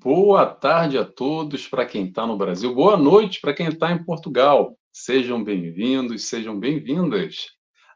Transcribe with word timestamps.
Boa 0.00 0.46
tarde 0.46 0.96
a 0.96 1.04
todos 1.04 1.66
para 1.66 1.84
quem 1.84 2.06
está 2.06 2.24
no 2.24 2.36
Brasil. 2.36 2.72
Boa 2.72 2.96
noite 2.96 3.40
para 3.40 3.52
quem 3.52 3.66
está 3.66 3.90
em 3.90 4.04
Portugal. 4.04 4.78
Sejam 4.92 5.42
bem-vindos, 5.42 6.28
sejam 6.28 6.56
bem-vindas 6.56 7.48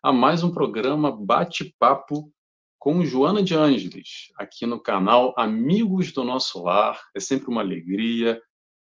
a 0.02 0.12
mais 0.12 0.42
um 0.42 0.50
programa 0.50 1.16
Bate-Papo 1.16 2.32
com 2.76 3.04
Joana 3.04 3.40
de 3.40 3.54
Ângeles, 3.54 4.32
aqui 4.36 4.66
no 4.66 4.80
canal 4.80 5.32
Amigos 5.38 6.10
do 6.10 6.24
Nosso 6.24 6.64
Lar. 6.64 7.00
É 7.16 7.20
sempre 7.20 7.48
uma 7.48 7.60
alegria, 7.60 8.42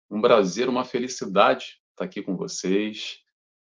um 0.08 0.20
prazer, 0.20 0.68
uma 0.68 0.84
felicidade 0.84 1.80
estar 1.90 2.04
aqui 2.04 2.22
com 2.22 2.36
vocês, 2.36 3.16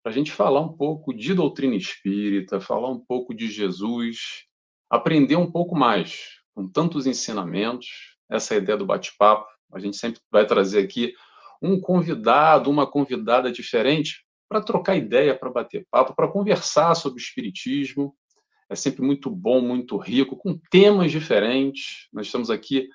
para 0.02 0.10
a 0.10 0.14
gente 0.14 0.32
falar 0.32 0.60
um 0.60 0.76
pouco 0.76 1.14
de 1.14 1.32
doutrina 1.34 1.76
espírita, 1.76 2.60
falar 2.60 2.90
um 2.90 2.98
pouco 2.98 3.32
de 3.32 3.48
Jesus, 3.48 4.44
aprender 4.90 5.36
um 5.36 5.48
pouco 5.48 5.76
mais 5.76 6.40
com 6.52 6.68
tantos 6.68 7.06
ensinamentos 7.06 8.15
essa 8.30 8.54
ideia 8.54 8.76
do 8.76 8.86
bate-papo. 8.86 9.46
A 9.72 9.78
gente 9.78 9.96
sempre 9.96 10.20
vai 10.30 10.46
trazer 10.46 10.80
aqui 10.80 11.14
um 11.62 11.80
convidado, 11.80 12.70
uma 12.70 12.86
convidada 12.86 13.50
diferente 13.50 14.24
para 14.48 14.60
trocar 14.60 14.96
ideia, 14.96 15.36
para 15.36 15.50
bater 15.50 15.86
papo, 15.90 16.14
para 16.14 16.28
conversar 16.28 16.94
sobre 16.94 17.20
espiritismo. 17.20 18.14
É 18.68 18.74
sempre 18.74 19.02
muito 19.02 19.30
bom, 19.30 19.60
muito 19.60 19.96
rico, 19.96 20.36
com 20.36 20.58
temas 20.70 21.10
diferentes. 21.10 22.08
Nós 22.12 22.26
estamos 22.26 22.50
aqui 22.50 22.88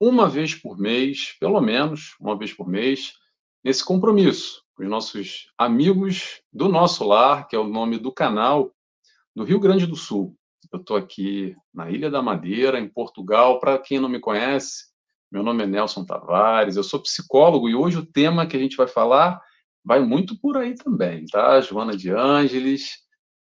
uma 0.00 0.28
vez 0.28 0.54
por 0.54 0.78
mês, 0.78 1.34
pelo 1.40 1.60
menos 1.60 2.14
uma 2.20 2.36
vez 2.36 2.52
por 2.52 2.68
mês, 2.68 3.12
nesse 3.64 3.84
compromisso 3.84 4.62
com 4.78 4.84
os 4.84 4.88
nossos 4.88 5.50
amigos 5.58 6.40
do 6.52 6.68
nosso 6.68 7.04
lar, 7.04 7.48
que 7.48 7.56
é 7.56 7.58
o 7.58 7.66
nome 7.66 7.98
do 7.98 8.12
canal 8.12 8.72
do 9.34 9.42
Rio 9.42 9.58
Grande 9.58 9.88
do 9.88 9.96
Sul. 9.96 10.37
Eu 10.72 10.80
estou 10.80 10.96
aqui 10.96 11.54
na 11.72 11.90
Ilha 11.90 12.10
da 12.10 12.20
Madeira, 12.20 12.78
em 12.78 12.88
Portugal. 12.88 13.58
Para 13.58 13.78
quem 13.78 13.98
não 13.98 14.08
me 14.08 14.20
conhece, 14.20 14.84
meu 15.30 15.42
nome 15.42 15.62
é 15.62 15.66
Nelson 15.66 16.04
Tavares, 16.04 16.76
eu 16.76 16.82
sou 16.82 17.00
psicólogo 17.00 17.68
e 17.68 17.74
hoje 17.74 17.98
o 17.98 18.06
tema 18.06 18.46
que 18.46 18.56
a 18.56 18.60
gente 18.60 18.76
vai 18.76 18.86
falar 18.86 19.40
vai 19.84 20.00
muito 20.00 20.38
por 20.38 20.56
aí 20.56 20.74
também, 20.74 21.24
tá? 21.26 21.60
Joana 21.60 21.96
de 21.96 22.10
Ângeles, 22.10 22.98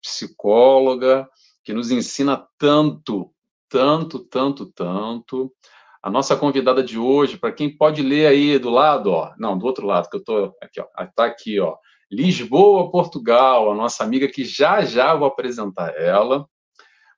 psicóloga, 0.03 1.29
que 1.65 1.73
nos 1.73 1.91
ensina 1.91 2.47
tanto, 2.59 3.33
tanto, 3.69 4.19
tanto, 4.21 4.67
tanto. 4.73 5.53
A 6.03 6.11
nossa 6.11 6.37
convidada 6.37 6.83
de 6.83 6.99
hoje, 6.99 7.37
para 7.37 7.53
quem 7.53 7.77
pode 7.77 8.03
ler 8.03 8.27
aí 8.27 8.59
do 8.59 8.71
lado, 8.71 9.11
ó, 9.11 9.35
não, 9.39 9.59
do 9.59 9.67
outro 9.67 9.87
lado, 9.87 10.09
que 10.09 10.17
eu 10.17 10.21
estou 10.21 10.55
aqui, 10.63 10.81
ó, 10.81 10.87
está 11.03 11.25
aqui, 11.25 11.59
ó, 11.59 11.77
Lisboa, 12.11 12.91
Portugal, 12.91 13.71
a 13.71 13.75
nossa 13.75 14.05
amiga 14.05 14.29
que 14.29 14.45
já 14.45 14.83
já 14.83 15.15
vou 15.15 15.27
apresentar 15.27 15.95
ela. 15.97 16.49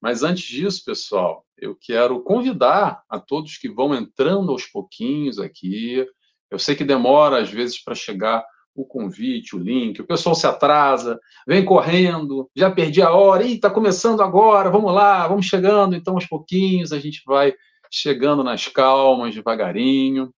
Mas 0.01 0.23
antes 0.23 0.45
disso, 0.45 0.85
pessoal, 0.85 1.45
eu 1.57 1.77
quero 1.79 2.23
convidar 2.23 3.03
a 3.09 3.19
todos 3.19 3.59
que 3.59 3.69
vão 3.69 3.95
entrando 3.95 4.53
aos 4.53 4.65
pouquinhos 4.65 5.39
aqui. 5.39 6.07
Eu 6.51 6.59
sei 6.59 6.77
que 6.77 6.85
demora 6.85 7.41
às 7.41 7.51
vezes 7.51 7.83
para 7.83 7.95
chegar 7.95 8.45
o 8.75 8.85
convite, 8.85 9.57
o 9.57 9.59
link, 9.59 10.01
o 10.01 10.07
pessoal 10.07 10.37
se 10.37 10.47
atrasa, 10.47 11.19
vem 11.47 11.65
correndo, 11.65 12.49
já 12.55 12.71
perdi 12.71 13.03
a 13.03 13.11
hora, 13.11 13.45
ih, 13.45 13.55
está 13.55 13.69
começando 13.69 14.23
agora, 14.23 14.71
vamos 14.71 14.95
lá, 14.95 15.27
vamos 15.27 15.47
chegando, 15.47 15.97
então 15.97 16.15
aos 16.15 16.27
pouquinhos 16.27 16.93
a 16.93 16.99
gente 17.01 17.23
vai 17.27 17.53
chegando 17.91 18.45
nas 18.45 18.69
calmas, 18.69 19.35
devagarinho. 19.35 20.33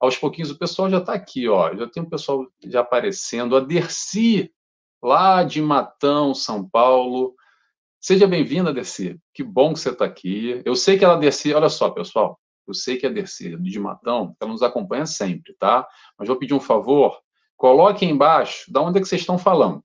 Aos 0.00 0.16
pouquinhos 0.16 0.50
o 0.50 0.58
pessoal 0.58 0.90
já 0.90 0.98
está 0.98 1.12
aqui, 1.12 1.48
ó, 1.48 1.74
já 1.76 1.86
tem 1.86 2.02
o 2.02 2.10
pessoal 2.10 2.46
já 2.64 2.80
aparecendo, 2.80 3.56
a 3.56 3.60
Dercy, 3.60 4.50
lá 5.00 5.44
de 5.44 5.62
Matão, 5.62 6.34
São 6.34 6.68
Paulo, 6.68 7.34
Seja 8.06 8.24
bem-vinda, 8.24 8.72
Dercy. 8.72 9.20
Que 9.34 9.42
bom 9.42 9.72
que 9.72 9.80
você 9.80 9.90
está 9.90 10.04
aqui. 10.04 10.62
Eu 10.64 10.76
sei 10.76 10.96
que 10.96 11.04
ela, 11.04 11.16
Dercy, 11.16 11.52
olha 11.52 11.68
só, 11.68 11.90
pessoal, 11.90 12.38
eu 12.64 12.72
sei 12.72 12.96
que 12.98 13.04
a 13.04 13.10
Dercy 13.10 13.56
de 13.56 13.80
Matão, 13.80 14.36
ela 14.40 14.52
nos 14.52 14.62
acompanha 14.62 15.04
sempre, 15.04 15.52
tá? 15.58 15.84
Mas 16.16 16.28
vou 16.28 16.36
pedir 16.36 16.54
um 16.54 16.60
favor, 16.60 17.18
coloque 17.56 18.06
embaixo 18.06 18.72
da 18.72 18.80
onde 18.80 18.98
é 18.98 19.02
que 19.02 19.08
vocês 19.08 19.22
estão 19.22 19.36
falando, 19.36 19.82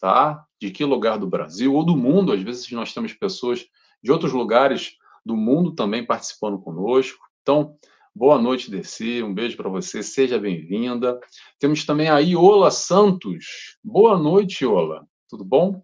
tá? 0.00 0.44
De 0.60 0.72
que 0.72 0.84
lugar 0.84 1.16
do 1.16 1.28
Brasil 1.28 1.72
ou 1.72 1.84
do 1.84 1.96
mundo, 1.96 2.32
às 2.32 2.42
vezes 2.42 2.68
nós 2.72 2.92
temos 2.92 3.12
pessoas 3.12 3.64
de 4.02 4.10
outros 4.10 4.32
lugares 4.32 4.96
do 5.24 5.36
mundo 5.36 5.72
também 5.72 6.04
participando 6.04 6.58
conosco. 6.58 7.24
Então, 7.42 7.76
boa 8.12 8.36
noite, 8.36 8.68
Dercy, 8.68 9.22
um 9.22 9.32
beijo 9.32 9.56
para 9.56 9.70
você, 9.70 10.02
seja 10.02 10.40
bem-vinda. 10.40 11.20
Temos 11.60 11.86
também 11.86 12.08
a 12.08 12.18
Iola 12.18 12.72
Santos. 12.72 13.76
Boa 13.84 14.18
noite, 14.18 14.64
Iola. 14.64 15.06
Tudo 15.28 15.44
bom? 15.44 15.80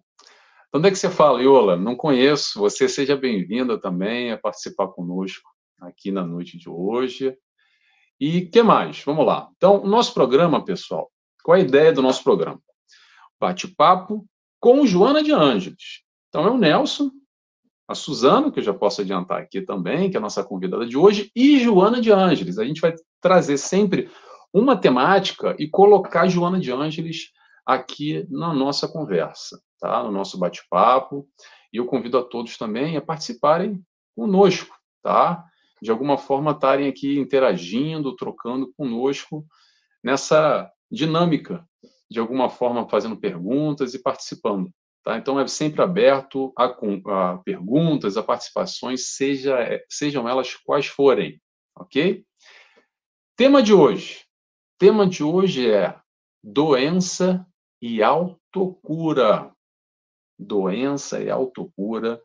Onde 0.73 0.89
é 0.89 0.91
que 0.91 0.97
você 0.97 1.09
fala, 1.09 1.41
Iola? 1.41 1.77
Não 1.77 1.95
conheço. 1.95 2.59
Você 2.59 2.89
seja 2.89 3.15
bem-vinda 3.15 3.79
também 3.79 4.33
a 4.33 4.37
participar 4.37 4.89
conosco 4.89 5.49
aqui 5.79 6.11
na 6.11 6.25
noite 6.25 6.57
de 6.57 6.69
hoje. 6.69 7.37
E 8.19 8.41
que 8.41 8.61
mais? 8.61 9.01
Vamos 9.05 9.25
lá. 9.25 9.49
Então, 9.55 9.81
o 9.81 9.87
nosso 9.87 10.13
programa, 10.13 10.63
pessoal, 10.63 11.09
qual 11.41 11.55
é 11.55 11.61
a 11.61 11.63
ideia 11.63 11.93
do 11.93 12.01
nosso 12.01 12.21
programa? 12.21 12.59
Bate-papo 13.39 14.27
com 14.59 14.85
Joana 14.85 15.23
de 15.23 15.31
Ângeles. 15.31 16.03
Então, 16.27 16.45
é 16.45 16.51
o 16.51 16.57
Nelson, 16.57 17.11
a 17.87 17.95
Suzana, 17.95 18.51
que 18.51 18.59
eu 18.59 18.63
já 18.63 18.73
posso 18.73 18.99
adiantar 18.99 19.41
aqui 19.41 19.61
também, 19.61 20.09
que 20.09 20.17
é 20.17 20.19
a 20.19 20.21
nossa 20.21 20.43
convidada 20.43 20.85
de 20.85 20.97
hoje, 20.97 21.31
e 21.33 21.59
Joana 21.59 22.01
de 22.01 22.11
Ângeles. 22.11 22.59
A 22.59 22.65
gente 22.65 22.81
vai 22.81 22.93
trazer 23.21 23.57
sempre 23.57 24.11
uma 24.51 24.75
temática 24.75 25.55
e 25.57 25.69
colocar 25.69 26.27
Joana 26.27 26.59
de 26.59 26.73
Ângeles 26.73 27.31
aqui 27.65 28.27
na 28.29 28.53
nossa 28.53 28.85
conversa 28.85 29.61
tá? 29.79 30.03
no 30.03 30.11
nosso 30.11 30.37
bate-papo. 30.37 31.27
E 31.71 31.77
eu 31.77 31.85
convido 31.85 32.17
a 32.17 32.23
todos 32.23 32.57
também 32.57 32.97
a 32.97 33.01
participarem 33.01 33.83
conosco, 34.15 34.75
tá? 35.03 35.45
De 35.81 35.91
alguma 35.91 36.17
forma 36.17 36.51
estarem 36.51 36.87
aqui 36.87 37.19
interagindo, 37.19 38.15
trocando 38.15 38.73
conosco 38.75 39.45
nessa 40.03 40.71
dinâmica, 40.91 41.67
de 42.09 42.19
alguma 42.19 42.49
forma 42.49 42.87
fazendo 42.89 43.17
perguntas 43.17 43.93
e 43.93 44.01
participando. 44.01 44.71
Tá? 45.03 45.17
Então 45.17 45.39
é 45.39 45.47
sempre 45.47 45.81
aberto 45.81 46.51
a, 46.57 46.65
a 46.65 47.37
perguntas, 47.37 48.17
a 48.17 48.23
participações, 48.23 49.15
seja, 49.15 49.57
sejam 49.89 50.27
elas 50.27 50.55
quais 50.55 50.87
forem, 50.87 51.41
ok? 51.77 52.25
Tema 53.37 53.61
de 53.61 53.73
hoje. 53.73 54.25
Tema 54.77 55.07
de 55.07 55.23
hoje 55.23 55.69
é 55.71 55.97
doença 56.43 57.45
e 57.81 58.03
autocura 58.03 59.55
doença 60.37 61.21
e 61.21 61.29
autocura, 61.29 62.21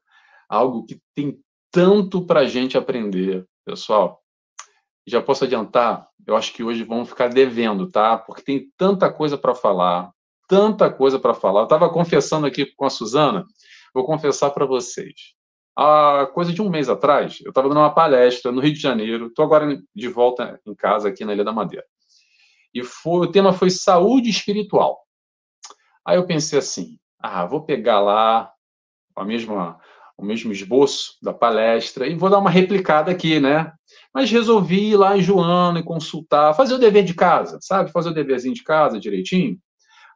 algo 0.48 0.84
que 0.84 1.00
tem 1.14 1.38
tanto 1.70 2.26
para 2.26 2.40
a 2.40 2.44
gente 2.44 2.76
aprender, 2.76 3.46
pessoal. 3.64 4.20
Já 5.06 5.20
posso 5.20 5.44
adiantar, 5.44 6.06
eu 6.26 6.36
acho 6.36 6.52
que 6.52 6.62
hoje 6.62 6.84
vamos 6.84 7.08
ficar 7.08 7.28
devendo, 7.28 7.90
tá? 7.90 8.16
Porque 8.18 8.42
tem 8.42 8.70
tanta 8.76 9.12
coisa 9.12 9.36
para 9.36 9.54
falar, 9.54 10.12
tanta 10.46 10.90
coisa 10.90 11.18
para 11.18 11.34
falar. 11.34 11.60
Eu 11.60 11.64
estava 11.64 11.90
confessando 11.90 12.46
aqui 12.46 12.66
com 12.66 12.84
a 12.84 12.90
Suzana, 12.90 13.44
vou 13.94 14.04
confessar 14.04 14.50
para 14.50 14.66
vocês. 14.66 15.34
Há 15.74 16.28
coisa 16.34 16.52
de 16.52 16.60
um 16.60 16.68
mês 16.68 16.90
atrás, 16.90 17.38
eu 17.42 17.48
estava 17.48 17.68
dando 17.68 17.78
uma 17.78 17.94
palestra 17.94 18.52
no 18.52 18.60
Rio 18.60 18.74
de 18.74 18.80
Janeiro, 18.80 19.28
estou 19.28 19.44
agora 19.44 19.82
de 19.94 20.08
volta 20.08 20.60
em 20.66 20.74
casa 20.74 21.08
aqui 21.08 21.24
na 21.24 21.32
Ilha 21.32 21.44
da 21.44 21.52
Madeira. 21.52 21.86
E 22.74 22.84
foi, 22.84 23.26
o 23.26 23.30
tema 23.30 23.52
foi 23.52 23.70
saúde 23.70 24.28
espiritual. 24.28 25.00
Aí 26.06 26.16
eu 26.16 26.26
pensei 26.26 26.58
assim, 26.58 26.98
ah, 27.22 27.46
vou 27.46 27.62
pegar 27.62 28.00
lá 28.00 28.52
a 29.14 29.24
mesma, 29.24 29.78
o 30.19 30.24
mesmo 30.24 30.50
esboço 30.50 31.16
da 31.22 31.32
palestra 31.32 32.06
e 32.06 32.16
vou 32.16 32.28
dar 32.28 32.38
uma 32.38 32.50
replicada 32.50 33.12
aqui, 33.12 33.38
né? 33.38 33.72
Mas 34.12 34.30
resolvi 34.30 34.90
ir 34.90 34.96
lá 34.96 35.16
em 35.16 35.22
Joana 35.22 35.78
e 35.78 35.84
consultar, 35.84 36.54
fazer 36.54 36.74
o 36.74 36.78
dever 36.78 37.04
de 37.04 37.14
casa, 37.14 37.58
sabe? 37.62 37.92
Fazer 37.92 38.10
o 38.10 38.14
deverzinho 38.14 38.54
de 38.54 38.64
casa 38.64 38.98
direitinho. 38.98 39.58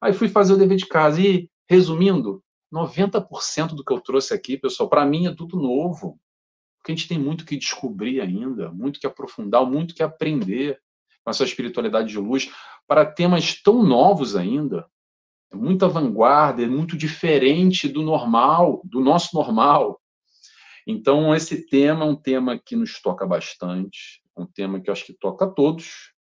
Aí 0.02 0.12
fui 0.12 0.28
fazer 0.28 0.54
o 0.54 0.58
dever 0.58 0.76
de 0.76 0.86
casa 0.86 1.20
e, 1.20 1.48
resumindo, 1.68 2.42
90% 2.72 3.74
do 3.74 3.84
que 3.84 3.92
eu 3.92 4.00
trouxe 4.00 4.34
aqui, 4.34 4.58
pessoal, 4.58 4.88
para 4.88 5.06
mim 5.06 5.26
é 5.26 5.34
tudo 5.34 5.56
novo. 5.56 6.18
Porque 6.78 6.92
a 6.92 6.94
gente 6.94 7.08
tem 7.08 7.18
muito 7.18 7.44
que 7.44 7.56
descobrir 7.56 8.20
ainda, 8.20 8.70
muito 8.70 9.00
que 9.00 9.06
aprofundar, 9.06 9.64
muito 9.64 9.94
que 9.94 10.02
aprender 10.02 10.78
com 11.24 11.30
essa 11.30 11.44
espiritualidade 11.44 12.08
de 12.08 12.18
luz 12.18 12.50
para 12.86 13.04
temas 13.04 13.60
tão 13.62 13.82
novos 13.82 14.36
ainda 14.36 14.86
muita 15.56 15.88
vanguarda, 15.88 16.62
é 16.62 16.66
muito 16.66 16.96
diferente 16.96 17.88
do 17.88 18.02
normal, 18.02 18.80
do 18.84 19.00
nosso 19.00 19.34
normal. 19.34 20.00
Então, 20.86 21.34
esse 21.34 21.66
tema 21.66 22.04
é 22.04 22.08
um 22.08 22.14
tema 22.14 22.58
que 22.58 22.76
nos 22.76 23.00
toca 23.00 23.26
bastante, 23.26 24.22
um 24.36 24.46
tema 24.46 24.80
que 24.80 24.88
eu 24.88 24.92
acho 24.92 25.04
que 25.04 25.14
toca 25.14 25.46
a 25.46 25.50
todos, 25.50 26.12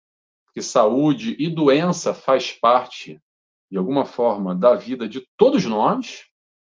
porque 0.46 0.62
saúde 0.62 1.36
e 1.38 1.50
doença 1.50 2.14
faz 2.14 2.52
parte, 2.52 3.22
de 3.70 3.78
alguma 3.78 4.06
forma, 4.06 4.56
da 4.56 4.74
vida 4.74 5.08
de 5.08 5.28
todos 5.38 5.66
nós. 5.66 6.24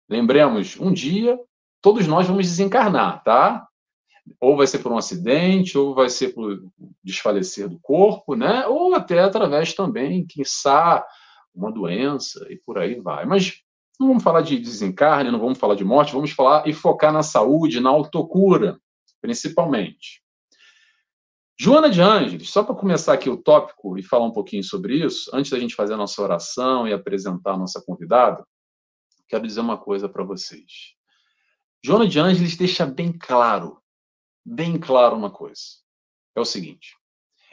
Lembremos, 0.07 0.77
um 0.79 0.91
dia, 0.91 1.39
todos 1.81 2.06
nós 2.06 2.27
vamos 2.27 2.45
desencarnar, 2.45 3.23
tá? 3.23 3.65
Ou 4.39 4.57
vai 4.57 4.67
ser 4.67 4.79
por 4.79 4.91
um 4.91 4.97
acidente, 4.97 5.77
ou 5.77 5.95
vai 5.95 6.09
ser 6.09 6.33
por 6.33 6.61
desfalecer 7.03 7.67
do 7.67 7.79
corpo, 7.79 8.35
né? 8.35 8.67
Ou 8.67 8.94
até 8.94 9.19
através 9.19 9.73
também, 9.73 10.27
quem 10.27 10.44
sabe, 10.44 11.06
uma 11.53 11.71
doença 11.71 12.45
e 12.49 12.57
por 12.57 12.77
aí 12.77 12.99
vai. 12.99 13.25
Mas 13.25 13.61
não 13.99 14.07
vamos 14.07 14.23
falar 14.23 14.41
de 14.41 14.57
desencarne, 14.57 15.31
não 15.31 15.39
vamos 15.39 15.57
falar 15.57 15.75
de 15.75 15.83
morte, 15.83 16.13
vamos 16.13 16.31
falar 16.31 16.67
e 16.67 16.73
focar 16.73 17.11
na 17.11 17.21
saúde, 17.21 17.79
na 17.79 17.89
autocura, 17.89 18.79
principalmente. 19.21 20.23
Joana 21.59 21.89
de 21.89 22.01
Ângeles, 22.01 22.49
só 22.49 22.63
para 22.63 22.73
começar 22.73 23.11
aqui 23.11 23.29
o 23.29 23.35
tópico 23.35 23.97
e 23.97 24.03
falar 24.03 24.25
um 24.25 24.31
pouquinho 24.31 24.63
sobre 24.63 25.03
isso, 25.03 25.29
antes 25.33 25.51
da 25.51 25.59
gente 25.59 25.75
fazer 25.75 25.95
a 25.95 25.97
nossa 25.97 26.21
oração 26.21 26.87
e 26.87 26.93
apresentar 26.93 27.53
a 27.53 27.57
nossa 27.57 27.83
convidada, 27.85 28.47
quero 29.27 29.45
dizer 29.45 29.59
uma 29.59 29.77
coisa 29.77 30.07
para 30.07 30.23
vocês. 30.23 30.95
Joana 31.83 32.07
de 32.07 32.17
Ângeles 32.17 32.55
deixa 32.55 32.85
bem 32.85 33.11
claro, 33.11 33.81
bem 34.45 34.79
claro 34.79 35.17
uma 35.17 35.29
coisa. 35.29 35.61
É 36.33 36.39
o 36.39 36.45
seguinte: 36.45 36.95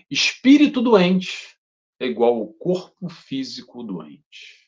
espírito 0.08 0.80
doente 0.80 1.55
é 1.98 2.06
igual 2.06 2.34
ao 2.34 2.46
corpo 2.48 3.08
físico 3.08 3.82
doente. 3.82 4.66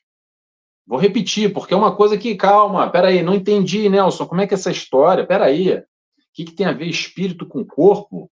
Vou 0.86 0.98
repetir, 0.98 1.52
porque 1.52 1.74
é 1.74 1.76
uma 1.76 1.94
coisa 1.94 2.16
que, 2.16 2.34
calma, 2.34 2.90
peraí, 2.90 3.22
não 3.22 3.34
entendi, 3.34 3.88
Nelson, 3.88 4.26
como 4.26 4.40
é 4.40 4.46
que 4.46 4.54
é 4.54 4.56
essa 4.56 4.70
história? 4.70 5.26
Peraí, 5.26 5.74
o 5.74 5.84
que, 6.32 6.44
que 6.46 6.52
tem 6.52 6.66
a 6.66 6.72
ver 6.72 6.86
espírito 6.86 7.46
com 7.46 7.64
corpo? 7.64 8.30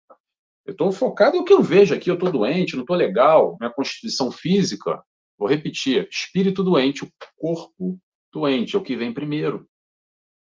Eu 0.65 0.71
estou 0.71 0.91
focado 0.91 1.37
no 1.37 1.45
que 1.45 1.53
eu 1.53 1.61
vejo 1.61 1.93
aqui, 1.93 2.09
eu 2.09 2.15
estou 2.15 2.31
doente, 2.31 2.75
não 2.75 2.81
estou 2.81 2.95
legal, 2.95 3.55
minha 3.59 3.71
constituição 3.71 4.31
física. 4.31 5.01
Vou 5.37 5.47
repetir: 5.47 6.07
espírito 6.11 6.63
doente, 6.63 7.03
o 7.03 7.11
corpo 7.37 7.99
doente, 8.31 8.75
é 8.75 8.79
o 8.79 8.83
que 8.83 8.95
vem 8.95 9.13
primeiro. 9.13 9.67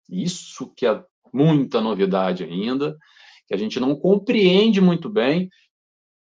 Isso 0.09 0.71
que 0.75 0.85
é 0.85 1.03
muita 1.33 1.81
novidade 1.81 2.43
ainda, 2.43 2.97
que 3.47 3.53
a 3.53 3.57
gente 3.57 3.79
não 3.79 3.95
compreende 3.95 4.79
muito 4.79 5.09
bem. 5.09 5.49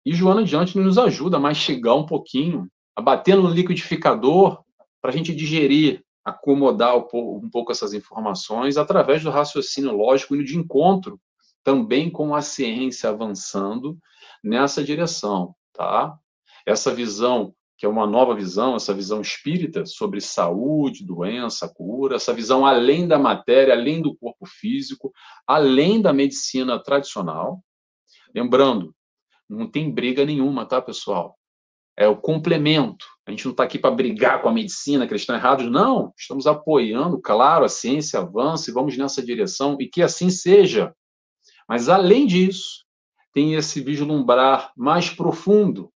E 0.04 0.14
Joana 0.14 0.44
Diante 0.44 0.78
nos 0.78 0.98
ajuda 0.98 1.36
a 1.36 1.40
mastigar 1.40 1.96
um 1.96 2.06
pouquinho, 2.06 2.68
a 2.94 3.00
bater 3.00 3.36
no 3.36 3.48
liquidificador 3.48 4.62
para 5.00 5.10
a 5.10 5.12
gente 5.12 5.34
digerir, 5.34 6.04
acomodar 6.24 6.96
um 6.96 7.50
pouco 7.50 7.72
essas 7.72 7.94
informações 7.94 8.76
através 8.76 9.22
do 9.22 9.30
raciocínio 9.30 9.96
lógico 9.96 10.36
e 10.36 10.44
de 10.44 10.56
encontro 10.56 11.20
também 11.64 12.10
com 12.10 12.34
a 12.34 12.42
ciência 12.42 13.10
avançando 13.10 13.98
nessa 14.42 14.82
direção, 14.82 15.54
tá? 15.72 16.16
Essa 16.66 16.92
visão, 16.94 17.54
que 17.76 17.86
é 17.86 17.88
uma 17.88 18.06
nova 18.06 18.34
visão, 18.34 18.76
essa 18.76 18.94
visão 18.94 19.20
espírita 19.20 19.86
sobre 19.86 20.20
saúde, 20.20 21.04
doença, 21.04 21.68
cura, 21.68 22.16
essa 22.16 22.32
visão 22.32 22.66
além 22.66 23.06
da 23.06 23.18
matéria, 23.18 23.74
além 23.74 24.00
do 24.00 24.14
corpo 24.16 24.46
físico, 24.46 25.12
além 25.46 26.00
da 26.00 26.12
medicina 26.12 26.80
tradicional. 26.80 27.62
Lembrando, 28.34 28.94
não 29.56 29.70
tem 29.70 29.90
briga 29.90 30.24
nenhuma, 30.24 30.66
tá, 30.66 30.80
pessoal? 30.80 31.38
É 31.96 32.08
o 32.08 32.16
complemento. 32.16 33.04
A 33.26 33.30
gente 33.30 33.44
não 33.44 33.52
está 33.52 33.64
aqui 33.64 33.78
para 33.78 33.94
brigar 33.94 34.40
com 34.40 34.48
a 34.48 34.52
medicina, 34.52 35.06
que 35.06 35.12
eles 35.12 35.22
estão 35.22 35.36
errados, 35.36 35.70
não. 35.70 36.12
Estamos 36.16 36.46
apoiando, 36.46 37.20
claro, 37.20 37.64
a 37.64 37.68
ciência 37.68 38.20
avança 38.20 38.70
e 38.70 38.72
vamos 38.72 38.96
nessa 38.96 39.22
direção, 39.22 39.76
e 39.78 39.86
que 39.86 40.02
assim 40.02 40.30
seja. 40.30 40.94
Mas, 41.68 41.88
além 41.88 42.26
disso, 42.26 42.84
tem 43.32 43.54
esse 43.54 43.80
vislumbrar 43.80 44.72
mais 44.76 45.10
profundo 45.10 45.92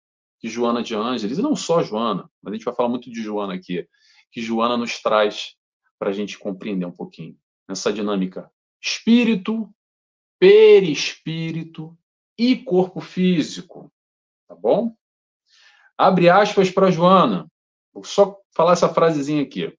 de 0.43 0.49
Joana 0.49 0.83
de 0.83 0.95
Ângeles, 0.95 1.39
e 1.39 1.43
não 1.43 1.55
só 1.55 1.83
Joana, 1.83 2.29
mas 2.43 2.53
a 2.53 2.57
gente 2.57 2.65
vai 2.65 2.75
falar 2.75 2.89
muito 2.89 3.11
de 3.11 3.23
Joana 3.23 3.55
aqui, 3.55 3.87
que 4.31 4.41
Joana 4.41 4.77
nos 4.77 5.01
traz 5.01 5.55
para 5.99 6.11
a 6.11 6.13
gente 6.13 6.39
compreender 6.39 6.85
um 6.85 6.93
pouquinho 6.93 7.37
essa 7.69 7.93
dinâmica 7.93 8.51
espírito, 8.83 9.73
perispírito 10.41 11.97
e 12.43 12.57
corpo 12.57 13.01
físico, 13.01 13.89
tá 14.49 14.55
bom? 14.57 14.93
Abre 15.97 16.29
aspas 16.29 16.71
para 16.71 16.91
Joana. 16.91 17.47
Vou 17.95 18.03
só 18.03 18.37
falar 18.53 18.73
essa 18.73 18.89
frasezinha 18.89 19.43
aqui. 19.43 19.73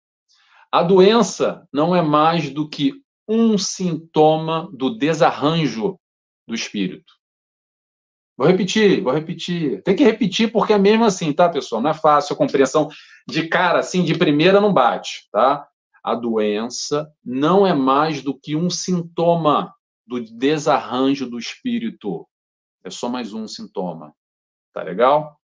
A 0.72 0.82
doença 0.82 1.68
não 1.74 1.94
é 1.94 2.02
mais 2.02 2.50
do 2.50 2.70
que 2.70 2.94
um 3.28 3.58
sintoma 3.58 4.70
do 4.72 4.98
desarranjo 4.98 6.00
do 6.48 6.56
espírito. 6.56 7.14
Vou 8.38 8.48
repetir, 8.48 9.02
vou 9.02 9.14
repetir. 9.14 9.84
Tem 9.84 9.96
que 9.96 10.04
repetir 10.04 10.50
porque 10.50 10.72
é 10.72 10.78
mesmo 10.78 11.04
assim, 11.04 11.34
tá, 11.34 11.50
pessoal? 11.50 11.82
Não 11.82 11.90
é 11.90 11.94
fácil 11.94 12.34
a 12.34 12.38
compreensão 12.38 12.88
de 13.28 13.48
cara, 13.50 13.80
assim, 13.80 14.06
de 14.06 14.18
primeira 14.18 14.62
não 14.62 14.72
bate, 14.72 15.28
tá? 15.34 15.68
A 16.02 16.16
doença 16.16 17.12
não 17.24 17.68
é 17.68 17.74
mais 17.74 18.22
do 18.22 18.34
que 18.38 18.56
um 18.56 18.70
sintoma 18.70 19.74
do 20.08 20.22
desarranjo 20.22 21.30
do 21.30 21.38
espírito. 21.38 22.26
É 22.84 22.90
só 22.90 23.08
mais 23.08 23.34
um 23.34 23.48
sintoma. 23.48 24.14
Tá 24.74 24.84
legal? 24.84 25.38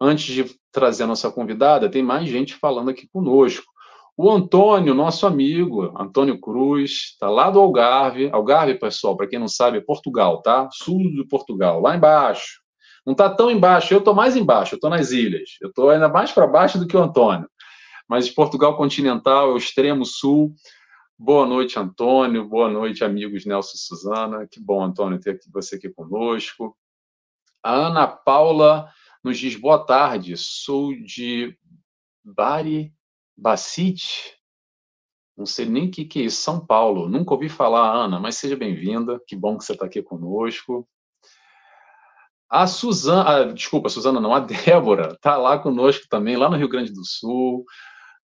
Antes 0.00 0.34
de 0.34 0.56
trazer 0.70 1.04
a 1.04 1.06
nossa 1.06 1.30
convidada, 1.30 1.90
tem 1.90 2.02
mais 2.02 2.28
gente 2.28 2.54
falando 2.54 2.90
aqui 2.90 3.08
conosco. 3.12 3.72
O 4.16 4.30
Antônio, 4.30 4.94
nosso 4.94 5.26
amigo, 5.26 5.92
Antônio 5.98 6.38
Cruz, 6.38 7.12
está 7.12 7.30
lá 7.30 7.50
do 7.50 7.58
Algarve. 7.58 8.30
Algarve, 8.30 8.74
pessoal, 8.74 9.16
para 9.16 9.26
quem 9.26 9.38
não 9.38 9.48
sabe, 9.48 9.78
é 9.78 9.80
Portugal, 9.80 10.42
tá? 10.42 10.68
Sul 10.70 10.98
de 10.98 11.24
Portugal, 11.26 11.80
lá 11.80 11.96
embaixo. 11.96 12.60
Não 13.04 13.12
está 13.12 13.28
tão 13.30 13.50
embaixo, 13.50 13.92
eu 13.92 13.98
estou 13.98 14.14
mais 14.14 14.36
embaixo, 14.36 14.74
eu 14.74 14.76
estou 14.76 14.90
nas 14.90 15.10
ilhas. 15.10 15.56
Eu 15.60 15.70
estou 15.70 15.90
ainda 15.90 16.08
mais 16.08 16.30
para 16.30 16.46
baixo 16.46 16.78
do 16.78 16.86
que 16.86 16.96
o 16.96 17.02
Antônio. 17.02 17.48
Mas 18.08 18.30
Portugal 18.30 18.76
continental 18.76 19.50
é 19.50 19.54
o 19.54 19.56
extremo 19.56 20.04
sul. 20.04 20.54
Boa 21.24 21.46
noite, 21.46 21.78
Antônio. 21.78 22.48
Boa 22.48 22.68
noite, 22.68 23.04
amigos 23.04 23.46
Nelson 23.46 23.74
e 23.76 23.78
Suzana. 23.78 24.48
Que 24.48 24.58
bom, 24.58 24.82
Antônio, 24.82 25.20
ter 25.20 25.38
você 25.52 25.76
aqui 25.76 25.88
conosco. 25.88 26.76
A 27.62 27.72
Ana 27.72 28.08
Paula 28.08 28.92
nos 29.22 29.38
diz 29.38 29.54
boa 29.54 29.86
tarde. 29.86 30.36
Sou 30.36 30.92
de 30.92 31.56
Bari, 32.24 32.92
Bacite, 33.36 34.36
não 35.36 35.46
sei 35.46 35.64
nem 35.64 35.86
o 35.86 35.90
que, 35.92 36.04
que 36.04 36.18
é 36.18 36.22
isso, 36.24 36.42
São 36.42 36.66
Paulo. 36.66 37.08
Nunca 37.08 37.34
ouvi 37.34 37.48
falar, 37.48 37.92
Ana, 37.92 38.18
mas 38.18 38.36
seja 38.36 38.56
bem-vinda. 38.56 39.22
Que 39.24 39.36
bom 39.36 39.56
que 39.56 39.64
você 39.64 39.74
está 39.74 39.86
aqui 39.86 40.02
conosco. 40.02 40.88
A 42.50 42.66
Suzana, 42.66 43.30
ah, 43.30 43.44
desculpa, 43.44 43.88
Suzana 43.88 44.20
não, 44.20 44.34
a 44.34 44.40
Débora 44.40 45.12
está 45.12 45.36
lá 45.36 45.56
conosco 45.56 46.04
também, 46.10 46.36
lá 46.36 46.50
no 46.50 46.56
Rio 46.56 46.68
Grande 46.68 46.92
do 46.92 47.04
Sul. 47.04 47.64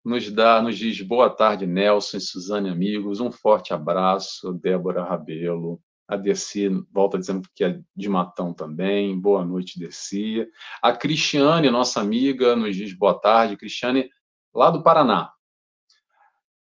Nos 0.08 0.32
dá, 0.32 0.62
nos 0.62 0.78
diz 0.78 1.02
boa 1.02 1.30
tarde, 1.30 1.68
Nelson 1.68 2.16
e 2.16 2.22
Suzane, 2.22 2.70
amigos. 2.70 3.20
Um 3.20 3.30
forte 3.30 3.74
abraço, 3.74 4.54
Débora 4.54 5.04
Rabelo. 5.04 5.82
A 6.08 6.16
Dercy 6.16 6.70
volta 6.94 7.20
dizendo 7.20 7.46
que 7.54 7.62
é 7.62 7.82
de 7.94 8.08
Matão 8.08 8.54
também. 8.54 9.20
Boa 9.20 9.44
noite, 9.44 9.78
Dercy. 9.78 10.48
A 10.82 10.94
Cristiane, 10.94 11.70
nossa 11.70 12.00
amiga, 12.00 12.56
nos 12.56 12.74
diz 12.74 12.94
boa 12.94 13.20
tarde. 13.20 13.58
Cristiane, 13.58 14.10
lá 14.56 14.72
do 14.72 14.82
Paraná. 14.82 15.30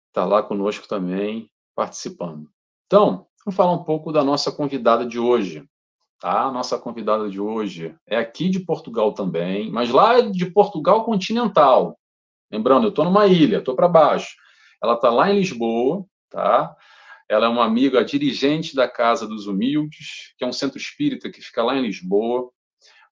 Está 0.08 0.26
lá 0.26 0.42
conosco 0.42 0.86
também, 0.86 1.50
participando. 1.74 2.46
Então, 2.84 3.26
vamos 3.42 3.56
falar 3.56 3.72
um 3.72 3.84
pouco 3.84 4.12
da 4.12 4.22
nossa 4.22 4.52
convidada 4.52 5.06
de 5.06 5.18
hoje. 5.18 5.66
Tá? 6.20 6.42
A 6.42 6.52
nossa 6.52 6.78
convidada 6.78 7.30
de 7.30 7.40
hoje 7.40 7.96
é 8.06 8.18
aqui 8.18 8.50
de 8.50 8.60
Portugal 8.60 9.14
também, 9.14 9.72
mas 9.72 9.88
lá 9.88 10.20
de 10.20 10.44
Portugal 10.44 11.06
continental. 11.06 11.96
Lembrando, 12.50 12.84
eu 12.84 12.90
estou 12.90 13.04
numa 13.04 13.26
ilha, 13.26 13.58
estou 13.58 13.76
para 13.76 13.88
baixo. 13.88 14.34
Ela 14.82 14.94
está 14.94 15.10
lá 15.10 15.30
em 15.30 15.36
Lisboa, 15.36 16.04
tá? 16.30 16.74
Ela 17.28 17.46
é 17.46 17.48
uma 17.48 17.64
amiga 17.64 18.04
dirigente 18.04 18.74
da 18.74 18.88
Casa 18.88 19.26
dos 19.26 19.46
Humildes, 19.46 20.34
que 20.36 20.44
é 20.44 20.46
um 20.46 20.52
centro 20.52 20.78
espírita 20.78 21.30
que 21.30 21.40
fica 21.40 21.62
lá 21.62 21.76
em 21.76 21.82
Lisboa. 21.82 22.50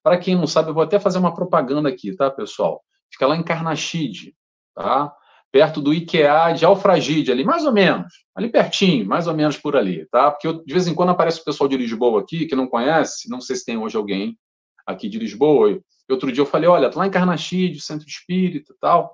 Para 0.03 0.17
quem 0.17 0.35
não 0.35 0.47
sabe, 0.47 0.69
eu 0.69 0.73
vou 0.73 0.83
até 0.83 0.99
fazer 0.99 1.19
uma 1.19 1.33
propaganda 1.33 1.87
aqui, 1.87 2.13
tá, 2.15 2.29
pessoal? 2.29 2.83
Fica 3.11 3.27
lá 3.27 3.35
em 3.35 3.43
Carnaxide, 3.43 4.35
tá? 4.75 5.13
Perto 5.51 5.81
do 5.81 5.93
IKEA 5.93 6.53
de 6.53 6.65
Alfragide, 6.65 7.31
ali, 7.31 7.43
mais 7.43 7.65
ou 7.65 7.71
menos, 7.71 8.13
ali 8.35 8.49
pertinho, 8.49 9.07
mais 9.07 9.25
ou 9.25 9.33
menos 9.33 9.57
por 9.57 9.75
ali, 9.75 10.05
tá? 10.07 10.29
Porque 10.31 10.47
eu, 10.47 10.63
de 10.63 10.73
vez 10.73 10.87
em 10.87 10.93
quando 10.93 11.09
aparece 11.09 11.41
o 11.41 11.43
pessoal 11.43 11.67
de 11.67 11.77
Lisboa 11.77 12.21
aqui, 12.21 12.45
que 12.45 12.55
não 12.55 12.67
conhece, 12.67 13.29
não 13.29 13.41
sei 13.41 13.55
se 13.55 13.65
tem 13.65 13.77
hoje 13.77 13.97
alguém 13.97 14.37
aqui 14.85 15.07
de 15.07 15.17
Lisboa. 15.17 15.71
E 15.71 16.11
outro 16.11 16.31
dia 16.31 16.41
eu 16.41 16.45
falei, 16.45 16.67
olha, 16.67 16.91
lá 16.93 17.07
em 17.07 17.11
Carnaxide, 17.11 17.79
Centro 17.79 18.07
Espírita 18.07 18.73
e 18.73 18.77
tal. 18.79 19.13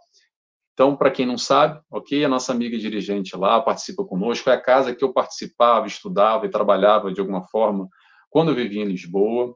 Então, 0.76 0.94
para 0.94 1.10
quem 1.10 1.26
não 1.26 1.38
sabe, 1.38 1.80
ok, 1.90 2.26
a 2.26 2.28
nossa 2.28 2.52
amiga 2.52 2.78
dirigente 2.78 3.34
lá 3.38 3.62
participa 3.62 4.04
conosco, 4.04 4.50
é 4.50 4.54
a 4.54 4.62
casa 4.62 4.94
que 4.94 5.06
eu 5.06 5.14
participava, 5.14 5.88
estudava 5.88 6.46
e 6.46 6.50
trabalhava 6.50 7.14
de 7.14 7.22
alguma 7.22 7.44
forma 7.44 7.88
quando 8.30 8.52
eu 8.52 8.56
vivia 8.56 8.84
em 8.84 8.86
Lisboa. 8.86 9.56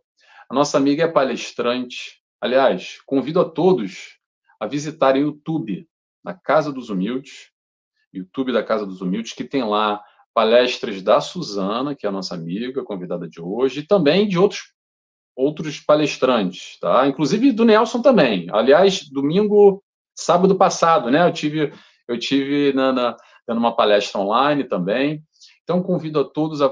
A 0.50 0.56
nossa 0.56 0.78
amiga 0.78 1.04
é 1.04 1.08
palestrante. 1.10 2.22
Aliás, 2.40 3.00
convido 3.06 3.42
a 3.42 3.44
todos 3.44 4.18
a 4.62 4.66
visitarem 4.66 5.24
o 5.24 5.28
YouTube 5.28 5.86
na 6.24 6.34
Casa 6.34 6.72
dos 6.72 6.90
Humildes, 6.90 7.52
YouTube 8.14 8.54
da 8.54 8.64
Casa 8.64 8.86
dos 8.86 9.02
Humildes, 9.02 9.34
que 9.34 9.44
tem 9.44 9.62
lá 9.62 10.02
palestras 10.34 11.02
da 11.02 11.20
Suzana, 11.20 11.94
que 11.96 12.06
é 12.06 12.10
a 12.10 12.14
nossa 12.14 12.34
amiga, 12.34 12.82
convidada 12.82 13.28
de 13.28 13.42
hoje, 13.42 13.82
e 13.82 13.86
também 13.86 14.26
de 14.26 14.40
outros 14.40 14.74
outros 15.36 15.80
palestrantes, 15.80 16.78
tá? 16.80 17.08
Inclusive 17.08 17.54
do 17.54 17.64
Nelson 17.64 18.02
também. 18.02 18.48
Aliás, 18.52 19.10
domingo, 19.10 19.82
sábado 20.20 20.56
passado, 20.56 21.10
né? 21.10 21.28
Eu 21.28 21.34
tive 21.34 21.74
eu 22.08 22.18
tive 22.18 22.74
na, 22.74 22.92
na 22.92 23.18
dando 23.48 23.60
uma 23.60 23.76
palestra 23.76 24.20
online 24.20 24.64
também. 24.64 25.24
Então 25.64 25.82
convido 25.82 26.20
a 26.20 26.24
todos 26.24 26.62
a 26.62 26.72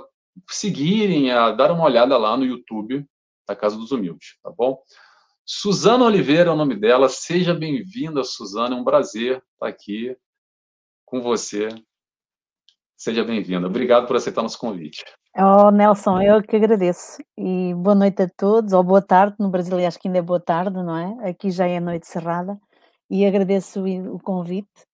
seguirem, 0.49 1.31
a 1.31 1.51
dar 1.51 1.71
uma 1.71 1.85
olhada 1.85 2.17
lá 2.17 2.35
no 2.37 2.45
YouTube 2.45 3.05
da 3.47 3.55
Casa 3.55 3.77
dos 3.77 3.91
Humildes, 3.91 4.37
tá 4.43 4.51
bom? 4.51 4.79
Suzana 5.45 6.03
Oliveira 6.03 6.49
é 6.49 6.53
o 6.53 6.57
nome 6.57 6.75
dela. 6.75 7.07
Seja 7.07 7.53
bem-vinda, 7.53 8.23
Suzana. 8.23 8.75
É 8.75 8.79
um 8.79 8.83
prazer 8.83 9.41
estar 9.53 9.67
aqui 9.67 10.15
com 11.05 11.21
você. 11.21 11.69
Seja 12.97 13.23
bem-vinda. 13.23 13.67
Obrigado 13.67 14.07
por 14.07 14.17
aceitar 14.17 14.41
nosso 14.41 14.59
convite. 14.59 15.05
Oh, 15.37 15.71
Nelson, 15.71 16.21
eu 16.21 16.41
que 16.41 16.55
agradeço. 16.55 17.23
E 17.37 17.73
boa 17.75 17.95
noite 17.95 18.23
a 18.23 18.27
todos, 18.27 18.73
ou 18.73 18.83
boa 18.83 19.01
tarde, 19.01 19.35
no 19.39 19.49
Brasil 19.49 19.77
acho 19.87 19.99
que 19.99 20.07
ainda 20.07 20.17
é 20.17 20.21
boa 20.21 20.39
tarde, 20.39 20.75
não 20.75 20.97
é? 20.97 21.29
Aqui 21.29 21.49
já 21.49 21.67
é 21.67 21.79
noite 21.79 22.07
cerrada. 22.07 22.59
E 23.09 23.25
agradeço 23.25 23.83
o 23.83 24.19
convite 24.19 24.85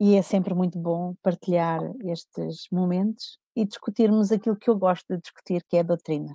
e 0.00 0.16
é 0.16 0.22
sempre 0.22 0.54
muito 0.54 0.78
bom 0.78 1.14
partilhar 1.22 1.80
estes 2.04 2.66
momentos 2.72 3.38
e 3.54 3.64
discutirmos 3.64 4.32
aquilo 4.32 4.56
que 4.56 4.70
eu 4.70 4.76
gosto 4.76 5.04
de 5.10 5.20
discutir, 5.20 5.62
que 5.68 5.76
é 5.76 5.80
a 5.80 5.84
doutrina. 5.84 6.34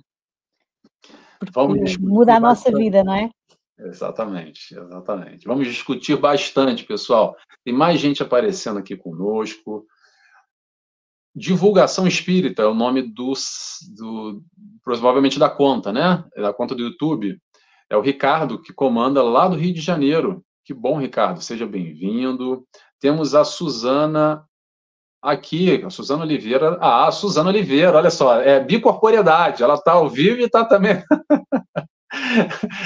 Porque 1.38 1.98
muda 2.00 2.36
a 2.36 2.40
nossa 2.40 2.70
vida, 2.72 3.04
não 3.04 3.14
é? 3.14 3.30
Exatamente, 3.78 4.74
exatamente. 4.74 5.46
Vamos 5.46 5.66
discutir 5.66 6.16
bastante, 6.16 6.84
pessoal. 6.84 7.36
Tem 7.64 7.74
mais 7.74 8.00
gente 8.00 8.22
aparecendo 8.22 8.78
aqui 8.78 8.96
conosco. 8.96 9.86
Divulgação 11.34 12.06
Espírita 12.06 12.62
é 12.62 12.66
o 12.66 12.74
nome 12.74 13.02
do, 13.02 13.34
do 13.94 14.42
provavelmente 14.82 15.38
da 15.38 15.50
conta, 15.50 15.92
né? 15.92 16.24
É 16.34 16.40
da 16.40 16.54
conta 16.54 16.74
do 16.74 16.82
YouTube. 16.82 17.38
É 17.90 17.96
o 17.96 18.00
Ricardo 18.00 18.62
que 18.62 18.72
comanda 18.72 19.22
lá 19.22 19.46
do 19.46 19.56
Rio 19.56 19.74
de 19.74 19.80
Janeiro. 19.82 20.42
Que 20.66 20.74
bom, 20.74 20.98
Ricardo. 20.98 21.40
Seja 21.40 21.64
bem-vindo. 21.64 22.66
Temos 22.98 23.36
a 23.36 23.44
Suzana 23.44 24.44
aqui, 25.22 25.80
a 25.84 25.90
Suzana 25.90 26.24
Oliveira. 26.24 26.76
Ah, 26.80 27.06
a 27.06 27.12
Suzana 27.12 27.50
Oliveira, 27.50 27.96
olha 27.96 28.10
só, 28.10 28.40
é 28.40 28.58
bicorporeidade. 28.58 29.62
Ela 29.62 29.74
está 29.74 29.92
ao 29.92 30.08
vivo 30.08 30.40
e 30.40 30.42
está 30.42 30.64
também. 30.64 31.04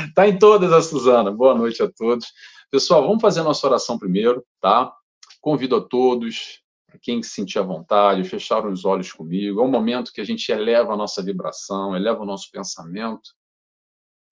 Está 0.09 0.29
em 0.29 0.39
todas 0.39 0.75
a 0.75 0.83
Suzana. 0.83 1.31
Boa 1.31 1.55
noite 1.55 1.83
a 1.83 1.91
todos. 1.91 2.27
Pessoal, 2.71 3.01
vamos 3.07 3.23
fazer 3.23 3.43
nossa 3.43 3.67
oração 3.67 3.99
primeiro, 3.99 4.45
tá? 4.61 4.93
Convido 5.41 5.77
a 5.77 5.81
todos, 5.81 6.61
quem 7.01 7.23
se 7.23 7.31
sentir 7.31 7.61
à 7.61 7.63
vontade, 7.63 8.29
fechar 8.29 8.67
os 8.67 8.85
olhos 8.85 9.11
comigo. 9.11 9.59
É 9.59 9.65
um 9.65 9.71
momento 9.71 10.13
que 10.13 10.21
a 10.21 10.25
gente 10.25 10.53
eleva 10.53 10.93
a 10.93 10.99
nossa 10.99 11.23
vibração, 11.23 11.97
eleva 11.97 12.25
o 12.25 12.27
nosso 12.27 12.51
pensamento, 12.51 13.31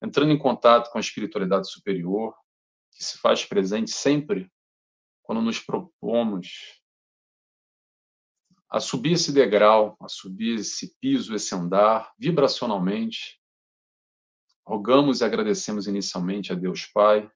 entrando 0.05 0.33
em 0.33 0.39
contato 0.39 0.93
com 0.93 0.99
a 0.99 1.01
espiritualidade 1.01 1.71
superior, 1.71 2.35
que 2.99 3.05
se 3.05 3.17
faz 3.19 3.45
presente 3.45 3.93
sempre 3.93 4.51
quando 5.23 5.41
nos 5.41 5.61
propomos 5.61 6.83
a 8.69 8.81
subir 8.81 9.13
esse 9.13 9.33
degrau, 9.33 9.97
a 10.01 10.09
subir 10.09 10.59
esse 10.59 10.95
piso, 11.01 11.35
esse 11.35 11.55
andar, 11.55 12.13
vibracionalmente. 12.19 13.41
Rogamos 14.67 15.21
e 15.21 15.25
agradecemos 15.25 15.87
inicialmente 15.87 16.53
a 16.53 16.57
Deus 16.57 16.87
Pai 16.87 17.31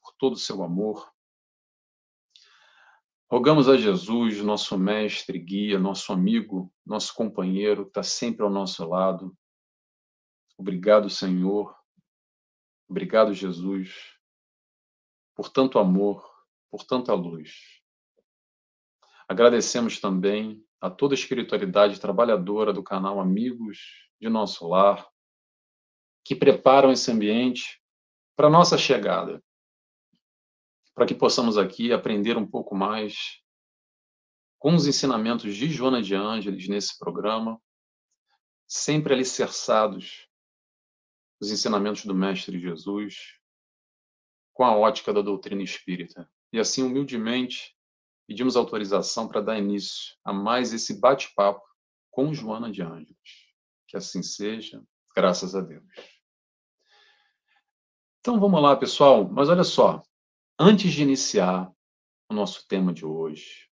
por 0.00 0.14
todo 0.16 0.34
o 0.34 0.38
seu 0.38 0.62
amor. 0.62 1.12
Rogamos 3.30 3.68
a 3.68 3.76
Jesus, 3.76 4.38
nosso 4.38 4.78
mestre, 4.78 5.38
guia, 5.38 5.78
nosso 5.78 6.12
amigo, 6.12 6.72
nosso 6.86 7.12
companheiro, 7.12 7.84
que 7.84 7.90
está 7.90 8.02
sempre 8.02 8.42
ao 8.42 8.50
nosso 8.50 8.88
lado. 8.88 9.36
Obrigado, 10.56 11.10
Senhor. 11.10 11.76
Obrigado, 12.88 13.34
Jesus, 13.34 14.17
por 15.38 15.50
tanto 15.50 15.78
amor, 15.78 16.28
por 16.68 16.82
tanta 16.82 17.14
luz. 17.14 17.80
Agradecemos 19.28 20.00
também 20.00 20.66
a 20.80 20.90
toda 20.90 21.14
a 21.14 21.18
espiritualidade 21.18 22.00
trabalhadora 22.00 22.72
do 22.72 22.82
canal 22.82 23.20
Amigos 23.20 23.78
de 24.20 24.28
Nosso 24.28 24.66
Lar, 24.66 25.08
que 26.24 26.34
preparam 26.34 26.90
esse 26.90 27.12
ambiente 27.12 27.80
para 28.34 28.50
nossa 28.50 28.76
chegada, 28.76 29.40
para 30.92 31.06
que 31.06 31.14
possamos 31.14 31.56
aqui 31.56 31.92
aprender 31.92 32.36
um 32.36 32.46
pouco 32.46 32.74
mais 32.74 33.40
com 34.58 34.74
os 34.74 34.88
ensinamentos 34.88 35.54
de 35.54 35.70
Joana 35.70 36.02
de 36.02 36.16
Ângeles 36.16 36.66
nesse 36.66 36.98
programa, 36.98 37.62
sempre 38.66 39.14
alicerçados 39.14 40.28
nos 41.40 41.52
ensinamentos 41.52 42.04
do 42.04 42.12
Mestre 42.12 42.58
Jesus, 42.58 43.37
com 44.58 44.64
a 44.64 44.76
ótica 44.76 45.12
da 45.12 45.22
doutrina 45.22 45.62
espírita 45.62 46.28
e 46.52 46.58
assim 46.58 46.82
humildemente 46.82 47.76
pedimos 48.26 48.56
autorização 48.56 49.28
para 49.28 49.40
dar 49.40 49.56
início 49.56 50.16
a 50.24 50.32
mais 50.32 50.72
esse 50.72 50.98
bate-papo 50.98 51.64
com 52.10 52.34
Joana 52.34 52.68
de 52.68 52.82
Ângeles. 52.82 53.16
Que 53.86 53.96
assim 53.96 54.20
seja, 54.20 54.82
graças 55.14 55.54
a 55.54 55.60
Deus. 55.60 55.84
Então 58.18 58.40
vamos 58.40 58.60
lá, 58.60 58.74
pessoal, 58.74 59.30
mas 59.30 59.48
olha 59.48 59.62
só, 59.62 60.02
antes 60.58 60.92
de 60.92 61.04
iniciar 61.04 61.70
o 62.28 62.34
nosso 62.34 62.66
tema 62.66 62.92
de 62.92 63.06
hoje, 63.06 63.68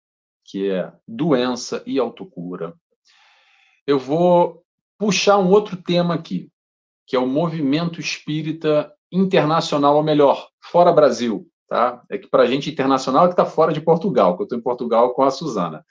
que 0.44 0.70
é 0.70 0.92
doença 1.08 1.82
e 1.86 1.98
autocura, 1.98 2.78
eu 3.86 3.98
vou 3.98 4.62
puxar 4.98 5.38
um 5.38 5.48
outro 5.48 5.82
tema 5.82 6.12
aqui, 6.12 6.52
que 7.06 7.16
é 7.16 7.18
o 7.18 7.26
movimento 7.26 8.00
espírita 8.00 8.93
internacional, 9.12 9.96
ou 9.96 10.02
melhor, 10.02 10.48
fora 10.60 10.92
Brasil 10.92 11.48
tá? 11.68 12.02
É 12.10 12.18
que 12.18 12.28
para 12.28 12.42
a 12.42 12.46
gente 12.46 12.70
internacional 12.70 13.24
é 13.24 13.28
que 13.28 13.32
está 13.32 13.44
fora 13.44 13.72
de 13.72 13.80
Portugal, 13.80 14.36
que 14.36 14.42
eu 14.42 14.44
estou 14.44 14.58
em 14.58 14.62
Portugal 14.62 15.14
com 15.14 15.22
a 15.22 15.30
Suzana. 15.30 15.84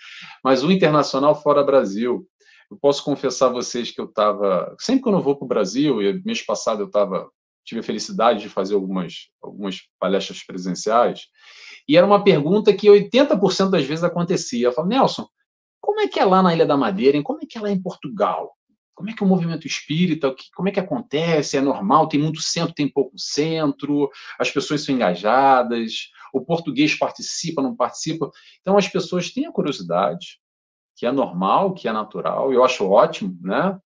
Mas 0.44 0.64
o 0.64 0.72
internacional 0.72 1.36
fora 1.36 1.64
Brasil, 1.64 2.26
eu 2.70 2.78
posso 2.78 3.04
confessar 3.04 3.48
a 3.48 3.54
vocês 3.54 3.92
que 3.92 4.00
eu 4.00 4.06
estava 4.06 4.74
sempre 4.80 5.04
quando 5.04 5.18
eu 5.18 5.22
vou 5.22 5.36
para 5.36 5.46
o 5.46 5.48
Brasil 5.48 6.02
e 6.02 6.24
mês 6.24 6.42
passado 6.42 6.82
eu 6.82 6.88
estava 6.88 7.30
tive 7.66 7.80
a 7.80 7.84
felicidade 7.84 8.42
de 8.42 8.50
fazer 8.50 8.76
algumas 8.76 9.30
algumas 9.42 9.82
palestras 9.98 10.44
presenciais 10.44 11.28
e 11.88 11.96
era 11.96 12.06
uma 12.06 12.22
pergunta 12.24 12.74
que 12.74 12.88
80% 12.88 13.70
das 13.70 13.86
vezes 13.86 14.04
acontecia. 14.04 14.68
Eu 14.68 14.72
falo, 14.72 14.88
Nelson, 14.88 15.28
como 15.82 16.00
é 16.00 16.08
que 16.08 16.20
é 16.20 16.26
lá 16.26 16.42
na 16.42 16.54
Ilha 16.54 16.66
da 16.66 16.78
Madeira? 16.78 17.18
Hein? 17.18 17.24
Como 17.24 17.40
é 17.42 17.46
que 17.46 17.58
é 17.58 17.62
lá 17.62 17.70
em 17.70 17.82
Portugal? 17.82 18.54
Como 18.94 19.10
é 19.10 19.14
que 19.14 19.24
é 19.24 19.26
o 19.26 19.30
movimento 19.30 19.68
espírita, 19.68 20.34
como 20.56 20.70
é 20.70 20.72
que 20.72 20.80
acontece, 20.80 21.58
é 21.58 21.62
normal, 21.62 22.08
tem 22.08 22.20
muito 22.20 22.42
centro, 22.42 22.74
tem 22.74 22.88
pouco 22.88 23.18
centro, 23.18 24.10
as 24.40 24.52
pessoas 24.52 24.84
são 24.84 24.94
engajadas, 24.94 26.10
o 26.34 26.42
português 26.42 26.96
participa, 26.96 27.62
não 27.62 27.76
participa. 27.76 28.30
Então 28.62 28.78
as 28.78 28.88
pessoas 28.88 29.32
têm 29.32 29.46
a 29.46 29.52
curiosidade, 29.52 30.40
que 30.96 31.06
é 31.06 31.12
normal, 31.12 31.74
que 31.74 31.88
é 31.88 31.92
natural, 31.92 32.54
eu 32.54 32.64
acho 32.64 32.88
ótimo, 32.88 33.38
né? 33.42 33.80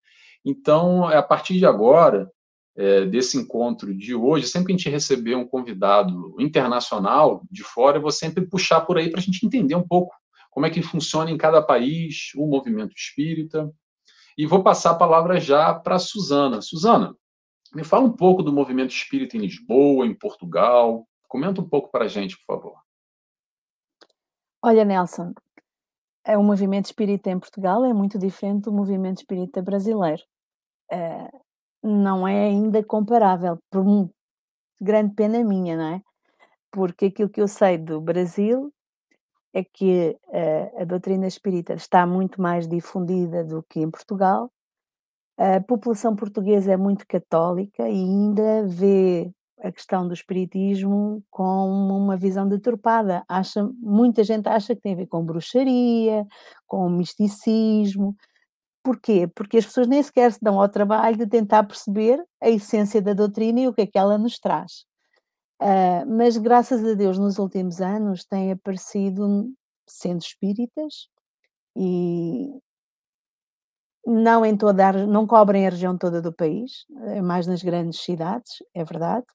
Então, 0.45 1.05
a 1.05 1.23
partir 1.23 1.59
de 1.59 1.67
agora, 1.67 2.31
é, 2.77 3.05
desse 3.07 3.37
encontro 3.37 3.93
de 3.93 4.15
hoje, 4.15 4.47
sempre 4.47 4.67
que 4.67 4.73
a 4.75 4.77
gente 4.77 4.91
receber 4.91 5.35
um 5.35 5.47
convidado 5.47 6.37
internacional 6.39 7.43
de 7.51 7.65
fora, 7.65 7.97
eu 7.97 8.03
vou 8.03 8.13
sempre 8.13 8.47
puxar 8.47 8.83
por 8.83 8.99
aí 8.99 9.11
para 9.11 9.19
a 9.19 9.23
gente 9.23 9.45
entender 9.45 9.75
um 9.75 9.87
pouco 9.87 10.15
como 10.51 10.67
é 10.67 10.71
que 10.71 10.83
funciona 10.83 11.31
em 11.31 11.37
cada 11.37 11.61
país 11.61 12.31
o 12.37 12.47
movimento 12.47 12.95
espírita, 12.97 13.71
e 14.37 14.47
vou 14.47 14.63
passar 14.63 14.91
a 14.91 14.99
palavra 14.99 15.41
já 15.41 15.75
para 15.75 15.97
a 15.97 15.99
Suzana. 15.99 16.61
Suzana, 16.61 17.17
me 17.75 17.83
fala 17.83 18.05
um 18.05 18.13
pouco 18.13 18.43
do 18.43 18.53
movimento 18.53 18.91
espírita 18.91 19.37
em 19.37 19.41
Lisboa, 19.41 20.07
em 20.07 20.15
Portugal. 20.15 21.07
Comenta 21.29 21.61
um 21.61 21.69
pouco 21.69 21.91
para 21.91 22.05
a 22.05 22.09
gente, 22.09 22.37
por 22.39 22.55
favor. 22.55 22.79
Olha, 24.63 24.85
Nelson, 24.85 25.33
é 26.25 26.37
o 26.37 26.43
movimento 26.43 26.87
espírita 26.87 27.31
em 27.31 27.39
Portugal 27.39 27.85
é 27.85 27.93
muito 27.93 28.19
diferente 28.19 28.65
do 28.65 28.73
movimento 28.73 29.19
espírita 29.19 29.63
brasileiro. 29.63 30.23
É, 30.91 31.31
não 31.83 32.27
é 32.27 32.47
ainda 32.47 32.85
comparável, 32.85 33.59
por 33.71 33.85
grande 34.81 35.15
pena 35.15 35.43
minha, 35.45 35.77
não 35.77 35.95
é? 35.95 36.03
Porque 36.71 37.07
aquilo 37.07 37.31
que 37.31 37.41
eu 37.41 37.49
sei 37.49 37.79
do 37.79 38.01
Brasil 38.01 38.73
é 39.57 39.65
que 39.65 40.15
uh, 40.29 40.83
a 40.83 40.85
doutrina 40.85 41.27
espírita 41.27 41.73
está 41.73 42.07
muito 42.07 42.43
mais 42.43 42.69
difundida 42.69 43.43
do 43.43 43.63
que 43.63 43.81
em 43.81 43.91
Portugal. 43.91 44.51
A 45.39 45.61
população 45.63 46.15
portuguesa 46.15 46.73
é 46.73 46.77
muito 46.77 47.07
católica 47.07 47.89
e 47.89 47.95
ainda 47.95 48.67
vê 48.67 49.31
a 49.63 49.73
questão 49.73 50.07
do 50.07 50.13
espiritismo 50.13 51.23
com 51.31 51.71
uma 51.71 52.19
visão 52.19 52.47
deturpada. 52.47 53.25
Acha, 53.27 53.67
muita 53.81 54.23
gente 54.23 54.47
acha 54.47 54.75
que 54.75 54.83
tem 54.83 54.93
a 54.93 54.97
ver 54.97 55.07
com 55.07 55.25
bruxaria, 55.25 56.27
com 56.67 56.91
misticismo. 56.91 58.15
Porquê? 58.83 59.27
Porque 59.35 59.57
as 59.57 59.65
pessoas 59.65 59.87
nem 59.89 60.03
sequer 60.03 60.33
se 60.33 60.39
dão 60.43 60.61
ao 60.61 60.69
trabalho 60.69 61.17
de 61.17 61.27
tentar 61.27 61.65
perceber 61.65 62.23
a 62.43 62.51
essência 62.51 63.01
da 63.01 63.15
doutrina 63.15 63.61
e 63.61 63.69
o 63.69 63.73
que 63.73 63.83
é 63.83 63.87
que 63.87 63.99
ela 63.99 64.19
nos 64.19 64.39
traz. 64.39 64.85
Uh, 65.61 66.05
mas 66.07 66.37
graças 66.37 66.85
a 66.85 66.95
Deus, 66.95 67.19
nos 67.19 67.39
últimos 67.39 67.81
anos 67.81 68.25
têm 68.25 68.53
aparecido 68.53 69.51
centros 69.87 70.29
espíritas 70.31 71.09
e 71.75 72.51
não 74.07 74.45
em 74.45 74.57
toda 74.57 74.89
a, 74.89 74.93
não 75.07 75.27
cobrem 75.27 75.67
a 75.67 75.71
região 75.71 75.97
toda 75.97 76.21
do 76.21 76.33
país, 76.33 76.85
é 77.09 77.23
mais 77.23 77.47
nas 77.47 77.63
grandes 77.63 78.01
cidades, 78.01 78.63
é 78.75 78.85
verdade. 78.85 79.27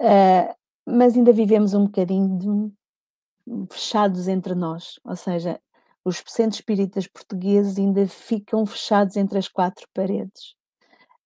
Uh, 0.00 0.54
mas 0.86 1.16
ainda 1.16 1.32
vivemos 1.32 1.74
um 1.74 1.84
bocadinho 1.84 2.38
de, 2.38 3.68
fechados 3.72 4.26
entre 4.28 4.54
nós, 4.54 4.98
ou 5.04 5.16
seja, 5.16 5.60
os 6.04 6.22
centros 6.26 6.58
espíritas 6.58 7.06
portugueses 7.06 7.78
ainda 7.78 8.06
ficam 8.08 8.66
fechados 8.66 9.16
entre 9.16 9.38
as 9.38 9.48
quatro 9.48 9.86
paredes 9.94 10.57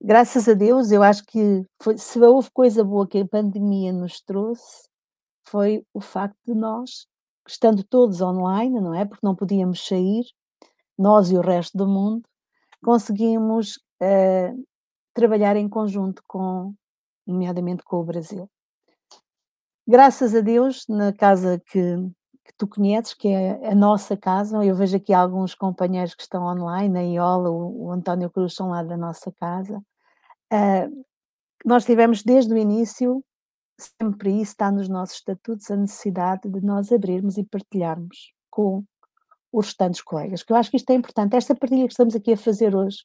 graças 0.02 0.48
a 0.48 0.54
Deus, 0.54 0.90
eu 0.90 1.02
acho 1.02 1.24
que 1.24 1.64
foi, 1.80 1.96
se 1.96 2.18
houve 2.20 2.50
coisa 2.50 2.82
boa 2.82 3.06
que 3.06 3.18
a 3.18 3.28
pandemia 3.28 3.92
nos 3.92 4.20
trouxe, 4.20 4.88
foi 5.48 5.84
o 5.94 6.00
facto 6.00 6.36
de 6.46 6.54
nós, 6.54 7.06
estando 7.46 7.84
todos 7.84 8.20
online, 8.20 8.80
não 8.80 8.94
é? 8.94 9.04
Porque 9.04 9.24
não 9.24 9.36
podíamos 9.36 9.86
sair, 9.86 10.24
nós 10.98 11.30
e 11.30 11.36
o 11.36 11.40
resto 11.40 11.76
do 11.78 11.86
mundo, 11.86 12.22
conseguimos 12.84 13.76
uh, 14.02 14.64
trabalhar 15.14 15.56
em 15.56 15.68
conjunto 15.68 16.22
com, 16.26 16.74
nomeadamente 17.26 17.84
com 17.84 17.98
o 17.98 18.04
Brasil. 18.04 18.50
Graças 19.86 20.34
a 20.34 20.40
Deus, 20.40 20.84
na 20.88 21.12
casa 21.12 21.60
que, 21.66 21.80
que 22.44 22.52
tu 22.56 22.66
conheces, 22.66 23.14
que 23.14 23.28
é 23.28 23.68
a 23.68 23.74
nossa 23.74 24.16
casa, 24.16 24.64
eu 24.64 24.74
vejo 24.74 24.96
aqui 24.96 25.12
alguns 25.12 25.54
companheiros 25.54 26.14
que 26.14 26.22
estão 26.22 26.44
online, 26.44 26.98
a 26.98 27.02
Iola, 27.02 27.50
o, 27.50 27.86
o 27.86 27.92
António 27.92 28.30
Cruz 28.30 28.54
são 28.54 28.70
lá 28.70 28.82
da 28.82 28.96
nossa 28.96 29.32
casa. 29.32 29.82
Uh, 30.52 31.04
nós 31.64 31.84
tivemos 31.84 32.22
desde 32.22 32.52
o 32.52 32.58
início, 32.58 33.24
sempre 33.78 34.30
isso 34.30 34.52
está 34.52 34.70
nos 34.70 34.88
nossos 34.88 35.16
estatutos, 35.16 35.70
a 35.70 35.76
necessidade 35.76 36.48
de 36.48 36.60
nós 36.60 36.92
abrirmos 36.92 37.38
e 37.38 37.44
partilharmos 37.44 38.32
com 38.50 38.84
os 39.50 39.66
restantes 39.66 40.02
colegas, 40.02 40.42
que 40.42 40.52
eu 40.52 40.56
acho 40.56 40.70
que 40.70 40.76
isto 40.76 40.90
é 40.90 40.94
importante. 40.94 41.36
Esta 41.36 41.54
partilha 41.54 41.86
que 41.86 41.92
estamos 41.92 42.14
aqui 42.14 42.32
a 42.32 42.36
fazer 42.36 42.74
hoje 42.74 42.98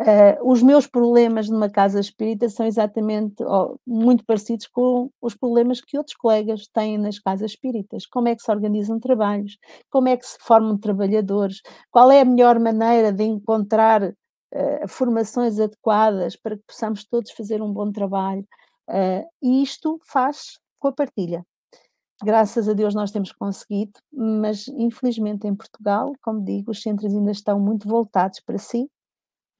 Uh, 0.00 0.38
os 0.48 0.62
meus 0.62 0.86
problemas 0.86 1.48
numa 1.48 1.68
casa 1.68 1.98
espírita 1.98 2.48
são 2.48 2.64
exatamente 2.64 3.42
oh, 3.42 3.76
muito 3.84 4.24
parecidos 4.24 4.68
com 4.68 5.10
os 5.20 5.34
problemas 5.34 5.80
que 5.80 5.98
outros 5.98 6.14
colegas 6.14 6.68
têm 6.72 6.96
nas 6.96 7.18
casas 7.18 7.50
espíritas. 7.50 8.06
Como 8.06 8.28
é 8.28 8.36
que 8.36 8.42
se 8.42 8.50
organizam 8.50 9.00
trabalhos? 9.00 9.58
Como 9.90 10.06
é 10.06 10.16
que 10.16 10.24
se 10.24 10.38
formam 10.40 10.78
trabalhadores? 10.78 11.60
Qual 11.90 12.12
é 12.12 12.20
a 12.20 12.24
melhor 12.24 12.60
maneira 12.60 13.12
de 13.12 13.24
encontrar 13.24 14.14
uh, 14.54 14.88
formações 14.88 15.58
adequadas 15.58 16.36
para 16.36 16.56
que 16.56 16.62
possamos 16.66 17.04
todos 17.04 17.30
fazer 17.32 17.62
um 17.62 17.72
bom 17.72 17.90
trabalho? 17.92 18.46
Uh, 18.88 19.24
e 19.42 19.62
isto 19.62 19.98
faz 20.06 20.58
com 20.78 20.88
a 20.88 20.92
partilha. 20.92 21.44
Graças 22.22 22.68
a 22.68 22.72
Deus 22.72 22.94
nós 22.94 23.12
temos 23.12 23.32
conseguido, 23.32 23.92
mas 24.12 24.68
infelizmente 24.68 25.46
em 25.46 25.54
Portugal, 25.54 26.12
como 26.22 26.44
digo, 26.44 26.72
os 26.72 26.82
centros 26.82 27.14
ainda 27.14 27.30
estão 27.30 27.60
muito 27.60 27.88
voltados 27.88 28.40
para 28.40 28.58
si 28.58 28.88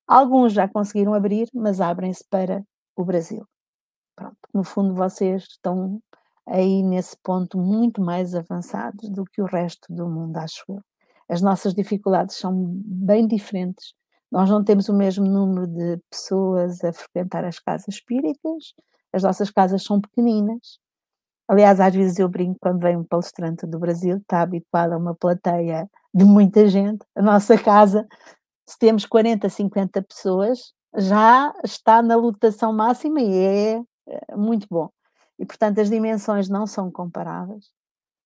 Alguns 0.09 0.54
já 0.54 0.66
conseguiram 0.66 1.12
abrir, 1.12 1.49
mas 1.52 1.83
abrem-se 1.83 2.25
para 2.30 2.64
o 2.97 3.04
Brasil. 3.04 3.47
Pronto, 4.16 4.38
no 4.54 4.64
fundo, 4.64 4.95
vocês 4.95 5.45
estão 5.45 6.00
aí 6.46 6.83
nesse 6.83 7.14
ponto 7.22 7.59
muito 7.59 8.01
mais 8.01 8.35
avançados 8.35 9.11
do 9.11 9.24
que 9.24 9.42
o 9.42 9.46
resto 9.46 9.92
do 9.92 10.09
mundo, 10.09 10.38
acho 10.38 10.64
eu. 10.70 10.81
As 11.29 11.42
nossas 11.42 11.74
dificuldades 11.74 12.37
são 12.37 12.55
bem 12.87 13.27
diferentes. 13.29 13.92
Nós 14.31 14.51
não 14.51 14.62
temos 14.62 14.88
o 14.88 14.95
mesmo 14.95 15.25
número 15.27 15.67
de 15.67 15.99
pessoas 16.11 16.83
a 16.85 16.93
frequentar 16.93 17.45
as 17.45 17.59
casas 17.59 17.88
espíritas, 17.88 18.75
as 19.12 19.23
nossas 19.23 19.51
casas 19.51 19.83
são 19.83 20.01
pequeninas. 20.01 20.79
Aliás, 21.49 21.81
às 21.81 21.95
vezes 21.95 22.19
eu 22.19 22.29
brinco 22.29 22.59
quando 22.61 22.81
vem 22.81 22.97
um 22.97 23.05
palestrante 23.05 23.67
do 23.67 23.79
Brasil, 23.79 24.19
está 24.19 24.43
habituado 24.43 24.93
a 24.93 24.99
uma 24.99 25.14
plateia 25.14 25.88
de 26.14 26.25
muita 26.25 26.69
gente. 26.69 27.05
A 27.17 27.23
nossa 27.23 27.57
casa 27.57 28.07
se 28.69 28.79
temos 28.79 29.07
40, 29.07 29.49
50 29.49 30.03
pessoas, 30.03 30.75
já 30.95 31.55
está 31.64 32.03
na 32.03 32.17
lotação 32.17 32.71
máxima 32.71 33.19
e 33.19 33.35
é, 33.35 33.83
é 34.29 34.37
muito 34.37 34.67
bom. 34.71 34.91
E, 35.38 35.47
portanto, 35.47 35.81
as 35.81 35.88
dimensões 35.88 36.51
não 36.51 36.67
são 36.67 36.91
comparáveis. 36.91 37.71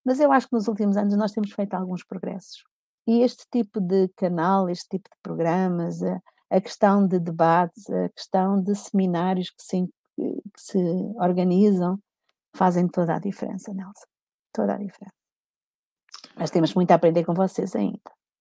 Mas 0.05 0.19
eu 0.19 0.33
acho 0.33 0.49
que 0.49 0.55
nos 0.55 0.67
últimos 0.67 0.97
anos 0.97 1.17
nós 1.17 1.31
temos 1.31 1.53
feito 1.53 1.75
alguns 1.75 2.03
progressos. 2.03 2.65
E 3.07 3.23
este 3.23 3.45
tipo 3.51 3.81
de 3.81 4.09
canal, 4.17 4.69
este 4.69 4.89
tipo 4.91 5.09
de 5.11 5.17
programas, 5.23 6.03
a, 6.03 6.21
a 6.51 6.61
questão 6.61 7.07
de 7.07 7.19
debates, 7.19 7.89
a 7.91 8.09
questão 8.11 8.63
de 8.63 8.75
seminários 8.75 9.51
que 9.51 9.63
se, 9.63 9.89
que 10.17 10.61
se 10.61 10.79
organizam, 11.17 11.99
fazem 12.55 12.87
toda 12.87 13.17
a 13.17 13.19
diferença, 13.19 13.73
Nelson. 13.73 14.07
Toda 14.53 14.75
a 14.75 14.79
diferença. 14.79 15.15
Mas 16.37 16.51
temos 16.51 16.75
muito 16.75 16.91
a 16.91 16.95
aprender 16.95 17.25
com 17.25 17.35
vocês 17.35 17.75
ainda, 17.75 18.01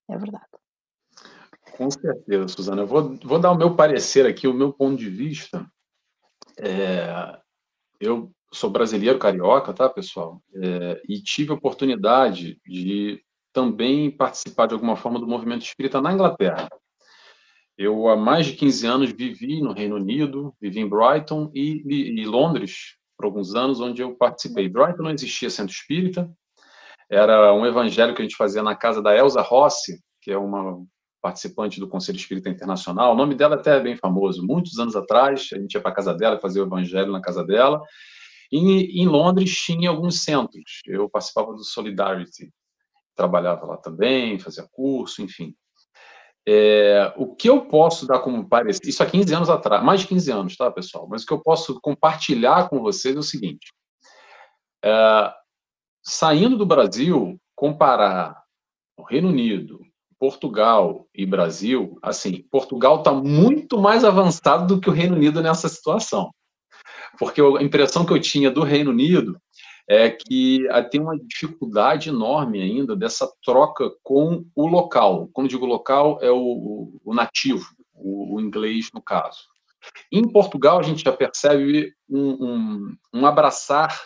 é 0.10 0.17
verdade. 0.17 0.45
Com 1.78 1.89
certeza, 1.89 2.47
Suzana. 2.47 2.84
Eu 2.84 2.88
vou, 2.88 3.17
vou 3.24 3.39
dar 3.39 3.52
o 3.52 3.58
meu 3.58 3.76
parecer 3.76 4.26
aqui, 4.26 4.47
o 4.47 4.54
meu 4.54 4.71
ponto 4.71 4.97
de 4.97 5.10
vista. 5.10 5.65
É, 6.60 7.39
eu 8.00 8.32
sou 8.54 8.69
brasileiro 8.69 9.17
carioca, 9.17 9.74
tá, 9.74 9.89
pessoal? 9.89 10.43
É, 10.54 11.02
e 11.08 11.21
tive 11.21 11.52
a 11.52 11.56
oportunidade 11.56 12.60
de 12.65 13.24
também 13.53 14.09
participar 14.09 14.67
de 14.67 14.73
alguma 14.73 14.95
forma 14.95 15.19
do 15.19 15.27
movimento 15.27 15.63
espírita 15.63 16.01
na 16.01 16.13
Inglaterra. 16.13 16.69
Eu, 17.77 18.07
há 18.09 18.15
mais 18.15 18.45
de 18.45 18.53
15 18.53 18.87
anos, 18.87 19.11
vivi 19.11 19.61
no 19.61 19.73
Reino 19.73 19.95
Unido, 19.95 20.53
vivi 20.61 20.79
em 20.79 20.87
Brighton 20.87 21.51
e, 21.53 21.83
e, 21.85 22.21
e 22.21 22.25
Londres, 22.25 22.95
por 23.17 23.25
alguns 23.25 23.55
anos, 23.55 23.79
onde 23.79 24.01
eu 24.01 24.15
participei. 24.15 24.69
Brighton 24.69 25.03
não 25.03 25.11
existia 25.11 25.49
centro 25.49 25.73
espírita, 25.73 26.29
era 27.09 27.53
um 27.53 27.65
evangelho 27.65 28.15
que 28.15 28.21
a 28.21 28.25
gente 28.25 28.37
fazia 28.37 28.63
na 28.63 28.73
casa 28.73 29.01
da 29.01 29.13
Elsa 29.13 29.41
Rossi, 29.41 29.99
que 30.21 30.31
é 30.31 30.37
uma 30.37 30.81
participante 31.21 31.79
do 31.79 31.87
Conselho 31.87 32.15
Espírita 32.15 32.49
Internacional. 32.49 33.13
O 33.13 33.17
nome 33.17 33.35
dela 33.35 33.55
até 33.55 33.75
é 33.75 33.79
bem 33.81 33.97
famoso. 33.97 34.45
Muitos 34.45 34.79
anos 34.79 34.95
atrás, 34.95 35.49
a 35.53 35.59
gente 35.59 35.73
ia 35.73 35.81
para 35.81 35.91
a 35.91 35.95
casa 35.95 36.13
dela, 36.13 36.39
fazia 36.39 36.63
o 36.63 36.65
evangelho 36.65 37.11
na 37.11 37.21
casa 37.21 37.43
dela. 37.43 37.81
E 38.49 39.01
em 39.01 39.07
Londres 39.07 39.53
tinha 39.53 39.89
alguns 39.89 40.23
centros. 40.23 40.81
Eu 40.85 41.09
participava 41.09 41.53
do 41.53 41.63
Solidarity, 41.63 42.49
trabalhava 43.21 43.67
lá 43.67 43.77
também, 43.77 44.39
fazia 44.39 44.67
curso, 44.71 45.21
enfim. 45.21 45.53
É, 46.47 47.13
o 47.15 47.36
que 47.36 47.47
eu 47.47 47.65
posso 47.65 48.07
dar 48.07 48.19
como 48.19 48.49
parecer, 48.49 48.88
isso 48.88 49.03
há 49.03 49.05
15 49.05 49.34
anos 49.34 49.49
atrás, 49.49 49.84
mais 49.84 49.99
de 50.01 50.07
15 50.07 50.31
anos, 50.31 50.57
tá, 50.57 50.71
pessoal? 50.71 51.07
Mas 51.07 51.21
o 51.21 51.25
que 51.27 51.34
eu 51.34 51.39
posso 51.39 51.79
compartilhar 51.79 52.67
com 52.67 52.81
vocês 52.81 53.15
é 53.15 53.19
o 53.19 53.23
seguinte: 53.23 53.71
é, 54.84 55.34
saindo 56.03 56.57
do 56.57 56.65
Brasil, 56.65 57.39
comparar 57.55 58.41
o 58.97 59.03
Reino 59.03 59.29
Unido, 59.29 59.79
Portugal 60.19 61.07
e 61.13 61.25
Brasil, 61.25 61.99
assim, 62.01 62.43
Portugal 62.49 62.97
está 62.97 63.13
muito 63.13 63.79
mais 63.79 64.03
avançado 64.03 64.75
do 64.75 64.81
que 64.81 64.89
o 64.89 64.93
Reino 64.93 65.15
Unido 65.15 65.43
nessa 65.43 65.69
situação. 65.69 66.31
Porque 67.19 67.39
a 67.39 67.62
impressão 67.62 68.03
que 68.03 68.13
eu 68.13 68.19
tinha 68.19 68.49
do 68.49 68.63
Reino 68.63 68.89
Unido 68.89 69.39
é 69.91 70.10
que 70.10 70.65
ah, 70.69 70.82
tem 70.82 71.01
uma 71.01 71.19
dificuldade 71.19 72.08
enorme 72.08 72.62
ainda 72.62 72.95
dessa 72.95 73.30
troca 73.43 73.91
com 74.01 74.45
o 74.56 74.65
local. 74.65 75.30
Quando 75.34 75.49
digo 75.49 75.65
local, 75.65 76.17
é 76.21 76.32
o, 76.32 76.97
o 77.04 77.13
nativo, 77.13 77.65
o, 77.93 78.36
o, 78.36 78.39
inglês 78.39 78.89
no 78.93 79.01
caso. 79.01 79.39
Em 80.10 80.25
Portugal, 80.32 80.80
a 80.80 80.84
gente 80.84 81.04
já 81.04 81.12
percebe 81.12 81.93
um, 82.10 82.30
um, 82.32 82.95
um 83.15 83.25
abraçar 83.25 84.01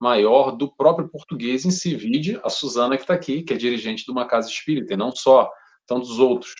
maior 0.00 0.52
do 0.52 0.74
próprio 0.74 1.06
português 1.06 1.66
em 1.66 1.70
si. 1.70 1.94
Vide 1.94 2.40
a 2.42 2.48
Suzana 2.48 2.96
que 2.96 3.02
está 3.02 3.12
aqui, 3.12 3.42
que 3.42 3.52
é 3.52 3.58
dirigente 3.58 4.06
de 4.06 4.10
uma 4.10 4.24
casa 4.24 4.48
espírita, 4.48 4.94
e 4.94 4.96
não 4.96 5.14
só 5.14 5.50
tantos 5.86 6.18
outros. 6.18 6.54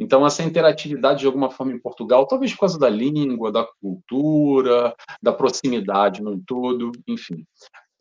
Então, 0.00 0.26
essa 0.26 0.42
interatividade, 0.42 1.20
de 1.20 1.26
alguma 1.26 1.50
forma, 1.50 1.72
em 1.72 1.78
Portugal, 1.78 2.26
talvez 2.26 2.52
por 2.52 2.60
causa 2.60 2.78
da 2.78 2.88
língua, 2.88 3.52
da 3.52 3.66
cultura, 3.82 4.94
da 5.22 5.32
proximidade 5.32 6.22
num 6.22 6.40
todo, 6.42 6.90
enfim, 7.06 7.44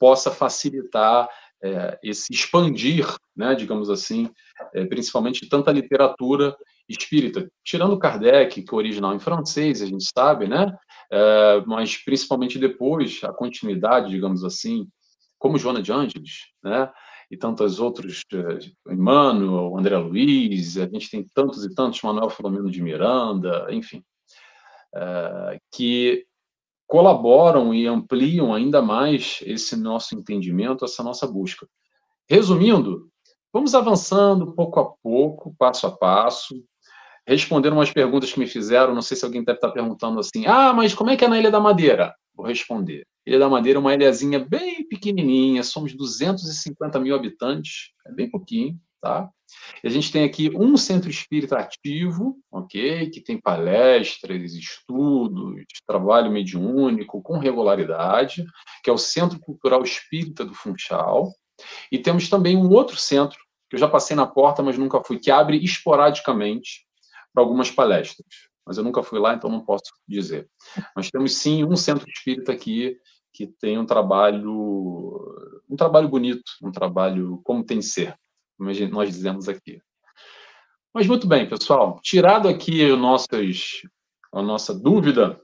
possa 0.04 0.30
facilitar 0.30 1.30
é, 1.64 1.98
esse 2.04 2.34
expandir, 2.34 3.08
né, 3.34 3.56
digamos 3.56 3.90
assim, 3.90 4.30
é, 4.76 4.84
principalmente 4.86 5.48
tanta 5.48 5.72
literatura 5.72 6.54
espírita, 6.90 7.50
tirando 7.64 7.98
Kardec, 7.98 8.64
que 8.64 8.76
é 8.76 8.78
original 8.78 9.16
em 9.16 9.20
francês, 9.20 9.82
a 9.82 9.86
gente 9.86 10.04
sabe, 10.14 10.46
né, 10.46 10.78
é, 11.10 11.64
mas 11.66 11.96
principalmente 12.04 12.60
depois, 12.60 13.22
a 13.24 13.32
continuidade, 13.32 14.10
digamos 14.10 14.44
assim, 14.44 14.86
como 15.40 15.58
Joana 15.58 15.82
de 15.82 15.94
Ângeles, 15.94 16.48
né, 16.62 16.92
e 17.32 17.38
tantos 17.38 17.80
outros, 17.80 18.24
eh, 18.34 18.92
Emmanuel, 18.94 19.78
André 19.78 19.96
Luiz, 19.96 20.78
a 20.78 20.86
gente 20.86 21.10
tem 21.10 21.26
tantos 21.34 21.64
e 21.64 21.74
tantos, 21.74 22.02
Manuel 22.02 22.30
Filomeno 22.30 22.70
de 22.70 22.82
Miranda, 22.82 23.68
enfim, 23.72 24.04
uh, 24.94 25.58
que 25.72 26.26
colaboram 26.94 27.74
e 27.74 27.88
ampliam 27.88 28.54
ainda 28.54 28.80
mais 28.80 29.40
esse 29.48 29.76
nosso 29.76 30.16
entendimento, 30.16 30.86
essa 30.86 31.02
nossa 31.02 31.26
busca. 31.26 31.68
Resumindo, 32.30 33.10
vamos 33.52 33.74
avançando 33.74 34.54
pouco 34.54 34.80
a 34.80 34.86
pouco, 35.02 35.56
passo 35.58 35.88
a 35.88 35.92
passo, 35.92 36.54
respondendo 37.26 37.74
umas 37.74 37.92
perguntas 37.92 38.32
que 38.32 38.40
me 38.40 38.46
fizeram, 38.46 38.94
não 38.94 39.02
sei 39.02 39.18
se 39.18 39.26
alguém 39.26 39.44
deve 39.44 39.58
estar 39.58 39.72
perguntando 39.72 40.20
assim, 40.20 40.46
ah, 40.46 40.72
mas 40.72 40.94
como 40.94 41.10
é 41.10 41.18
que 41.18 41.26
é 41.26 41.28
na 41.28 41.40
Ilha 41.40 41.50
da 41.50 41.60
Madeira? 41.60 42.14
Vou 42.32 42.46
responder. 42.46 43.08
Ilha 43.26 43.40
da 43.40 43.50
Madeira 43.50 43.80
é 43.80 43.82
uma 43.82 43.96
ilhazinha 43.96 44.38
bem 44.38 44.88
pequenininha, 44.88 45.64
somos 45.64 45.96
250 45.96 47.00
mil 47.00 47.16
habitantes, 47.16 47.90
é 48.06 48.12
bem 48.12 48.30
pouquinho, 48.30 48.80
tá? 49.04 49.30
E 49.84 49.88
a 49.88 49.92
gente 49.92 50.12
tem 50.12 50.24
aqui 50.24 50.50
um 50.56 50.78
centro 50.78 51.10
espírita 51.10 51.58
ativo, 51.58 52.38
ok? 52.50 53.10
Que 53.10 53.20
tem 53.20 53.40
palestras, 53.40 54.54
estudos, 54.54 55.62
trabalho 55.86 56.32
mediúnico 56.32 57.22
com 57.22 57.38
regularidade, 57.38 58.46
que 58.82 58.90
é 58.90 58.94
o 58.94 58.98
Centro 58.98 59.40
Cultural 59.42 59.84
Espírita 59.84 60.46
do 60.46 60.56
Funchal. 60.56 61.34
E 61.92 62.00
temos 62.00 62.30
também 62.30 62.56
um 62.56 62.70
outro 62.70 62.96
centro, 62.96 63.38
que 63.70 63.76
eu 63.76 63.80
já 63.80 63.90
passei 63.90 64.16
na 64.16 64.26
porta, 64.26 64.64
mas 64.64 64.78
nunca 64.78 65.04
fui, 65.04 65.20
que 65.20 65.30
abre 65.30 65.58
esporadicamente 65.58 66.86
para 67.34 67.44
algumas 67.44 67.70
palestras. 67.70 68.28
Mas 68.66 68.78
eu 68.78 68.84
nunca 68.86 69.04
fui 69.04 69.20
lá, 69.20 69.34
então 69.34 69.50
não 69.50 69.66
posso 69.66 69.92
dizer. 70.08 70.48
Mas 70.96 71.10
temos 71.12 71.36
sim 71.36 71.66
um 71.66 71.76
centro 71.76 72.10
espírita 72.10 72.54
aqui 72.54 72.98
que 73.34 73.48
tem 73.48 73.78
um 73.78 73.86
trabalho, 73.86 75.62
um 75.70 75.76
trabalho 75.76 76.08
bonito, 76.08 76.50
um 76.64 76.72
trabalho 76.72 77.42
como 77.44 77.66
tem 77.66 77.80
que 77.80 77.86
ser, 77.86 78.16
como 78.58 78.72
nós 78.92 79.10
dizemos 79.10 79.48
aqui. 79.48 79.82
Mas 80.94 81.08
muito 81.08 81.28
bem, 81.28 81.48
pessoal. 81.48 82.00
Tirado 82.02 82.48
aqui 82.48 82.84
os 82.86 83.00
nossos, 83.00 83.82
a 84.32 84.42
nossa 84.42 84.74
dúvida, 84.74 85.42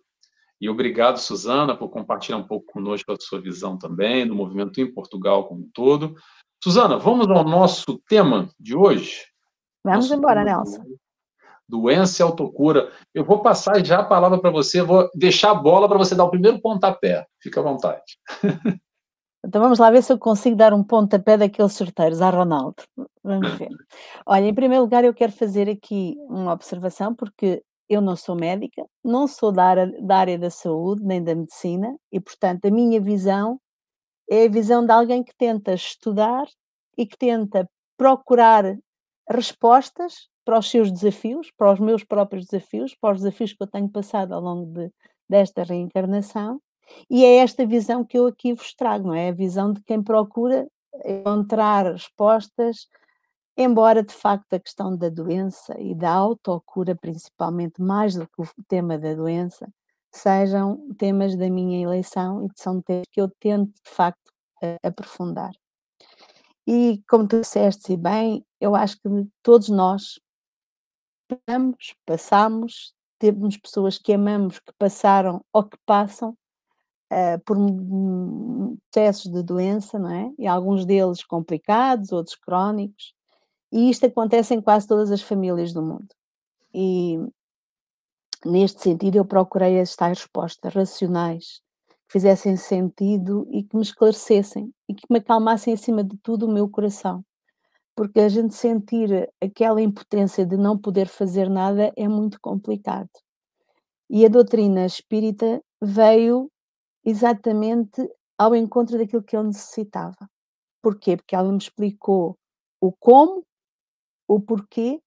e 0.62 0.70
obrigado, 0.70 1.18
Suzana, 1.18 1.76
por 1.76 1.90
compartilhar 1.90 2.38
um 2.38 2.44
pouco 2.44 2.66
conosco 2.74 3.12
a 3.12 3.18
sua 3.18 3.40
visão 3.40 3.78
também 3.78 4.28
do 4.28 4.36
movimento 4.36 4.82
em 4.82 4.94
Portugal 4.94 5.48
como 5.48 5.62
um 5.62 5.70
todo. 5.74 6.16
Suzana, 6.62 6.98
vamos 6.98 7.30
ao 7.30 7.46
nosso 7.46 7.98
tema 8.10 8.50
de 8.60 8.76
hoje? 8.76 9.26
Vamos 9.86 10.10
nosso 10.10 10.20
embora, 10.20 10.44
Nelson. 10.44 10.84
Doença 11.68 12.22
e 12.22 12.24
autocura. 12.24 12.92
Eu 13.14 13.24
vou 13.24 13.42
passar 13.42 13.84
já 13.86 14.00
a 14.00 14.04
palavra 14.04 14.38
para 14.40 14.52
você, 14.52 14.82
vou 14.82 15.10
deixar 15.16 15.52
a 15.52 15.56
bola 15.56 15.88
para 15.88 15.98
você 15.98 16.14
dar 16.14 16.26
o 16.26 16.32
primeiro 16.32 16.60
pontapé. 16.60 17.26
Fica 17.40 17.62
à 17.62 17.64
vontade. 17.64 18.20
Então 19.46 19.62
vamos 19.62 19.80
lá 19.80 19.90
ver 19.90 20.04
se 20.04 20.12
eu 20.12 20.20
consigo 20.20 20.56
dar 20.56 20.74
um 20.74 20.84
pontapé 20.84 21.38
daqueles 21.38 21.74
sorteiros 21.74 22.22
a 22.22 22.30
Ronaldo. 22.30 22.84
Vamos 23.24 23.54
ver. 23.54 23.70
Olha, 24.26 24.46
em 24.46 24.54
primeiro 24.54 24.84
lugar, 24.84 25.04
eu 25.04 25.14
quero 25.14 25.32
fazer 25.32 25.70
aqui 25.70 26.16
uma 26.30 26.54
observação, 26.54 27.16
porque 27.16 27.64
eu 27.90 28.02
não 28.02 28.16
sou 28.16 28.36
médica, 28.36 28.86
não 29.04 29.28
sou 29.28 29.52
da 29.52 29.64
área, 29.64 29.88
da 30.02 30.18
área 30.18 30.38
da 30.38 30.50
saúde 30.50 31.04
nem 31.04 31.24
da 31.24 31.34
medicina, 31.34 31.96
e 32.12 32.20
portanto 32.20 32.66
a 32.66 32.72
minha 32.72 33.02
visão 33.02 33.60
é 34.30 34.46
a 34.46 34.50
visão 34.50 34.86
de 34.86 34.92
alguém 34.92 35.24
que 35.24 35.36
tenta 35.36 35.74
estudar 35.74 36.46
e 36.98 37.06
que 37.06 37.18
tenta 37.18 37.68
procurar 37.98 38.78
respostas 39.30 40.28
para 40.46 40.60
os 40.60 40.70
seus 40.70 40.92
desafios, 40.92 41.52
para 41.58 41.72
os 41.74 41.80
meus 41.80 42.04
próprios 42.04 42.46
desafios, 42.46 42.96
para 43.00 43.14
os 43.14 43.22
desafios 43.22 43.54
que 43.54 43.64
eu 43.64 43.68
tenho 43.68 43.90
passado 43.90 44.34
ao 44.34 44.42
longo 44.42 44.66
de, 44.74 44.92
desta 45.30 45.64
reencarnação, 45.64 46.60
e 47.10 47.24
é 47.24 47.38
esta 47.38 47.66
visão 47.66 48.04
que 48.04 48.18
eu 48.18 48.28
aqui 48.28 48.54
vos 48.54 48.74
trago, 48.74 49.08
não 49.08 49.16
é? 49.16 49.30
A 49.30 49.34
visão 49.34 49.74
de 49.74 49.82
quem 49.84 50.02
procura 50.02 50.68
encontrar 51.06 51.92
respostas, 51.92 52.88
embora 53.58 54.04
de 54.04 54.14
facto 54.14 54.54
a 54.54 54.60
questão 54.60 54.96
da 54.96 55.10
doença 55.10 55.80
e 55.80 55.94
da 55.94 56.12
autocura, 56.12 56.96
principalmente 56.96 57.82
mais 57.82 58.16
do 58.16 58.28
que 58.28 58.42
o 58.42 58.48
tema 58.68 58.98
da 58.98 59.14
doença, 59.14 59.68
sejam 60.12 60.90
temas 60.98 61.36
da 61.36 61.50
minha 61.50 61.82
eleição 61.82 62.46
e 62.46 62.50
que 62.50 62.60
são 62.62 62.82
temas 62.82 63.06
que 63.12 63.22
eu 63.22 63.30
tento 63.40 63.72
de 63.84 63.92
facto 63.92 64.32
aprofundar. 64.84 65.52
E 66.68 67.02
como 67.10 67.28
tu 67.28 67.42
disseste 67.42 67.96
bem, 67.98 68.46
eu 68.60 68.76
acho 68.76 68.98
que 68.98 69.10
todos 69.42 69.70
nós 69.70 70.20
passamos, 71.28 71.96
passamos, 72.06 72.94
temos 73.18 73.58
pessoas 73.58 73.98
que 73.98 74.14
amamos 74.14 74.60
que 74.60 74.74
passaram 74.78 75.44
ou 75.54 75.64
que 75.64 75.78
passam 75.86 76.36
uh, 77.12 77.40
por 77.46 77.58
processos 78.92 79.32
de 79.32 79.44
doença, 79.44 80.00
não 80.00 80.12
é? 80.12 80.32
E 80.38 80.48
alguns 80.48 80.86
deles 80.86 81.24
complicados, 81.24 82.12
outros 82.12 82.36
crónicos. 82.36 83.14
E 83.72 83.90
isto 83.90 84.06
acontece 84.06 84.54
em 84.54 84.62
quase 84.62 84.88
todas 84.88 85.12
as 85.12 85.22
famílias 85.22 85.74
do 85.74 85.82
mundo. 85.82 86.10
E 86.74 87.18
neste 88.46 88.82
sentido 88.82 89.18
eu 89.18 89.26
procurei 89.26 89.80
as 89.80 89.96
tais 89.96 90.20
respostas 90.20 90.74
racionais 90.74 91.62
que 92.08 92.14
fizessem 92.14 92.56
sentido 92.58 93.48
e 93.52 93.64
que 93.64 93.76
me 93.76 93.84
esclarecessem 93.84 94.74
e 94.88 94.94
que 94.94 95.06
me 95.10 95.20
acalmassem 95.20 95.74
acima 95.74 96.04
de 96.04 96.18
tudo 96.18 96.48
o 96.48 96.52
meu 96.52 96.68
coração. 96.68 97.24
Porque 97.96 98.20
a 98.20 98.30
gente 98.30 98.56
sentir 98.56 99.30
aquela 99.42 99.82
impotência 99.82 100.46
de 100.46 100.58
não 100.58 100.78
poder 100.78 101.08
fazer 101.08 101.50
nada 101.50 101.92
é 101.96 102.08
muito 102.08 102.40
complicado. 102.42 103.10
E 104.10 104.26
a 104.26 104.30
doutrina 104.30 104.86
espírita 104.86 105.62
veio 105.82 106.50
exatamente 107.10 108.08
ao 108.38 108.56
encontro 108.56 108.98
daquilo 108.98 109.24
que 109.24 109.36
eu 109.36 109.44
necessitava. 109.44 110.30
Porquê? 110.82 111.18
Porque 111.18 111.36
ela 111.36 111.52
me 111.52 111.58
explicou 111.58 112.38
o 112.80 112.92
como, 112.92 113.44
o 114.28 114.40
porquê 114.40 115.02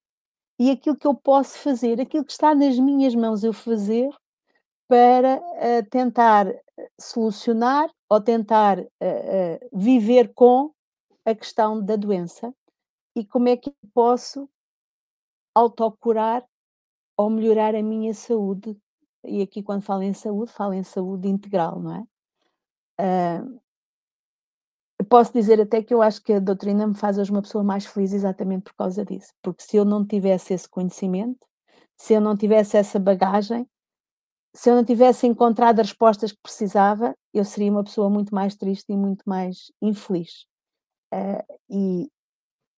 e 0.58 0.70
aquilo 0.70 0.96
que 0.96 1.06
eu 1.06 1.14
posso 1.14 1.58
fazer, 1.58 2.00
aquilo 2.00 2.24
que 2.24 2.32
está 2.32 2.54
nas 2.54 2.78
minhas 2.78 3.14
mãos 3.14 3.42
eu 3.42 3.52
fazer 3.52 4.10
para 4.86 5.38
uh, 5.38 5.88
tentar 5.90 6.46
solucionar 7.00 7.90
ou 8.08 8.20
tentar 8.20 8.78
uh, 8.78 8.84
uh, 8.84 9.68
viver 9.72 10.32
com 10.34 10.70
a 11.24 11.34
questão 11.34 11.82
da 11.82 11.96
doença 11.96 12.54
e 13.16 13.24
como 13.24 13.48
é 13.48 13.56
que 13.56 13.70
eu 13.70 13.90
posso 13.94 14.48
autocurar 15.54 16.44
ou 17.16 17.30
melhorar 17.30 17.74
a 17.74 17.82
minha 17.82 18.12
saúde 18.12 18.76
e 19.24 19.42
aqui 19.42 19.62
quando 19.62 19.82
falo 19.82 20.02
em 20.02 20.12
saúde, 20.12 20.52
falo 20.52 20.72
em 20.72 20.82
saúde 20.82 21.28
integral, 21.28 21.80
não 21.80 21.94
é? 21.96 23.42
Uh, 23.42 23.62
posso 25.08 25.30
dizer 25.32 25.60
até 25.60 25.82
que 25.82 25.92
eu 25.92 26.00
acho 26.00 26.22
que 26.22 26.32
a 26.32 26.40
doutrina 26.40 26.86
me 26.86 26.94
faz 26.94 27.18
hoje 27.18 27.30
uma 27.30 27.42
pessoa 27.42 27.62
mais 27.62 27.84
feliz 27.84 28.14
exatamente 28.14 28.62
por 28.62 28.74
causa 28.74 29.04
disso, 29.04 29.32
porque 29.42 29.62
se 29.62 29.76
eu 29.76 29.84
não 29.84 30.06
tivesse 30.06 30.54
esse 30.54 30.66
conhecimento, 30.66 31.46
se 31.98 32.14
eu 32.14 32.20
não 32.20 32.34
tivesse 32.34 32.78
essa 32.78 32.98
bagagem, 32.98 33.68
se 34.54 34.70
eu 34.70 34.74
não 34.74 34.84
tivesse 34.84 35.26
encontrado 35.26 35.80
as 35.80 35.88
respostas 35.88 36.32
que 36.32 36.40
precisava, 36.42 37.14
eu 37.32 37.44
seria 37.44 37.70
uma 37.70 37.84
pessoa 37.84 38.08
muito 38.08 38.34
mais 38.34 38.54
triste 38.54 38.90
e 38.90 38.96
muito 38.96 39.22
mais 39.26 39.70
infeliz. 39.82 40.46
Uh, 41.12 41.60
e 41.70 42.10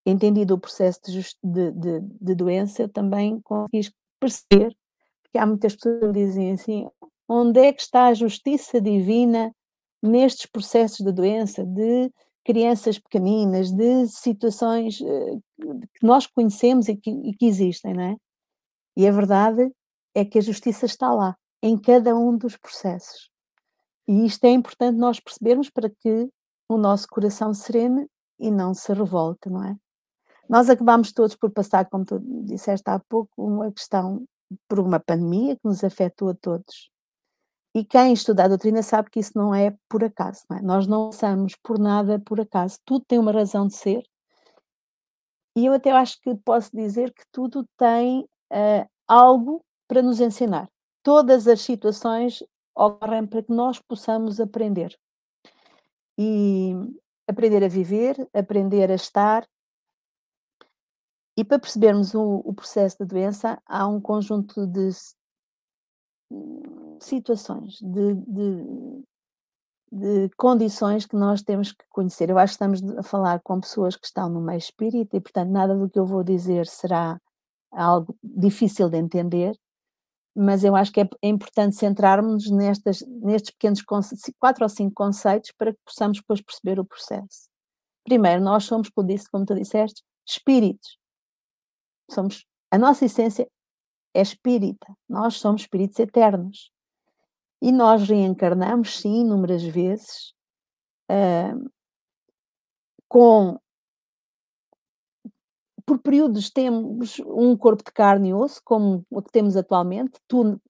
entendido 0.04 0.54
o 0.54 0.58
processo 0.58 1.00
de, 1.06 1.20
de, 1.42 1.70
de, 1.70 2.00
de 2.00 2.34
doença, 2.34 2.82
eu 2.82 2.88
também 2.88 3.40
consegui 3.42 3.92
perceber 4.20 4.76
que 5.34 5.38
há 5.38 5.44
muitas 5.44 5.74
pessoas 5.74 6.00
que 6.00 6.12
dizem 6.12 6.52
assim: 6.52 6.88
onde 7.28 7.58
é 7.58 7.72
que 7.72 7.82
está 7.82 8.06
a 8.06 8.14
justiça 8.14 8.80
divina 8.80 9.52
nestes 10.00 10.46
processos 10.46 11.04
de 11.04 11.10
doença, 11.10 11.66
de 11.66 12.08
crianças 12.44 13.00
pequeninas, 13.00 13.72
de 13.72 14.06
situações 14.06 15.00
uh, 15.00 15.42
que 15.58 16.06
nós 16.06 16.28
conhecemos 16.28 16.88
e 16.88 16.94
que, 16.94 17.10
e 17.10 17.34
que 17.34 17.46
existem, 17.46 17.94
não 17.94 18.02
é? 18.02 18.16
E 18.96 19.08
a 19.08 19.10
verdade 19.10 19.72
é 20.14 20.24
que 20.24 20.38
a 20.38 20.42
justiça 20.42 20.86
está 20.86 21.12
lá, 21.12 21.36
em 21.60 21.76
cada 21.76 22.14
um 22.16 22.36
dos 22.36 22.56
processos. 22.56 23.28
E 24.06 24.24
isto 24.24 24.44
é 24.44 24.50
importante 24.50 24.96
nós 24.96 25.18
percebermos 25.18 25.68
para 25.68 25.90
que 25.90 26.28
o 26.68 26.76
nosso 26.76 27.08
coração 27.08 27.52
serene 27.52 28.06
e 28.38 28.52
não 28.52 28.72
se 28.72 28.92
revolte, 28.92 29.50
não 29.50 29.64
é? 29.64 29.74
Nós 30.48 30.70
acabamos 30.70 31.12
todos 31.12 31.34
por 31.34 31.50
passar, 31.50 31.88
como 31.88 32.04
tu 32.04 32.20
disseste 32.44 32.88
há 32.88 33.00
pouco, 33.08 33.32
uma 33.38 33.72
questão 33.72 34.24
por 34.68 34.80
uma 34.80 35.00
pandemia 35.00 35.56
que 35.56 35.64
nos 35.64 35.82
afetou 35.84 36.30
a 36.30 36.34
todos. 36.34 36.90
E 37.74 37.84
quem 37.84 38.12
estuda 38.12 38.44
a 38.44 38.48
doutrina 38.48 38.82
sabe 38.82 39.10
que 39.10 39.18
isso 39.18 39.32
não 39.34 39.52
é 39.54 39.76
por 39.88 40.04
acaso. 40.04 40.44
Não 40.48 40.56
é? 40.58 40.62
Nós 40.62 40.86
não 40.86 41.10
somos 41.10 41.56
por 41.56 41.78
nada 41.78 42.20
por 42.20 42.40
acaso. 42.40 42.78
Tudo 42.84 43.04
tem 43.04 43.18
uma 43.18 43.32
razão 43.32 43.66
de 43.66 43.74
ser. 43.74 44.04
E 45.56 45.66
eu 45.66 45.72
até 45.72 45.90
acho 45.90 46.20
que 46.20 46.34
posso 46.36 46.70
dizer 46.74 47.12
que 47.12 47.24
tudo 47.32 47.66
tem 47.76 48.20
uh, 48.52 48.88
algo 49.08 49.64
para 49.88 50.02
nos 50.02 50.20
ensinar. 50.20 50.68
Todas 51.02 51.48
as 51.48 51.60
situações 51.60 52.42
ocorrem 52.76 53.26
para 53.26 53.42
que 53.42 53.52
nós 53.52 53.80
possamos 53.80 54.40
aprender. 54.40 54.96
E 56.16 56.74
aprender 57.28 57.64
a 57.64 57.68
viver, 57.68 58.16
aprender 58.32 58.90
a 58.90 58.94
estar, 58.94 59.46
e 61.36 61.44
para 61.44 61.58
percebermos 61.58 62.14
o, 62.14 62.42
o 62.44 62.54
processo 62.54 62.98
da 62.98 63.04
doença, 63.04 63.60
há 63.66 63.86
um 63.86 64.00
conjunto 64.00 64.66
de 64.66 64.90
situações, 67.00 67.78
de, 67.80 68.14
de, 68.14 69.04
de, 69.92 70.30
condições 70.36 71.06
que 71.06 71.16
nós 71.16 71.42
temos 71.42 71.72
que 71.72 71.84
conhecer. 71.88 72.30
Eu 72.30 72.38
acho 72.38 72.56
que 72.56 72.64
estamos 72.64 72.82
a 72.98 73.02
falar 73.02 73.40
com 73.40 73.60
pessoas 73.60 73.96
que 73.96 74.06
estão 74.06 74.28
no 74.28 74.40
meio 74.40 74.58
espírita 74.58 75.16
e, 75.16 75.20
portanto, 75.20 75.50
nada 75.50 75.76
do 75.76 75.88
que 75.90 75.98
eu 75.98 76.06
vou 76.06 76.22
dizer 76.22 76.66
será 76.66 77.20
algo 77.72 78.16
difícil 78.22 78.88
de 78.88 78.98
entender, 78.98 79.56
mas 80.36 80.62
eu 80.64 80.76
acho 80.76 80.92
que 80.92 81.00
é, 81.00 81.08
é 81.22 81.28
importante 81.28 81.76
centrarmos 81.76 82.50
nestas, 82.50 83.02
nestes 83.22 83.50
pequenos 83.52 83.82
quatro 84.38 84.64
ou 84.64 84.68
cinco 84.68 84.94
conceitos 84.94 85.52
para 85.58 85.72
que 85.72 85.80
possamos 85.84 86.18
depois 86.18 86.40
perceber 86.40 86.78
o 86.78 86.84
processo. 86.84 87.48
Primeiro, 88.04 88.42
nós 88.42 88.64
somos, 88.64 88.88
como, 88.90 89.08
disse, 89.08 89.30
como 89.30 89.44
tu 89.44 89.54
disseste, 89.54 90.02
espíritos 90.26 90.98
somos, 92.10 92.46
a 92.70 92.78
nossa 92.78 93.04
essência 93.04 93.48
é 94.14 94.22
espírita, 94.22 94.86
nós 95.08 95.34
somos 95.34 95.62
espíritos 95.62 95.98
eternos. 95.98 96.70
E 97.60 97.72
nós 97.72 98.06
reencarnamos, 98.08 99.00
sim, 99.00 99.22
inúmeras 99.22 99.62
vezes, 99.62 100.34
uh, 101.10 101.70
com. 103.08 103.58
Por 105.86 105.98
períodos 105.98 106.50
temos 106.50 107.18
um 107.20 107.56
corpo 107.56 107.82
de 107.84 107.92
carne 107.92 108.30
e 108.30 108.34
osso, 108.34 108.60
como 108.64 109.04
o 109.10 109.22
que 109.22 109.30
temos 109.30 109.56
atualmente. 109.56 110.18
Tu 110.28 110.60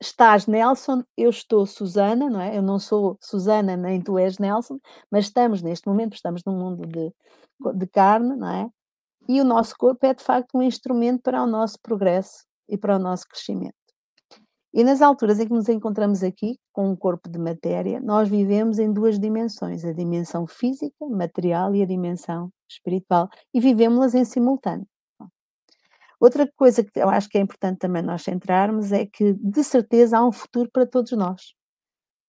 estás 0.00 0.46
Nelson, 0.46 1.02
eu 1.16 1.30
estou 1.30 1.66
Susana, 1.66 2.30
não 2.30 2.40
é? 2.40 2.56
Eu 2.56 2.62
não 2.62 2.78
sou 2.78 3.18
Susana 3.20 3.76
nem 3.76 4.00
tu 4.00 4.18
és 4.18 4.38
Nelson, 4.38 4.78
mas 5.10 5.26
estamos 5.26 5.62
neste 5.62 5.88
momento, 5.88 6.14
estamos 6.14 6.42
num 6.44 6.56
mundo 6.56 6.86
de, 6.86 7.12
de 7.76 7.86
carne, 7.88 8.36
não 8.36 8.48
é? 8.48 8.70
E 9.28 9.40
o 9.40 9.44
nosso 9.44 9.74
corpo 9.76 10.06
é, 10.06 10.14
de 10.14 10.24
facto, 10.24 10.56
um 10.56 10.62
instrumento 10.62 11.22
para 11.22 11.42
o 11.42 11.46
nosso 11.46 11.78
progresso 11.82 12.44
e 12.68 12.78
para 12.78 12.96
o 12.96 12.98
nosso 12.98 13.26
crescimento. 13.28 13.74
E 14.72 14.84
nas 14.84 15.02
alturas 15.02 15.40
em 15.40 15.46
que 15.46 15.52
nos 15.52 15.68
encontramos 15.68 16.22
aqui, 16.22 16.58
com 16.72 16.90
um 16.90 16.96
corpo 16.96 17.28
de 17.28 17.38
matéria, 17.38 18.00
nós 18.00 18.28
vivemos 18.28 18.78
em 18.78 18.92
duas 18.92 19.18
dimensões: 19.18 19.84
a 19.84 19.92
dimensão 19.92 20.46
física, 20.46 21.06
material, 21.08 21.74
e 21.74 21.82
a 21.82 21.86
dimensão 21.86 22.50
espiritual, 22.70 23.28
e 23.52 23.60
vivemos-las 23.60 24.14
em 24.14 24.24
simultâneo. 24.24 24.86
Outra 26.20 26.50
coisa 26.56 26.82
que 26.82 26.98
eu 26.98 27.08
acho 27.08 27.28
que 27.28 27.38
é 27.38 27.40
importante 27.40 27.78
também 27.78 28.02
nós 28.02 28.22
centrarmos 28.22 28.92
é 28.92 29.06
que, 29.06 29.34
de 29.34 29.62
certeza, 29.62 30.18
há 30.18 30.26
um 30.26 30.32
futuro 30.32 30.68
para 30.72 30.86
todos 30.86 31.12
nós. 31.12 31.54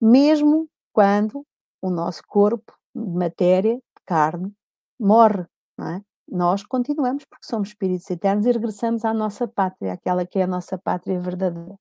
Mesmo 0.02 0.70
quando 0.94 1.46
o 1.82 1.90
nosso 1.90 2.22
corpo, 2.28 2.74
de 2.96 3.18
matéria, 3.18 3.76
de 3.76 4.04
carne, 4.06 4.54
morre, 5.00 5.46
é? 5.80 6.02
Nós 6.32 6.64
continuamos 6.64 7.26
porque 7.26 7.46
somos 7.46 7.70
espíritos 7.70 8.10
eternos 8.10 8.46
e 8.46 8.52
regressamos 8.52 9.04
à 9.04 9.14
nossa 9.14 9.48
pátria, 9.48 9.94
aquela 9.94 10.26
que 10.26 10.40
é 10.40 10.44
a 10.44 10.48
nossa 10.48 10.78
pátria 10.78 11.20
verdadeira. 11.20 11.78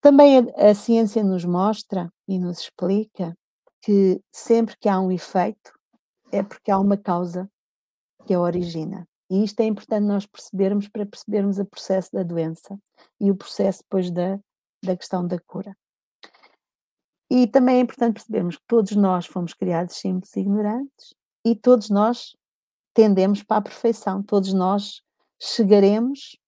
Também 0.00 0.38
a, 0.38 0.70
a 0.70 0.74
ciência 0.74 1.22
nos 1.22 1.44
mostra 1.44 2.10
e 2.26 2.38
nos 2.38 2.60
explica 2.60 3.36
que 3.82 4.20
sempre 4.32 4.76
que 4.78 4.88
há 4.88 4.98
um 5.00 5.12
efeito 5.12 5.72
é 6.32 6.42
porque 6.42 6.70
há 6.70 6.78
uma 6.78 6.96
causa 6.96 7.50
que 8.24 8.34
a 8.34 8.40
origina. 8.40 9.06
E 9.28 9.44
isto 9.44 9.60
é 9.60 9.64
importante 9.64 10.04
nós 10.04 10.26
percebermos 10.26 10.88
para 10.88 11.04
percebermos 11.04 11.58
o 11.58 11.64
processo 11.64 12.10
da 12.12 12.22
doença 12.22 12.78
e 13.20 13.30
o 13.30 13.36
processo 13.36 13.82
depois 13.82 14.10
da, 14.10 14.38
da 14.82 14.96
questão 14.96 15.26
da 15.26 15.38
cura. 15.40 15.76
E 17.30 17.46
também 17.46 17.76
é 17.76 17.80
importante 17.80 18.14
percebermos 18.14 18.56
que 18.56 18.64
todos 18.66 18.94
nós 18.94 19.26
fomos 19.26 19.52
criados 19.52 19.96
simples 19.96 20.34
e 20.36 20.40
ignorantes 20.40 21.14
e 21.44 21.56
todos 21.56 21.90
nós 21.90 22.36
tendemos 22.96 23.42
para 23.42 23.58
a 23.58 23.62
perfeição, 23.62 24.22
todos 24.22 24.54
nós 24.54 25.02
chegaremos 25.38 26.38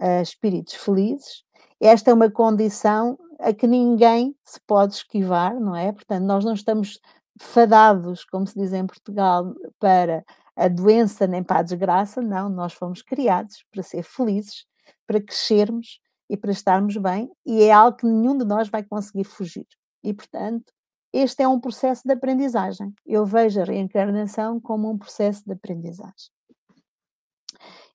a 0.00 0.22
espíritos 0.22 0.72
felizes. 0.72 1.44
Esta 1.78 2.10
é 2.10 2.14
uma 2.14 2.30
condição 2.30 3.18
a 3.38 3.52
que 3.52 3.66
ninguém 3.66 4.34
se 4.42 4.58
pode 4.66 4.94
esquivar, 4.94 5.60
não 5.60 5.76
é? 5.76 5.92
Portanto, 5.92 6.24
nós 6.24 6.42
não 6.42 6.54
estamos 6.54 6.98
fadados, 7.38 8.24
como 8.24 8.46
se 8.46 8.58
diz 8.58 8.72
em 8.72 8.86
Portugal, 8.86 9.54
para 9.78 10.24
a 10.56 10.68
doença 10.68 11.26
nem 11.26 11.42
para 11.42 11.58
a 11.58 11.62
desgraça, 11.62 12.22
não, 12.22 12.48
nós 12.48 12.72
fomos 12.72 13.02
criados 13.02 13.62
para 13.70 13.82
ser 13.82 14.02
felizes, 14.02 14.64
para 15.06 15.20
crescermos 15.20 16.00
e 16.30 16.36
para 16.36 16.50
estarmos 16.50 16.96
bem, 16.96 17.30
e 17.44 17.62
é 17.62 17.72
algo 17.72 17.98
que 17.98 18.06
nenhum 18.06 18.38
de 18.38 18.46
nós 18.46 18.70
vai 18.70 18.82
conseguir 18.82 19.24
fugir. 19.24 19.66
E, 20.02 20.14
portanto, 20.14 20.72
este 21.12 21.42
é 21.42 21.48
um 21.48 21.60
processo 21.60 22.02
de 22.04 22.12
aprendizagem. 22.12 22.92
Eu 23.06 23.24
vejo 23.26 23.60
a 23.60 23.64
reencarnação 23.64 24.60
como 24.60 24.90
um 24.90 24.98
processo 24.98 25.44
de 25.44 25.52
aprendizagem. 25.52 26.30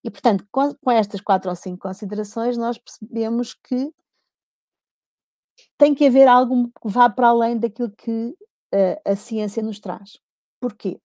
E, 0.03 0.11
portanto, 0.11 0.45
com, 0.51 0.73
com 0.75 0.91
estas 0.91 1.21
quatro 1.21 1.49
ou 1.49 1.55
cinco 1.55 1.87
considerações, 1.87 2.57
nós 2.57 2.77
percebemos 2.77 3.53
que 3.53 3.91
tem 5.77 5.95
que 5.95 6.05
haver 6.05 6.27
algo 6.27 6.67
que 6.67 6.89
vá 6.89 7.09
para 7.09 7.29
além 7.29 7.57
daquilo 7.57 7.91
que 7.91 8.35
uh, 8.73 9.01
a 9.11 9.15
ciência 9.15 9.63
nos 9.63 9.79
traz. 9.79 10.19
Porquê? 10.59 10.99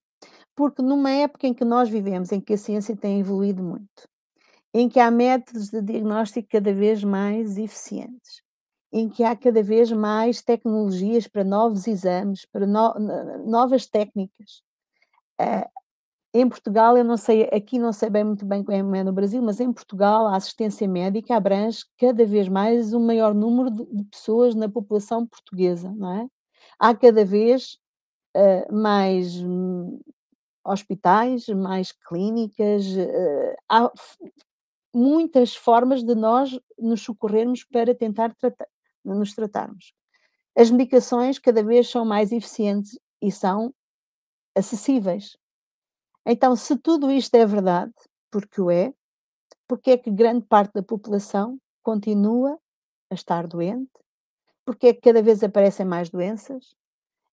porque 0.60 0.82
numa 0.82 1.10
época 1.10 1.46
em 1.46 1.54
que 1.54 1.64
nós 1.64 1.88
vivemos, 1.88 2.32
em 2.32 2.38
que 2.38 2.52
a 2.52 2.58
ciência 2.58 2.94
tem 2.94 3.18
evoluído 3.18 3.62
muito, 3.62 4.06
em 4.74 4.90
que 4.90 5.00
há 5.00 5.10
métodos 5.10 5.70
de 5.70 5.80
diagnóstico 5.80 6.48
cada 6.50 6.70
vez 6.74 7.02
mais 7.02 7.56
eficientes, 7.56 8.42
em 8.92 9.08
que 9.08 9.22
há 9.22 9.36
cada 9.36 9.62
vez 9.62 9.92
mais 9.92 10.42
tecnologias 10.42 11.28
para 11.28 11.44
novos 11.44 11.86
exames, 11.86 12.44
para 12.46 12.66
no, 12.66 12.94
novas 13.46 13.86
técnicas. 13.86 14.62
Uh, 15.40 15.68
em 16.32 16.48
Portugal, 16.48 16.96
eu 16.96 17.04
não 17.04 17.16
sei, 17.16 17.44
aqui 17.52 17.78
não 17.78 17.92
sei 17.92 18.08
bem 18.08 18.22
muito 18.22 18.44
bem 18.46 18.62
como 18.62 18.94
é 18.94 19.02
no 19.02 19.12
Brasil, 19.12 19.42
mas 19.42 19.58
em 19.58 19.72
Portugal 19.72 20.28
a 20.28 20.36
assistência 20.36 20.86
médica 20.86 21.36
abrange 21.36 21.84
cada 21.98 22.24
vez 22.24 22.48
mais 22.48 22.92
um 22.92 23.04
maior 23.04 23.34
número 23.34 23.70
de, 23.70 24.04
pessoas 24.04 24.54
na 24.54 24.68
população 24.68 25.26
portuguesa, 25.26 25.92
não 25.96 26.20
é? 26.20 26.28
Há 26.78 26.94
cada 26.94 27.24
vez 27.24 27.78
uh, 28.36 28.72
mais 28.72 29.42
hospitais, 30.64 31.48
mais 31.48 31.90
clínicas, 31.90 32.86
uh, 32.86 33.56
há 33.68 33.90
muitas 34.94 35.56
formas 35.56 36.04
de 36.04 36.14
nós 36.14 36.58
nos 36.78 37.02
socorrermos 37.02 37.64
para 37.64 37.94
tentar 37.94 38.34
tratar, 38.34 38.68
nos 39.04 39.34
tratarmos. 39.34 39.92
As 40.56 40.70
medicações 40.70 41.38
cada 41.38 41.62
vez 41.62 41.88
são 41.88 42.04
mais 42.04 42.32
eficientes 42.32 42.98
e 43.22 43.30
são 43.30 43.72
acessíveis. 44.56 45.36
Então, 46.26 46.54
se 46.56 46.76
tudo 46.76 47.10
isto 47.10 47.34
é 47.34 47.46
verdade, 47.46 47.92
porque 48.30 48.60
o 48.60 48.70
é, 48.70 48.92
porque 49.66 49.92
é 49.92 49.96
que 49.96 50.10
grande 50.10 50.44
parte 50.46 50.72
da 50.74 50.82
população 50.82 51.58
continua 51.82 52.58
a 53.10 53.14
estar 53.14 53.46
doente? 53.46 53.90
Porque 54.64 54.88
é 54.88 54.94
que 54.94 55.00
cada 55.00 55.22
vez 55.22 55.42
aparecem 55.42 55.86
mais 55.86 56.10
doenças? 56.10 56.74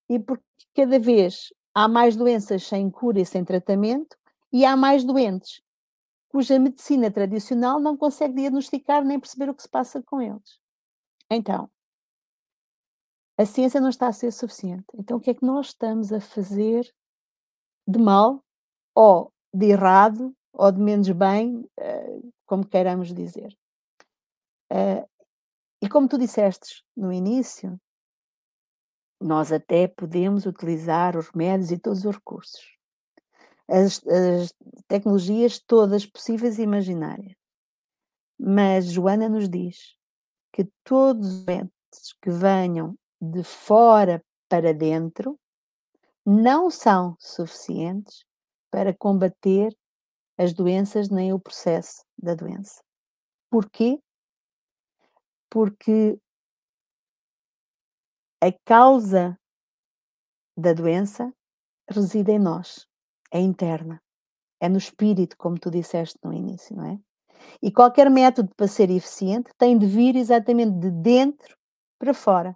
E 0.10 0.20
porque 0.20 0.44
cada 0.74 1.00
vez 1.00 1.54
há 1.74 1.88
mais 1.88 2.16
doenças 2.16 2.64
sem 2.64 2.90
cura 2.90 3.20
e 3.20 3.26
sem 3.26 3.44
tratamento 3.44 4.18
e 4.52 4.64
há 4.64 4.76
mais 4.78 5.04
doentes 5.04 5.62
cuja 6.30 6.60
medicina 6.60 7.10
tradicional 7.10 7.80
não 7.80 7.98
consegue 7.98 8.36
diagnosticar 8.36 9.04
nem 9.04 9.20
perceber 9.20 9.50
o 9.50 9.56
que 9.56 9.64
se 9.64 9.70
passa 9.70 10.02
com 10.04 10.22
eles. 10.22 10.60
Então, 11.30 11.70
a 13.38 13.46
ciência 13.46 13.80
não 13.80 13.90
está 13.90 14.08
a 14.08 14.14
ser 14.14 14.32
suficiente. 14.32 14.86
Então, 14.96 15.18
o 15.18 15.22
que 15.22 15.30
é 15.30 15.34
que 15.34 15.46
nós 15.46 15.68
estamos 15.68 16.12
a 16.12 16.20
fazer 16.20 16.92
de 17.88 18.00
mal 18.00 18.44
ou 18.96 19.32
de 19.54 19.68
errado 19.68 20.36
ou 20.52 20.72
de 20.72 20.80
menos 20.80 21.10
bem, 21.12 21.70
eh, 21.78 22.20
como 22.46 22.68
queiramos 22.68 23.14
dizer? 23.14 23.56
Eh, 24.72 25.08
e 25.84 25.88
como 25.88 26.08
tu 26.08 26.18
disseste 26.18 26.84
no 26.96 27.14
início, 27.14 27.80
nós 29.22 29.52
até 29.52 29.88
podemos 29.88 30.46
utilizar 30.46 31.16
os 31.16 31.30
remédios 31.30 31.72
e 31.72 31.78
todos 31.78 32.06
os 32.06 32.16
recursos. 32.16 32.76
As, 33.68 34.02
as 34.08 34.54
tecnologias 34.88 35.60
todas 35.60 36.06
possíveis 36.06 36.58
e 36.58 36.64
imaginárias. 36.64 37.36
Mas 38.40 38.92
Joana 38.92 39.28
nos 39.28 39.50
diz 39.50 39.97
que 40.58 40.68
todos 40.84 41.28
os 41.28 41.46
métodos 41.46 42.14
que 42.20 42.32
venham 42.32 42.98
de 43.22 43.44
fora 43.44 44.26
para 44.50 44.74
dentro 44.74 45.40
não 46.26 46.72
são 46.72 47.16
suficientes 47.20 48.26
para 48.72 48.92
combater 48.92 49.78
as 50.36 50.54
doenças 50.54 51.10
nem 51.10 51.32
o 51.32 51.40
processo 51.40 52.04
da 52.18 52.34
doença. 52.34 52.82
Porquê? 53.52 54.00
Porque 55.48 56.20
a 58.42 58.52
causa 58.66 59.40
da 60.58 60.74
doença 60.74 61.32
reside 61.88 62.32
em 62.32 62.40
nós, 62.40 62.88
é 63.32 63.40
interna, 63.40 64.02
é 64.60 64.68
no 64.68 64.80
espírito, 64.80 65.38
como 65.38 65.60
tu 65.60 65.70
disseste 65.70 66.18
no 66.24 66.34
início, 66.34 66.76
não 66.76 66.86
é? 66.88 67.07
E 67.62 67.72
qualquer 67.72 68.10
método 68.10 68.54
para 68.56 68.68
ser 68.68 68.90
eficiente 68.90 69.50
tem 69.58 69.78
de 69.78 69.86
vir 69.86 70.16
exatamente 70.16 70.78
de 70.80 70.92
dentro 70.92 71.58
para 72.00 72.14
fora. 72.14 72.56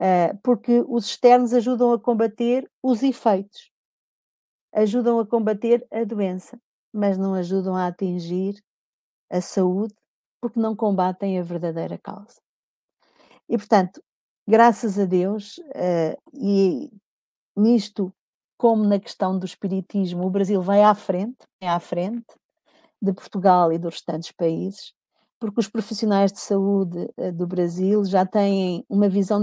Uh, 0.00 0.36
porque 0.42 0.84
os 0.86 1.06
externos 1.06 1.52
ajudam 1.52 1.92
a 1.92 1.98
combater 1.98 2.70
os 2.80 3.02
efeitos, 3.02 3.70
ajudam 4.72 5.18
a 5.18 5.26
combater 5.26 5.84
a 5.90 6.04
doença, 6.04 6.60
mas 6.92 7.18
não 7.18 7.34
ajudam 7.34 7.74
a 7.74 7.88
atingir 7.88 8.62
a 9.30 9.40
saúde, 9.40 9.94
porque 10.40 10.60
não 10.60 10.76
combatem 10.76 11.38
a 11.38 11.42
verdadeira 11.42 11.98
causa. 11.98 12.40
E, 13.48 13.56
portanto, 13.58 14.00
graças 14.46 14.98
a 15.00 15.04
Deus, 15.04 15.58
uh, 15.58 16.16
e 16.32 16.92
nisto, 17.56 18.12
como 18.56 18.84
na 18.84 19.00
questão 19.00 19.36
do 19.36 19.46
espiritismo, 19.46 20.26
o 20.26 20.30
Brasil 20.30 20.62
vai 20.62 20.82
à 20.82 20.94
frente, 20.94 21.38
vai 21.60 21.70
à 21.70 21.80
frente 21.80 22.24
de 23.00 23.12
Portugal 23.12 23.72
e 23.72 23.78
dos 23.78 23.94
restantes 23.94 24.32
países, 24.32 24.92
porque 25.38 25.60
os 25.60 25.68
profissionais 25.68 26.32
de 26.32 26.40
saúde 26.40 27.08
uh, 27.16 27.32
do 27.32 27.46
Brasil 27.46 28.04
já 28.04 28.26
têm 28.26 28.84
uma 28.88 29.08
visão 29.08 29.42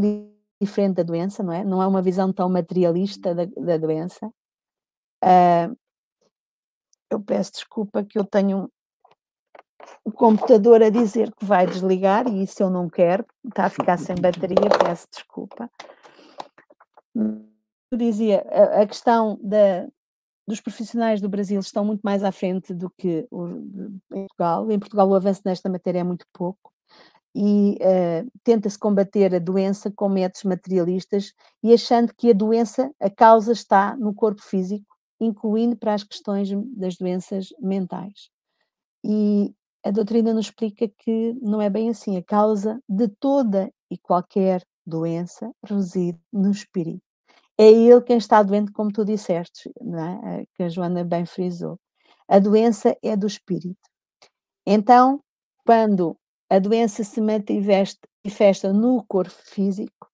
diferente 0.61 0.95
da 0.95 1.03
doença, 1.03 1.41
não 1.41 1.53
é? 1.53 1.63
Não 1.63 1.81
é 1.81 1.87
uma 1.87 2.01
visão 2.01 2.31
tão 2.33 2.49
materialista 2.49 3.33
da, 3.33 3.45
da 3.45 3.77
doença. 3.77 4.27
Uh, 5.23 5.75
eu 7.09 7.19
peço 7.21 7.53
desculpa 7.53 8.03
que 8.03 8.19
eu 8.19 8.25
tenho 8.25 8.69
o 10.03 10.11
computador 10.11 10.81
a 10.81 10.89
dizer 10.89 11.33
que 11.33 11.45
vai 11.45 11.65
desligar 11.65 12.27
e 12.27 12.43
isso 12.43 12.61
eu 12.61 12.69
não 12.69 12.89
quero, 12.89 13.25
está 13.47 13.65
a 13.65 13.69
ficar 13.69 13.97
sem 13.97 14.15
bateria, 14.15 14.69
peço 14.83 15.07
desculpa. 15.11 15.69
Eu 17.15 17.97
dizia, 17.97 18.45
a, 18.49 18.81
a 18.81 18.87
questão 18.87 19.39
da, 19.41 19.87
dos 20.47 20.61
profissionais 20.61 21.21
do 21.21 21.29
Brasil 21.29 21.59
estão 21.59 21.83
muito 21.83 22.01
mais 22.01 22.23
à 22.23 22.31
frente 22.31 22.73
do 22.73 22.89
que 22.97 23.27
em 24.13 24.27
Portugal. 24.27 24.71
Em 24.71 24.79
Portugal 24.79 25.09
o 25.09 25.15
avanço 25.15 25.41
nesta 25.45 25.69
matéria 25.69 25.99
é 25.99 26.03
muito 26.03 26.25
pouco 26.33 26.71
e 27.35 27.77
uh, 27.81 28.31
tenta-se 28.45 28.79
combater 28.79 29.35
a 29.35 29.39
doença 29.39 29.91
com 29.91 30.07
métodos 30.07 30.43
materialistas 30.43 31.33
e 31.61 31.73
achando 31.73 32.13
que 32.15 32.29
a 32.29 32.33
doença, 32.33 32.89
a 32.97 33.09
causa 33.09 33.51
está 33.51 33.95
no 33.97 34.13
corpo 34.13 34.41
físico, 34.41 34.85
incluindo 35.19 35.75
para 35.75 35.93
as 35.93 36.03
questões 36.03 36.49
das 36.77 36.95
doenças 36.95 37.49
mentais. 37.59 38.29
E 39.03 39.53
a 39.83 39.91
doutrina 39.91 40.33
nos 40.33 40.45
explica 40.45 40.87
que 40.97 41.33
não 41.41 41.61
é 41.61 41.69
bem 41.69 41.89
assim. 41.89 42.15
A 42.17 42.23
causa 42.23 42.79
de 42.87 43.09
toda 43.19 43.69
e 43.91 43.97
qualquer 43.97 44.63
doença 44.85 45.51
reside 45.63 46.19
no 46.31 46.49
espírito. 46.49 47.04
É 47.57 47.69
ele 47.69 48.01
quem 48.01 48.17
está 48.17 48.43
doente, 48.43 48.71
como 48.71 48.91
tu 48.91 49.05
disseste, 49.05 49.69
é? 49.69 50.45
que 50.53 50.63
a 50.63 50.69
Joana 50.69 51.03
bem 51.03 51.25
frisou. 51.25 51.79
A 52.27 52.39
doença 52.39 52.97
é 53.01 53.15
do 53.15 53.27
espírito. 53.27 53.89
Então, 54.65 55.21
quando 55.65 56.17
a 56.49 56.59
doença 56.59 57.03
se 57.03 57.21
manifesta 57.21 58.73
no 58.73 59.03
corpo 59.05 59.31
físico, 59.31 60.09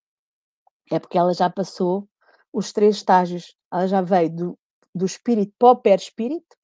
é 0.91 0.99
porque 0.99 1.17
ela 1.17 1.33
já 1.33 1.49
passou 1.49 2.07
os 2.53 2.71
três 2.71 2.97
estágios. 2.97 3.55
Ela 3.71 3.87
já 3.87 4.01
veio 4.01 4.29
do, 4.29 4.59
do 4.93 5.05
espírito 5.05 5.53
para 5.57 5.71
o 5.71 5.75
perispírito, 5.77 6.57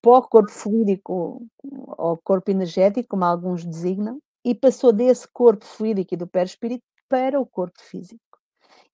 para 0.00 0.18
o 0.18 0.28
corpo 0.28 0.50
fluídico 0.50 1.46
ou 1.62 2.16
corpo 2.24 2.50
energético, 2.50 3.08
como 3.10 3.24
alguns 3.24 3.64
designam, 3.64 4.20
e 4.44 4.54
passou 4.54 4.92
desse 4.92 5.28
corpo 5.28 5.64
fluídico 5.64 6.14
e 6.14 6.16
do 6.16 6.26
perispírito 6.26 6.84
para 7.08 7.40
o 7.40 7.46
corpo 7.46 7.80
físico. 7.80 8.20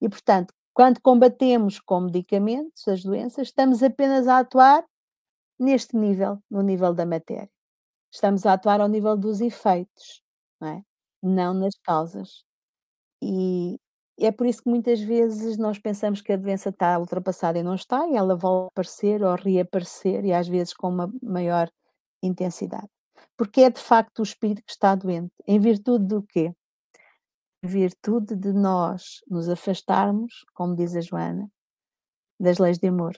E, 0.01 0.09
portanto, 0.09 0.53
quando 0.79 1.01
combatemos 1.01 1.77
com 1.77 1.99
medicamentos 1.99 2.87
as 2.87 3.03
doenças, 3.03 3.49
estamos 3.49 3.83
apenas 3.83 4.29
a 4.29 4.39
atuar 4.39 4.81
neste 5.59 5.97
nível, 5.97 6.41
no 6.49 6.61
nível 6.61 6.93
da 6.93 7.05
matéria. 7.05 7.49
Estamos 8.09 8.45
a 8.45 8.53
atuar 8.53 8.79
ao 8.79 8.87
nível 8.87 9.17
dos 9.17 9.41
efeitos, 9.41 10.23
não, 10.57 10.69
é? 10.69 10.83
não 11.21 11.53
nas 11.53 11.75
causas. 11.83 12.45
E 13.21 13.77
é 14.17 14.31
por 14.31 14.47
isso 14.47 14.63
que 14.63 14.69
muitas 14.69 15.01
vezes 15.01 15.57
nós 15.57 15.77
pensamos 15.77 16.21
que 16.21 16.31
a 16.31 16.37
doença 16.37 16.69
está 16.69 16.97
ultrapassada 16.97 17.59
e 17.59 17.63
não 17.63 17.75
está, 17.75 18.07
e 18.07 18.15
ela 18.15 18.37
volta 18.37 18.67
a 18.67 18.71
aparecer 18.71 19.21
ou 19.21 19.35
reaparecer, 19.35 20.23
e 20.23 20.31
às 20.31 20.47
vezes 20.47 20.73
com 20.73 20.87
uma 20.87 21.11
maior 21.21 21.69
intensidade. 22.23 22.87
Porque 23.35 23.63
é 23.63 23.69
de 23.69 23.81
facto 23.81 24.19
o 24.19 24.23
espírito 24.23 24.63
que 24.65 24.71
está 24.71 24.95
doente. 24.95 25.33
Em 25.45 25.59
virtude 25.59 26.05
do 26.07 26.23
quê? 26.23 26.53
Virtude 27.61 28.35
de 28.35 28.53
nós 28.53 29.21
nos 29.27 29.49
afastarmos, 29.49 30.45
como 30.53 30.75
diz 30.75 30.95
a 30.95 31.01
Joana, 31.01 31.51
das 32.39 32.57
leis 32.57 32.77
de 32.77 32.87
amor. 32.87 33.17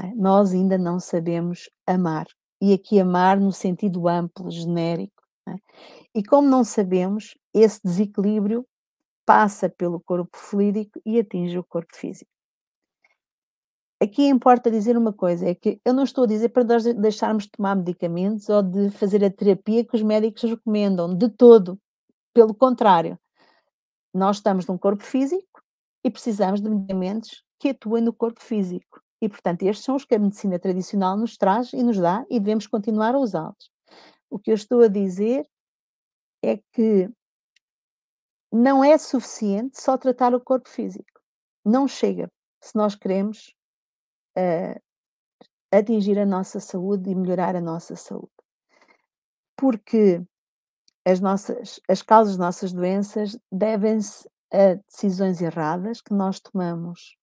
É? 0.00 0.14
Nós 0.14 0.52
ainda 0.52 0.76
não 0.76 0.98
sabemos 0.98 1.70
amar 1.86 2.26
e 2.60 2.72
aqui 2.72 2.98
amar 2.98 3.38
no 3.38 3.52
sentido 3.52 4.08
amplo, 4.08 4.50
genérico. 4.50 5.22
É? 5.48 5.54
E 6.14 6.24
como 6.24 6.48
não 6.48 6.64
sabemos, 6.64 7.36
esse 7.54 7.80
desequilíbrio 7.84 8.66
passa 9.24 9.68
pelo 9.68 10.00
corpo 10.00 10.36
fluídico 10.36 11.00
e 11.06 11.18
atinge 11.18 11.58
o 11.58 11.64
corpo 11.64 11.96
físico. 11.96 12.30
Aqui 14.00 14.26
importa 14.26 14.70
dizer 14.70 14.96
uma 14.96 15.12
coisa, 15.12 15.48
é 15.48 15.54
que 15.54 15.80
eu 15.84 15.92
não 15.92 16.04
estou 16.04 16.24
a 16.24 16.26
dizer 16.26 16.50
para 16.50 16.62
nós 16.62 16.84
deixarmos 16.84 17.44
de 17.44 17.50
tomar 17.50 17.74
medicamentos 17.74 18.48
ou 18.48 18.62
de 18.62 18.90
fazer 18.90 19.24
a 19.24 19.30
terapia 19.30 19.84
que 19.84 19.96
os 19.96 20.02
médicos 20.02 20.42
recomendam, 20.44 21.14
de 21.16 21.28
todo. 21.28 21.78
Pelo 22.32 22.54
contrário, 22.54 23.18
nós 24.12 24.36
estamos 24.36 24.66
num 24.66 24.78
corpo 24.78 25.02
físico 25.02 25.62
e 26.04 26.10
precisamos 26.10 26.60
de 26.60 26.68
medicamentos 26.68 27.44
que 27.58 27.70
atuem 27.70 28.02
no 28.02 28.12
corpo 28.12 28.40
físico. 28.40 29.02
E, 29.20 29.28
portanto, 29.28 29.62
estes 29.62 29.84
são 29.84 29.96
os 29.96 30.04
que 30.04 30.14
a 30.14 30.18
medicina 30.18 30.58
tradicional 30.58 31.16
nos 31.16 31.36
traz 31.36 31.72
e 31.72 31.82
nos 31.82 31.98
dá 31.98 32.24
e 32.30 32.38
devemos 32.38 32.66
continuar 32.66 33.14
a 33.14 33.18
usá-los. 33.18 33.70
O 34.30 34.38
que 34.38 34.50
eu 34.50 34.54
estou 34.54 34.82
a 34.82 34.88
dizer 34.88 35.48
é 36.42 36.58
que 36.72 37.10
não 38.52 38.82
é 38.82 38.96
suficiente 38.96 39.80
só 39.80 39.98
tratar 39.98 40.34
o 40.34 40.40
corpo 40.40 40.68
físico. 40.68 41.20
Não 41.64 41.86
chega 41.88 42.30
se 42.62 42.76
nós 42.76 42.94
queremos 42.94 43.54
uh, 44.38 44.80
atingir 45.70 46.18
a 46.18 46.26
nossa 46.26 46.60
saúde 46.60 47.10
e 47.10 47.14
melhorar 47.14 47.56
a 47.56 47.60
nossa 47.60 47.96
saúde. 47.96 48.32
Porque 49.56 50.22
as, 51.08 51.20
nossas, 51.20 51.80
as 51.88 52.02
causas 52.02 52.36
das 52.36 52.46
nossas 52.46 52.72
doenças 52.72 53.38
devem-se 53.50 54.28
a 54.52 54.74
decisões 54.74 55.40
erradas 55.40 56.00
que 56.00 56.12
nós 56.12 56.40
tomamos 56.40 57.16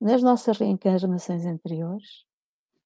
nas 0.00 0.22
nossas 0.22 0.58
reencarnações 0.58 1.46
anteriores, 1.46 2.24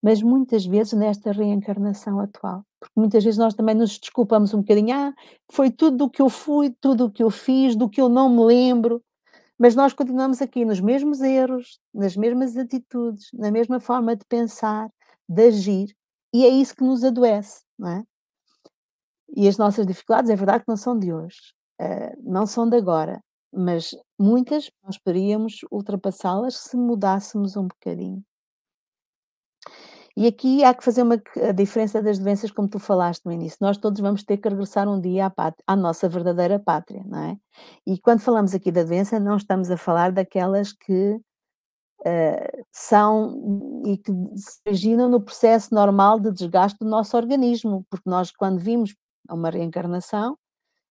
mas 0.02 0.22
muitas 0.22 0.64
vezes 0.64 0.92
nesta 0.92 1.32
reencarnação 1.32 2.20
atual. 2.20 2.64
Porque 2.78 3.00
muitas 3.00 3.24
vezes 3.24 3.38
nós 3.38 3.54
também 3.54 3.74
nos 3.74 3.98
desculpamos 3.98 4.54
um 4.54 4.58
bocadinho, 4.58 4.94
ah, 4.94 5.14
foi 5.50 5.70
tudo 5.70 5.96
do 5.96 6.10
que 6.10 6.22
eu 6.22 6.28
fui, 6.28 6.70
tudo 6.80 7.06
o 7.06 7.10
que 7.10 7.22
eu 7.22 7.30
fiz, 7.30 7.74
do 7.74 7.88
que 7.88 8.00
eu 8.00 8.08
não 8.08 8.28
me 8.28 8.44
lembro, 8.44 9.02
mas 9.58 9.74
nós 9.74 9.92
continuamos 9.92 10.40
aqui 10.40 10.64
nos 10.64 10.80
mesmos 10.80 11.20
erros, 11.20 11.80
nas 11.92 12.14
mesmas 12.14 12.56
atitudes, 12.56 13.28
na 13.32 13.50
mesma 13.50 13.80
forma 13.80 14.14
de 14.14 14.24
pensar, 14.26 14.88
de 15.28 15.48
agir, 15.48 15.96
e 16.32 16.44
é 16.44 16.48
isso 16.48 16.76
que 16.76 16.84
nos 16.84 17.02
adoece, 17.02 17.64
não 17.76 17.88
é? 17.88 18.04
E 19.38 19.46
as 19.46 19.56
nossas 19.56 19.86
dificuldades, 19.86 20.32
é 20.32 20.34
verdade 20.34 20.64
que 20.64 20.68
não 20.68 20.76
são 20.76 20.98
de 20.98 21.12
hoje, 21.12 21.38
uh, 21.80 22.12
não 22.28 22.44
são 22.44 22.68
de 22.68 22.76
agora, 22.76 23.22
mas 23.54 23.90
muitas 24.18 24.68
nós 24.82 24.98
poderíamos 24.98 25.60
ultrapassá-las 25.70 26.56
se 26.56 26.76
mudássemos 26.76 27.56
um 27.56 27.68
bocadinho. 27.68 28.20
E 30.16 30.26
aqui 30.26 30.64
há 30.64 30.74
que 30.74 30.82
fazer 30.82 31.02
uma 31.02 31.22
a 31.48 31.52
diferença 31.52 32.02
das 32.02 32.18
doenças, 32.18 32.50
como 32.50 32.68
tu 32.68 32.80
falaste 32.80 33.24
no 33.24 33.30
início. 33.30 33.58
Nós 33.60 33.78
todos 33.78 34.00
vamos 34.00 34.24
ter 34.24 34.38
que 34.38 34.48
regressar 34.48 34.88
um 34.88 35.00
dia 35.00 35.26
à, 35.26 35.30
pátria, 35.30 35.62
à 35.64 35.76
nossa 35.76 36.08
verdadeira 36.08 36.58
pátria, 36.58 37.04
não 37.06 37.20
é? 37.20 37.38
E 37.86 37.96
quando 37.96 38.18
falamos 38.18 38.52
aqui 38.56 38.72
da 38.72 38.82
doença, 38.82 39.20
não 39.20 39.36
estamos 39.36 39.70
a 39.70 39.76
falar 39.76 40.10
daquelas 40.10 40.72
que 40.72 41.12
uh, 41.12 42.64
são 42.72 43.82
e 43.86 43.98
que 43.98 44.10
se 44.34 44.58
originam 44.66 45.08
no 45.08 45.20
processo 45.20 45.72
normal 45.72 46.18
de 46.18 46.32
desgaste 46.32 46.76
do 46.80 46.90
nosso 46.90 47.16
organismo, 47.16 47.86
porque 47.88 48.10
nós, 48.10 48.32
quando 48.32 48.58
vimos 48.58 48.96
uma 49.34 49.50
reencarnação, 49.50 50.36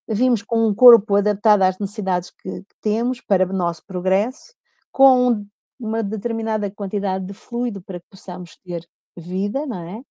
vimos 0.08 0.42
com 0.42 0.68
um 0.68 0.74
corpo 0.74 1.16
adaptado 1.16 1.64
às 1.64 1.78
necessidades 1.80 2.32
que, 2.32 2.64
temos 2.82 3.22
para 3.22 3.46
o 3.46 3.54
nosso 3.54 3.84
progresso, 3.86 4.54
com 4.92 5.46
uma 5.80 6.02
determinada 6.02 6.72
quantidade 6.72 7.26
de 7.26 7.34
fluido 7.34 7.82
para 7.82 8.00
que 8.00 8.06
possamos 8.10 8.58
ter 8.58 8.88
vida, 9.18 9.66
não 9.66 9.84
é? 9.84 10.02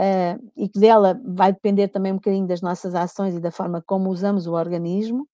Uh, 0.00 0.52
e 0.56 0.68
que 0.68 0.80
dela 0.80 1.20
vai 1.24 1.52
depender 1.52 1.88
também 1.88 2.12
um 2.12 2.16
bocadinho 2.16 2.46
das 2.46 2.62
nossas 2.62 2.94
ações 2.94 3.34
e 3.34 3.40
da 3.40 3.50
forma 3.50 3.82
como 3.86 4.10
usamos 4.10 4.46
o 4.46 4.54
organismo, 4.54 5.28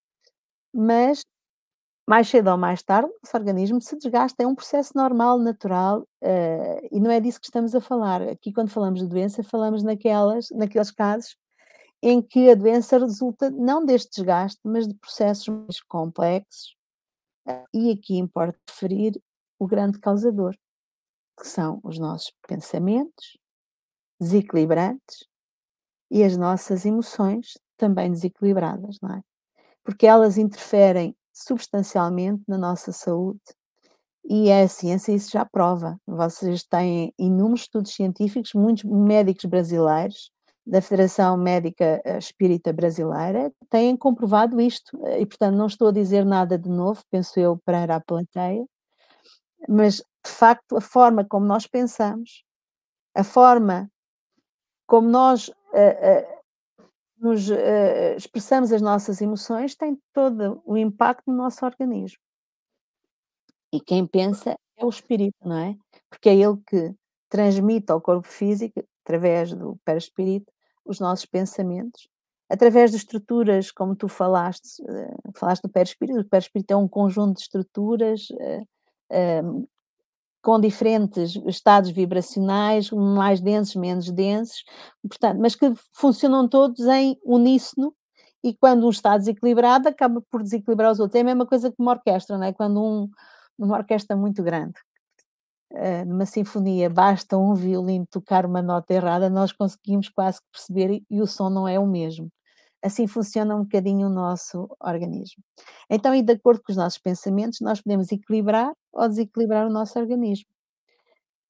mas 0.74 1.22
mais 2.08 2.28
cedo 2.28 2.50
ou 2.50 2.56
mais 2.56 2.82
tarde, 2.82 3.08
nosso 3.22 3.36
organismo 3.36 3.80
se 3.80 3.96
desgasta, 3.96 4.42
é 4.42 4.46
um 4.46 4.54
processo 4.54 4.92
normal, 4.94 5.38
natural, 5.38 6.02
uh, 6.22 6.88
e 6.90 7.00
não 7.00 7.10
é 7.10 7.20
disso 7.20 7.40
que 7.40 7.46
estamos 7.46 7.74
a 7.74 7.80
falar. 7.80 8.22
Aqui, 8.22 8.52
quando 8.52 8.70
falamos 8.70 9.00
de 9.00 9.08
doença, 9.08 9.42
falamos 9.42 9.82
naquelas, 9.82 10.48
naqueles 10.52 10.90
casos 10.90 11.36
em 12.02 12.20
que 12.22 12.50
a 12.50 12.54
doença 12.54 12.98
resulta 12.98 13.50
não 13.50 13.84
deste 13.84 14.16
desgaste, 14.16 14.60
mas 14.64 14.86
de 14.86 14.94
processos 14.94 15.48
mais 15.48 15.80
complexos, 15.80 16.76
e 17.72 17.90
aqui 17.90 18.16
importa 18.16 18.58
referir 18.68 19.20
o 19.58 19.66
grande 19.66 19.98
causador, 19.98 20.54
que 21.38 21.46
são 21.46 21.80
os 21.82 21.98
nossos 21.98 22.32
pensamentos 22.46 23.36
desequilibrantes 24.20 25.26
e 26.10 26.22
as 26.24 26.36
nossas 26.36 26.84
emoções 26.84 27.58
também 27.76 28.10
desequilibradas, 28.10 28.96
não 29.02 29.14
é? 29.14 29.22
Porque 29.84 30.06
elas 30.06 30.38
interferem 30.38 31.14
substancialmente 31.32 32.42
na 32.48 32.56
nossa 32.56 32.92
saúde 32.92 33.40
e 34.24 34.48
é 34.48 34.62
a 34.62 34.68
ciência 34.68 35.12
isso 35.12 35.30
já 35.30 35.44
prova. 35.44 36.00
Vocês 36.06 36.64
têm 36.64 37.14
inúmeros 37.18 37.62
estudos 37.62 37.94
científicos, 37.94 38.52
muitos 38.54 38.84
médicos 38.84 39.44
brasileiros 39.44 40.32
da 40.66 40.82
Federação 40.82 41.36
Médica 41.36 42.02
eh, 42.04 42.18
Espírita 42.18 42.72
Brasileira 42.72 43.52
têm 43.70 43.96
comprovado 43.96 44.60
isto, 44.60 44.98
e 45.18 45.24
portanto 45.24 45.54
não 45.56 45.66
estou 45.66 45.88
a 45.88 45.92
dizer 45.92 46.24
nada 46.24 46.58
de 46.58 46.68
novo, 46.68 47.02
penso 47.10 47.38
eu, 47.38 47.58
para 47.64 47.94
a 47.94 48.00
plateia, 48.00 48.66
mas 49.68 49.96
de 49.96 50.30
facto 50.32 50.76
a 50.76 50.80
forma 50.80 51.24
como 51.24 51.46
nós 51.46 51.66
pensamos, 51.66 52.44
a 53.14 53.22
forma 53.22 53.88
como 54.86 55.08
nós 55.08 55.48
uh, 55.48 55.52
uh, 55.52 56.86
nos 57.18 57.48
uh, 57.48 58.16
expressamos 58.16 58.72
as 58.72 58.82
nossas 58.82 59.20
emoções 59.20 59.74
tem 59.74 59.98
todo 60.12 60.62
o 60.64 60.76
impacto 60.76 61.30
no 61.30 61.36
nosso 61.36 61.64
organismo. 61.64 62.18
E 63.72 63.80
quem 63.80 64.06
pensa 64.06 64.56
é 64.76 64.84
o 64.84 64.88
espírito, 64.88 65.36
não 65.44 65.58
é? 65.58 65.76
Porque 66.08 66.28
é 66.28 66.34
ele 66.34 66.56
que 66.66 66.94
transmite 67.28 67.90
ao 67.90 68.00
corpo 68.00 68.28
físico, 68.28 68.84
através 69.04 69.52
do 69.52 69.76
perispírito, 69.84 70.52
os 70.86 71.00
nossos 71.00 71.26
pensamentos, 71.26 72.08
através 72.48 72.90
de 72.90 72.96
estruturas, 72.96 73.70
como 73.70 73.96
tu 73.96 74.08
falaste, 74.08 74.80
uh, 74.82 75.32
falaste 75.34 75.62
do 75.62 75.68
perispírito, 75.68 76.20
o 76.20 76.24
perispírito 76.24 76.72
é 76.72 76.76
um 76.76 76.88
conjunto 76.88 77.36
de 77.36 77.42
estruturas 77.42 78.28
uh, 78.30 78.62
uh, 79.12 79.68
com 80.42 80.60
diferentes 80.60 81.34
estados 81.46 81.90
vibracionais, 81.90 82.90
mais 82.90 83.40
densos, 83.40 83.74
menos 83.74 84.10
densos, 84.10 84.64
portanto, 85.08 85.40
mas 85.40 85.56
que 85.56 85.72
funcionam 85.92 86.48
todos 86.48 86.86
em 86.86 87.18
uníssono 87.24 87.92
e 88.44 88.54
quando 88.54 88.86
um 88.86 88.90
está 88.90 89.18
desequilibrado 89.18 89.88
acaba 89.88 90.22
por 90.30 90.42
desequilibrar 90.42 90.92
os 90.92 91.00
outros. 91.00 91.18
É 91.18 91.22
a 91.22 91.24
mesma 91.24 91.46
coisa 91.46 91.68
que 91.70 91.76
uma 91.80 91.92
orquestra, 91.92 92.38
não 92.38 92.44
é? 92.44 92.52
Quando 92.52 92.80
um, 92.80 93.10
uma 93.58 93.76
orquestra 93.76 94.16
muito 94.16 94.40
grande 94.42 94.74
numa 96.04 96.26
sinfonia 96.26 96.90
basta 96.90 97.36
um 97.36 97.54
violino 97.54 98.06
tocar 98.10 98.46
uma 98.46 98.62
nota 98.62 98.94
errada, 98.94 99.30
nós 99.30 99.52
conseguimos 99.52 100.08
quase 100.08 100.40
perceber 100.52 100.90
e, 100.90 101.06
e 101.10 101.20
o 101.20 101.26
som 101.26 101.50
não 101.50 101.68
é 101.68 101.78
o 101.78 101.86
mesmo. 101.86 102.30
Assim 102.82 103.06
funciona 103.06 103.56
um 103.56 103.62
bocadinho 103.62 104.06
o 104.08 104.10
nosso 104.10 104.68
organismo. 104.80 105.42
Então, 105.90 106.14
e 106.14 106.22
de 106.22 106.34
acordo 106.34 106.62
com 106.62 106.72
os 106.72 106.76
nossos 106.76 106.98
pensamentos, 106.98 107.60
nós 107.60 107.80
podemos 107.80 108.12
equilibrar 108.12 108.72
ou 108.92 109.08
desequilibrar 109.08 109.66
o 109.66 109.72
nosso 109.72 109.98
organismo. 109.98 110.46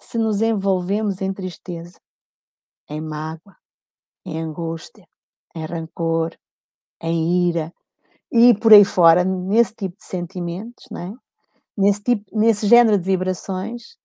Se 0.00 0.18
nos 0.18 0.42
envolvemos 0.42 1.20
em 1.20 1.32
tristeza, 1.32 1.98
em 2.88 3.00
mágoa, 3.00 3.56
em 4.24 4.40
angústia, 4.40 5.06
em 5.54 5.64
rancor, 5.64 6.36
em 7.02 7.48
ira 7.48 7.72
e 8.32 8.54
por 8.54 8.72
aí 8.72 8.84
fora, 8.84 9.24
nesse 9.24 9.74
tipo 9.74 9.96
de 9.96 10.04
sentimentos, 10.04 10.86
não 10.90 11.00
é? 11.00 11.26
nesse, 11.76 12.02
tipo, 12.02 12.24
nesse 12.38 12.66
género 12.66 12.98
de 12.98 13.04
vibrações, 13.04 13.96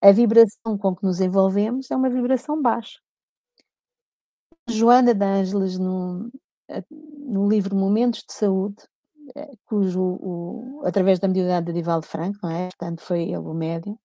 a 0.00 0.12
vibração 0.12 0.78
com 0.78 0.94
que 0.94 1.04
nos 1.04 1.20
envolvemos 1.20 1.90
é 1.90 1.96
uma 1.96 2.10
vibração 2.10 2.60
baixa. 2.60 2.98
Joana 4.68 5.14
de 5.14 5.24
Ângeles, 5.24 5.78
no, 5.78 6.30
no 7.18 7.48
livro 7.48 7.74
Momentos 7.74 8.22
de 8.26 8.32
Saúde, 8.32 8.76
eh, 9.34 9.50
cujo, 9.66 10.00
o, 10.02 10.82
através 10.84 11.18
da 11.18 11.28
mediunidade 11.28 11.66
de 11.66 11.72
Divaldo 11.72 12.06
Franco, 12.06 12.38
não 12.42 12.50
é? 12.50 12.68
Portanto, 12.68 13.00
foi 13.02 13.22
ele 13.22 13.38
o 13.38 13.54
médium, 13.54 13.98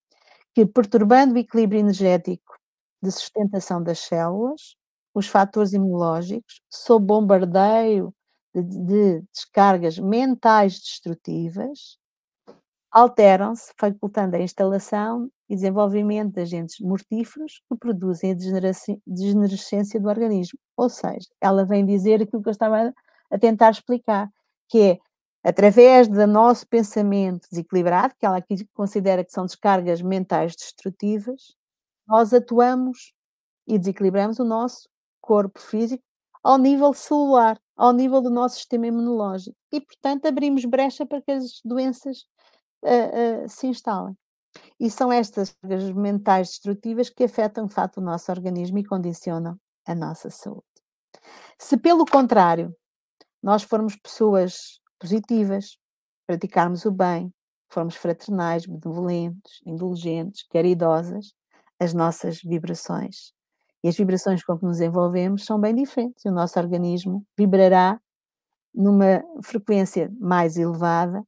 que 0.54 0.66
perturbando 0.66 1.36
o 1.36 1.38
equilíbrio 1.38 1.80
energético 1.80 2.58
de 3.02 3.12
sustentação 3.12 3.84
das 3.84 4.00
células, 4.00 4.76
os 5.14 5.28
fatores 5.28 5.74
imunológicos, 5.74 6.62
sob 6.72 7.06
bombardeio 7.06 8.14
de, 8.54 8.64
de 8.64 9.22
descargas 9.34 10.00
mentais 10.00 10.80
destrutivas, 10.80 11.98
alteram-se, 12.92 13.74
facultando 13.78 14.36
a 14.36 14.40
instalação 14.40 15.30
e 15.54 15.56
desenvolvimento 15.56 16.34
de 16.34 16.42
agentes 16.42 16.80
mortíferos 16.80 17.62
que 17.70 17.78
produzem 17.78 18.32
a 18.32 18.36
degenerescência 19.06 20.00
do 20.00 20.10
organismo. 20.10 20.58
Ou 20.76 20.90
seja, 20.90 21.28
ela 21.40 21.64
vem 21.64 21.86
dizer 21.86 22.22
aquilo 22.22 22.42
que 22.42 22.50
eu 22.50 22.52
estava 22.52 22.92
a 23.32 23.40
tentar 23.40 23.70
explicar, 23.70 24.30
que 24.68 24.82
é 24.82 24.98
através 25.44 26.08
do 26.08 26.26
nosso 26.26 26.68
pensamento 26.68 27.48
desequilibrado, 27.52 28.16
que 28.18 28.26
ela 28.26 28.38
aqui 28.38 28.68
considera 28.74 29.24
que 29.24 29.32
são 29.32 29.46
descargas 29.46 30.02
mentais 30.02 30.56
destrutivas, 30.56 31.56
nós 32.08 32.34
atuamos 32.34 33.14
e 33.68 33.78
desequilibramos 33.78 34.40
o 34.40 34.44
nosso 34.44 34.90
corpo 35.22 35.60
físico 35.60 36.04
ao 36.44 36.58
nível 36.58 36.94
celular, 36.94 37.60
ao 37.78 37.94
nível 37.94 38.22
do 38.22 38.30
nosso 38.30 38.56
sistema 38.56 38.88
imunológico. 38.88 39.56
E, 39.72 39.80
portanto, 39.80 40.26
abrimos 40.26 40.66
brecha 40.66 41.06
para 41.06 41.22
que 41.22 41.32
as 41.32 41.62
doenças 41.64 42.26
uh, 42.84 43.46
uh, 43.46 43.50
se 43.50 43.68
instalem. 43.68 44.18
E 44.80 44.90
são 44.90 45.12
estas 45.12 45.52
cargas 45.52 45.92
mentais 45.92 46.50
destrutivas 46.50 47.10
que 47.10 47.24
afetam, 47.24 47.66
de 47.66 47.74
facto, 47.74 47.98
o 47.98 48.02
nosso 48.02 48.32
organismo 48.32 48.78
e 48.80 48.86
condicionam 48.86 49.58
a 49.86 49.96
nossa 49.96 50.30
saúde. 50.30 50.64
Se, 51.60 51.78
pelo 51.78 52.06
contrário, 52.06 52.76
nós 53.42 53.64
formos 53.64 53.96
pessoas 53.96 54.80
positivas, 55.00 55.78
praticarmos 56.26 56.86
o 56.86 56.92
bem, 56.92 57.34
formos 57.70 57.96
fraternais, 57.96 58.66
benevolentes, 58.66 59.60
indulgentes, 59.66 60.46
caridosas, 60.48 61.34
as 61.80 61.94
nossas 61.94 62.42
vibrações 62.42 63.34
e 63.84 63.90
as 63.90 63.98
vibrações 63.98 64.44
com 64.44 64.58
que 64.58 64.66
nos 64.66 64.80
envolvemos 64.80 65.46
são 65.46 65.60
bem 65.60 65.76
diferentes. 65.76 66.24
O 66.26 66.32
nosso 66.32 66.58
organismo 66.58 67.26
vibrará 67.38 68.00
numa 68.74 69.24
frequência 69.44 70.12
mais 70.20 70.58
elevada 70.58 71.24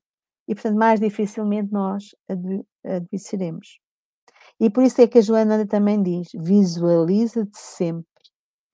e, 0.47 0.55
portanto, 0.55 0.77
mais 0.77 0.99
dificilmente 0.99 1.71
nós 1.71 2.15
adoeceremos. 2.85 3.79
E 4.59 4.69
por 4.69 4.83
isso 4.83 5.01
é 5.01 5.07
que 5.07 5.17
a 5.17 5.21
Joana 5.21 5.65
também 5.67 6.01
diz: 6.01 6.29
visualiza-te 6.33 7.57
sempre 7.57 8.07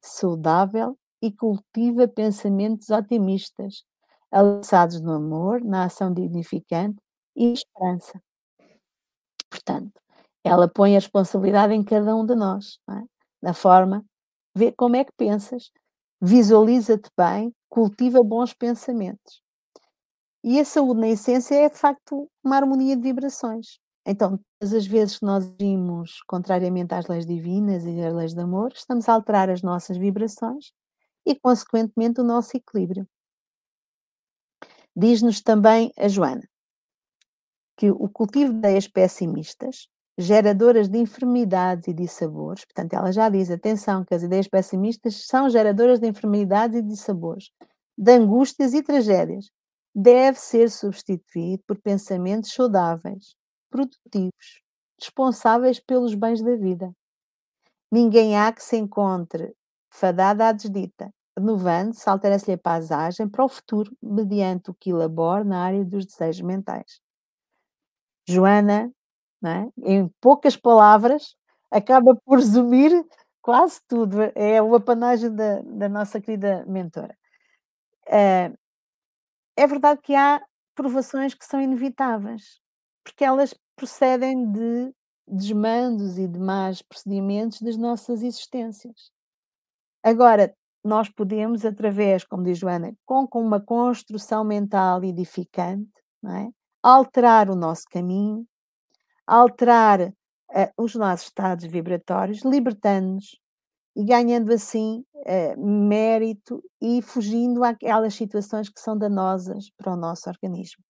saudável 0.01 0.97
e 1.21 1.31
cultiva 1.31 2.07
pensamentos 2.07 2.89
otimistas, 2.89 3.83
alçados 4.31 5.01
no 5.01 5.13
amor, 5.13 5.61
na 5.63 5.85
ação 5.85 6.13
dignificante 6.13 6.97
e 7.35 7.53
esperança. 7.53 8.21
Portanto, 9.49 9.91
ela 10.43 10.67
põe 10.67 10.95
a 10.95 10.99
responsabilidade 10.99 11.73
em 11.73 11.83
cada 11.83 12.15
um 12.15 12.25
de 12.25 12.35
nós, 12.35 12.79
é? 12.89 13.03
na 13.41 13.53
forma, 13.53 14.03
vê 14.55 14.71
como 14.71 14.95
é 14.95 15.03
que 15.03 15.11
pensas, 15.17 15.71
visualiza-te 16.21 17.09
bem, 17.17 17.53
cultiva 17.69 18.23
bons 18.23 18.53
pensamentos. 18.53 19.41
E 20.43 20.59
a 20.59 20.65
saúde, 20.65 21.01
na 21.01 21.09
essência, 21.09 21.55
é 21.55 21.69
de 21.69 21.77
facto 21.77 22.29
uma 22.43 22.55
harmonia 22.55 22.95
de 22.95 23.03
vibrações. 23.03 23.79
Então, 24.05 24.39
todas 24.59 24.73
as 24.73 24.85
vezes 24.85 25.19
que 25.19 25.25
nós 25.25 25.53
agimos 25.59 26.21
contrariamente 26.27 26.93
às 26.93 27.07
leis 27.07 27.25
divinas 27.25 27.85
e 27.85 28.01
às 28.01 28.13
leis 28.13 28.33
de 28.33 28.41
amor, 28.41 28.71
estamos 28.73 29.07
a 29.07 29.13
alterar 29.13 29.49
as 29.49 29.61
nossas 29.61 29.97
vibrações 29.97 30.71
e, 31.25 31.35
consequentemente, 31.35 32.19
o 32.19 32.23
nosso 32.23 32.57
equilíbrio. 32.57 33.07
Diz-nos 34.95 35.41
também 35.41 35.91
a 35.97 36.07
Joana 36.07 36.43
que 37.77 37.89
o 37.89 38.07
cultivo 38.07 38.51
de 38.51 38.59
ideias 38.59 38.87
pessimistas, 38.87 39.87
geradoras 40.15 40.87
de 40.87 40.99
enfermidades 40.99 41.87
e 41.87 41.93
dissabores, 41.93 42.63
portanto, 42.63 42.93
ela 42.93 43.11
já 43.11 43.27
diz: 43.27 43.49
atenção, 43.49 44.05
que 44.05 44.13
as 44.13 44.21
ideias 44.21 44.47
pessimistas 44.47 45.25
são 45.25 45.49
geradoras 45.49 45.99
de 45.99 46.07
enfermidades 46.07 46.77
e 46.77 46.83
dissabores, 46.83 47.49
de 47.97 48.11
angústias 48.11 48.75
e 48.75 48.83
tragédias, 48.83 49.49
deve 49.95 50.39
ser 50.39 50.69
substituído 50.69 51.63
por 51.65 51.81
pensamentos 51.81 52.53
saudáveis, 52.53 53.35
produtivos, 53.71 54.61
responsáveis 54.99 55.79
pelos 55.79 56.13
bens 56.13 56.41
da 56.43 56.55
vida. 56.55 56.93
Ninguém 57.91 58.37
há 58.37 58.51
que 58.51 58.63
se 58.63 58.77
encontre 58.77 59.55
fadada 59.89 60.47
à 60.47 60.51
desdita, 60.51 61.11
renovando-se, 61.37 62.07
altera-se-lhe 62.09 62.53
a 62.53 62.57
paisagem 62.57 63.27
para 63.27 63.43
o 63.43 63.49
futuro, 63.49 63.91
mediante 64.01 64.69
o 64.69 64.73
que 64.73 64.91
elabora 64.91 65.43
na 65.43 65.63
área 65.63 65.83
dos 65.83 66.05
desejos 66.05 66.41
mentais. 66.41 67.01
Joana, 68.27 68.91
é? 69.43 69.67
em 69.83 70.07
poucas 70.21 70.55
palavras, 70.55 71.35
acaba 71.71 72.15
por 72.25 72.37
resumir 72.37 72.91
quase 73.41 73.81
tudo. 73.87 74.17
É 74.35 74.61
o 74.61 74.75
apanagem 74.75 75.33
da, 75.33 75.61
da 75.61 75.89
nossa 75.89 76.21
querida 76.21 76.65
mentora. 76.67 77.17
Uh, 78.07 78.55
é 79.57 79.67
verdade 79.67 80.01
que 80.01 80.15
há 80.15 80.41
provações 80.75 81.33
que 81.33 81.45
são 81.45 81.61
inevitáveis, 81.61 82.59
porque 83.03 83.23
elas 83.23 83.53
procedem 83.75 84.51
de 84.51 84.93
desmandos 85.27 86.17
e 86.17 86.27
de 86.27 86.39
más 86.39 86.81
procedimentos 86.81 87.61
das 87.61 87.77
nossas 87.77 88.21
existências. 88.21 89.11
Agora, 90.03 90.53
nós 90.83 91.09
podemos, 91.09 91.63
através, 91.63 92.23
como 92.25 92.43
diz 92.43 92.57
Joana, 92.57 92.93
com, 93.05 93.27
com 93.27 93.41
uma 93.41 93.61
construção 93.61 94.43
mental 94.43 95.03
edificante, 95.03 95.91
é? 96.25 96.49
alterar 96.83 97.49
o 97.49 97.55
nosso 97.55 97.83
caminho, 97.89 98.45
alterar 99.25 100.01
uh, 100.01 100.13
os 100.77 100.95
nossos 100.95 101.27
estados 101.27 101.65
vibratórios, 101.65 102.43
libertando-nos 102.43 103.39
e 103.95 104.03
ganhando 104.03 104.51
assim 104.51 105.03
uh, 105.15 105.65
mérito 105.65 106.63
e 106.81 107.01
fugindo 107.01 107.63
àquelas 107.63 108.15
situações 108.15 108.69
que 108.69 108.79
são 108.79 108.97
danosas 108.97 109.69
para 109.77 109.93
o 109.93 109.97
nosso 109.97 110.29
organismo. 110.29 110.83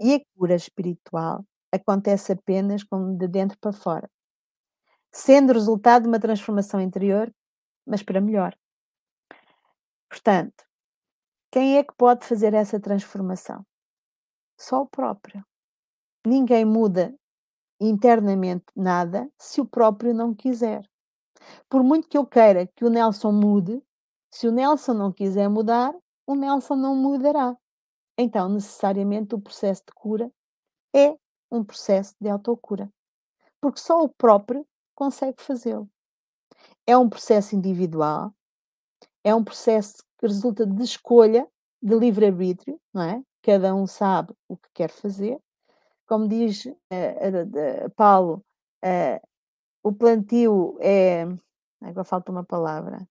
E 0.00 0.14
a 0.14 0.20
cura 0.36 0.54
espiritual 0.54 1.44
acontece 1.72 2.32
apenas 2.32 2.82
de 3.18 3.28
dentro 3.28 3.58
para 3.58 3.72
fora, 3.72 4.10
sendo 5.12 5.52
resultado 5.52 6.02
de 6.02 6.08
uma 6.08 6.20
transformação 6.20 6.80
interior, 6.80 7.32
mas 7.86 8.02
para 8.02 8.20
melhor. 8.20 8.56
Portanto, 10.08 10.64
quem 11.50 11.78
é 11.78 11.84
que 11.84 11.94
pode 11.96 12.26
fazer 12.26 12.54
essa 12.54 12.80
transformação? 12.80 13.64
Só 14.58 14.82
o 14.82 14.88
próprio. 14.88 15.44
Ninguém 16.24 16.64
muda 16.64 17.14
internamente 17.80 18.64
nada 18.74 19.30
se 19.38 19.60
o 19.60 19.66
próprio 19.66 20.14
não 20.14 20.34
quiser. 20.34 20.88
Por 21.68 21.82
muito 21.82 22.08
que 22.08 22.18
eu 22.18 22.26
queira 22.26 22.66
que 22.66 22.84
o 22.84 22.90
Nelson 22.90 23.32
mude, 23.32 23.82
se 24.30 24.48
o 24.48 24.52
Nelson 24.52 24.94
não 24.94 25.12
quiser 25.12 25.48
mudar, 25.48 25.94
o 26.26 26.34
Nelson 26.34 26.74
não 26.76 26.96
mudará. 26.96 27.56
Então, 28.18 28.48
necessariamente, 28.48 29.34
o 29.34 29.40
processo 29.40 29.82
de 29.86 29.92
cura 29.94 30.30
é 30.94 31.16
um 31.50 31.64
processo 31.64 32.14
de 32.20 32.28
autocura. 32.28 32.90
Porque 33.60 33.80
só 33.80 34.02
o 34.02 34.08
próprio 34.08 34.66
consegue 34.94 35.42
fazê-lo. 35.42 35.88
É 36.86 36.96
um 36.96 37.08
processo 37.08 37.54
individual, 37.54 38.32
é 39.24 39.34
um 39.34 39.44
processo 39.44 39.96
que 40.18 40.26
resulta 40.26 40.66
de 40.66 40.82
escolha, 40.82 41.46
de 41.82 41.94
livre-arbítrio, 41.94 42.80
não 42.92 43.02
é? 43.02 43.22
Cada 43.42 43.74
um 43.74 43.86
sabe 43.86 44.34
o 44.48 44.56
que 44.56 44.68
quer 44.74 44.90
fazer. 44.90 45.38
Como 46.06 46.28
diz 46.28 46.64
uh, 46.64 46.70
uh, 46.70 47.86
uh, 47.86 47.90
Paulo, 47.96 48.44
o 49.82 49.92
plantio 49.92 50.76
é. 50.80 51.24
Agora 51.80 52.04
falta 52.04 52.32
uma 52.32 52.44
palavra. 52.44 53.06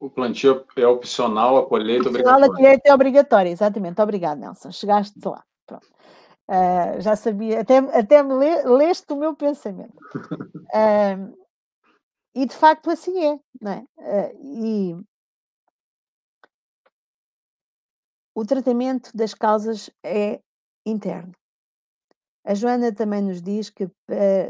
O 0.00 0.08
plantio 0.08 0.64
é 0.76 0.86
opcional, 0.86 1.58
a 1.58 1.66
colheita 1.66 2.06
é 2.06 2.08
obrigatória. 2.08 2.46
A 2.46 2.48
colheita 2.48 2.88
é 2.88 2.94
obrigatória, 2.94 3.50
exatamente. 3.50 4.00
Obrigado, 4.00 4.38
Nelson. 4.38 4.72
Chegaste 4.72 5.20
lá. 5.22 5.44
Uh, 6.50 7.00
já 7.00 7.14
sabia, 7.14 7.60
até, 7.60 7.76
até 7.78 8.22
me 8.24 8.34
le, 8.34 8.62
leste 8.76 9.12
o 9.12 9.16
meu 9.16 9.36
pensamento. 9.36 9.96
Uh, 10.74 11.38
e 12.34 12.44
de 12.44 12.56
facto 12.56 12.90
assim 12.90 13.24
é, 13.24 13.38
não 13.60 13.72
é? 13.72 13.84
Uh, 13.98 14.40
e 14.42 15.04
o 18.34 18.44
tratamento 18.44 19.14
das 19.14 19.34
causas 19.34 19.90
é 20.02 20.40
interno. 20.84 21.32
A 22.42 22.54
Joana 22.54 22.92
também 22.92 23.20
nos 23.22 23.42
diz 23.42 23.68
que 23.68 23.88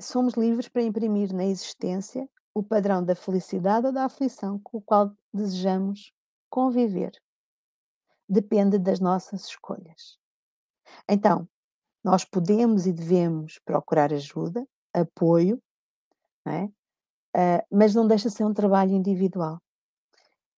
somos 0.01 0.35
livres 0.35 0.69
para 0.69 0.83
imprimir 0.83 1.35
na 1.35 1.45
existência 1.45 2.27
o 2.61 2.65
padrão 2.65 3.05
da 3.05 3.15
felicidade 3.15 3.87
ou 3.87 3.93
da 3.93 4.05
aflição 4.05 4.59
com 4.59 4.79
o 4.79 4.83
qual 4.83 5.13
desejamos 5.33 6.13
conviver. 6.49 7.13
Depende 8.29 8.79
das 8.79 9.01
nossas 9.01 9.45
escolhas. 9.45 10.19
Então, 11.09 11.49
nós 12.03 12.25
podemos 12.25 12.87
e 12.87 12.93
devemos 12.93 13.59
procurar 13.65 14.13
ajuda, 14.13 14.67
apoio, 14.93 15.61
não 16.45 16.53
é? 16.53 16.65
Uh, 17.37 17.65
mas 17.71 17.95
não 17.95 18.09
deixa 18.09 18.29
de 18.29 18.35
ser 18.35 18.45
um 18.45 18.55
trabalho 18.55 18.93
individual. 18.93 19.61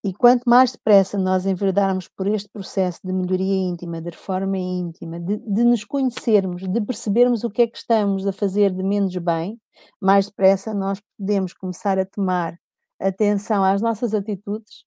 E 0.04 0.12
quanto 0.12 0.42
mais 0.50 0.72
depressa 0.72 1.16
nós 1.16 1.46
enverdarmos 1.46 2.08
por 2.08 2.26
este 2.26 2.48
processo 2.48 2.98
de 3.04 3.12
melhoria 3.12 3.54
íntima, 3.54 4.00
de 4.00 4.10
reforma 4.10 4.58
íntima, 4.58 5.20
de, 5.20 5.38
de, 5.38 5.62
nos 5.62 5.84
conhecermos, 5.84 6.62
de 6.62 6.80
percebermos 6.80 7.44
o 7.44 7.50
que 7.50 7.62
é 7.62 7.66
que 7.68 7.78
estamos 7.78 8.26
a 8.26 8.32
fazer 8.32 8.72
de 8.72 8.82
menos 8.82 9.16
bem, 9.18 9.60
mais 10.00 10.26
depressa 10.26 10.74
nós 10.74 11.00
podemos 11.16 11.52
começar 11.54 12.00
a 12.00 12.04
tomar 12.04 12.58
atenção 13.00 13.62
às 13.62 13.80
nossas 13.80 14.12
atitudes, 14.12 14.84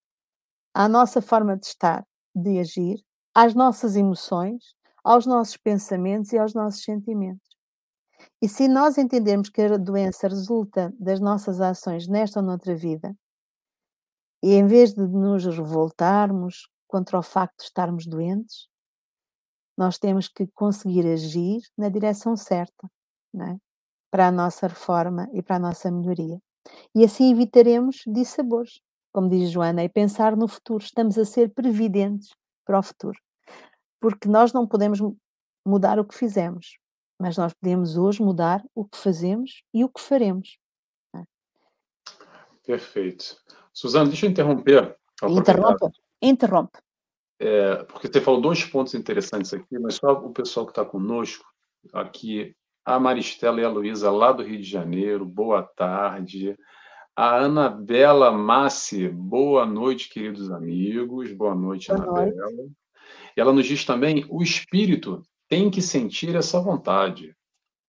à 0.74 0.90
nossa 0.90 1.22
forma 1.22 1.56
de 1.58 1.68
estar, 1.68 2.06
de 2.36 2.60
agir, 2.60 3.02
às 3.34 3.54
nossas 3.54 3.96
emoções, 3.96 4.76
aos 5.02 5.26
nossos 5.26 5.56
pensamentos 5.56 6.34
e 6.34 6.38
aos 6.38 6.54
nossos 6.54 6.84
sentimentos. 6.84 7.56
E 8.42 8.50
se 8.50 8.68
nós 8.68 8.98
entendermos 8.98 9.50
que 9.50 9.62
a 9.62 9.78
doença 9.78 10.28
resulta 10.28 10.94
das 11.00 11.22
nossas 11.22 11.62
ações 11.62 12.06
nesta 12.08 12.42
ou 12.42 12.46
noutra 12.46 12.76
vida, 12.76 13.16
e 14.46 14.54
em 14.54 14.68
vez 14.68 14.94
de 14.94 15.02
nos 15.02 15.44
revoltarmos 15.44 16.70
contra 16.88 17.18
o 17.18 17.24
facto 17.24 17.58
de 17.58 17.64
estarmos 17.64 18.06
doentes, 18.06 18.68
nós 19.76 19.98
temos 19.98 20.28
que 20.28 20.46
conseguir 20.46 21.04
agir 21.08 21.64
na 21.76 21.90
direção 21.90 22.38
certa, 22.38 22.88
é? 23.34 23.58
para 24.12 24.28
a 24.28 24.32
nossa 24.32 24.68
reforma 24.68 25.28
e 25.34 25.42
para 25.42 25.56
a 25.56 25.60
nossa 25.60 25.90
melhoria. 25.90 26.40
E 26.94 27.04
assim 27.04 27.32
evitaremos 27.32 28.04
dissabores, 28.06 28.82
como 29.12 29.28
diz 29.28 29.50
Joana, 29.50 29.84
e 29.84 29.90
pensar 29.90 30.38
no 30.38 30.48
futuro. 30.48 30.84
Estamos 30.84 31.18
a 31.18 31.26
ser 31.26 31.52
previdentes 31.52 32.30
para 32.64 32.78
o 32.78 32.84
futuro. 32.84 33.20
Porque 34.00 34.30
nós 34.30 34.54
não 34.54 34.68
podemos 34.68 35.00
mudar 35.66 35.98
o 35.98 36.06
que 36.06 36.14
fizemos, 36.14 36.78
mas 37.20 37.36
nós 37.36 37.52
podemos 37.52 37.98
hoje 37.98 38.22
mudar 38.22 38.64
o 38.76 38.86
que 38.86 38.98
fazemos 39.00 39.64
e 39.74 39.84
o 39.84 39.90
que 39.90 40.00
faremos. 40.00 40.60
É? 41.16 41.24
Perfeito. 42.64 43.44
Suzana, 43.76 44.08
deixa 44.08 44.26
eu 44.26 44.30
interromper. 44.30 44.96
Interrompa. 45.22 45.92
Interrompe. 46.22 46.80
É, 47.38 47.84
porque 47.84 48.08
você 48.08 48.22
falou 48.22 48.40
dois 48.40 48.64
pontos 48.64 48.94
interessantes 48.94 49.54
aqui, 49.54 49.78
mas 49.78 49.96
só 49.96 50.14
o 50.14 50.32
pessoal 50.32 50.66
que 50.66 50.72
está 50.72 50.86
conosco 50.86 51.44
aqui, 51.92 52.56
a 52.86 52.98
Maristela 52.98 53.60
e 53.60 53.66
a 53.66 53.70
Luísa, 53.70 54.10
lá 54.10 54.32
do 54.32 54.44
Rio 54.44 54.58
de 54.58 54.64
Janeiro, 54.64 55.26
boa 55.26 55.62
tarde. 55.62 56.58
A 57.14 57.44
Anabela 57.44 58.32
Massi, 58.32 59.10
boa 59.10 59.66
noite, 59.66 60.08
queridos 60.08 60.50
amigos. 60.50 61.34
Boa 61.34 61.54
noite, 61.54 61.90
boa 61.90 62.00
Anabela. 62.00 62.52
Noite. 62.52 62.72
E 63.36 63.42
ela 63.42 63.52
nos 63.52 63.66
diz 63.66 63.84
também: 63.84 64.26
o 64.30 64.42
espírito 64.42 65.22
tem 65.50 65.70
que 65.70 65.82
sentir 65.82 66.34
essa 66.36 66.62
vontade. 66.62 67.36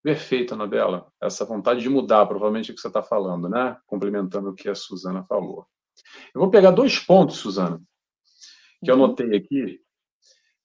Perfeito, 0.03 0.55
Anabela. 0.55 1.07
Essa 1.21 1.45
vontade 1.45 1.81
de 1.81 1.89
mudar, 1.89 2.27
provavelmente 2.27 2.71
é 2.71 2.73
o 2.73 2.75
que 2.75 2.81
você 2.81 2.89
está 2.89 3.03
falando, 3.03 3.49
né? 3.49 3.77
Complementando 3.87 4.51
o 4.51 4.55
que 4.55 4.69
a 4.69 4.75
Suzana 4.75 5.25
falou. 5.25 5.67
Eu 6.35 6.41
vou 6.41 6.51
pegar 6.51 6.71
dois 6.71 6.99
pontos, 6.99 7.37
Suzana, 7.37 7.81
que 8.85 8.91
eu 8.91 8.97
uhum. 8.97 9.05
anotei 9.05 9.37
aqui, 9.37 9.81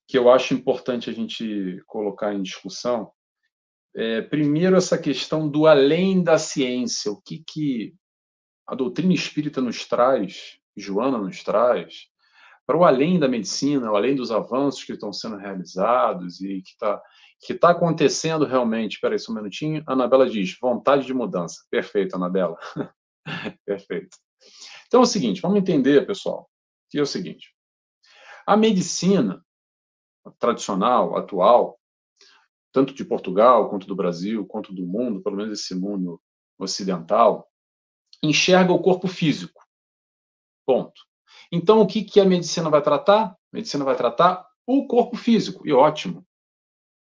que 0.08 0.18
eu 0.18 0.30
acho 0.30 0.54
importante 0.54 1.10
a 1.10 1.14
gente 1.14 1.82
colocar 1.88 2.34
em 2.34 2.42
discussão. 2.42 3.12
É, 3.96 4.22
primeiro, 4.22 4.76
essa 4.76 4.98
questão 4.98 5.50
do 5.50 5.68
além 5.68 6.24
da 6.24 6.38
ciência. 6.38 7.12
O 7.12 7.22
que, 7.22 7.44
que 7.48 7.94
a 8.68 8.76
doutrina 8.76 9.14
espírita 9.14 9.62
nos 9.62 9.86
traz, 9.86 10.58
Joana 10.76 11.18
nos 11.18 11.44
traz, 11.44 12.08
para 12.66 12.78
o 12.78 12.86
além 12.86 13.20
da 13.20 13.28
medicina, 13.28 13.92
o 13.92 13.96
além 13.96 14.16
dos 14.16 14.32
avanços 14.32 14.84
que 14.84 14.94
estão 14.94 15.12
sendo 15.12 15.36
realizados 15.36 16.42
e 16.42 16.62
que 16.62 16.72
está 16.72 17.02
que 17.42 17.54
tá 17.56 17.72
acontecendo 17.72 18.46
realmente. 18.46 18.94
Espera 18.94 19.16
aí 19.16 19.20
só 19.20 19.32
um 19.32 19.36
minutinho. 19.36 19.84
A 19.88 19.94
Anabela 19.94 20.30
diz, 20.30 20.58
vontade 20.62 21.06
de 21.06 21.14
mudança. 21.14 21.66
Perfeito, 21.70 22.16
Anabela. 22.16 22.56
Perfeito. 23.66 24.18
Então 24.92 25.00
é 25.00 25.04
o 25.04 25.08
seguinte, 25.08 25.40
vamos 25.40 25.58
entender, 25.58 26.06
pessoal, 26.06 26.52
que 26.90 27.00
é 27.00 27.02
o 27.02 27.06
seguinte. 27.06 27.56
A 28.46 28.58
medicina 28.58 29.42
tradicional, 30.38 31.16
atual, 31.16 31.80
tanto 32.74 32.94
de 32.94 33.06
Portugal, 33.06 33.70
quanto 33.70 33.88
do 33.88 33.96
Brasil, 33.96 34.46
quanto 34.46 34.74
do 34.74 34.86
mundo, 34.86 35.22
pelo 35.22 35.38
menos 35.38 35.58
esse 35.58 35.74
mundo 35.74 36.22
ocidental, 36.60 37.50
enxerga 38.22 38.74
o 38.74 38.82
corpo 38.82 39.08
físico. 39.08 39.66
Ponto. 40.66 41.02
Então, 41.50 41.80
o 41.80 41.88
que, 41.88 42.04
que 42.04 42.20
a 42.20 42.26
medicina 42.26 42.70
vai 42.70 42.82
tratar? 42.82 43.28
A 43.28 43.38
medicina 43.54 43.86
vai 43.86 43.96
tratar 43.96 44.46
o 44.68 44.88
corpo 44.88 45.16
físico, 45.16 45.66
e 45.66 45.72
ótimo. 45.72 46.28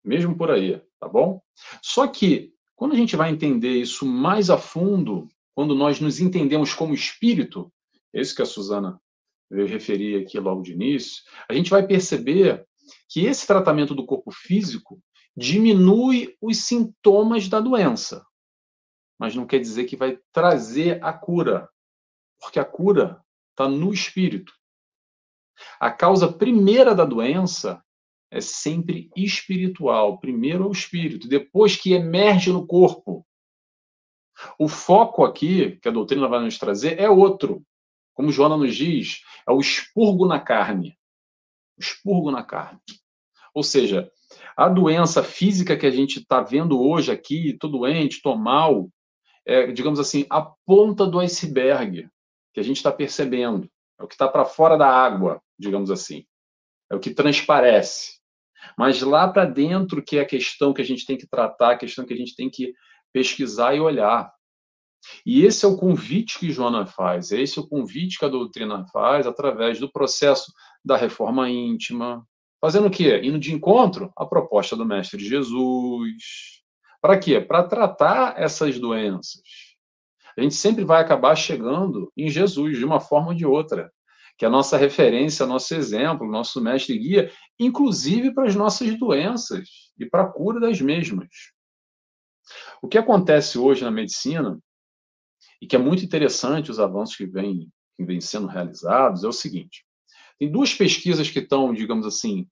Mesmo 0.05 0.39
por 0.39 0.53
aí, 0.53 0.81
tá 1.01 1.09
bom? 1.09 1.43
Só 1.83 2.07
que, 2.07 2.55
quando 2.77 2.93
a 2.93 2.97
gente 2.97 3.17
vai 3.17 3.31
entender 3.33 3.73
isso 3.73 4.07
mais 4.07 4.51
a 4.51 4.57
fundo, 4.57 5.27
quando 5.55 5.75
nós 5.75 6.01
nos 6.01 6.21
entendemos 6.21 6.75
como 6.75 6.95
espírito, 6.95 7.73
é 8.13 8.21
isso 8.21 8.35
que 8.35 8.43
a 8.43 8.47
Suzana 8.47 9.01
veio 9.51 9.67
referir 9.67 10.23
aqui 10.23 10.39
logo 10.39 10.63
de 10.63 10.73
início, 10.73 11.23
a 11.49 11.55
gente 11.55 11.71
vai 11.71 11.87
perceber 11.87 12.67
que 13.09 13.27
esse 13.27 13.47
tratamento 13.47 13.95
do 13.95 14.07
corpo 14.07 14.31
físico 14.31 15.03
diminui 15.37 16.37
os 16.41 16.59
sintomas 16.65 17.49
da 17.49 17.61
doença, 17.61 18.25
mas 19.19 19.35
não 19.35 19.47
quer 19.47 19.59
dizer 19.59 19.85
que 19.85 19.97
vai 19.97 20.19
trazer 20.33 21.03
a 21.05 21.13
cura, 21.13 21.69
porque 22.41 22.59
a 22.59 22.65
cura 22.65 23.23
está 23.51 23.69
no 23.69 23.93
espírito. 23.93 24.53
A 25.79 25.91
causa 25.91 26.33
primeira 26.33 26.95
da 26.95 27.05
doença 27.05 27.83
é 28.31 28.41
sempre 28.41 29.11
espiritual. 29.15 30.19
Primeiro 30.19 30.65
é 30.65 30.67
o 30.67 30.73
espírito, 30.73 31.29
depois 31.29 31.77
que 31.77 31.93
emerge 31.93 32.51
no 32.51 32.67
corpo. 32.67 33.27
O 34.59 34.69
foco 34.69 35.25
aqui, 35.25 35.79
que 35.83 35.89
a 35.89 35.93
doutrina 35.93 36.29
vai 36.29 36.41
nos 36.41 36.59
trazer, 36.59 36.99
é 36.99 37.09
outro. 37.09 37.63
Como 38.15 38.33
Joana 38.33 38.57
nos 38.57 38.75
diz, 38.75 39.23
é 39.49 39.53
o 39.53 39.61
expurgo 39.61 40.27
na 40.27 40.39
carne. 40.39 40.97
O 41.79 41.81
expurgo 41.81 42.31
na 42.31 42.43
carne. 42.43 42.81
Ou 43.55 43.63
seja, 43.63 44.11
a 44.57 44.69
doença 44.69 45.23
física 45.23 45.77
que 45.77 45.87
a 45.87 45.91
gente 45.91 46.21
está 46.21 46.41
vendo 46.41 46.81
hoje 46.81 47.11
aqui, 47.11 47.51
estou 47.51 47.71
doente, 47.71 48.17
estou 48.17 48.37
mal, 48.37 48.89
é, 49.47 49.71
digamos 49.73 49.99
assim, 49.99 50.27
a 50.31 50.43
ponta 50.43 51.07
do 51.07 51.19
iceberg 51.21 52.09
que 52.53 52.61
a 52.61 52.63
gente 52.63 52.77
está 52.77 52.93
percebendo. 52.93 53.69
É 53.99 54.05
o 54.05 54.09
que 54.09 54.15
está 54.15 54.29
para 54.29 54.45
fora 54.45 54.77
da 54.77 54.89
água, 54.89 55.41
digamos 55.59 55.91
assim. 55.91 56.25
É 56.91 56.95
o 56.95 57.01
que 57.01 57.15
transparece. 57.15 58.21
Mas 58.77 59.01
lá 59.03 59.29
para 59.29 59.45
dentro 59.45 60.03
que 60.03 60.19
é 60.19 60.21
a 60.21 60.27
questão 60.27 60.73
que 60.73 60.83
a 60.83 60.85
gente 60.85 61.05
tem 61.07 61.17
que 61.17 61.27
tratar, 61.27 61.73
a 61.73 61.79
questão 61.79 62.05
que 62.05 62.15
a 62.15 62.17
gente 62.17 62.35
tem 62.35 62.49
que 62.49 62.75
pesquisar 63.13 63.75
e 63.75 63.81
olhar. 63.81 64.33
E 65.27 65.45
esse 65.45 65.65
é 65.65 65.69
o 65.69 65.77
convite 65.77 66.39
que 66.39 66.53
Joana 66.53 66.87
faz, 66.87 67.33
esse 67.33 67.59
é 67.59 67.63
o 67.63 67.67
convite 67.67 68.19
que 68.19 68.25
a 68.25 68.29
doutrina 68.29 68.87
faz 68.93 69.27
através 69.27 69.81
do 69.81 69.91
processo 69.91 70.53
da 70.85 70.97
reforma 70.97 71.51
íntima, 71.51 72.25
fazendo 72.61 72.87
o 72.87 72.91
quê? 72.91 73.21
Indo 73.23 73.39
de 73.39 73.53
encontro 73.53 74.13
à 74.17 74.25
proposta 74.25 74.77
do 74.77 74.85
Mestre 74.85 75.25
Jesus. 75.25 76.63
Para 77.01 77.19
quê? 77.19 77.41
Para 77.41 77.65
tratar 77.65 78.41
essas 78.41 78.79
doenças. 78.79 79.43
A 80.39 80.41
gente 80.41 80.55
sempre 80.55 80.85
vai 80.85 81.03
acabar 81.03 81.35
chegando 81.35 82.11
em 82.17 82.31
Jesus, 82.31 82.79
de 82.79 82.85
uma 82.85 83.01
forma 83.01 83.29
ou 83.29 83.35
de 83.35 83.45
outra, 83.45 83.93
que 84.39 84.45
é 84.45 84.49
a 84.49 84.51
nossa 84.51 84.77
referência, 84.77 85.45
nosso 85.45 85.75
exemplo, 85.75 86.27
nosso 86.27 86.61
mestre 86.61 86.99
guia, 86.99 87.31
inclusive 87.59 88.33
para 88.33 88.49
as 88.49 88.55
nossas 88.55 88.99
doenças 88.99 89.69
e 89.99 90.07
para 90.07 90.23
a 90.23 90.29
cura 90.29 90.59
das 90.59 90.81
mesmas. 90.81 91.29
O 92.83 92.89
que 92.89 92.99
acontece 92.99 93.59
hoje 93.59 93.85
na 93.85 93.91
medicina, 93.91 94.59
e 95.61 95.67
que 95.67 95.77
é 95.77 95.79
muito 95.79 96.05
interessante 96.05 96.71
os 96.71 96.81
avanços 96.81 97.17
que 97.17 97.27
vêm, 97.27 97.71
que 97.97 98.05
vêm 98.05 98.21
sendo 98.21 98.47
realizados, 98.47 99.25
é 99.25 99.29
o 99.29 99.33
seguinte: 99.33 99.85
tem 100.39 100.51
duas 100.51 100.75
pesquisas 100.75 101.31
que 101.31 101.39
estão, 101.39 101.73
digamos 101.73 102.07
assim, 102.07 102.49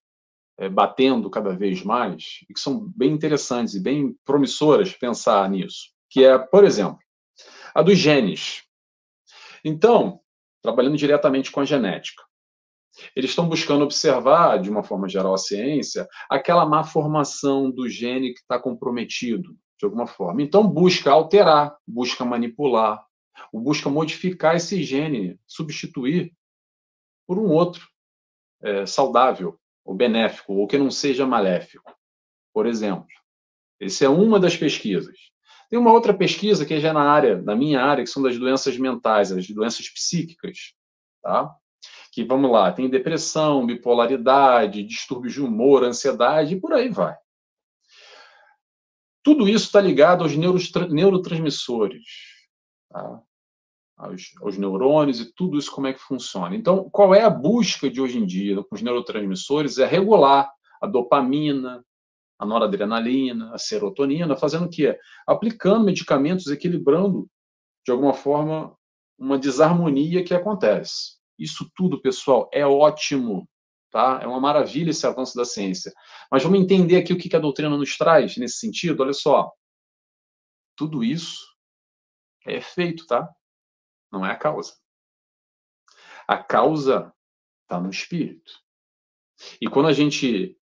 é, 0.59 0.69
batendo 0.69 1.31
cada 1.31 1.55
vez 1.55 1.83
mais, 1.83 2.41
e 2.49 2.55
que 2.55 2.61
são 2.61 2.89
bem 2.95 3.13
interessantes 3.13 3.75
e 3.75 3.81
bem 3.81 4.17
promissoras 4.25 4.93
pensar 4.93 5.49
nisso. 5.51 5.91
Que 6.09 6.25
é, 6.25 6.39
por 6.39 6.65
exemplo, 6.65 6.99
a 7.75 7.83
dos 7.83 7.99
genes. 7.99 8.63
Então, 9.65 10.21
trabalhando 10.63 10.97
diretamente 10.97 11.51
com 11.51 11.61
a 11.61 11.65
genética. 11.65 12.23
Eles 13.15 13.31
estão 13.31 13.49
buscando 13.49 13.85
observar, 13.85 14.61
de 14.61 14.69
uma 14.69 14.83
forma 14.83 15.09
geral, 15.09 15.33
a 15.33 15.39
ciência, 15.39 16.07
aquela 16.29 16.67
má 16.67 16.85
formação 16.85 17.71
do 17.71 17.89
gene 17.89 18.35
que 18.35 18.41
está 18.41 18.59
comprometido, 18.59 19.57
de 19.81 19.87
alguma 19.87 20.07
forma. 20.07 20.43
Então, 20.43 20.67
busca 20.69 21.11
alterar, 21.11 21.75
busca 21.87 22.23
manipular, 22.23 23.03
busca 23.53 23.89
modificar 23.89 24.55
esse 24.55 24.83
gene, 24.83 25.41
substituir 25.47 26.33
por 27.27 27.39
um 27.39 27.49
outro 27.49 27.89
é, 28.63 28.85
saudável, 28.85 29.59
ou 29.83 29.95
benéfico, 29.95 30.53
ou 30.53 30.67
que 30.67 30.77
não 30.77 30.91
seja 30.91 31.27
maléfico, 31.27 31.97
por 32.53 32.67
exemplo. 32.67 33.07
Essa 33.81 34.05
é 34.05 34.09
uma 34.09 34.39
das 34.39 34.55
pesquisas. 34.55 35.17
Tem 35.71 35.79
uma 35.79 35.93
outra 35.93 36.13
pesquisa 36.13 36.67
que 36.67 36.75
é 36.75 36.81
já 36.81 36.93
na 36.93 37.11
área, 37.11 37.41
na 37.41 37.57
minha 37.57 37.81
área, 37.81 38.05
que 38.05 38.11
são 38.11 38.23
das 38.23 38.39
doenças 38.39 38.77
mentais, 38.77 39.33
as 39.33 39.49
doenças 39.49 39.89
psíquicas, 39.89 40.75
tá? 41.23 41.51
Que 42.13 42.23
vamos 42.23 42.51
lá, 42.51 42.71
tem 42.71 42.91
depressão, 42.91 43.65
bipolaridade, 43.65 44.83
distúrbios 44.83 45.33
de 45.33 45.41
humor, 45.41 45.85
ansiedade 45.85 46.55
e 46.55 46.61
por 46.61 46.75
aí 46.75 46.91
vai. 46.91 47.17
Tudo 49.23 49.49
isso 49.49 49.67
está 49.67 49.81
ligado 49.81 50.23
aos 50.25 50.35
neurotransmissores, 50.37 52.05
tá? 52.89 53.23
aos, 53.97 54.33
aos, 54.41 54.57
neurônios 54.57 55.21
e 55.21 55.33
tudo 55.35 55.59
isso 55.59 55.71
como 55.71 55.87
é 55.87 55.93
que 55.93 56.01
funciona. 56.01 56.57
Então, 56.57 56.89
qual 56.91 57.15
é 57.15 57.23
a 57.23 57.31
busca 57.31 57.91
de 57.91 58.01
hoje 58.01 58.19
em 58.19 58.27
dia 58.27 58.63
com 58.63 58.75
os 58.75 58.83
neurotransmissores? 58.83 59.79
É 59.79 59.87
regular 59.87 60.51
a 60.81 60.87
dopamina, 60.87 61.85
a 62.39 62.47
noradrenalina, 62.47 63.55
a 63.55 63.59
serotonina, 63.59 64.35
fazendo 64.35 64.65
o 64.65 64.71
quê? 64.71 64.99
Aplicando 65.27 65.85
medicamentos, 65.85 66.47
equilibrando, 66.47 67.29
de 67.85 67.93
alguma 67.93 68.15
forma, 68.15 68.75
uma 69.19 69.39
desarmonia 69.39 70.25
que 70.25 70.33
acontece. 70.33 71.19
Isso 71.39 71.71
tudo, 71.77 72.01
pessoal, 72.01 72.49
é 72.53 72.67
ótimo, 72.67 73.47
tá? 73.91 74.21
É 74.23 74.27
uma 74.27 74.41
maravilha 74.41 74.91
esse 74.91 75.07
avanço 75.07 75.37
da 75.37 75.45
ciência. 75.45 75.93
Mas 76.31 76.43
vamos 76.43 76.61
entender 76.61 76.97
aqui 76.97 77.13
o 77.13 77.19
que 77.19 77.35
a 77.35 77.41
doutrina 77.41 77.77
nos 77.77 77.97
traz 77.97 78.37
nesse 78.37 78.59
sentido. 78.59 79.03
Olha 79.03 79.13
só, 79.13 79.53
tudo 80.77 81.05
isso 81.05 81.45
é 82.47 82.57
efeito, 82.57 83.07
tá? 83.07 83.29
Não 84.11 84.25
é 84.25 84.31
a 84.31 84.37
causa. 84.37 84.75
A 86.27 86.39
causa 86.39 87.13
está 87.63 87.81
no 87.81 87.91
espírito. 87.91 88.53
E 89.61 89.69
quando 89.69 89.89
a 89.89 89.93
gente 89.93 90.57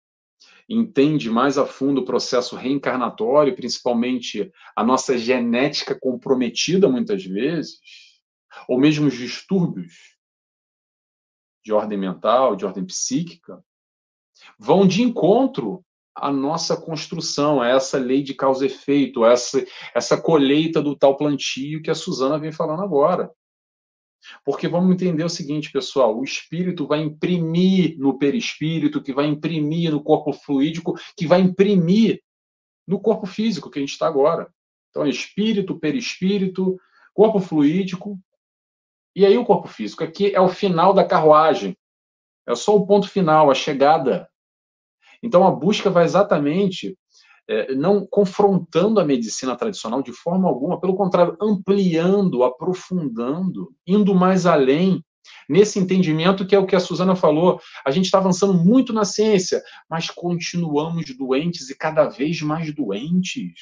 entende 0.67 1.29
mais 1.29 1.57
a 1.57 1.65
fundo 1.65 2.01
o 2.01 2.05
processo 2.05 2.55
reencarnatório, 2.55 3.55
principalmente 3.55 4.51
a 4.75 4.83
nossa 4.83 5.17
genética 5.17 5.97
comprometida 5.99 6.89
muitas 6.89 7.23
vezes, 7.23 7.79
ou 8.67 8.79
mesmo 8.79 9.07
os 9.07 9.15
distúrbios 9.15 10.14
de 11.65 11.73
ordem 11.73 11.97
mental, 11.97 12.55
de 12.55 12.63
ordem 12.63 12.85
psíquica, 12.85 13.63
vão 14.59 14.85
de 14.85 15.01
encontro 15.01 15.83
à 16.13 16.31
nossa 16.31 16.77
construção, 16.77 17.59
a 17.59 17.67
essa 17.67 17.97
lei 17.97 18.21
de 18.21 18.33
causa 18.33 18.65
e 18.65 18.69
efeito, 18.69 19.25
essa, 19.25 19.65
essa 19.93 20.21
colheita 20.21 20.81
do 20.81 20.95
tal 20.95 21.17
plantio 21.17 21.81
que 21.81 21.89
a 21.89 21.95
Suzana 21.95 22.37
vem 22.37 22.51
falando 22.51 22.83
agora. 22.83 23.31
Porque 24.43 24.67
vamos 24.67 24.93
entender 24.93 25.23
o 25.23 25.29
seguinte, 25.29 25.71
pessoal: 25.71 26.17
o 26.17 26.23
espírito 26.23 26.87
vai 26.87 27.01
imprimir 27.01 27.97
no 27.97 28.17
perispírito, 28.17 29.01
que 29.01 29.13
vai 29.13 29.25
imprimir 29.25 29.91
no 29.91 30.01
corpo 30.01 30.33
fluídico, 30.33 30.95
que 31.17 31.27
vai 31.27 31.41
imprimir 31.41 32.21
no 32.87 32.99
corpo 32.99 33.25
físico 33.25 33.69
que 33.69 33.79
a 33.79 33.81
gente 33.81 33.91
está 33.91 34.07
agora. 34.07 34.51
Então, 34.89 35.05
espírito, 35.05 35.79
perispírito, 35.79 36.79
corpo 37.13 37.39
fluídico. 37.39 38.19
E 39.15 39.25
aí 39.25 39.37
o 39.37 39.45
corpo 39.45 39.67
físico. 39.67 40.03
Aqui 40.03 40.35
é 40.35 40.41
o 40.41 40.49
final 40.49 40.93
da 40.93 41.05
carruagem. 41.05 41.77
É 42.47 42.53
só 42.53 42.75
o 42.75 42.85
ponto 42.85 43.07
final, 43.07 43.49
a 43.49 43.55
chegada. 43.55 44.29
Então, 45.23 45.47
a 45.47 45.51
busca 45.51 45.89
vai 45.89 46.03
exatamente 46.03 46.97
é, 47.47 47.73
não 47.73 48.05
confrontando 48.05 48.99
a 48.99 49.05
medicina 49.05 49.55
tradicional 49.55 50.03
de 50.03 50.11
forma 50.11 50.47
alguma, 50.47 50.79
pelo 50.79 50.95
contrário, 50.95 51.37
ampliando, 51.41 52.43
aprofundando, 52.43 53.73
indo 53.87 54.13
mais 54.13 54.45
além, 54.45 55.03
nesse 55.49 55.79
entendimento 55.79 56.45
que 56.45 56.55
é 56.55 56.59
o 56.59 56.65
que 56.65 56.75
a 56.75 56.79
Suzana 56.79 57.15
falou. 57.15 57.59
A 57.85 57.91
gente 57.91 58.05
está 58.05 58.17
avançando 58.17 58.53
muito 58.53 58.93
na 58.93 59.05
ciência, 59.05 59.61
mas 59.89 60.09
continuamos 60.09 61.05
doentes 61.17 61.69
e 61.69 61.77
cada 61.77 62.05
vez 62.07 62.41
mais 62.41 62.73
doentes. 62.73 63.53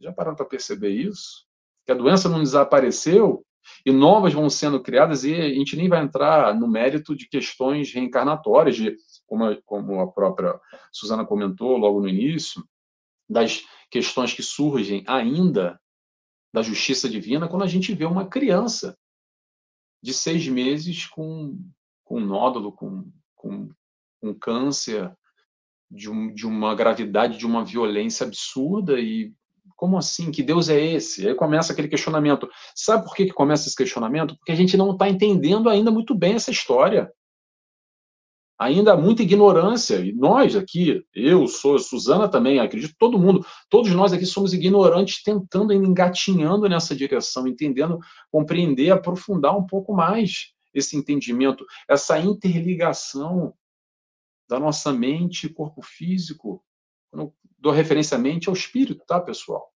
Já 0.00 0.12
pararam 0.12 0.36
para 0.36 0.46
perceber 0.46 0.90
isso? 0.90 1.46
Que 1.84 1.92
a 1.92 1.94
doença 1.94 2.28
não 2.28 2.42
desapareceu 2.42 3.44
e 3.84 3.92
novas 3.92 4.32
vão 4.32 4.48
sendo 4.50 4.82
criadas 4.82 5.24
e 5.24 5.34
a 5.34 5.48
gente 5.48 5.76
nem 5.76 5.88
vai 5.88 6.02
entrar 6.02 6.54
no 6.54 6.68
mérito 6.68 7.16
de 7.16 7.28
questões 7.28 7.92
reencarnatórias, 7.92 8.76
de, 8.76 8.96
como, 9.26 9.44
a, 9.44 9.56
como 9.62 10.00
a 10.00 10.10
própria 10.10 10.58
Suzana 10.92 11.24
comentou 11.24 11.76
logo 11.76 12.00
no 12.00 12.08
início, 12.08 12.64
das 13.28 13.64
questões 13.90 14.32
que 14.32 14.42
surgem 14.42 15.04
ainda 15.06 15.80
da 16.52 16.62
justiça 16.62 17.08
divina 17.08 17.48
quando 17.48 17.64
a 17.64 17.68
gente 17.68 17.94
vê 17.94 18.04
uma 18.04 18.26
criança 18.26 18.96
de 20.02 20.14
seis 20.14 20.46
meses 20.48 21.06
com, 21.06 21.58
com 22.04 22.20
nódulo, 22.20 22.72
com, 22.72 23.10
com, 23.34 23.70
com 24.20 24.34
câncer, 24.34 25.14
de, 25.90 26.10
um, 26.10 26.32
de 26.32 26.46
uma 26.46 26.74
gravidade, 26.74 27.38
de 27.38 27.46
uma 27.46 27.64
violência 27.64 28.26
absurda 28.26 29.00
e 29.00 29.32
como 29.78 29.96
assim? 29.96 30.32
Que 30.32 30.42
Deus 30.42 30.68
é 30.68 30.78
esse? 30.78 31.26
Aí 31.26 31.34
começa 31.34 31.72
aquele 31.72 31.88
questionamento. 31.88 32.48
Sabe 32.74 33.04
por 33.04 33.14
que, 33.14 33.26
que 33.26 33.32
começa 33.32 33.68
esse 33.68 33.76
questionamento? 33.76 34.36
Porque 34.36 34.50
a 34.50 34.56
gente 34.56 34.76
não 34.76 34.90
está 34.90 35.08
entendendo 35.08 35.70
ainda 35.70 35.90
muito 35.90 36.14
bem 36.14 36.34
essa 36.34 36.50
história 36.50 37.10
ainda 38.58 38.92
há 38.92 38.96
muita 38.96 39.22
ignorância. 39.22 39.96
E 40.04 40.12
nós 40.12 40.56
aqui, 40.56 41.04
eu 41.14 41.46
sou, 41.46 41.78
Suzana 41.78 42.28
também, 42.28 42.58
acredito, 42.58 42.94
todo 42.98 43.18
mundo, 43.18 43.46
todos 43.70 43.92
nós 43.92 44.12
aqui 44.12 44.26
somos 44.26 44.52
ignorantes, 44.52 45.22
tentando, 45.22 45.72
engatinhando 45.72 46.68
nessa 46.68 46.94
direção, 46.94 47.46
entendendo, 47.46 48.00
compreender, 48.32 48.90
aprofundar 48.90 49.56
um 49.56 49.64
pouco 49.64 49.94
mais 49.94 50.52
esse 50.74 50.96
entendimento, 50.96 51.64
essa 51.88 52.18
interligação 52.18 53.54
da 54.48 54.58
nossa 54.58 54.92
mente 54.92 55.46
e 55.46 55.52
corpo 55.52 55.80
físico. 55.80 56.64
Quando 57.10 57.32
dou 57.58 57.74
mente 58.18 58.48
ao 58.48 58.54
espírito, 58.54 59.04
tá, 59.06 59.20
pessoal? 59.20 59.68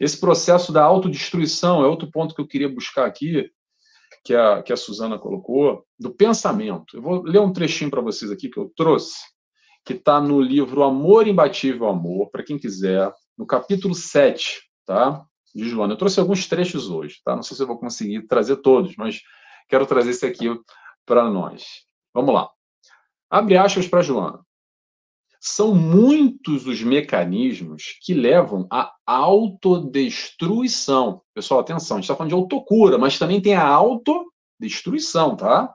Esse 0.00 0.18
processo 0.18 0.72
da 0.72 0.82
autodestruição 0.82 1.84
é 1.84 1.86
outro 1.86 2.10
ponto 2.10 2.34
que 2.34 2.40
eu 2.40 2.46
queria 2.46 2.68
buscar 2.68 3.06
aqui, 3.06 3.50
que 4.24 4.34
a, 4.34 4.62
que 4.62 4.72
a 4.72 4.76
Suzana 4.76 5.18
colocou, 5.18 5.84
do 5.98 6.10
pensamento. 6.10 6.96
Eu 6.96 7.02
vou 7.02 7.22
ler 7.22 7.40
um 7.40 7.52
trechinho 7.52 7.90
para 7.90 8.00
vocês 8.00 8.30
aqui 8.30 8.48
que 8.48 8.58
eu 8.58 8.72
trouxe, 8.74 9.18
que 9.84 9.92
está 9.92 10.20
no 10.20 10.40
livro 10.40 10.82
Amor 10.82 11.28
Imbatível 11.28 11.88
Amor, 11.88 12.30
para 12.30 12.42
quem 12.42 12.58
quiser, 12.58 13.12
no 13.36 13.46
capítulo 13.46 13.94
7, 13.94 14.62
tá? 14.84 15.24
De 15.54 15.68
Joana. 15.68 15.92
Eu 15.92 15.98
trouxe 15.98 16.18
alguns 16.18 16.46
trechos 16.48 16.90
hoje, 16.90 17.20
tá? 17.24 17.36
Não 17.36 17.42
sei 17.42 17.56
se 17.56 17.62
eu 17.62 17.66
vou 17.66 17.78
conseguir 17.78 18.26
trazer 18.26 18.56
todos, 18.56 18.96
mas 18.96 19.20
quero 19.68 19.86
trazer 19.86 20.10
esse 20.10 20.26
aqui 20.26 20.46
para 21.04 21.30
nós. 21.30 21.84
Vamos 22.12 22.34
lá. 22.34 22.50
Abre 23.30 23.56
aspas 23.56 23.86
para 23.86 24.02
Joana. 24.02 24.45
São 25.48 25.76
muitos 25.76 26.66
os 26.66 26.82
mecanismos 26.82 27.96
que 28.02 28.12
levam 28.12 28.66
à 28.68 28.92
autodestruição. 29.06 31.22
Pessoal, 31.32 31.60
atenção, 31.60 31.96
a 31.96 32.00
gente 32.00 32.06
está 32.06 32.16
falando 32.16 32.30
de 32.30 32.34
autocura, 32.34 32.98
mas 32.98 33.16
também 33.16 33.40
tem 33.40 33.54
a 33.54 33.64
autodestruição, 33.64 35.36
tá? 35.36 35.72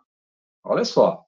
Olha 0.61 0.83
só. 0.83 1.23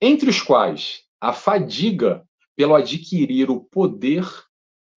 Entre 0.00 0.30
os 0.30 0.40
quais 0.40 1.02
a 1.20 1.34
fadiga 1.34 2.26
pelo 2.56 2.74
adquirir 2.74 3.50
o 3.50 3.60
poder 3.60 4.26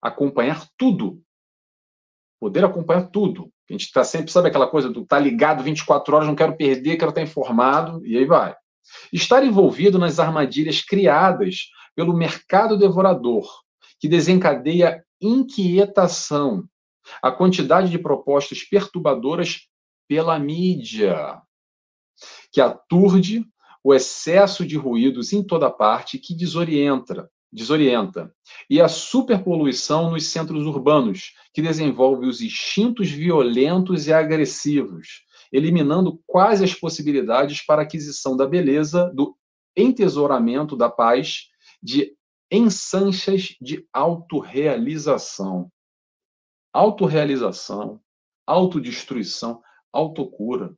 acompanhar 0.02 0.66
tudo. 0.78 1.22
Poder 2.40 2.64
acompanhar 2.64 3.10
tudo. 3.10 3.52
A 3.70 3.74
gente 3.74 3.84
está 3.84 4.06
sempre, 4.06 4.32
sabe 4.32 4.48
aquela 4.48 4.70
coisa 4.70 4.90
do 4.90 5.06
tá 5.06 5.20
ligado 5.20 5.62
24 5.62 6.16
horas, 6.16 6.28
não 6.28 6.36
quero 6.36 6.56
perder, 6.56 6.96
quero 6.96 7.10
estar 7.10 7.22
informado, 7.22 8.06
e 8.06 8.18
aí 8.18 8.24
vai. 8.24 8.56
Estar 9.12 9.44
envolvido 9.44 9.98
nas 9.98 10.20
armadilhas 10.20 10.82
criadas 10.82 11.70
pelo 11.96 12.16
mercado 12.16 12.78
devorador, 12.78 13.48
que 14.00 14.08
desencadeia 14.08 15.04
inquietação, 15.20 16.68
a 17.22 17.32
quantidade 17.32 17.90
de 17.90 17.98
propostas 17.98 18.64
perturbadoras 18.64 19.68
pela 20.08 20.38
mídia, 20.38 21.42
que 22.52 22.62
aturde 22.62 23.46
o 23.84 23.94
excesso 23.94 24.66
de 24.66 24.78
ruídos 24.78 25.34
em 25.34 25.44
toda 25.44 25.70
parte 25.70 26.20
que 26.20 26.36
desorienta, 26.36 27.30
desorienta, 27.52 28.34
e 28.70 28.82
a 28.82 28.88
superpoluição 28.88 30.12
nos 30.12 30.28
centros 30.28 30.66
urbanos, 30.66 31.34
que 31.54 31.62
desenvolve 31.62 32.28
os 32.28 32.42
instintos 32.42 33.10
violentos 33.10 34.08
e 34.08 34.14
agressivos, 34.14 35.24
eliminando 35.52 36.22
quase 36.26 36.64
as 36.64 36.74
possibilidades 36.74 37.66
para 37.66 37.82
aquisição 37.82 38.36
da 38.36 38.46
beleza, 38.46 39.12
do 39.14 39.36
entesouramento 39.76 40.76
da 40.76 40.90
paz 40.90 41.48
de 41.82 42.16
ensanchas 42.52 43.56
de 43.62 43.88
autorrealização. 43.94 45.72
Autorrealização, 46.74 48.00
autodestruição, 48.46 49.62
autocura. 49.92 50.76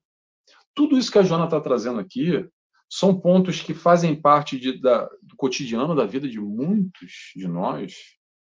Tudo 0.73 0.97
isso 0.97 1.11
que 1.11 1.19
a 1.19 1.23
Joana 1.23 1.45
está 1.45 1.59
trazendo 1.59 1.99
aqui 1.99 2.47
são 2.89 3.19
pontos 3.19 3.61
que 3.61 3.73
fazem 3.73 4.15
parte 4.15 4.59
de, 4.59 4.79
da, 4.81 5.05
do 5.21 5.35
cotidiano 5.35 5.95
da 5.95 6.05
vida 6.05 6.27
de 6.27 6.39
muitos 6.39 7.31
de 7.35 7.47
nós 7.47 7.95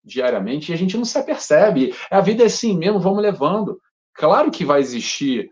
diariamente 0.03 0.71
e 0.71 0.73
a 0.73 0.77
gente 0.77 0.97
não 0.97 1.05
se 1.05 1.17
apercebe. 1.17 1.93
A 2.09 2.21
vida 2.21 2.43
é 2.43 2.47
assim 2.47 2.75
mesmo, 2.77 2.99
vamos 2.99 3.21
levando. 3.21 3.79
Claro 4.13 4.49
que 4.49 4.65
vai 4.65 4.79
existir 4.79 5.49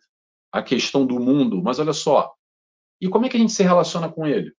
a 0.51 0.61
questão 0.61 1.05
do 1.05 1.19
mundo, 1.19 1.61
mas 1.61 1.79
olha 1.79 1.93
só. 1.93 2.33
E 3.01 3.07
como 3.07 3.25
é 3.25 3.29
que 3.29 3.37
a 3.37 3.39
gente 3.39 3.53
se 3.53 3.63
relaciona 3.63 4.11
com 4.11 4.25
ele? 4.25 4.53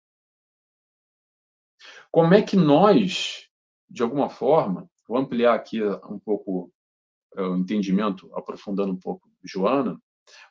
Como 2.11 2.33
é 2.33 2.41
que 2.41 2.55
nós, 2.55 3.47
de 3.89 4.01
alguma 4.01 4.29
forma, 4.29 4.89
vou 5.07 5.17
ampliar 5.17 5.53
aqui 5.53 5.83
um 5.83 6.19
pouco 6.19 6.71
é, 7.35 7.41
o 7.41 7.57
entendimento, 7.57 8.31
aprofundando 8.35 8.91
um 8.91 8.99
pouco, 8.99 9.29
Joana, 9.43 9.99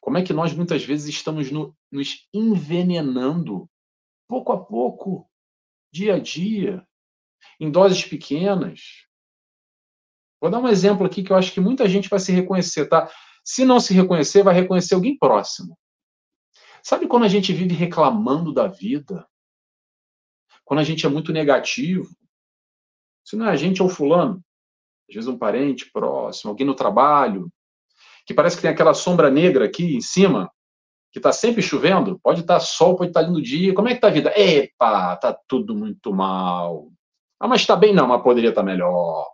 como 0.01 0.19
é 0.19 0.23
que 0.23 0.33
nós 0.33 0.53
muitas 0.53 0.85
vezes 0.85 1.09
estamos 1.09 1.51
no, 1.51 1.77
nos 1.91 2.29
envenenando 2.33 3.69
pouco 4.29 4.53
a 4.53 4.65
pouco, 4.65 5.29
dia 5.91 6.17
a 6.17 6.19
dia, 6.19 6.87
em 7.59 7.71
doses 7.71 8.05
pequenas. 8.05 9.07
Vou 10.41 10.51
dar 10.51 10.59
um 10.59 10.69
exemplo 10.69 11.07
aqui 11.07 11.23
que 11.23 11.33
eu 11.33 11.37
acho 11.37 11.53
que 11.53 11.61
muita 11.61 11.89
gente 11.89 12.09
vai 12.09 12.21
se 12.21 12.33
reconhecer, 12.33 12.87
tá? 12.87 13.11
Se 13.49 13.65
não 13.65 13.81
se 13.81 13.95
reconhecer, 13.95 14.43
vai 14.43 14.53
reconhecer 14.53 14.95
alguém 14.95 15.17
próximo. 15.17 15.75
Sabe 16.83 17.09
quando 17.09 17.25
a 17.25 17.29
gente 17.29 17.51
vive 17.51 17.75
reclamando 17.75 18.53
da 18.53 18.67
vida? 18.67 19.27
Quando 20.67 20.81
a 20.81 20.85
gente 20.85 21.07
é 21.07 21.09
muito 21.09 21.33
negativo? 21.33 22.07
Se 23.25 23.37
não 23.37 23.47
é 23.47 23.51
a 23.51 23.57
gente, 23.57 23.81
é 23.81 23.85
o 23.85 23.89
fulano. 23.89 24.45
Às 25.09 25.15
vezes 25.15 25.29
um 25.31 25.39
parente 25.39 25.91
próximo, 25.91 26.51
alguém 26.51 26.67
no 26.67 26.75
trabalho, 26.75 27.51
que 28.27 28.35
parece 28.35 28.55
que 28.55 28.61
tem 28.61 28.71
aquela 28.71 28.93
sombra 28.93 29.31
negra 29.31 29.65
aqui 29.65 29.97
em 29.97 30.03
cima, 30.03 30.53
que 31.11 31.19
está 31.19 31.33
sempre 31.33 31.63
chovendo, 31.63 32.21
pode 32.23 32.43
estar 32.43 32.59
tá 32.59 32.61
sol, 32.61 32.97
pode 32.97 33.13
estar 33.13 33.23
tá 33.23 33.27
lindo 33.27 33.41
dia. 33.41 33.73
Como 33.73 33.89
é 33.89 33.93
que 33.93 33.97
está 33.97 34.09
a 34.09 34.11
vida? 34.11 34.31
Epa, 34.39 35.17
tá 35.17 35.33
tudo 35.49 35.75
muito 35.75 36.13
mal. 36.13 36.93
Ah, 37.41 37.49
mas 37.49 37.63
está 37.63 37.75
bem 37.75 37.95
não, 37.95 38.09
mas 38.09 38.23
poderia 38.23 38.51
estar 38.51 38.61
tá 38.61 38.67
melhor. 38.67 39.27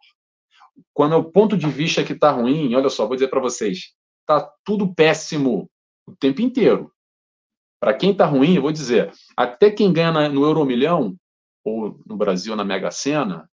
Quando 0.92 1.16
é 1.16 1.18
o 1.18 1.24
ponto 1.24 1.56
de 1.56 1.68
vista 1.68 2.04
que 2.04 2.12
está 2.12 2.30
ruim, 2.30 2.76
olha 2.76 2.88
só, 2.88 3.08
vou 3.08 3.16
dizer 3.16 3.26
para 3.26 3.40
vocês, 3.40 3.92
está 4.24 4.40
tudo 4.64 4.92
péssimo 4.94 5.70
o 6.06 6.16
tempo 6.16 6.40
inteiro. 6.40 6.92
Para 7.78 7.94
quem 7.94 8.12
está 8.12 8.24
ruim, 8.24 8.54
eu 8.54 8.62
vou 8.62 8.72
dizer, 8.72 9.12
até 9.36 9.70
quem 9.70 9.92
ganha 9.92 10.28
no 10.28 10.44
Euromilhão, 10.44 11.16
ou 11.62 12.00
no 12.06 12.16
Brasil 12.16 12.56
na 12.56 12.64
Mega 12.64 12.90
Sena, 12.90 13.48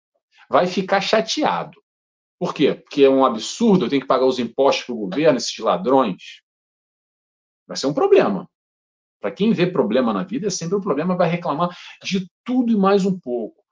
vai 0.48 0.66
ficar 0.66 1.00
chateado. 1.00 1.80
Por 2.38 2.52
quê? 2.52 2.74
Porque 2.74 3.04
é 3.04 3.10
um 3.10 3.24
absurdo, 3.24 3.84
eu 3.84 3.88
tenho 3.88 4.02
que 4.02 4.08
pagar 4.08 4.26
os 4.26 4.38
impostos 4.38 4.84
para 4.84 4.94
o 4.94 4.98
governo, 4.98 5.38
esses 5.38 5.56
ladrões. 5.58 6.42
Vai 7.66 7.76
ser 7.76 7.86
um 7.86 7.94
problema. 7.94 8.48
Para 9.20 9.30
quem 9.30 9.52
vê 9.52 9.66
problema 9.66 10.12
na 10.12 10.22
vida, 10.22 10.48
é 10.48 10.50
sempre 10.50 10.76
um 10.76 10.80
problema, 10.80 11.16
vai 11.16 11.28
reclamar 11.28 11.76
de 12.02 12.28
tudo 12.44 12.72
e 12.72 12.76
mais 12.76 13.04
um 13.04 13.18
pouco. 13.18 13.65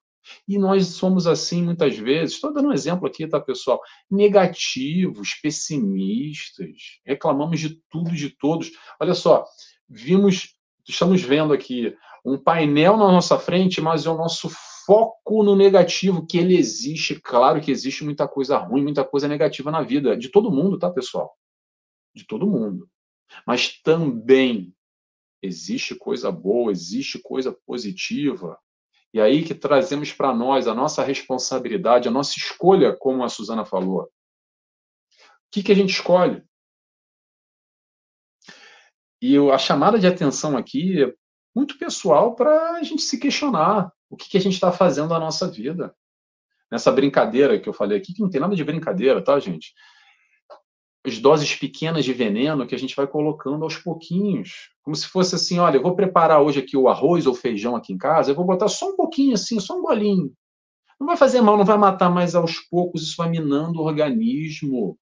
E 0.46 0.58
nós 0.58 0.86
somos 0.88 1.26
assim 1.26 1.62
muitas 1.62 1.96
vezes, 1.96 2.34
estou 2.34 2.52
dando 2.52 2.68
um 2.68 2.72
exemplo 2.72 3.06
aqui, 3.06 3.26
tá, 3.26 3.40
pessoal? 3.40 3.80
Negativos, 4.10 5.34
pessimistas, 5.34 7.00
reclamamos 7.04 7.60
de 7.60 7.80
tudo 7.90 8.10
e 8.10 8.16
de 8.16 8.30
todos. 8.30 8.70
Olha 9.00 9.14
só, 9.14 9.44
vimos, 9.88 10.54
estamos 10.86 11.22
vendo 11.22 11.52
aqui 11.52 11.96
um 12.24 12.38
painel 12.38 12.96
na 12.96 13.12
nossa 13.12 13.38
frente, 13.38 13.80
mas 13.80 14.06
é 14.06 14.10
o 14.10 14.16
nosso 14.16 14.48
foco 14.86 15.42
no 15.42 15.54
negativo, 15.54 16.26
que 16.26 16.38
ele 16.38 16.56
existe. 16.56 17.20
Claro 17.20 17.60
que 17.60 17.70
existe 17.70 18.04
muita 18.04 18.26
coisa 18.26 18.56
ruim, 18.56 18.82
muita 18.82 19.04
coisa 19.04 19.28
negativa 19.28 19.70
na 19.70 19.82
vida, 19.82 20.16
de 20.16 20.28
todo 20.28 20.50
mundo, 20.50 20.78
tá, 20.78 20.90
pessoal? 20.90 21.36
De 22.14 22.26
todo 22.26 22.46
mundo. 22.46 22.88
Mas 23.46 23.80
também 23.82 24.74
existe 25.42 25.94
coisa 25.94 26.30
boa, 26.30 26.72
existe 26.72 27.18
coisa 27.18 27.52
positiva. 27.66 28.58
E 29.14 29.20
aí 29.20 29.44
que 29.44 29.54
trazemos 29.54 30.12
para 30.12 30.34
nós 30.34 30.66
a 30.66 30.74
nossa 30.74 31.04
responsabilidade, 31.04 32.08
a 32.08 32.10
nossa 32.10 32.36
escolha, 32.36 32.96
como 32.96 33.22
a 33.22 33.28
Suzana 33.28 33.64
falou. 33.64 34.02
O 34.02 34.08
que, 35.52 35.62
que 35.62 35.70
a 35.70 35.74
gente 35.74 35.90
escolhe? 35.90 36.42
E 39.22 39.38
a 39.38 39.56
chamada 39.56 40.00
de 40.00 40.08
atenção 40.08 40.56
aqui 40.56 41.04
é 41.04 41.14
muito 41.54 41.78
pessoal 41.78 42.34
para 42.34 42.72
a 42.72 42.82
gente 42.82 43.02
se 43.02 43.16
questionar 43.16 43.92
o 44.10 44.16
que, 44.16 44.28
que 44.28 44.36
a 44.36 44.40
gente 44.40 44.54
está 44.54 44.72
fazendo 44.72 45.10
na 45.10 45.20
nossa 45.20 45.48
vida. 45.48 45.94
Nessa 46.68 46.90
brincadeira 46.90 47.60
que 47.60 47.68
eu 47.68 47.72
falei 47.72 47.98
aqui, 47.98 48.12
que 48.12 48.20
não 48.20 48.28
tem 48.28 48.40
nada 48.40 48.56
de 48.56 48.64
brincadeira, 48.64 49.22
tá, 49.22 49.38
gente? 49.38 49.72
As 51.06 51.18
doses 51.18 51.54
pequenas 51.54 52.04
de 52.04 52.14
veneno 52.14 52.66
que 52.66 52.74
a 52.74 52.78
gente 52.78 52.96
vai 52.96 53.06
colocando 53.06 53.64
aos 53.64 53.76
pouquinhos. 53.76 54.70
Como 54.82 54.96
se 54.96 55.06
fosse 55.06 55.34
assim: 55.34 55.58
olha, 55.58 55.76
eu 55.76 55.82
vou 55.82 55.94
preparar 55.94 56.40
hoje 56.40 56.60
aqui 56.60 56.76
o 56.76 56.88
arroz 56.88 57.26
ou 57.26 57.34
feijão 57.34 57.76
aqui 57.76 57.92
em 57.92 57.98
casa, 57.98 58.30
eu 58.30 58.34
vou 58.34 58.44
botar 58.44 58.68
só 58.68 58.90
um 58.90 58.96
pouquinho 58.96 59.34
assim, 59.34 59.60
só 59.60 59.78
um 59.78 59.82
golinho. 59.82 60.32
Não 60.98 61.06
vai 61.06 61.16
fazer 61.16 61.40
mal, 61.40 61.56
não 61.56 61.64
vai 61.64 61.76
matar, 61.76 62.08
mas 62.08 62.34
aos 62.34 62.58
poucos 62.58 63.02
isso 63.02 63.16
vai 63.16 63.28
minando 63.28 63.80
o 63.80 63.84
organismo. 63.84 64.98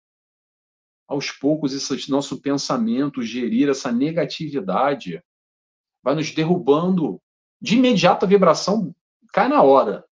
Aos 1.07 1.29
poucos, 1.29 1.73
esse 1.73 2.09
nosso 2.09 2.41
pensamento, 2.41 3.21
gerir 3.21 3.69
essa 3.69 3.91
negatividade, 3.91 5.21
vai 6.01 6.15
nos 6.15 6.31
derrubando. 6.31 7.21
De 7.61 7.75
imediato 7.75 8.25
a 8.25 8.27
vibração 8.27 8.95
cai 9.31 9.47
na 9.47 9.61
hora. 9.61 10.03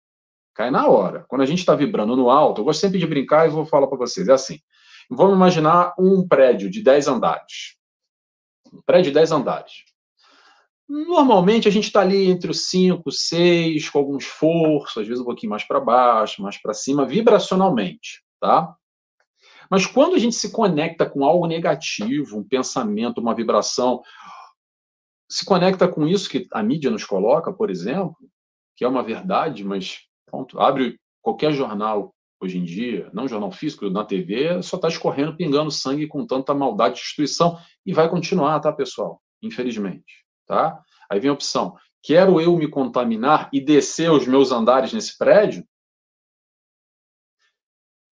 Cai 0.53 0.69
na 0.69 0.87
hora. 0.87 1.25
Quando 1.27 1.41
a 1.41 1.45
gente 1.45 1.59
está 1.59 1.73
vibrando 1.73 2.15
no 2.15 2.29
alto, 2.29 2.61
eu 2.61 2.65
gosto 2.65 2.81
sempre 2.81 2.99
de 2.99 3.07
brincar 3.07 3.47
e 3.47 3.51
vou 3.51 3.65
falar 3.65 3.87
para 3.87 3.97
vocês. 3.97 4.27
É 4.27 4.33
assim. 4.33 4.59
Vamos 5.09 5.35
imaginar 5.35 5.93
um 5.97 6.27
prédio 6.27 6.69
de 6.69 6.83
10 6.83 7.07
andares. 7.07 7.77
Um 8.71 8.81
prédio 8.81 9.11
de 9.11 9.15
10 9.15 9.31
andares. 9.31 9.83
Normalmente 10.87 11.67
a 11.67 11.71
gente 11.71 11.85
está 11.85 12.01
ali 12.01 12.29
entre 12.29 12.49
os 12.49 12.67
5, 12.69 13.11
6, 13.11 13.89
com 13.89 13.99
algum 13.99 14.17
esforço, 14.17 14.99
às 14.99 15.07
vezes 15.07 15.21
um 15.21 15.25
pouquinho 15.25 15.51
mais 15.51 15.63
para 15.63 15.79
baixo, 15.79 16.41
mais 16.41 16.59
para 16.59 16.73
cima, 16.73 17.05
vibracionalmente, 17.05 18.23
tá? 18.39 18.75
Mas 19.69 19.85
quando 19.85 20.15
a 20.15 20.19
gente 20.19 20.35
se 20.35 20.51
conecta 20.51 21.07
com 21.07 21.23
algo 21.23 21.45
negativo, 21.45 22.37
um 22.37 22.43
pensamento, 22.43 23.21
uma 23.21 23.35
vibração, 23.35 24.01
se 25.29 25.45
conecta 25.45 25.87
com 25.87 26.07
isso 26.07 26.27
que 26.27 26.47
a 26.51 26.63
mídia 26.63 26.89
nos 26.89 27.05
coloca, 27.05 27.53
por 27.53 27.69
exemplo, 27.69 28.17
que 28.75 28.83
é 28.83 28.87
uma 28.87 29.03
verdade, 29.03 29.63
mas 29.63 29.99
pronto, 30.25 30.59
abre 30.59 30.99
qualquer 31.21 31.53
jornal 31.53 32.15
hoje 32.39 32.57
em 32.57 32.63
dia, 32.63 33.09
não 33.13 33.27
jornal 33.27 33.51
físico, 33.51 33.89
na 33.89 34.05
TV, 34.05 34.61
só 34.63 34.77
está 34.77 34.87
escorrendo, 34.87 35.35
pingando 35.35 35.69
sangue 35.69 36.07
com 36.07 36.25
tanta 36.25 36.53
maldade 36.53 36.99
e 36.99 37.01
destruição, 37.01 37.59
e 37.85 37.93
vai 37.93 38.09
continuar, 38.09 38.59
tá, 38.59 38.71
pessoal? 38.71 39.21
Infelizmente, 39.41 40.25
tá? 40.45 40.81
Aí 41.09 41.19
vem 41.19 41.29
a 41.29 41.33
opção, 41.33 41.75
quero 42.01 42.39
eu 42.39 42.55
me 42.55 42.67
contaminar 42.67 43.49
e 43.51 43.59
descer 43.59 44.09
os 44.11 44.25
meus 44.25 44.51
andares 44.51 44.93
nesse 44.93 45.17
prédio? 45.17 45.65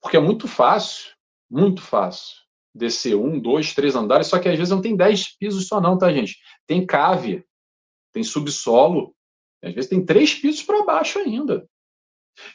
Porque 0.02 0.18
é 0.18 0.20
muito 0.20 0.48
fácil, 0.48 1.14
muito 1.50 1.82
fácil, 1.82 2.36
descer 2.76 3.16
um, 3.16 3.40
dois, 3.40 3.74
três 3.74 3.96
andares, 3.96 4.28
só 4.28 4.40
que 4.40 4.50
às 4.50 4.58
vezes 4.58 4.72
não 4.72 4.82
tem 4.82 4.96
dez 4.96 5.36
pisos 5.38 5.68
só 5.68 5.80
não, 5.80 5.98
tá, 5.98 6.12
gente? 6.12 6.38
Tem 6.66 6.86
cave, 6.86 7.46
tem 8.14 8.24
subsolo, 8.24 9.16
às 9.64 9.74
vezes 9.74 9.90
tem 9.90 10.06
três 10.06 10.36
pisos 10.36 10.64
para 10.64 10.84
baixo 10.84 11.18
ainda. 11.20 11.68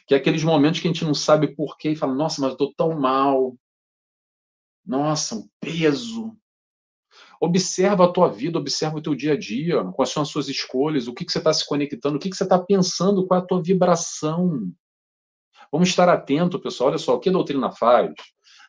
Que 0.07 0.13
é 0.13 0.17
aqueles 0.17 0.43
momentos 0.43 0.79
que 0.79 0.87
a 0.87 0.91
gente 0.91 1.05
não 1.05 1.13
sabe 1.13 1.55
porquê 1.55 1.91
e 1.91 1.95
fala, 1.95 2.13
nossa, 2.13 2.41
mas 2.41 2.49
eu 2.49 2.53
estou 2.53 2.73
tão 2.73 2.99
mal. 2.99 3.55
Nossa, 4.85 5.35
um 5.35 5.47
peso. 5.59 6.35
Observa 7.39 8.05
a 8.05 8.11
tua 8.11 8.29
vida, 8.29 8.57
observa 8.57 8.97
o 8.97 9.01
teu 9.01 9.13
dia 9.13 9.33
a 9.33 9.37
dia, 9.37 9.83
quais 9.95 10.09
são 10.09 10.23
as 10.23 10.29
suas 10.29 10.47
escolhas, 10.47 11.07
o 11.07 11.13
que, 11.13 11.25
que 11.25 11.31
você 11.31 11.39
está 11.39 11.53
se 11.53 11.67
conectando, 11.67 12.15
o 12.15 12.19
que, 12.19 12.29
que 12.29 12.35
você 12.35 12.43
está 12.43 12.57
pensando, 12.57 13.27
qual 13.27 13.39
é 13.39 13.43
a 13.43 13.45
tua 13.45 13.61
vibração. 13.61 14.71
Vamos 15.71 15.89
estar 15.89 16.07
atento, 16.07 16.59
pessoal. 16.59 16.89
Olha 16.89 16.97
só, 16.97 17.15
o 17.15 17.19
que 17.19 17.29
a 17.29 17.33
doutrina 17.33 17.71
faz? 17.71 18.13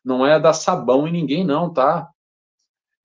Não 0.04 0.26
é 0.26 0.38
dar 0.40 0.52
sabão 0.54 1.06
em 1.06 1.12
ninguém, 1.12 1.44
não, 1.44 1.72
tá? 1.72 2.08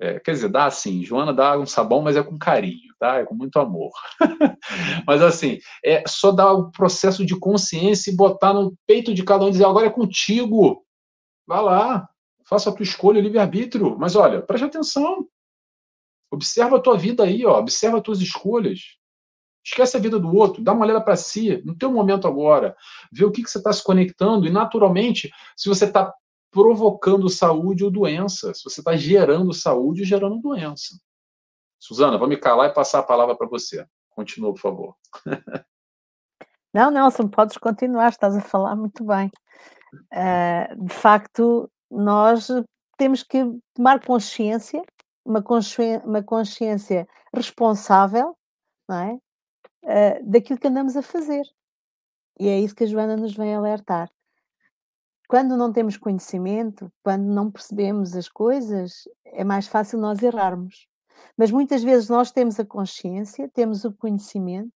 É, 0.02 0.18
quer 0.20 0.32
dizer, 0.32 0.48
dá 0.48 0.66
assim, 0.66 1.04
Joana 1.04 1.34
dá 1.34 1.60
um 1.60 1.66
sabão, 1.66 2.02
mas 2.02 2.16
é 2.16 2.24
com 2.24 2.38
carinho, 2.38 2.94
tá? 2.98 3.18
É 3.18 3.26
com 3.26 3.36
muito 3.36 3.60
amor. 3.60 3.92
mas 5.06 5.22
assim, 5.22 5.60
é 5.84 6.04
só 6.08 6.32
dar 6.32 6.54
o 6.54 6.72
processo 6.72 7.26
de 7.26 7.38
consciência 7.38 8.10
e 8.10 8.16
botar 8.16 8.54
no 8.54 8.74
peito 8.88 9.14
de 9.14 9.24
cada 9.24 9.44
um 9.44 9.50
e 9.50 9.52
dizer, 9.52 9.66
agora 9.66 9.88
é 9.88 9.92
contigo. 9.92 10.86
Vá 11.46 11.60
lá, 11.60 12.10
faça 12.46 12.70
a 12.70 12.74
tua 12.74 12.84
escolha, 12.84 13.20
livre-arbítrio. 13.20 13.98
Mas 14.00 14.16
olha, 14.16 14.42
preste 14.42 14.64
atenção. 14.64 15.28
Observa 16.32 16.78
a 16.78 16.82
tua 16.82 16.98
vida 16.98 17.24
aí, 17.24 17.46
ó. 17.46 17.60
Observa 17.60 17.98
as 17.98 18.04
tuas 18.04 18.22
escolhas. 18.22 18.80
Esquece 19.66 19.98
a 19.98 20.00
vida 20.00 20.18
do 20.18 20.34
outro, 20.34 20.64
dá 20.64 20.72
uma 20.72 20.86
olhada 20.86 21.02
para 21.02 21.18
si, 21.18 21.62
no 21.66 21.76
teu 21.76 21.92
momento 21.92 22.28
agora. 22.28 22.76
Vê 23.12 23.26
o 23.26 23.32
que, 23.32 23.44
que 23.44 23.50
você 23.50 23.58
está 23.58 23.74
se 23.74 23.84
conectando 23.84 24.48
e, 24.48 24.50
naturalmente, 24.50 25.30
se 25.58 25.68
você 25.68 25.86
está 25.86 26.14
provocando 26.52 27.30
saúde 27.30 27.84
ou 27.84 27.92
doença, 27.92 28.54
se 28.54 28.64
você 28.64 28.82
está 28.82 28.96
gerando 28.96 29.54
saúde 29.54 30.02
ou 30.02 30.08
gerando 30.08 30.40
doença. 30.40 31.00
Suzana, 31.80 32.18
vou 32.18 32.28
me 32.28 32.38
calar 32.38 32.70
e 32.70 32.74
passar 32.74 33.00
a 33.00 33.04
palavra 33.04 33.36
para 33.36 33.48
você. 33.48 33.86
Continua, 34.10 34.54
por 34.54 34.60
favor. 34.60 34.96
Não, 36.74 36.92
Nelson, 36.92 37.28
podes 37.28 37.58
continuar, 37.58 38.10
estás 38.10 38.36
a 38.36 38.42
falar 38.42 38.76
muito 38.76 39.04
bem. 39.04 39.32
Uh, 40.14 40.86
de 40.86 40.94
facto, 40.94 41.70
nós 41.90 42.48
temos 42.98 43.24
que 43.24 43.44
tomar 43.74 44.06
consciência, 44.06 44.84
uma 45.26 45.42
consciência, 45.42 46.06
uma 46.06 46.22
consciência 46.22 47.08
responsável, 47.34 48.38
não 48.88 48.98
é? 48.98 49.14
Uh, 49.84 50.30
daquilo 50.30 50.60
que 50.60 50.68
andamos 50.68 50.96
a 50.96 51.02
fazer. 51.02 51.44
E 52.40 52.48
é 52.48 52.60
isso 52.60 52.76
que 52.76 52.84
a 52.84 52.88
Joana 52.88 53.18
nos 53.18 53.36
vem 53.36 53.56
alertar. 53.56 54.10
Quando 55.30 55.56
não 55.56 55.72
temos 55.72 55.96
conhecimento, 55.96 56.92
quando 57.04 57.24
não 57.26 57.52
percebemos 57.52 58.16
as 58.16 58.28
coisas, 58.28 59.08
é 59.24 59.44
mais 59.44 59.68
fácil 59.68 60.00
nós 60.00 60.24
errarmos. 60.24 60.88
Mas 61.38 61.52
muitas 61.52 61.84
vezes 61.84 62.10
nós 62.10 62.32
temos 62.32 62.60
a 62.60 62.66
consciência, 62.66 63.48
temos 63.54 63.86
o 63.86 63.94
conhecimento, 63.94 64.72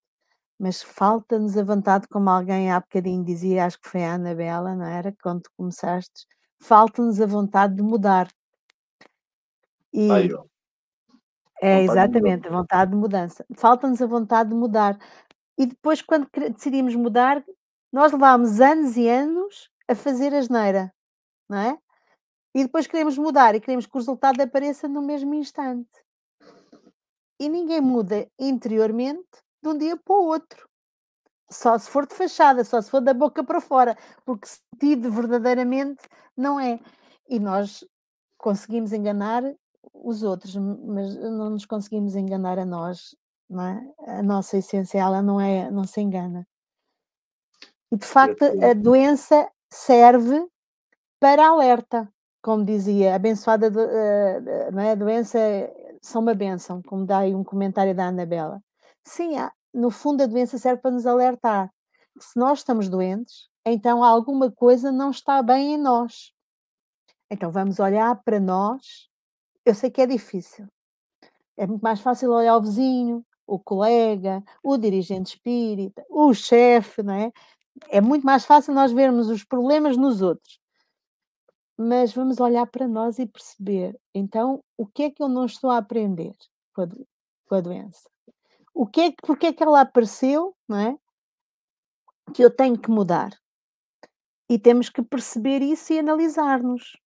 mas 0.60 0.84
falta-nos 0.84 1.58
a 1.58 1.64
vontade, 1.64 2.08
como 2.08 2.30
alguém 2.30 2.72
há 2.72 2.80
bocadinho 2.80 3.26
dizia, 3.26 3.66
acho 3.66 3.82
que 3.82 3.90
foi 3.90 4.04
a 4.04 4.14
Anabela, 4.14 4.76
não 4.76 4.86
era? 4.86 5.12
Quando 5.24 5.42
tu 5.42 5.50
começaste, 5.58 6.28
falta-nos 6.62 7.20
a 7.20 7.26
vontade 7.26 7.74
de 7.74 7.82
mudar. 7.82 8.28
E 9.92 10.08
ó. 10.36 10.44
É, 11.64 11.82
exatamente, 11.82 12.48
a 12.48 12.52
vontade 12.52 12.92
de 12.92 12.98
mudança. 12.98 13.44
Falta-nos 13.58 14.00
a 14.04 14.06
vontade 14.06 14.50
de 14.50 14.56
mudar. 14.56 15.00
E 15.58 15.66
depois, 15.66 16.04
quando 16.04 16.30
decidimos 16.32 16.94
mudar, 16.94 17.44
nós 17.92 18.12
levámos 18.12 18.62
anos 18.62 18.96
e 18.98 19.10
anos 19.10 19.73
a 19.88 19.96
fazer 19.96 20.34
a 20.34 20.42
geneira, 20.42 20.94
não 21.50 21.58
é? 21.58 21.78
E 22.56 22.64
depois 22.64 22.86
queremos 22.88 23.18
mudar 23.18 23.56
e 23.56 23.60
queremos 23.60 23.86
que 23.86 23.96
o 23.96 24.00
resultado 24.00 24.40
apareça 24.42 24.88
no 24.88 25.02
mesmo 25.02 25.34
instante. 25.34 25.90
E 27.40 27.50
ninguém 27.50 27.82
muda 27.82 28.28
interiormente 28.40 29.28
de 29.62 29.70
um 29.70 29.78
dia 29.78 29.98
para 29.98 30.16
o 30.16 30.26
outro. 30.26 30.70
Só 31.50 31.78
se 31.78 31.90
for 31.90 32.08
de 32.08 32.14
fachada, 32.14 32.64
só 32.64 32.82
se 32.82 32.90
for 32.90 33.02
da 33.02 33.14
boca 33.14 33.44
para 33.44 33.60
fora, 33.60 33.98
porque 34.26 34.48
sentido 34.48 35.12
verdadeiramente 35.12 36.02
não 36.38 36.60
é. 36.60 36.80
E 37.28 37.40
nós 37.40 37.86
conseguimos 38.38 38.94
enganar 38.94 39.44
os 39.94 40.24
outros, 40.24 40.56
mas 40.56 41.16
não 41.16 41.52
nos 41.52 41.66
conseguimos 41.66 42.16
enganar 42.16 42.60
a 42.60 42.66
nós, 42.66 43.16
não 43.50 43.64
é? 43.64 43.94
A 44.20 44.24
nossa 44.24 44.58
essência, 44.58 45.00
ela 45.00 45.22
não 45.22 45.40
é, 45.40 45.70
não 45.72 45.86
se 45.86 46.02
engana. 46.02 46.48
E 47.92 47.98
de 47.98 48.06
facto, 48.06 48.44
a 48.44 48.74
doença 48.74 49.48
serve 49.74 50.48
para 51.20 51.48
alerta, 51.48 52.12
como 52.42 52.66
dizia, 52.66 53.16
abençoada 53.16 53.70
uh, 53.70 54.72
não 54.72 54.82
é? 54.82 54.96
doença 54.96 55.40
são 56.02 56.22
uma 56.22 56.34
benção, 56.34 56.82
como 56.82 57.06
dá 57.06 57.20
aí 57.20 57.34
um 57.34 57.44
comentário 57.44 57.96
da 57.96 58.08
Anabela. 58.08 58.62
Sim, 59.04 59.36
no 59.74 59.90
fundo 59.90 60.24
a 60.24 60.26
doença 60.28 60.58
serve 60.58 60.82
para 60.82 60.92
nos 60.92 61.06
alertar. 61.06 61.72
Se 62.20 62.38
nós 62.38 62.60
estamos 62.60 62.90
doentes, 62.90 63.50
então 63.66 64.04
alguma 64.04 64.52
coisa 64.52 64.92
não 64.92 65.12
está 65.12 65.42
bem 65.42 65.76
em 65.76 65.78
nós. 65.78 66.34
Então 67.32 67.52
vamos 67.52 67.80
olhar 67.80 68.22
para 68.24 68.40
nós 68.40 69.10
eu 69.66 69.74
sei 69.74 69.90
que 69.90 70.02
é 70.02 70.06
difícil. 70.06 70.68
É 71.56 71.66
muito 71.66 71.82
mais 71.82 72.00
fácil 72.02 72.32
olhar 72.32 72.58
o 72.58 72.62
vizinho, 72.62 73.26
o 73.48 73.60
colega, 73.60 74.44
o 74.62 74.78
dirigente 74.78 75.36
espírita, 75.36 76.04
o 76.10 76.34
chefe, 76.34 77.04
não 77.04 77.14
é? 77.14 77.32
É 77.90 78.00
muito 78.02 78.26
mais 78.26 78.46
fácil 78.46 78.74
nós 78.74 78.92
vermos 78.92 79.30
os 79.30 79.44
problemas 79.44 79.98
nos 79.98 80.22
outros. 80.22 80.60
Mas 81.78 82.14
vamos 82.14 82.40
olhar 82.40 82.68
para 82.68 82.88
nós 82.88 83.18
e 83.18 83.26
perceber, 83.26 84.00
então, 84.14 84.64
o 84.78 84.86
que 84.86 85.04
é 85.04 85.10
que 85.10 85.24
eu 85.24 85.28
não 85.28 85.46
estou 85.46 85.72
a 85.72 85.78
aprender 85.78 86.36
com 86.74 86.84
a, 86.84 86.88
com 87.48 87.56
a 87.56 87.62
doença? 87.62 88.10
O 88.74 88.86
que 88.86 89.02
é, 89.02 89.14
porque 89.24 89.48
é 89.48 89.54
que 89.54 89.64
ela 89.64 89.82
apareceu, 89.82 90.56
não 90.68 90.78
é? 90.78 90.98
Que 92.34 92.44
eu 92.44 92.56
tenho 92.56 92.80
que 92.80 92.90
mudar. 92.90 93.32
E 94.50 94.60
temos 94.60 94.90
que 94.90 95.02
perceber 95.02 95.62
isso 95.62 95.94
e 95.94 96.00
analisar-nos. 96.00 96.98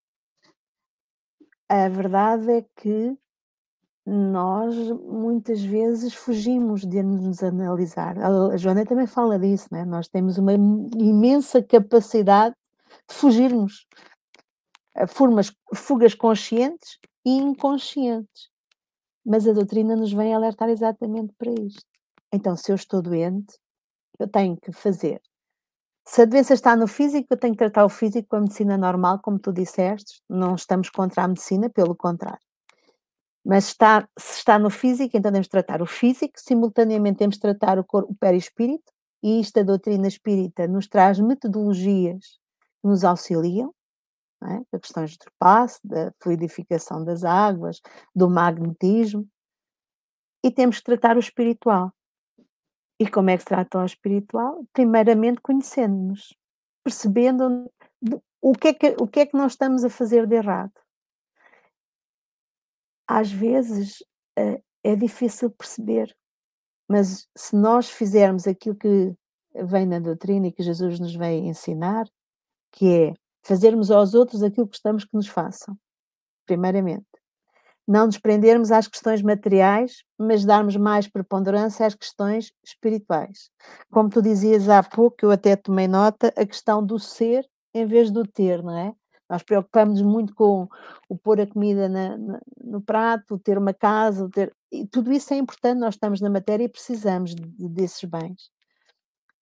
A 1.70 1.88
verdade 1.90 2.52
é 2.52 2.66
que 2.76 3.18
nós 4.10 4.74
muitas 5.02 5.62
vezes 5.62 6.14
fugimos 6.14 6.86
de 6.86 7.04
nos 7.04 7.44
analisar. 7.44 8.18
A 8.18 8.56
Joana 8.56 8.86
também 8.86 9.06
fala 9.06 9.38
disso, 9.38 9.68
né? 9.72 9.84
nós 9.84 10.08
temos 10.08 10.38
uma 10.38 10.54
imensa 10.54 11.62
capacidade 11.62 12.56
de 13.10 13.16
fugirmos. 13.16 13.86
Formas, 15.10 15.52
fugas 15.76 16.16
conscientes 16.16 16.98
e 17.26 17.32
inconscientes. 17.32 18.50
Mas 19.26 19.46
a 19.48 19.52
doutrina 19.52 19.96
nos 19.96 20.14
vem 20.14 20.34
alertar 20.34 20.70
exatamente 20.70 21.34
para 21.38 21.52
isto. 21.52 21.84
Então, 22.34 22.56
se 22.56 22.72
eu 22.72 22.76
estou 22.76 23.02
doente, 23.02 23.60
eu 24.18 24.28
tenho 24.28 24.56
que 24.58 24.72
fazer 24.72 25.22
se 26.08 26.22
a 26.22 26.26
doença 26.26 26.54
está 26.54 26.74
no 26.74 26.88
físico, 26.88 27.28
eu 27.32 27.38
tenho 27.38 27.54
que 27.54 27.58
tratar 27.58 27.84
o 27.84 27.90
físico 27.90 28.30
com 28.30 28.38
a 28.38 28.40
medicina 28.40 28.78
normal, 28.78 29.20
como 29.22 29.38
tu 29.38 29.52
disseste. 29.52 30.22
Não 30.30 30.56
estamos 30.56 30.90
contra 30.90 31.24
a 31.24 31.28
medicina, 31.28 31.70
pelo 31.70 31.94
contrário. 31.94 32.47
Mas 33.48 33.70
está, 33.70 34.06
se 34.20 34.40
está 34.40 34.60
no 34.60 34.70
físico, 34.70 35.16
então 35.16 35.32
temos 35.32 35.48
de 35.48 35.52
tratar 35.52 35.82
o 35.82 35.86
físico, 35.86 36.34
simultaneamente 36.36 37.20
temos 37.20 37.36
de 37.36 37.42
tratar 37.42 37.80
o, 37.80 37.84
corpo, 37.84 38.12
o 38.12 38.16
perispírito, 38.16 38.92
e 39.24 39.40
isto 39.40 39.58
a 39.58 39.64
doutrina 39.64 40.06
espírita 40.06 40.68
nos 40.68 40.86
traz 40.86 41.18
metodologias 41.18 42.40
que 42.82 42.88
nos 42.90 43.06
auxiliam, 43.06 43.74
é? 44.44 44.76
a 44.76 44.80
questões 44.82 45.16
do 45.16 45.32
passe, 45.40 45.80
da 45.82 46.12
fluidificação 46.22 47.06
das 47.06 47.24
águas, 47.24 47.80
do 48.14 48.30
magnetismo, 48.30 49.26
e 50.44 50.52
temos 50.52 50.80
que 50.80 50.84
tratar 50.84 51.16
o 51.16 51.22
espiritual. 51.22 51.94
E 53.00 53.10
como 53.10 53.30
é 53.30 53.38
que 53.38 53.44
se 53.44 53.48
trata 53.48 53.80
o 53.80 53.86
espiritual? 53.86 54.66
Primeiramente 54.74 55.40
conhecendo-nos, 55.40 56.36
percebendo 56.84 57.72
o 58.42 58.52
que, 58.52 58.68
é 58.68 58.74
que, 58.74 58.96
o 59.00 59.08
que 59.08 59.22
é 59.22 59.26
que 59.26 59.38
nós 59.38 59.54
estamos 59.54 59.86
a 59.86 59.90
fazer 59.90 60.28
de 60.28 60.36
errado. 60.36 60.74
Às 63.08 63.32
vezes 63.32 64.04
é, 64.38 64.62
é 64.84 64.96
difícil 64.96 65.50
perceber, 65.50 66.16
mas 66.88 67.28
se 67.36 67.56
nós 67.56 67.90
fizermos 67.90 68.48
aquilo 68.48 68.76
que 68.76 69.14
vem 69.56 69.86
na 69.86 70.00
doutrina 70.00 70.48
e 70.48 70.52
que 70.52 70.64
Jesus 70.64 71.00
nos 71.00 71.16
vem 71.16 71.48
ensinar, 71.48 72.06
que 72.72 72.88
é 72.88 73.14
fazermos 73.44 73.90
aos 73.90 74.14
outros 74.14 74.44
aquilo 74.44 74.68
que 74.68 74.76
estamos 74.76 75.06
que 75.06 75.16
nos 75.16 75.28
façam, 75.28 75.78
primeiramente 76.46 77.08
não 77.88 78.06
nos 78.06 78.18
prendermos 78.18 78.70
às 78.70 78.88
questões 78.88 79.22
materiais, 79.22 80.04
mas 80.20 80.44
darmos 80.44 80.76
mais 80.76 81.08
preponderância 81.08 81.86
às 81.86 81.96
questões 81.96 82.52
espirituais. 82.64 83.50
Como 83.90 84.10
tu 84.10 84.22
dizias 84.22 84.68
há 84.68 84.84
pouco, 84.84 85.18
eu 85.22 85.32
até 85.32 85.56
tomei 85.56 85.88
nota, 85.88 86.34
a 86.36 86.46
questão 86.46 86.86
do 86.86 87.00
ser 87.00 87.48
em 87.74 87.86
vez 87.86 88.12
do 88.12 88.24
ter, 88.28 88.62
não 88.62 88.78
é? 88.78 88.94
Nós 89.30 89.44
preocupamos 89.44 90.02
muito 90.02 90.34
com 90.34 90.68
o 91.10 91.18
pôr 91.18 91.42
a 91.42 91.48
comida 91.48 91.90
na, 91.90 92.18
na, 92.18 92.40
no 92.64 92.82
prato, 92.82 93.38
ter 93.40 93.58
uma 93.58 93.74
casa, 93.74 94.30
ter... 94.30 94.56
E 94.72 94.86
tudo 94.88 95.12
isso 95.12 95.34
é 95.34 95.38
importante, 95.38 95.80
nós 95.80 95.96
estamos 95.96 96.22
na 96.22 96.30
matéria 96.30 96.64
e 96.64 96.70
precisamos 96.70 97.36
de, 97.36 97.70
desses 97.70 98.04
bens. 98.04 98.50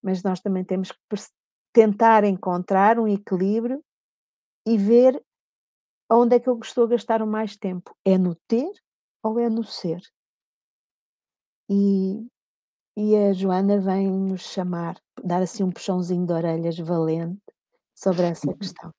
Mas 0.02 0.24
nós 0.24 0.40
também 0.40 0.64
temos 0.64 0.92
que 0.92 0.98
tentar 1.74 2.24
encontrar 2.24 3.00
um 3.00 3.08
equilíbrio 3.08 3.84
e 4.66 4.78
ver 4.78 5.22
Onde 6.10 6.36
é 6.36 6.40
que 6.40 6.48
eu 6.48 6.60
estou 6.60 6.84
a 6.84 6.88
gastar 6.88 7.22
o 7.22 7.28
mais 7.28 7.58
tempo? 7.58 7.96
É 8.06 8.18
no 8.18 8.36
ter 8.48 8.72
ou 9.24 9.40
é 9.40 9.50
no 9.50 9.64
ser? 9.64 10.02
E, 11.68 12.28
e 12.96 13.16
a 13.16 13.34
Joana 13.34 13.80
vem 13.80 14.08
nos 14.12 14.42
chamar, 14.42 15.02
dar 15.24 15.42
assim 15.42 15.64
um 15.64 15.72
puxãozinho 15.72 16.28
de 16.28 16.34
orelhas 16.34 16.78
valente 16.78 17.42
sobre 17.96 18.24
essa 18.24 18.54
questão. 18.54 18.92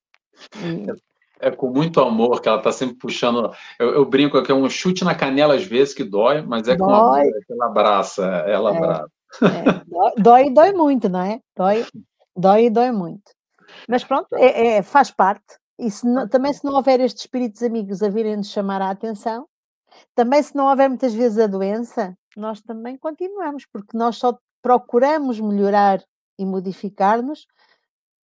E... 0.62 0.90
É, 0.90 1.48
é, 1.48 1.50
com 1.50 1.68
muito 1.68 2.00
amor 2.00 2.40
que 2.40 2.48
ela 2.48 2.58
está 2.58 2.72
sempre 2.72 2.96
puxando. 2.96 3.52
Eu, 3.78 3.94
eu, 3.94 4.04
brinco 4.04 4.42
que 4.42 4.50
é 4.50 4.54
um 4.54 4.68
chute 4.70 5.04
na 5.04 5.14
canela 5.14 5.54
às 5.54 5.64
vezes 5.64 5.94
que 5.94 6.04
dói, 6.04 6.42
mas 6.42 6.66
é 6.68 6.76
dói. 6.76 6.86
com 6.86 6.94
amor 6.94 7.22
que 7.22 7.52
ela 7.52 7.66
abraça, 7.66 8.24
ela 8.24 8.72
é, 8.72 8.76
abraça. 8.76 9.10
É, 9.42 10.20
dói, 10.20 10.50
dói 10.50 10.72
muito, 10.72 11.08
não 11.08 11.20
é? 11.20 11.40
Dói, 11.54 11.84
dói 12.36 12.66
e 12.66 12.70
dói 12.70 12.90
muito. 12.90 13.32
Mas 13.88 14.04
pronto, 14.04 14.34
é, 14.34 14.76
é, 14.76 14.82
faz 14.82 15.10
parte. 15.10 15.58
E 15.78 15.90
se 15.90 16.06
não, 16.06 16.26
também 16.26 16.52
se 16.52 16.64
não 16.64 16.74
houver 16.74 17.00
estes 17.00 17.22
espíritos 17.22 17.62
amigos 17.62 18.02
a 18.02 18.08
virem-nos 18.08 18.50
chamar 18.50 18.80
a 18.80 18.90
atenção, 18.90 19.46
também 20.14 20.42
se 20.42 20.56
não 20.56 20.68
houver 20.68 20.88
muitas 20.88 21.12
vezes 21.12 21.38
a 21.38 21.46
doença, 21.46 22.16
nós 22.36 22.60
também 22.62 22.96
continuamos, 22.96 23.66
porque 23.66 23.96
nós 23.96 24.16
só 24.16 24.38
procuramos 24.62 25.38
melhorar 25.38 26.02
e 26.38 26.44
modificar-nos 26.44 27.46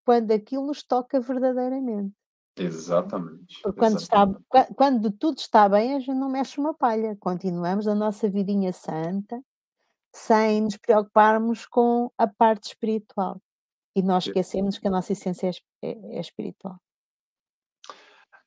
quando 0.05 0.33
aquilo 0.33 0.67
nos 0.67 0.83
toca 0.83 1.21
verdadeiramente. 1.21 2.13
Exatamente. 2.57 3.61
Porque 3.63 3.79
quando, 3.79 3.97
exatamente. 3.97 4.41
Está, 4.43 4.75
quando 4.75 5.11
tudo 5.11 5.39
está 5.39 5.69
bem, 5.69 5.95
a 5.95 5.99
gente 5.99 6.15
não 6.15 6.31
mexe 6.31 6.61
uma 6.61 6.75
palha. 6.75 7.17
Continuamos 7.19 7.87
a 7.87 7.95
nossa 7.95 8.29
vidinha 8.29 8.73
santa, 8.73 9.43
sem 10.15 10.61
nos 10.63 10.77
preocuparmos 10.77 11.67
com 11.67 12.11
a 12.19 12.27
parte 12.27 12.69
espiritual. 12.69 13.41
E 13.95 14.03
nós 14.03 14.27
esquecemos 14.27 14.79
que 14.79 14.89
a 14.89 14.91
nossa 14.91 15.13
essência 15.13 15.51
é, 15.83 15.89
é, 15.89 16.17
é 16.17 16.21
espiritual. 16.21 16.77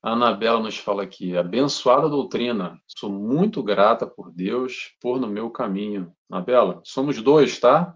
A 0.02 0.12
Anabela 0.12 0.60
nos 0.60 0.78
fala 0.78 1.02
aqui, 1.02 1.36
abençoada 1.36 2.08
doutrina, 2.08 2.80
sou 2.86 3.10
muito 3.10 3.64
grata 3.64 4.06
por 4.06 4.32
Deus 4.32 4.96
por 5.02 5.20
no 5.20 5.26
meu 5.26 5.50
caminho. 5.50 6.14
Anabela, 6.30 6.80
somos 6.84 7.20
dois, 7.24 7.60
tá? 7.60 7.96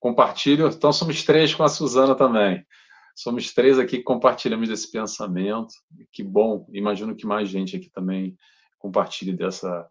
Compartilho, 0.00 0.68
então 0.68 0.90
somos 0.90 1.22
três 1.22 1.54
com 1.54 1.62
a 1.62 1.68
Suzana 1.68 2.14
também. 2.14 2.64
Somos 3.14 3.52
três 3.52 3.78
aqui 3.78 3.98
que 3.98 4.02
compartilhamos 4.02 4.68
desse 4.68 4.90
pensamento. 4.90 5.74
Que 6.12 6.22
bom, 6.22 6.66
imagino 6.72 7.14
que 7.14 7.26
mais 7.26 7.48
gente 7.48 7.76
aqui 7.76 7.88
também 7.90 8.36
compartilhe 8.78 9.32
dessa 9.32 9.88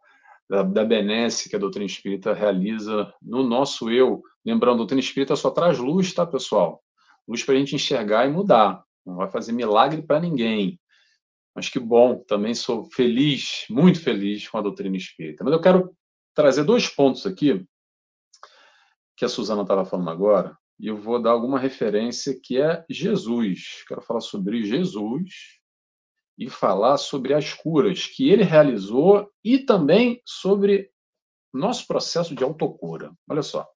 da, 0.50 0.62
da 0.62 0.84
benesse 0.84 1.50
que 1.50 1.56
a 1.56 1.60
doutrina 1.60 1.86
espírita 1.86 2.34
realiza 2.34 3.14
no 3.22 3.44
nosso 3.44 3.90
eu. 3.90 4.22
Lembrando, 4.46 4.76
a 4.76 4.78
doutrina 4.78 5.00
espírita 5.00 5.36
só 5.36 5.50
traz 5.50 5.80
luz, 5.80 6.14
tá, 6.14 6.26
pessoal? 6.26 6.84
Luz 7.28 7.44
para 7.44 7.56
a 7.56 7.58
gente 7.58 7.76
enxergar 7.76 8.28
e 8.28 8.32
mudar. 8.32 8.84
Não 9.06 9.16
vai 9.16 9.30
fazer 9.30 9.54
milagre 9.54 10.02
para 10.02 10.20
ninguém 10.20 10.80
mas 11.56 11.70
que 11.70 11.80
bom, 11.80 12.24
também 12.28 12.56
sou 12.56 12.86
feliz, 12.86 13.66
muito 13.70 14.02
feliz 14.02 14.48
com 14.48 14.58
a 14.58 14.62
doutrina 14.62 14.98
espírita. 14.98 15.44
Mas 15.44 15.54
eu 15.54 15.62
quero 15.62 15.96
trazer 16.34 16.64
dois 16.64 16.88
pontos 16.90 17.26
aqui 17.26 17.66
que 19.16 19.24
a 19.24 19.30
Suzana 19.30 19.62
estava 19.62 19.86
falando 19.86 20.10
agora, 20.10 20.58
e 20.80 20.88
eu 20.88 20.98
vou 20.98 21.22
dar 21.22 21.32
alguma 21.32 21.60
referência 21.60 22.38
que 22.42 22.60
é 22.60 22.84
Jesus. 22.90 23.84
Quero 23.88 24.02
falar 24.02 24.22
sobre 24.22 24.64
Jesus 24.64 25.60
e 26.38 26.50
falar 26.50 26.98
sobre 26.98 27.34
as 27.34 27.54
curas 27.54 28.06
que 28.08 28.30
ele 28.30 28.44
realizou 28.44 29.32
e 29.44 29.60
também 29.60 30.22
sobre 30.26 30.92
nosso 31.54 31.86
processo 31.86 32.36
de 32.36 32.44
autocura. 32.44 33.12
Olha 33.30 33.44
só. 33.44 33.68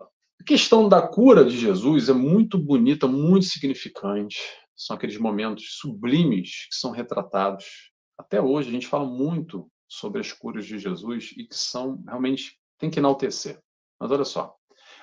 A 0.00 0.44
questão 0.44 0.88
da 0.88 1.06
cura 1.06 1.44
de 1.44 1.58
Jesus 1.58 2.08
é 2.08 2.14
muito 2.14 2.58
bonita, 2.58 3.06
muito 3.06 3.44
significante. 3.44 4.40
São 4.74 4.96
aqueles 4.96 5.18
momentos 5.18 5.76
sublimes 5.78 6.66
que 6.70 6.76
são 6.76 6.90
retratados. 6.90 7.92
Até 8.16 8.40
hoje 8.40 8.68
a 8.68 8.72
gente 8.72 8.86
fala 8.86 9.04
muito 9.04 9.70
sobre 9.86 10.20
as 10.20 10.32
curas 10.32 10.64
de 10.64 10.78
Jesus 10.78 11.32
e 11.36 11.44
que 11.44 11.54
são 11.54 12.02
realmente 12.06 12.58
tem 12.78 12.88
que 12.88 12.98
enaltecer. 12.98 13.60
Mas 14.00 14.10
olha 14.10 14.24
só, 14.24 14.56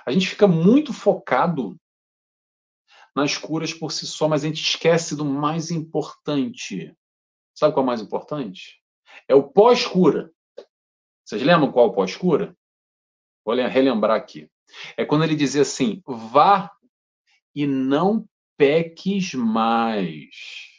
a 0.05 0.11
gente 0.11 0.27
fica 0.27 0.47
muito 0.47 0.93
focado 0.93 1.79
nas 3.15 3.37
curas 3.37 3.73
por 3.73 3.91
si 3.91 4.05
só, 4.05 4.27
mas 4.27 4.43
a 4.43 4.47
gente 4.47 4.61
esquece 4.61 5.15
do 5.15 5.25
mais 5.25 5.71
importante. 5.71 6.95
Sabe 7.53 7.73
qual 7.73 7.83
é 7.83 7.85
o 7.85 7.87
mais 7.87 8.01
importante? 8.01 8.81
É 9.27 9.33
o 9.33 9.43
pós-cura. 9.43 10.31
Vocês 11.23 11.41
lembram 11.41 11.71
qual 11.71 11.87
é 11.87 11.89
o 11.89 11.93
pós-cura? 11.93 12.55
Vou 13.45 13.55
relembrar 13.55 14.17
aqui. 14.17 14.49
É 14.97 15.05
quando 15.05 15.23
ele 15.23 15.35
dizia 15.35 15.61
assim: 15.61 16.01
vá 16.05 16.71
e 17.55 17.65
não 17.65 18.27
peques 18.57 19.33
mais. 19.33 20.75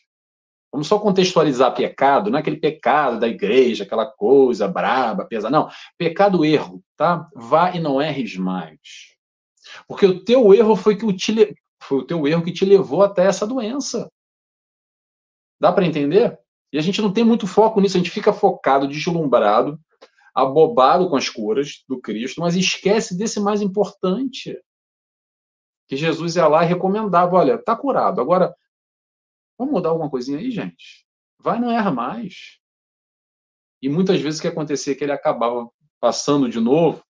Vamos 0.70 0.88
só 0.88 0.98
contextualizar 0.98 1.74
pecado, 1.74 2.30
não 2.30 2.36
é 2.36 2.40
aquele 2.40 2.58
pecado 2.58 3.18
da 3.18 3.26
igreja, 3.26 3.84
aquela 3.84 4.04
coisa 4.04 4.68
braba, 4.68 5.24
pesada. 5.24 5.50
Não, 5.50 5.70
pecado 5.96 6.44
erro, 6.44 6.84
tá? 6.96 7.30
Vá 7.34 7.74
e 7.74 7.80
não 7.80 8.02
erres 8.02 8.36
mais. 8.36 9.15
Porque 9.86 10.06
o 10.06 10.24
teu 10.24 10.54
erro 10.54 10.76
foi 10.76 10.96
que 10.96 11.04
o 11.04 11.16
te, 11.16 11.56
foi 11.82 11.98
o 11.98 12.06
teu 12.06 12.26
erro 12.26 12.44
que 12.44 12.52
te 12.52 12.64
levou 12.64 13.02
até 13.02 13.26
essa 13.26 13.46
doença. 13.46 14.10
Dá 15.60 15.72
para 15.72 15.86
entender? 15.86 16.38
E 16.72 16.78
a 16.78 16.82
gente 16.82 17.00
não 17.00 17.12
tem 17.12 17.24
muito 17.24 17.46
foco 17.46 17.80
nisso, 17.80 17.96
a 17.96 18.00
gente 18.00 18.10
fica 18.10 18.32
focado, 18.32 18.88
deslumbrado, 18.88 19.80
abobado 20.34 21.08
com 21.08 21.16
as 21.16 21.28
curas 21.28 21.84
do 21.88 22.00
Cristo, 22.00 22.40
mas 22.40 22.54
esquece 22.56 23.16
desse 23.16 23.40
mais 23.40 23.62
importante. 23.62 24.60
Que 25.88 25.96
Jesus 25.96 26.36
ia 26.36 26.48
lá 26.48 26.64
e 26.64 26.68
recomendava: 26.68 27.36
olha, 27.36 27.56
tá 27.56 27.76
curado. 27.76 28.20
Agora, 28.20 28.54
vamos 29.56 29.72
mudar 29.72 29.90
alguma 29.90 30.10
coisinha 30.10 30.38
aí, 30.38 30.50
gente? 30.50 31.06
Vai, 31.38 31.60
não 31.60 31.70
erra 31.70 31.90
mais. 31.90 32.58
E 33.80 33.88
muitas 33.88 34.20
vezes 34.20 34.38
o 34.38 34.42
que 34.42 34.48
acontecia 34.48 34.92
é 34.92 34.96
que 34.96 35.04
ele 35.04 35.12
acabava 35.12 35.70
passando 36.00 36.48
de 36.48 36.58
novo 36.58 37.05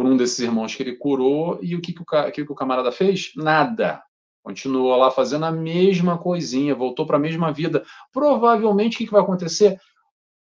por 0.00 0.06
um 0.06 0.16
desses 0.16 0.38
irmãos 0.38 0.74
que 0.74 0.82
ele 0.82 0.96
curou, 0.96 1.58
e 1.60 1.76
o 1.76 1.80
que, 1.82 1.92
que, 1.92 2.00
o, 2.00 2.06
que, 2.32 2.42
que 2.46 2.52
o 2.52 2.54
camarada 2.54 2.90
fez? 2.90 3.32
Nada. 3.36 4.02
Continuou 4.42 4.96
lá 4.96 5.10
fazendo 5.10 5.44
a 5.44 5.52
mesma 5.52 6.16
coisinha, 6.16 6.74
voltou 6.74 7.04
para 7.04 7.18
a 7.18 7.20
mesma 7.20 7.52
vida. 7.52 7.84
Provavelmente, 8.10 8.94
o 8.94 8.98
que, 8.98 9.04
que 9.04 9.12
vai 9.12 9.20
acontecer? 9.20 9.78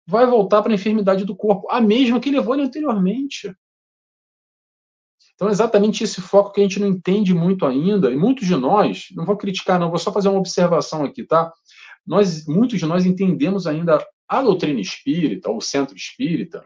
Vai 0.08 0.26
voltar 0.26 0.64
para 0.64 0.72
a 0.72 0.74
enfermidade 0.74 1.24
do 1.24 1.36
corpo, 1.36 1.68
a 1.70 1.80
mesma 1.80 2.20
que 2.20 2.32
levou 2.32 2.56
ele 2.56 2.64
anteriormente. 2.64 3.56
Então, 5.36 5.48
exatamente 5.50 6.04
esse 6.04 6.20
foco 6.20 6.52
que 6.52 6.60
a 6.60 6.64
gente 6.64 6.80
não 6.80 6.88
entende 6.88 7.32
muito 7.32 7.64
ainda, 7.64 8.12
e 8.12 8.16
muitos 8.16 8.48
de 8.48 8.56
nós, 8.56 9.10
não 9.12 9.24
vou 9.24 9.38
criticar, 9.38 9.80
não, 9.80 9.92
vou 9.92 10.00
só 10.00 10.12
fazer 10.12 10.30
uma 10.30 10.40
observação 10.40 11.04
aqui, 11.04 11.24
tá? 11.24 11.54
Nós, 12.04 12.48
muitos 12.48 12.80
de 12.80 12.88
nós 12.88 13.06
entendemos 13.06 13.68
ainda 13.68 14.04
a 14.28 14.42
doutrina 14.42 14.82
espírita, 14.82 15.52
ou 15.52 15.58
o 15.58 15.62
centro 15.62 15.96
espírita, 15.96 16.66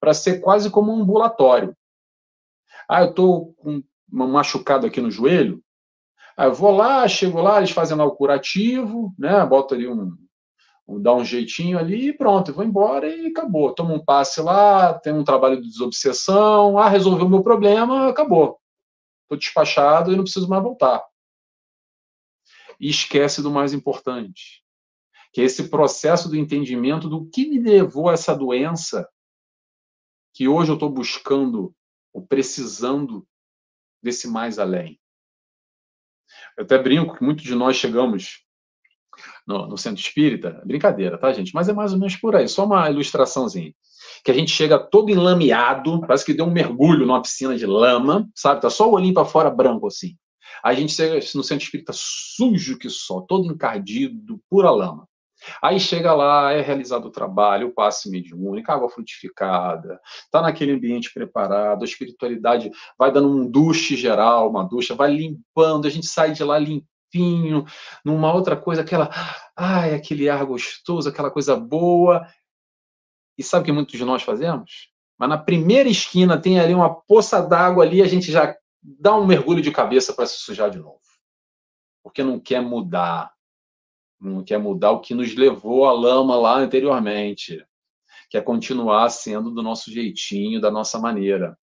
para 0.00 0.14
ser 0.14 0.40
quase 0.40 0.70
como 0.70 0.90
um 0.90 1.02
ambulatório. 1.02 1.76
Ah, 2.88 3.02
eu 3.02 3.10
estou 3.10 3.54
com 3.54 3.82
uma 4.10 4.26
machucado 4.26 4.86
aqui 4.86 5.00
no 5.00 5.10
joelho. 5.10 5.62
Ah, 6.36 6.46
eu 6.46 6.54
vou 6.54 6.70
lá, 6.70 7.06
chego 7.08 7.40
lá, 7.40 7.58
eles 7.58 7.70
fazem 7.70 7.96
lá 7.96 8.04
o 8.04 8.14
curativo, 8.14 9.14
né? 9.18 9.44
Boto 9.46 9.74
ali 9.74 9.88
um, 9.88 10.16
um 10.86 11.00
dá 11.00 11.14
um 11.14 11.24
jeitinho 11.24 11.78
ali 11.78 12.08
e 12.08 12.16
pronto, 12.16 12.50
eu 12.50 12.54
vou 12.54 12.64
embora 12.64 13.08
e 13.08 13.26
acabou. 13.26 13.74
Tomo 13.74 13.94
um 13.94 14.04
passe 14.04 14.40
lá, 14.40 14.94
tem 14.94 15.12
um 15.12 15.24
trabalho 15.24 15.60
de 15.60 15.68
desobsessão, 15.68 16.78
ah, 16.78 16.88
resolveu 16.88 17.26
o 17.26 17.30
meu 17.30 17.42
problema, 17.42 18.08
acabou. 18.08 18.58
Estou 19.22 19.38
despachado 19.38 20.12
e 20.12 20.16
não 20.16 20.24
preciso 20.24 20.48
mais 20.48 20.62
voltar. 20.62 21.02
E 22.80 22.88
esquece 22.88 23.42
do 23.42 23.50
mais 23.50 23.72
importante, 23.72 24.62
que 25.32 25.40
é 25.40 25.44
esse 25.44 25.68
processo 25.68 26.28
do 26.28 26.36
entendimento 26.36 27.08
do 27.08 27.26
que 27.26 27.46
me 27.48 27.58
levou 27.58 28.08
a 28.08 28.14
essa 28.14 28.34
doença, 28.34 29.08
que 30.34 30.48
hoje 30.48 30.70
eu 30.70 30.74
estou 30.74 30.90
buscando 30.90 31.74
ou 32.12 32.24
precisando 32.26 33.26
desse 34.02 34.28
mais 34.28 34.58
além. 34.58 35.00
Eu 36.56 36.64
até 36.64 36.78
brinco 36.78 37.16
que 37.16 37.24
muitos 37.24 37.44
de 37.44 37.54
nós 37.54 37.76
chegamos 37.76 38.44
no, 39.46 39.66
no, 39.68 39.78
centro 39.78 40.00
espírita, 40.00 40.62
brincadeira, 40.64 41.18
tá, 41.18 41.32
gente? 41.32 41.54
Mas 41.54 41.68
é 41.68 41.72
mais 41.72 41.92
ou 41.92 41.98
menos 41.98 42.16
por 42.16 42.34
aí, 42.34 42.48
só 42.48 42.64
uma 42.64 42.90
ilustraçãozinha. 42.90 43.74
Que 44.24 44.30
a 44.30 44.34
gente 44.34 44.50
chega 44.50 44.78
todo 44.78 45.10
enlameado, 45.10 46.00
parece 46.00 46.24
que 46.24 46.34
deu 46.34 46.46
um 46.46 46.50
mergulho 46.50 47.06
numa 47.06 47.22
piscina 47.22 47.56
de 47.56 47.66
lama, 47.66 48.28
sabe? 48.34 48.60
Tá 48.60 48.70
só 48.70 48.88
o 48.88 48.94
olhinho 48.94 49.14
para 49.14 49.24
fora 49.24 49.50
branco 49.50 49.86
assim. 49.86 50.16
A 50.62 50.74
gente 50.74 50.92
chega 50.92 51.14
no 51.34 51.42
centro 51.42 51.64
espírita 51.64 51.92
sujo 51.94 52.78
que 52.78 52.88
só, 52.88 53.20
todo 53.20 53.52
encardido, 53.52 54.40
pura 54.48 54.70
lama. 54.70 55.08
Aí 55.62 55.78
chega 55.78 56.12
lá, 56.12 56.52
é 56.52 56.60
realizado 56.60 57.06
o 57.06 57.10
trabalho, 57.10 57.68
o 57.68 57.72
passe 57.72 58.10
mediúnico, 58.10 58.70
água 58.70 58.88
frutificada, 58.88 60.00
está 60.24 60.42
naquele 60.42 60.72
ambiente 60.72 61.12
preparado, 61.12 61.82
a 61.82 61.84
espiritualidade 61.84 62.70
vai 62.98 63.12
dando 63.12 63.28
um 63.28 63.50
duche 63.50 63.96
geral, 63.96 64.50
uma 64.50 64.64
ducha, 64.64 64.94
vai 64.94 65.12
limpando, 65.12 65.86
a 65.86 65.90
gente 65.90 66.06
sai 66.06 66.32
de 66.32 66.42
lá 66.44 66.58
limpinho, 66.58 67.64
numa 68.04 68.32
outra 68.32 68.56
coisa, 68.56 68.82
aquela, 68.82 69.10
ai, 69.56 69.94
aquele 69.94 70.28
ar 70.28 70.44
gostoso, 70.44 71.08
aquela 71.08 71.30
coisa 71.30 71.56
boa. 71.56 72.26
E 73.36 73.42
sabe 73.42 73.62
o 73.62 73.66
que 73.66 73.72
muitos 73.72 73.98
de 73.98 74.04
nós 74.04 74.22
fazemos? 74.22 74.90
Mas 75.18 75.28
na 75.28 75.38
primeira 75.38 75.88
esquina 75.88 76.40
tem 76.40 76.58
ali 76.58 76.74
uma 76.74 76.94
poça 76.94 77.40
d'água 77.40 77.84
ali, 77.84 78.02
a 78.02 78.06
gente 78.06 78.30
já 78.32 78.56
dá 78.82 79.14
um 79.14 79.26
mergulho 79.26 79.62
de 79.62 79.70
cabeça 79.70 80.12
para 80.12 80.26
se 80.26 80.36
sujar 80.38 80.70
de 80.70 80.78
novo. 80.78 81.00
Porque 82.02 82.22
não 82.24 82.40
quer 82.40 82.60
mudar, 82.60 83.32
não 84.30 84.44
quer 84.44 84.58
mudar 84.58 84.92
o 84.92 85.00
que 85.00 85.14
nos 85.14 85.34
levou 85.34 85.86
à 85.86 85.92
lama 85.92 86.36
lá 86.36 86.58
anteriormente, 86.58 87.64
quer 88.30 88.42
continuar 88.42 89.08
sendo 89.10 89.50
do 89.50 89.62
nosso 89.62 89.90
jeitinho, 89.90 90.60
da 90.60 90.70
nossa 90.70 90.98
maneira. 90.98 91.58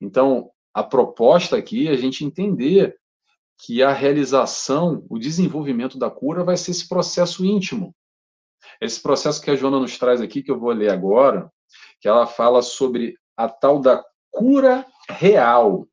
Então, 0.00 0.50
a 0.72 0.82
proposta 0.82 1.56
aqui 1.56 1.88
é 1.88 1.92
a 1.92 1.96
gente 1.96 2.24
entender 2.24 2.96
que 3.58 3.82
a 3.82 3.92
realização, 3.92 5.06
o 5.08 5.18
desenvolvimento 5.18 5.98
da 5.98 6.10
cura 6.10 6.42
vai 6.44 6.56
ser 6.56 6.72
esse 6.72 6.88
processo 6.88 7.44
íntimo. 7.44 7.94
Esse 8.80 9.00
processo 9.00 9.40
que 9.40 9.50
a 9.50 9.56
Joana 9.56 9.78
nos 9.78 9.98
traz 9.98 10.20
aqui, 10.20 10.42
que 10.42 10.50
eu 10.50 10.58
vou 10.58 10.72
ler 10.72 10.90
agora, 10.90 11.50
que 12.00 12.08
ela 12.08 12.26
fala 12.26 12.62
sobre 12.62 13.16
a 13.36 13.48
tal 13.48 13.80
da 13.80 14.02
cura 14.30 14.86
real. 15.08 15.86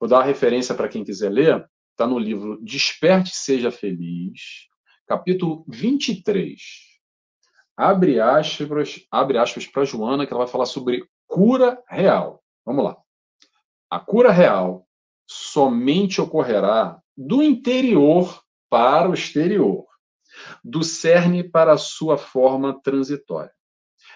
Vou 0.00 0.08
dar 0.08 0.16
uma 0.16 0.24
referência 0.24 0.74
para 0.74 0.88
quem 0.88 1.04
quiser 1.04 1.30
ler, 1.30 1.64
está 1.92 2.06
no 2.06 2.18
livro 2.18 2.58
Desperte 2.62 3.36
Seja 3.36 3.70
Feliz, 3.70 4.68
capítulo 5.12 5.62
23. 5.68 6.58
Abre 7.76 8.18
aspas, 8.18 9.06
abre 9.10 9.36
aspas 9.36 9.66
para 9.66 9.84
Joana, 9.84 10.26
que 10.26 10.32
ela 10.32 10.44
vai 10.44 10.50
falar 10.50 10.64
sobre 10.64 11.06
cura 11.26 11.78
real. 11.86 12.42
Vamos 12.64 12.82
lá. 12.82 12.96
A 13.90 14.00
cura 14.00 14.32
real 14.32 14.88
somente 15.26 16.18
ocorrerá 16.18 16.98
do 17.14 17.42
interior 17.42 18.42
para 18.70 19.10
o 19.10 19.12
exterior, 19.12 19.84
do 20.64 20.82
cerne 20.82 21.44
para 21.44 21.74
a 21.74 21.78
sua 21.78 22.16
forma 22.16 22.80
transitória. 22.80 23.52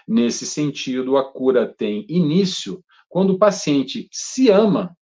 Nesse 0.09 0.47
sentido, 0.47 1.19
a 1.19 1.31
cura 1.31 1.71
tem 1.71 2.07
início 2.09 2.83
quando 3.07 3.35
o 3.35 3.39
paciente 3.39 4.09
se 4.11 4.51
ama 4.51 4.97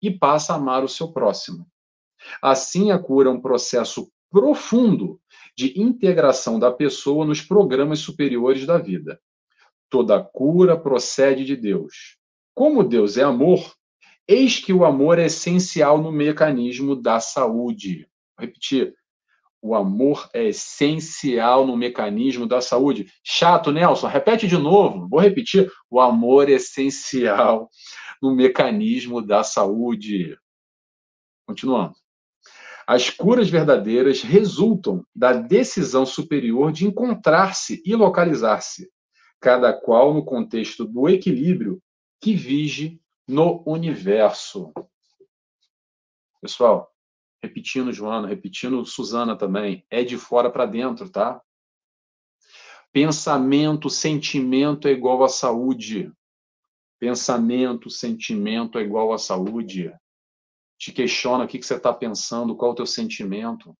e 0.00 0.12
passa 0.12 0.52
a 0.52 0.56
amar 0.56 0.84
o 0.84 0.88
seu 0.88 1.12
próximo. 1.12 1.66
Assim, 2.40 2.92
a 2.92 3.00
cura 3.00 3.28
é 3.28 3.32
um 3.32 3.40
processo 3.40 4.08
profundo 4.30 5.20
de 5.56 5.80
integração 5.80 6.58
da 6.58 6.70
pessoa 6.70 7.24
nos 7.24 7.40
programas 7.40 8.00
superiores 8.00 8.66
da 8.66 8.78
vida. 8.78 9.20
Toda 9.88 10.22
cura 10.22 10.78
procede 10.78 11.44
de 11.44 11.56
Deus. 11.56 12.16
Como 12.54 12.84
Deus 12.84 13.16
é 13.16 13.22
amor, 13.22 13.74
eis 14.26 14.58
que 14.58 14.72
o 14.72 14.84
amor 14.84 15.18
é 15.18 15.26
essencial 15.26 15.98
no 15.98 16.12
mecanismo 16.12 16.94
da 16.94 17.20
saúde. 17.20 18.08
Vou 18.36 18.46
repetir. 18.46 18.94
O 19.62 19.74
amor 19.74 20.28
é 20.32 20.44
essencial 20.48 21.66
no 21.66 21.76
mecanismo 21.76 22.46
da 22.46 22.62
saúde. 22.62 23.12
Chato, 23.22 23.70
Nelson, 23.70 24.06
repete 24.06 24.46
de 24.46 24.56
novo. 24.56 25.06
Vou 25.08 25.20
repetir. 25.20 25.70
O 25.90 26.00
amor 26.00 26.48
é 26.48 26.52
essencial 26.52 27.68
no 28.22 28.34
mecanismo 28.34 29.20
da 29.20 29.42
saúde. 29.42 30.38
Continuando. 31.46 31.99
As 32.90 33.08
curas 33.08 33.48
verdadeiras 33.48 34.20
resultam 34.20 35.06
da 35.14 35.32
decisão 35.32 36.04
superior 36.04 36.72
de 36.72 36.88
encontrar-se 36.88 37.80
e 37.86 37.94
localizar-se, 37.94 38.90
cada 39.40 39.72
qual 39.72 40.12
no 40.12 40.24
contexto 40.24 40.84
do 40.84 41.08
equilíbrio 41.08 41.80
que 42.20 42.34
vige 42.34 43.00
no 43.28 43.62
universo. 43.64 44.72
Pessoal, 46.42 46.92
Repetindo, 47.40 47.92
Joana, 47.92 48.26
repetindo, 48.26 48.84
Suzana 48.84 49.36
também. 49.36 49.86
É 49.88 50.02
de 50.02 50.18
fora 50.18 50.50
para 50.50 50.66
dentro, 50.66 51.08
tá? 51.08 51.40
Pensamento, 52.92 53.88
sentimento 53.88 54.88
é 54.88 54.90
igual 54.90 55.22
a 55.22 55.28
saúde. 55.28 56.12
Pensamento, 56.98 57.88
sentimento 57.88 58.80
é 58.80 58.82
igual 58.82 59.12
a 59.12 59.18
saúde. 59.18 59.94
Te 60.80 60.92
questiona 60.92 61.44
o 61.44 61.46
que, 61.46 61.58
que 61.58 61.66
você 61.66 61.74
está 61.74 61.92
pensando, 61.92 62.56
qual 62.56 62.70
é 62.70 62.72
o 62.72 62.76
teu 62.76 62.86
sentimento. 62.86 63.76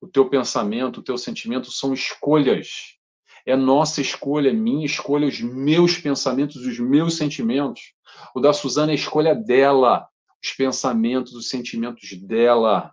O 0.00 0.08
teu 0.08 0.28
pensamento, 0.28 0.98
o 0.98 1.02
teu 1.04 1.16
sentimento 1.16 1.70
são 1.70 1.94
escolhas. 1.94 2.98
É 3.46 3.54
nossa 3.54 4.00
escolha, 4.00 4.50
é 4.50 4.52
minha 4.52 4.84
escolha, 4.84 5.28
os 5.28 5.40
meus 5.40 5.96
pensamentos, 5.96 6.56
os 6.56 6.80
meus 6.80 7.16
sentimentos. 7.16 7.94
O 8.34 8.40
da 8.40 8.52
Suzana 8.52 8.90
é 8.90 8.94
a 8.94 8.96
escolha 8.96 9.36
dela, 9.36 10.08
os 10.42 10.50
pensamentos, 10.50 11.32
os 11.34 11.48
sentimentos 11.48 12.10
dela. 12.20 12.92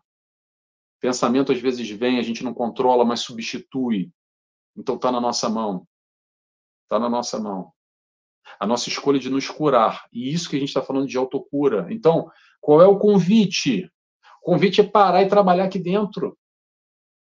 Pensamento 1.00 1.52
às 1.52 1.60
vezes 1.60 1.90
vem, 1.90 2.20
a 2.20 2.22
gente 2.22 2.44
não 2.44 2.54
controla, 2.54 3.04
mas 3.04 3.22
substitui. 3.22 4.12
Então 4.78 4.96
está 4.96 5.12
na 5.12 5.20
nossa 5.20 5.50
mão. 5.50 5.88
Está 6.84 7.00
na 7.00 7.10
nossa 7.10 7.40
mão. 7.40 7.74
A 8.60 8.68
nossa 8.68 8.90
escolha 8.90 9.18
de 9.18 9.30
nos 9.30 9.50
curar. 9.50 10.06
E 10.14 10.32
isso 10.32 10.48
que 10.48 10.56
a 10.56 10.60
gente 10.60 10.70
está 10.70 10.84
falando 10.84 11.08
de 11.08 11.18
autocura. 11.18 11.88
Então, 11.90 12.30
qual 12.62 12.82
é 12.82 12.86
o 12.86 13.00
convite? 13.00 13.92
O 14.42 14.46
convite 14.46 14.80
é 14.80 14.84
parar 14.84 15.24
e 15.24 15.28
trabalhar 15.28 15.66
aqui 15.66 15.80
dentro 15.80 16.38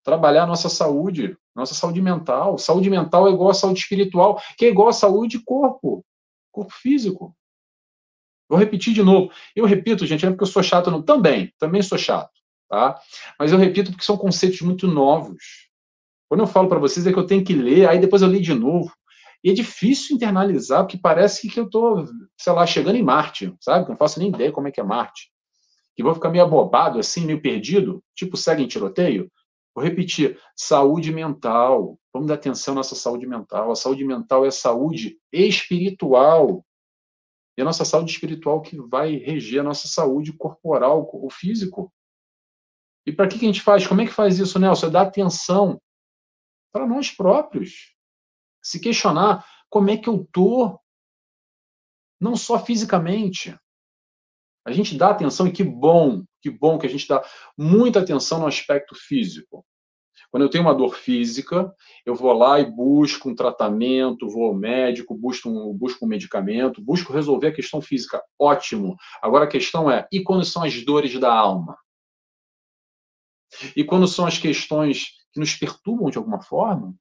trabalhar 0.03 0.45
a 0.45 0.47
nossa 0.47 0.69
saúde, 0.69 1.37
nossa 1.55 1.75
saúde 1.75 2.01
mental. 2.01 2.59
Saúde 2.59 2.91
mental 2.91 3.29
é 3.29 3.33
igual 3.33 3.51
a 3.51 3.55
saúde 3.55 3.81
espiritual, 3.81 4.41
que 4.57 4.65
é 4.65 4.69
igual 4.69 4.89
a 4.89 4.93
saúde 4.93 5.43
corpo, 5.45 6.05
corpo 6.51 6.73
físico. 6.73 7.35
Vou 8.49 8.59
repetir 8.59 8.93
de 8.93 9.03
novo. 9.03 9.31
Eu 9.55 9.65
repito, 9.65 10.07
gente, 10.07 10.25
não 10.25 10.31
é 10.31 10.33
porque 10.33 10.43
eu 10.43 10.53
sou 10.53 10.63
chato, 10.63 10.91
não. 10.91 11.03
Também, 11.03 11.53
também 11.59 11.83
sou 11.83 11.99
chato, 11.99 12.33
tá? 12.69 13.01
Mas 13.39 13.53
eu 13.53 13.59
repito 13.59 13.93
porque 13.93 14.05
são 14.05 14.17
conceitos 14.17 14.61
muito 14.63 14.89
novos. 14.89 15.69
Quando 16.29 16.41
eu 16.41 16.47
falo 16.47 16.69
para 16.69 16.79
vocês 16.79 17.07
é 17.07 17.13
que 17.13 17.19
eu 17.19 17.27
tenho 17.27 17.45
que 17.45 17.55
ler, 17.55 17.89
aí 17.89 17.99
depois 17.99 18.23
eu 18.23 18.29
leio 18.29 18.43
de 18.43 18.55
novo. 18.55 18.93
E 19.43 19.51
é 19.51 19.55
difícil 19.55 20.17
internalizar, 20.17 20.83
porque 20.85 20.99
parece 20.99 21.49
que 21.49 21.59
eu 21.59 21.65
estou, 21.65 22.05
sei 22.39 22.53
lá, 22.53 22.67
chegando 22.67 22.97
em 22.97 23.03
Marte, 23.03 23.55
sabe? 23.61 23.89
Não 23.89 23.97
faço 23.97 24.19
nem 24.19 24.29
ideia 24.29 24.53
como 24.53 24.69
é 24.69 24.71
que 24.71 24.81
é 24.81 24.85
Marte. 24.85 25.33
Que 25.97 26.03
vou 26.03 26.15
ficar 26.15 26.29
meio 26.31 26.45
abobado, 26.45 26.99
assim, 26.99 27.25
meio 27.25 27.41
perdido, 27.41 28.05
tipo 28.15 28.37
segue 28.37 28.63
em 28.63 28.69
tiroteio. 28.69 29.31
Vou 29.75 29.85
repetir: 29.85 30.39
saúde 30.55 31.13
mental. 31.13 31.99
Vamos 32.13 32.29
dar 32.29 32.35
atenção 32.35 32.73
à 32.73 32.77
nossa 32.77 32.95
saúde 32.95 33.27
mental. 33.27 33.71
A 33.71 33.77
saúde 33.77 34.05
mental 34.05 34.45
é 34.45 34.51
saúde 34.51 35.19
espiritual. 35.33 36.65
E 37.57 37.63
a 37.63 37.65
nossa 37.65 37.85
saúde 37.85 38.13
espiritual 38.13 38.61
que 38.61 38.79
vai 38.81 39.17
reger 39.17 39.61
a 39.61 39.65
nossa 39.65 39.89
saúde 39.89 40.33
corporal, 40.33 41.09
o 41.13 41.31
físico. 41.31 41.93
E 43.07 43.13
para 43.13 43.29
que, 43.29 43.39
que 43.39 43.45
a 43.45 43.49
gente 43.49 43.63
faz? 43.63 43.87
Como 43.87 44.01
é 44.01 44.07
que 44.07 44.13
faz 44.13 44.39
isso, 44.39 44.59
Nelson? 44.59 44.87
É 44.87 44.91
dar 44.91 45.03
atenção 45.03 45.81
para 46.73 46.87
nós 46.87 47.11
próprios. 47.11 47.95
Se 48.63 48.81
questionar 48.81 49.45
como 49.69 49.91
é 49.91 49.97
que 49.97 50.09
eu 50.09 50.23
estou, 50.23 50.81
não 52.21 52.37
só 52.37 52.59
fisicamente. 52.59 53.57
A 54.65 54.73
gente 54.73 54.97
dá 54.97 55.11
atenção 55.11 55.47
e 55.47 55.53
que 55.53 55.65
bom 55.65 56.25
que 56.41 56.51
bom 56.51 56.79
que 56.79 56.87
a 56.87 56.91
gente 56.91 57.07
dá 57.07 57.23
muita 57.57 58.01
atenção 58.01 58.41
no 58.41 58.47
aspecto 58.47 58.95
físico. 58.95 59.65
Quando 60.31 60.45
eu 60.45 60.49
tenho 60.49 60.65
uma 60.65 60.75
dor 60.75 60.95
física, 60.95 61.75
eu 62.07 62.15
vou 62.15 62.33
lá 62.33 62.61
e 62.61 62.71
busco 62.71 63.29
um 63.29 63.35
tratamento, 63.35 64.29
vou 64.29 64.47
ao 64.47 64.55
médico, 64.55 65.15
busco 65.15 65.49
um, 65.49 65.75
busco 65.75 66.05
um 66.05 66.09
medicamento, 66.09 66.81
busco 66.81 67.13
resolver 67.13 67.49
a 67.49 67.53
questão 67.53 67.81
física. 67.81 68.23
Ótimo. 68.39 68.97
Agora 69.21 69.45
a 69.45 69.49
questão 69.49 69.91
é: 69.91 70.07
e 70.13 70.23
quando 70.23 70.45
são 70.45 70.63
as 70.63 70.85
dores 70.85 71.19
da 71.19 71.33
alma? 71.33 71.77
E 73.75 73.83
quando 73.83 74.07
são 74.07 74.25
as 74.25 74.39
questões 74.39 75.09
que 75.33 75.41
nos 75.41 75.55
perturbam 75.55 76.11
de 76.11 76.19
alguma 76.19 76.41
forma? 76.41 76.95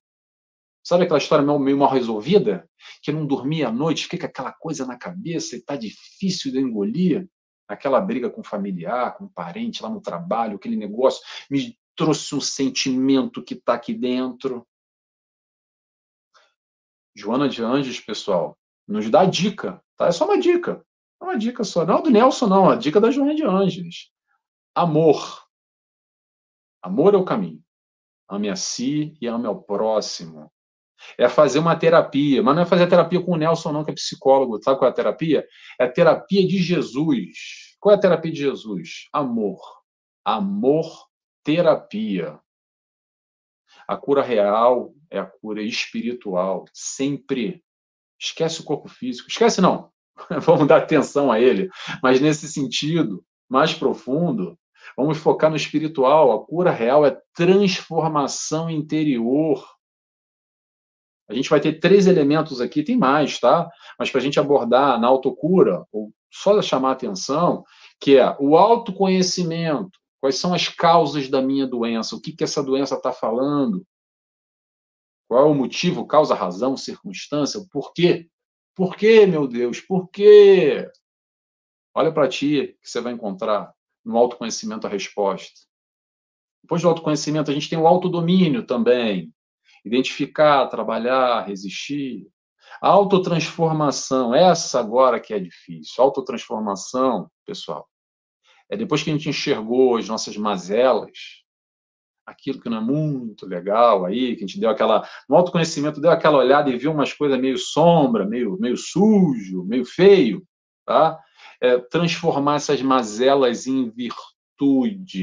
Sabe 0.83 1.03
aquela 1.03 1.19
história 1.19 1.59
meio 1.59 1.77
mal 1.77 1.91
resolvida? 1.91 2.67
Que 3.01 3.11
não 3.11 3.25
dormia 3.25 3.67
à 3.67 3.71
noite, 3.71 4.07
fica 4.07 4.27
aquela 4.27 4.51
coisa 4.51 4.85
na 4.85 4.97
cabeça 4.97 5.55
e 5.55 5.59
está 5.59 5.75
difícil 5.75 6.51
de 6.51 6.59
engolir? 6.59 7.27
aquela 7.69 8.01
briga 8.01 8.31
com 8.31 8.43
familiar, 8.43 9.15
com 9.15 9.27
parente 9.27 9.83
lá 9.83 9.89
no 9.89 10.01
trabalho, 10.01 10.55
aquele 10.55 10.75
negócio, 10.75 11.23
me 11.49 11.77
trouxe 11.95 12.33
um 12.33 12.41
sentimento 12.41 13.43
que 13.43 13.53
está 13.53 13.75
aqui 13.75 13.93
dentro. 13.93 14.67
Joana 17.15 17.47
de 17.47 17.61
Anjos, 17.61 17.99
pessoal, 17.99 18.57
nos 18.87 19.09
dá 19.09 19.23
dica, 19.23 19.83
tá? 19.95 20.07
É 20.07 20.11
só 20.11 20.25
uma 20.25 20.39
dica. 20.39 20.83
É 21.21 21.23
uma 21.23 21.37
dica 21.37 21.63
só. 21.63 21.85
Não 21.85 21.99
é 21.99 22.01
do 22.01 22.09
Nelson, 22.09 22.47
não. 22.47 22.69
A 22.69 22.75
dica 22.75 22.99
da 22.99 23.11
Joana 23.11 23.35
de 23.35 23.43
Anjos. 23.43 24.11
Amor. 24.73 25.45
Amor 26.81 27.13
é 27.13 27.17
o 27.17 27.25
caminho. 27.25 27.61
Ame 28.27 28.49
a 28.49 28.55
si 28.55 29.15
e 29.21 29.27
ame 29.27 29.45
ao 29.45 29.61
próximo. 29.61 30.51
É 31.17 31.29
fazer 31.29 31.59
uma 31.59 31.75
terapia, 31.75 32.41
mas 32.43 32.55
não 32.55 32.63
é 32.63 32.65
fazer 32.65 32.87
terapia 32.87 33.21
com 33.21 33.33
o 33.33 33.37
Nelson, 33.37 33.71
não, 33.71 33.83
que 33.83 33.91
é 33.91 33.93
psicólogo. 33.93 34.61
Sabe 34.63 34.77
qual 34.77 34.89
é 34.89 34.91
a 34.91 34.95
terapia? 34.95 35.45
É 35.79 35.85
a 35.85 35.91
terapia 35.91 36.47
de 36.47 36.57
Jesus. 36.57 37.77
Qual 37.79 37.93
é 37.93 37.97
a 37.97 38.01
terapia 38.01 38.31
de 38.31 38.39
Jesus? 38.39 39.07
Amor. 39.13 39.59
Amor, 40.25 41.07
terapia. 41.43 42.39
A 43.87 43.97
cura 43.97 44.21
real 44.21 44.93
é 45.09 45.19
a 45.19 45.25
cura 45.25 45.61
espiritual. 45.61 46.65
Sempre. 46.73 47.63
Esquece 48.19 48.61
o 48.61 48.63
corpo 48.63 48.87
físico. 48.87 49.29
Esquece, 49.29 49.61
não. 49.61 49.91
Vamos 50.41 50.67
dar 50.67 50.77
atenção 50.77 51.31
a 51.31 51.39
ele. 51.39 51.69
Mas 52.03 52.19
nesse 52.19 52.47
sentido 52.47 53.23
mais 53.49 53.73
profundo, 53.73 54.57
vamos 54.95 55.17
focar 55.17 55.49
no 55.49 55.55
espiritual. 55.55 56.31
A 56.31 56.45
cura 56.45 56.71
real 56.71 57.05
é 57.05 57.19
transformação 57.33 58.69
interior 58.69 59.65
a 61.29 61.33
gente 61.33 61.49
vai 61.49 61.61
ter 61.61 61.79
três 61.79 62.07
elementos 62.07 62.59
aqui, 62.59 62.83
tem 62.83 62.97
mais, 62.97 63.39
tá? 63.39 63.69
Mas 63.99 64.09
para 64.09 64.19
a 64.19 64.23
gente 64.23 64.39
abordar 64.39 64.99
na 64.99 65.07
autocura, 65.07 65.85
ou 65.91 66.11
só 66.31 66.59
chamar 66.61 66.91
atenção, 66.91 67.63
que 67.99 68.17
é 68.17 68.35
o 68.39 68.57
autoconhecimento. 68.57 69.99
Quais 70.19 70.37
são 70.37 70.53
as 70.53 70.67
causas 70.67 71.29
da 71.29 71.41
minha 71.41 71.67
doença? 71.67 72.15
O 72.15 72.21
que, 72.21 72.33
que 72.33 72.43
essa 72.43 72.63
doença 72.63 72.95
está 72.95 73.11
falando? 73.11 73.85
Qual 75.27 75.45
é 75.45 75.49
o 75.49 75.53
motivo, 75.53 76.07
causa, 76.07 76.33
razão, 76.33 76.75
circunstância? 76.75 77.63
Por 77.71 77.93
quê? 77.93 78.27
Por 78.75 78.95
quê, 78.95 79.27
meu 79.27 79.47
Deus? 79.47 79.79
Por 79.79 80.09
quê? 80.09 80.89
Olha 81.93 82.11
para 82.11 82.27
ti 82.27 82.75
que 82.81 82.89
você 82.89 82.99
vai 82.99 83.13
encontrar 83.13 83.71
no 84.03 84.17
autoconhecimento 84.17 84.87
a 84.87 84.89
resposta. 84.89 85.59
Depois 86.63 86.81
do 86.81 86.89
autoconhecimento, 86.89 87.51
a 87.51 87.53
gente 87.53 87.69
tem 87.69 87.77
o 87.77 87.87
autodomínio 87.87 88.65
também 88.65 89.31
identificar, 89.83 90.67
trabalhar, 90.67 91.45
resistir. 91.47 92.27
A 92.81 92.87
autotransformação, 92.89 94.33
essa 94.33 94.79
agora 94.79 95.19
que 95.19 95.33
é 95.33 95.39
difícil. 95.39 95.95
A 95.97 96.03
autotransformação, 96.03 97.29
pessoal, 97.45 97.87
é 98.69 98.77
depois 98.77 99.01
que 99.01 99.09
a 99.09 99.13
gente 99.13 99.29
enxergou 99.29 99.97
as 99.97 100.07
nossas 100.07 100.37
mazelas, 100.37 101.39
aquilo 102.25 102.61
que 102.61 102.69
não 102.69 102.77
é 102.77 102.81
muito 102.81 103.45
legal 103.47 104.05
aí, 104.05 104.35
que 104.35 104.43
a 104.43 104.47
gente 104.47 104.59
deu 104.59 104.69
aquela, 104.69 105.07
no 105.27 105.35
autoconhecimento 105.35 105.99
deu 105.99 106.11
aquela 106.11 106.37
olhada 106.37 106.69
e 106.69 106.77
viu 106.77 106.91
umas 106.91 107.11
coisas 107.11 107.39
meio 107.39 107.57
sombra, 107.57 108.25
meio, 108.25 108.57
meio 108.59 108.77
sujo, 108.77 109.65
meio 109.65 109.83
feio, 109.83 110.45
tá? 110.85 111.19
É, 111.61 111.77
transformar 111.77 112.55
essas 112.55 112.81
mazelas 112.81 113.67
em 113.67 113.89
virtudes. 113.89 115.17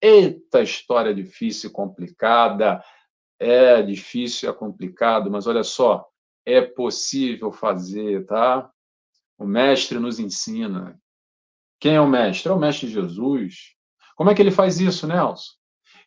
Eita 0.00 0.62
história 0.62 1.12
difícil 1.12 1.70
e 1.70 1.72
complicada. 1.72 2.82
É 3.38 3.82
difícil, 3.82 4.48
é 4.48 4.52
complicado, 4.52 5.30
mas 5.30 5.46
olha 5.46 5.62
só, 5.62 6.06
é 6.44 6.60
possível 6.60 7.52
fazer, 7.52 8.24
tá? 8.24 8.70
O 9.38 9.44
mestre 9.44 9.98
nos 9.98 10.18
ensina. 10.18 10.98
Quem 11.78 11.96
é 11.96 12.00
o 12.00 12.08
mestre? 12.08 12.50
É 12.50 12.54
o 12.54 12.58
mestre 12.58 12.88
Jesus. 12.88 13.74
Como 14.14 14.30
é 14.30 14.34
que 14.34 14.40
ele 14.40 14.50
faz 14.50 14.80
isso, 14.80 15.06
Nelson? 15.06 15.52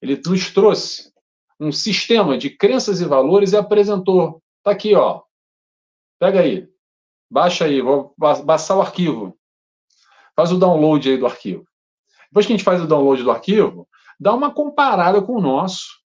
Ele 0.01 0.19
nos 0.26 0.51
trouxe 0.51 1.11
um 1.60 1.72
sistema 1.72 2.38
de 2.38 2.49
crenças 2.49 3.01
e 3.01 3.06
valores 3.06 3.51
e 3.51 3.57
apresentou. 3.57 4.41
Tá 4.64 4.72
aqui, 4.72 4.95
ó. 4.95 5.22
Pega 6.18 6.41
aí. 6.41 6.68
Baixa 7.30 7.65
aí, 7.65 7.81
vou 7.81 8.15
passar 8.18 8.76
o 8.77 8.81
arquivo. 8.81 9.38
Faz 10.35 10.51
o 10.51 10.57
download 10.57 11.07
aí 11.07 11.18
do 11.18 11.27
arquivo. 11.27 11.65
Depois 12.30 12.45
que 12.45 12.53
a 12.53 12.56
gente 12.56 12.65
faz 12.65 12.81
o 12.81 12.88
download 12.88 13.22
do 13.22 13.31
arquivo, 13.31 13.88
dá 14.19 14.34
uma 14.34 14.51
comparada 14.51 15.22
com 15.22 15.34
o 15.34 15.41
nosso 15.41 15.98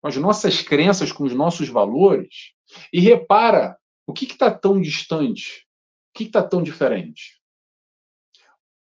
com 0.00 0.08
as 0.08 0.16
nossas 0.16 0.62
crenças, 0.62 1.12
com 1.12 1.24
os 1.24 1.34
nossos 1.34 1.68
valores, 1.68 2.52
e 2.92 3.00
repara 3.00 3.78
o 4.06 4.12
que 4.12 4.24
está 4.24 4.50
tão 4.50 4.80
distante, 4.80 5.66
o 6.10 6.18
que 6.18 6.24
está 6.24 6.42
tão 6.42 6.62
diferente. 6.62 7.40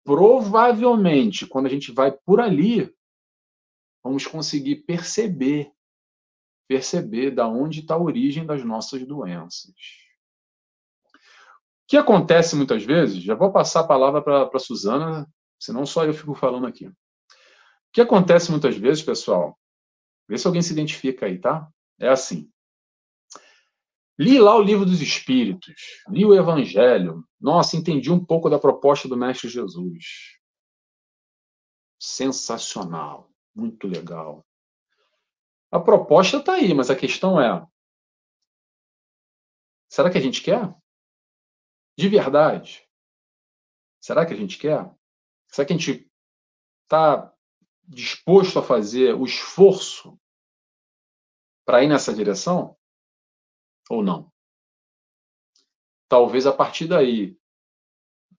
Provavelmente, 0.04 1.46
quando 1.46 1.66
a 1.66 1.68
gente 1.68 1.92
vai 1.92 2.12
por 2.12 2.40
ali, 2.40 2.92
vamos 4.02 4.26
conseguir 4.26 4.76
perceber, 4.76 5.70
perceber 6.66 7.32
da 7.32 7.46
onde 7.46 7.80
está 7.80 7.94
a 7.94 8.02
origem 8.02 8.46
das 8.46 8.64
nossas 8.64 9.06
doenças. 9.06 9.74
O 11.14 11.90
que 11.90 11.96
acontece 11.96 12.54
muitas 12.56 12.84
vezes, 12.84 13.22
já 13.22 13.34
vou 13.34 13.52
passar 13.52 13.80
a 13.80 13.86
palavra 13.86 14.22
para 14.22 14.48
a 14.54 14.58
Suzana, 14.58 15.28
senão 15.58 15.84
só 15.84 16.04
eu 16.04 16.14
fico 16.14 16.34
falando 16.34 16.66
aqui. 16.66 16.90
que 17.92 18.00
acontece 18.00 18.50
muitas 18.50 18.76
vezes, 18.76 19.02
pessoal, 19.02 19.59
vê 20.30 20.38
se 20.38 20.46
alguém 20.46 20.62
se 20.62 20.72
identifica 20.72 21.26
aí, 21.26 21.40
tá? 21.40 21.68
É 21.98 22.08
assim. 22.08 22.48
Li 24.16 24.38
lá 24.38 24.54
o 24.54 24.62
livro 24.62 24.86
dos 24.86 25.02
Espíritos, 25.02 25.74
li 26.08 26.24
o 26.24 26.32
Evangelho. 26.32 27.26
Nossa, 27.40 27.76
entendi 27.76 28.12
um 28.12 28.24
pouco 28.24 28.48
da 28.48 28.58
proposta 28.58 29.08
do 29.08 29.16
Mestre 29.16 29.48
Jesus. 29.48 30.38
Sensacional, 31.98 33.28
muito 33.52 33.88
legal. 33.88 34.46
A 35.72 35.80
proposta 35.80 36.36
está 36.36 36.54
aí, 36.54 36.72
mas 36.74 36.90
a 36.90 36.96
questão 36.96 37.40
é: 37.40 37.66
será 39.88 40.10
que 40.10 40.18
a 40.18 40.22
gente 40.22 40.42
quer? 40.42 40.72
De 41.98 42.08
verdade? 42.08 42.86
Será 44.00 44.24
que 44.24 44.32
a 44.32 44.36
gente 44.36 44.58
quer? 44.58 44.88
Será 45.48 45.66
que 45.66 45.72
a 45.72 45.76
gente 45.76 46.08
está 46.84 47.34
disposto 47.82 48.58
a 48.60 48.62
fazer 48.62 49.14
o 49.14 49.24
esforço 49.24 50.19
para 51.70 51.84
ir 51.84 51.86
nessa 51.86 52.12
direção? 52.12 52.76
Ou 53.88 54.02
não? 54.02 54.28
Talvez 56.08 56.44
a 56.44 56.52
partir 56.52 56.88
daí 56.88 57.38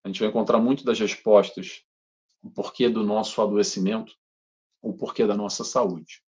a 0.03 0.09
gente 0.09 0.19
vai 0.19 0.27
encontrar 0.27 0.59
muito 0.59 0.83
das 0.83 0.99
respostas, 0.99 1.85
o 2.43 2.51
porquê 2.51 2.89
do 2.89 3.05
nosso 3.05 3.41
adoecimento, 3.41 4.13
o 4.81 4.93
porquê 4.93 5.25
da 5.25 5.33
nossa 5.33 5.63
saúde. 5.63 6.21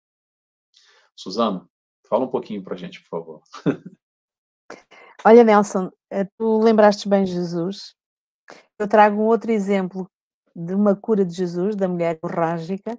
Suzana, 1.14 1.68
fala 2.08 2.24
um 2.24 2.30
pouquinho 2.30 2.62
para 2.62 2.72
a 2.72 2.78
gente, 2.78 3.02
por 3.02 3.08
favor. 3.10 3.42
Olha, 5.26 5.44
Nelson, 5.44 5.90
eh, 6.10 6.24
tu 6.38 6.58
lembraste 6.58 7.06
bem 7.06 7.26
Jesus. 7.26 7.94
Eu 8.78 8.88
trago 8.88 9.20
um 9.20 9.26
outro 9.26 9.50
exemplo 9.50 10.10
de 10.56 10.74
uma 10.74 10.96
cura 10.96 11.22
de 11.22 11.34
Jesus, 11.34 11.76
da 11.76 11.86
mulher 11.86 12.18
hemorrágica, 12.18 12.98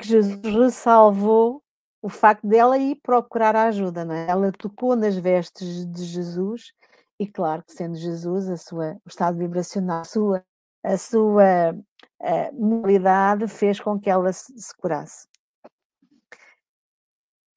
que 0.00 0.06
Jesus 0.06 0.40
ressalvou 0.42 1.62
o 2.02 2.08
facto 2.08 2.46
dela 2.46 2.78
ir 2.78 2.96
procurar 3.02 3.54
ajuda, 3.54 4.04
não 4.04 4.14
é? 4.14 4.26
Ela 4.28 4.52
tocou 4.52 4.96
nas 4.96 5.16
vestes 5.16 5.86
de 5.86 6.04
Jesus 6.04 6.72
e, 7.18 7.26
claro, 7.26 7.62
que 7.62 7.72
sendo 7.72 7.96
Jesus, 7.96 8.48
a 8.48 8.56
sua, 8.56 8.94
o 9.04 9.08
estado 9.08 9.36
vibracional, 9.36 10.00
a 10.00 10.04
sua, 10.04 10.44
a 10.82 10.96
sua 10.96 11.74
a 12.22 12.52
mobilidade 12.52 13.48
fez 13.48 13.80
com 13.80 13.98
que 13.98 14.10
ela 14.10 14.32
se, 14.32 14.52
se 14.58 14.76
curasse. 14.76 15.26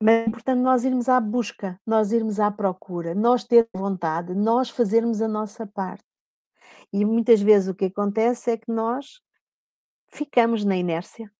Mas 0.01 0.27
importante 0.27 0.59
nós 0.59 0.83
irmos 0.83 1.07
à 1.07 1.19
busca, 1.19 1.79
nós 1.85 2.11
irmos 2.11 2.39
à 2.39 2.51
procura, 2.51 3.13
nós 3.13 3.43
ter 3.43 3.69
vontade, 3.73 4.33
nós 4.33 4.69
fazermos 4.69 5.21
a 5.21 5.27
nossa 5.27 5.65
parte. 5.67 6.03
E 6.91 7.05
muitas 7.05 7.41
vezes 7.41 7.69
o 7.69 7.75
que 7.75 7.85
acontece 7.85 8.51
é 8.51 8.57
que 8.57 8.71
nós 8.71 9.21
ficamos 10.09 10.65
na 10.65 10.75
inércia, 10.75 11.31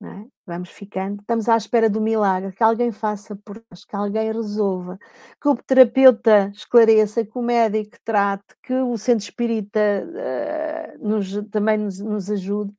é? 0.00 0.26
Vamos 0.46 0.70
ficando, 0.70 1.20
estamos 1.20 1.48
à 1.48 1.56
espera 1.56 1.90
do 1.90 2.00
milagre, 2.00 2.52
que 2.52 2.62
alguém 2.62 2.92
faça 2.92 3.34
por 3.34 3.62
nós, 3.68 3.84
que 3.84 3.96
alguém 3.96 4.32
resolva, 4.32 4.96
que 5.40 5.48
o 5.48 5.56
terapeuta 5.56 6.50
esclareça, 6.54 7.24
que 7.24 7.36
o 7.36 7.42
médico 7.42 7.96
trate, 8.04 8.44
que 8.62 8.72
o 8.74 8.96
centro 8.96 9.24
espírita 9.24 9.80
uh, 10.06 11.06
nos, 11.06 11.32
também 11.50 11.78
nos, 11.78 11.98
nos 11.98 12.30
ajude. 12.30 12.72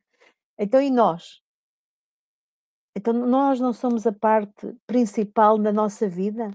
Então, 0.57 0.81
e 0.81 0.89
nós? 0.89 1.41
Então, 2.95 3.13
nós 3.13 3.59
não 3.59 3.73
somos 3.73 4.07
a 4.07 4.13
parte 4.13 4.73
principal 4.87 5.57
da 5.57 5.73
nossa 5.73 6.07
vida? 6.07 6.51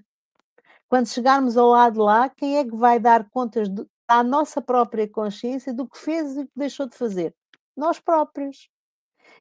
Quando 0.89 1.09
chegarmos 1.09 1.57
ao 1.57 1.69
lado 1.69 2.03
lá, 2.03 2.29
quem 2.31 2.57
é 2.57 2.65
que 2.65 2.75
vai 2.75 2.99
dar 2.99 3.29
contas 3.29 3.69
do, 3.69 3.89
à 4.09 4.23
nossa 4.23 4.63
própria 4.63 5.09
consciência 5.09 5.75
do 5.75 5.87
que 5.87 5.99
fez 5.99 6.33
e 6.33 6.43
do 6.43 6.47
que 6.47 6.53
deixou 6.57 6.87
de 6.89 6.97
fazer? 6.97 7.35
Nós 7.77 8.01
próprios. 8.01 8.71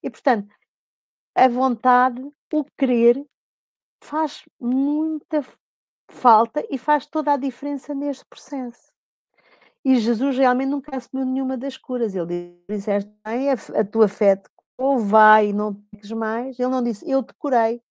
E, 0.02 0.10
portanto, 0.10 0.54
a 1.36 1.48
vontade, 1.48 2.22
o 2.54 2.66
querer, 2.78 3.26
faz 4.04 4.44
muita 4.60 5.44
falta 6.10 6.66
e 6.70 6.78
faz 6.78 7.06
toda 7.06 7.34
a 7.34 7.38
diferença 7.38 7.94
neste 7.94 8.26
processo. 8.26 8.92
E 9.86 9.98
Jesus 9.98 10.38
realmente 10.38 10.70
nunca 10.70 10.96
assumiu 10.96 11.26
nenhuma 11.26 11.58
das 11.58 11.78
curas. 11.78 12.16
Ele 12.16 12.58
disse: 12.70 12.90
bem, 13.26 13.50
a, 13.50 13.84
tua 13.84 14.08
fé 14.08 14.38
te 14.38 14.50
ou 14.78 15.00
vai 15.00 15.50
e 15.50 15.54
não 15.54 15.74
peques 15.74 16.12
mais. 16.12 16.60
Ele 16.60 16.70
não 16.70 16.84
disse: 16.84 17.10
Eu 17.10 17.24
te 17.24 17.34
curei. 17.34 17.82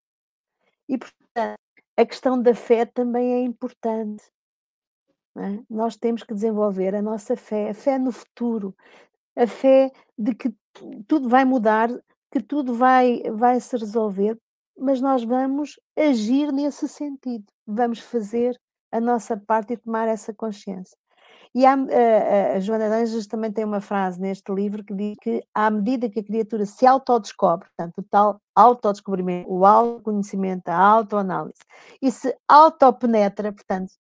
E, 0.88 0.98
portanto, 0.98 1.58
a 1.96 2.06
questão 2.06 2.40
da 2.40 2.54
fé 2.54 2.84
também 2.86 3.34
é 3.34 3.40
importante. 3.42 4.24
É? 5.36 5.62
Nós 5.68 5.96
temos 5.96 6.22
que 6.22 6.34
desenvolver 6.34 6.94
a 6.94 7.02
nossa 7.02 7.36
fé, 7.36 7.70
a 7.70 7.74
fé 7.74 7.98
no 7.98 8.12
futuro, 8.12 8.76
a 9.34 9.46
fé 9.46 9.90
de 10.18 10.34
que 10.34 10.54
tudo 11.06 11.28
vai 11.28 11.44
mudar 11.44 11.88
que 12.32 12.42
tudo 12.42 12.74
vai, 12.74 13.22
vai 13.30 13.60
se 13.60 13.76
resolver, 13.76 14.38
mas 14.76 15.00
nós 15.02 15.22
vamos 15.22 15.78
agir 15.96 16.50
nesse 16.50 16.88
sentido, 16.88 17.44
vamos 17.66 18.00
fazer 18.00 18.58
a 18.90 18.98
nossa 18.98 19.36
parte 19.36 19.74
e 19.74 19.76
tomar 19.76 20.08
essa 20.08 20.32
consciência. 20.32 20.96
E 21.54 21.66
há, 21.66 21.74
a, 21.74 22.56
a, 22.56 22.60
Joana 22.60 22.88
de 22.88 22.94
Anjos 22.94 23.26
também 23.26 23.52
tem 23.52 23.64
uma 23.64 23.82
frase 23.82 24.18
neste 24.18 24.50
livro 24.50 24.82
que 24.82 24.94
diz 24.94 25.16
que 25.20 25.44
à 25.54 25.70
medida 25.70 26.08
que 26.08 26.20
a 26.20 26.24
criatura 26.24 26.64
se 26.64 26.86
autodescobre, 26.86 27.68
portanto, 27.68 27.98
o 27.98 28.02
tal 28.02 28.40
autodescobrimento, 28.54 29.52
o 29.52 29.66
autoconhecimento, 29.66 30.68
a 30.68 30.76
autoanálise, 30.76 31.60
e 32.00 32.10
se 32.10 32.34
autopenetra, 32.48 33.52
portanto, 33.52 33.92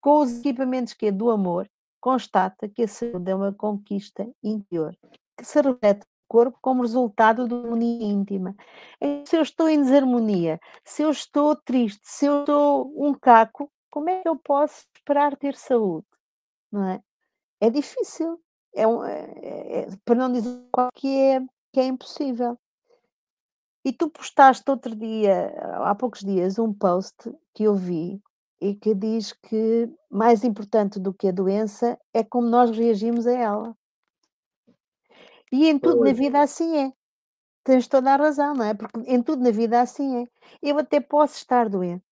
com 0.00 0.20
os 0.20 0.38
equipamentos 0.38 0.94
que 0.94 1.06
é 1.06 1.12
do 1.12 1.30
amor, 1.30 1.68
constata 2.00 2.66
que 2.66 2.84
a 2.84 2.88
saúde 2.88 3.30
é 3.30 3.34
uma 3.34 3.52
conquista 3.52 4.26
interior, 4.42 4.96
que 5.36 5.44
se 5.44 5.60
reflete 5.60 6.06
corpo 6.30 6.56
como 6.62 6.82
resultado 6.82 7.48
de 7.48 7.54
uma 7.54 7.64
harmonia 7.64 8.06
íntima. 8.06 8.54
Se 9.26 9.36
eu 9.36 9.42
estou 9.42 9.68
em 9.68 9.82
desarmonia, 9.82 10.60
se 10.84 11.02
eu 11.02 11.10
estou 11.10 11.56
triste, 11.56 12.00
se 12.04 12.24
eu 12.24 12.42
estou 12.42 12.94
um 12.96 13.12
caco, 13.12 13.68
como 13.90 14.08
é 14.08 14.22
que 14.22 14.28
eu 14.28 14.36
posso 14.36 14.86
esperar 14.94 15.36
ter 15.36 15.56
saúde? 15.56 16.06
Não 16.70 16.84
é? 16.88 17.02
É 17.60 17.68
difícil. 17.68 18.40
É, 18.72 18.86
um, 18.86 19.04
é, 19.04 19.80
é 19.80 19.86
para 20.04 20.14
não 20.14 20.32
dizer 20.32 20.56
que 20.94 21.08
é, 21.08 21.40
que 21.72 21.80
é 21.80 21.84
impossível. 21.86 22.56
E 23.84 23.92
tu 23.92 24.08
postaste 24.08 24.70
outro 24.70 24.94
dia, 24.94 25.52
há 25.84 25.94
poucos 25.96 26.20
dias, 26.20 26.60
um 26.60 26.72
post 26.72 27.32
que 27.52 27.64
eu 27.64 27.74
vi 27.74 28.22
e 28.60 28.74
que 28.76 28.94
diz 28.94 29.32
que 29.32 29.90
mais 30.08 30.44
importante 30.44 31.00
do 31.00 31.12
que 31.12 31.26
a 31.26 31.32
doença 31.32 31.98
é 32.14 32.22
como 32.22 32.46
nós 32.46 32.70
reagimos 32.70 33.26
a 33.26 33.32
ela. 33.32 33.79
E 35.52 35.68
em 35.68 35.78
tudo 35.78 36.04
na 36.04 36.12
vida 36.12 36.40
assim 36.40 36.76
é. 36.76 36.92
Tens 37.64 37.88
toda 37.88 38.12
a 38.12 38.16
razão, 38.16 38.54
não 38.54 38.64
é? 38.64 38.74
Porque 38.74 38.98
em 39.06 39.22
tudo 39.22 39.42
na 39.42 39.50
vida 39.50 39.80
assim 39.80 40.22
é. 40.22 40.26
Eu 40.62 40.78
até 40.78 41.00
posso 41.00 41.36
estar 41.36 41.68
doente, 41.68 42.04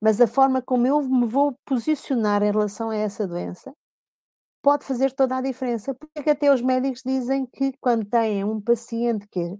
mas 0.00 0.20
a 0.20 0.26
forma 0.26 0.62
como 0.62 0.86
eu 0.86 1.02
me 1.02 1.26
vou 1.26 1.56
posicionar 1.64 2.42
em 2.42 2.52
relação 2.52 2.90
a 2.90 2.96
essa 2.96 3.26
doença 3.26 3.74
pode 4.62 4.84
fazer 4.84 5.12
toda 5.12 5.36
a 5.36 5.42
diferença. 5.42 5.94
Porque 5.94 6.30
até 6.30 6.52
os 6.52 6.62
médicos 6.62 7.02
dizem 7.04 7.46
que 7.46 7.72
quando 7.80 8.06
têm 8.06 8.44
um 8.44 8.60
paciente 8.60 9.26
que 9.28 9.40
é, 9.40 9.58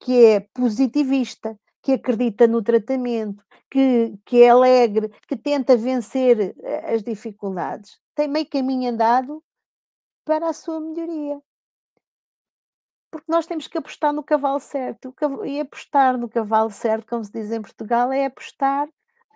que 0.00 0.24
é 0.26 0.40
positivista, 0.54 1.58
que 1.82 1.92
acredita 1.92 2.46
no 2.46 2.62
tratamento, 2.62 3.44
que, 3.70 4.16
que 4.24 4.42
é 4.42 4.50
alegre, 4.50 5.10
que 5.28 5.36
tenta 5.36 5.76
vencer 5.76 6.54
eh, 6.62 6.94
as 6.94 7.02
dificuldades, 7.02 7.98
tem 8.14 8.28
meio 8.28 8.48
caminho 8.48 8.90
andado 8.90 9.42
para 10.24 10.48
a 10.48 10.52
sua 10.52 10.80
melhoria 10.80 11.40
porque 13.10 13.30
nós 13.30 13.46
temos 13.46 13.66
que 13.66 13.78
apostar 13.78 14.12
no 14.12 14.22
cavalo 14.22 14.60
certo. 14.60 15.14
E 15.44 15.60
apostar 15.60 16.18
no 16.18 16.28
cavalo 16.28 16.70
certo, 16.70 17.06
como 17.08 17.24
se 17.24 17.32
diz 17.32 17.50
em 17.50 17.60
Portugal, 17.60 18.12
é 18.12 18.26
apostar 18.26 18.88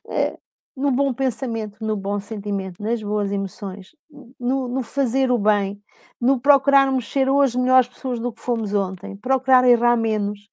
é, 0.08 0.38
no 0.76 0.90
bom 0.90 1.12
pensamento, 1.12 1.84
no 1.84 1.96
bom 1.96 2.18
sentimento, 2.18 2.82
nas 2.82 3.02
boas 3.02 3.30
emoções, 3.30 3.94
no, 4.38 4.68
no, 4.68 4.82
fazer 4.82 5.30
o 5.30 5.38
bem, 5.38 5.82
no 6.20 6.40
procurarmos 6.40 7.10
ser 7.10 7.28
hoje 7.28 7.58
melhores 7.58 7.88
pessoas 7.88 8.18
do 8.18 8.32
que 8.32 8.40
fomos 8.40 8.72
ontem, 8.72 9.16
procurar 9.16 9.64
errar 9.64 9.96
menos, 9.96 10.48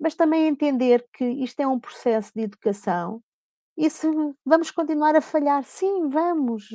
mas 0.00 0.14
também 0.14 0.46
entender 0.46 1.06
que 1.12 1.24
isto 1.24 1.60
é 1.60 1.66
um 1.66 1.78
processo 1.78 2.32
de 2.34 2.42
educação 2.42 3.22
e 3.82 3.90
se 3.90 4.06
vamos 4.46 4.70
continuar 4.70 5.16
a 5.16 5.20
falhar, 5.20 5.64
sim, 5.64 6.08
vamos, 6.08 6.68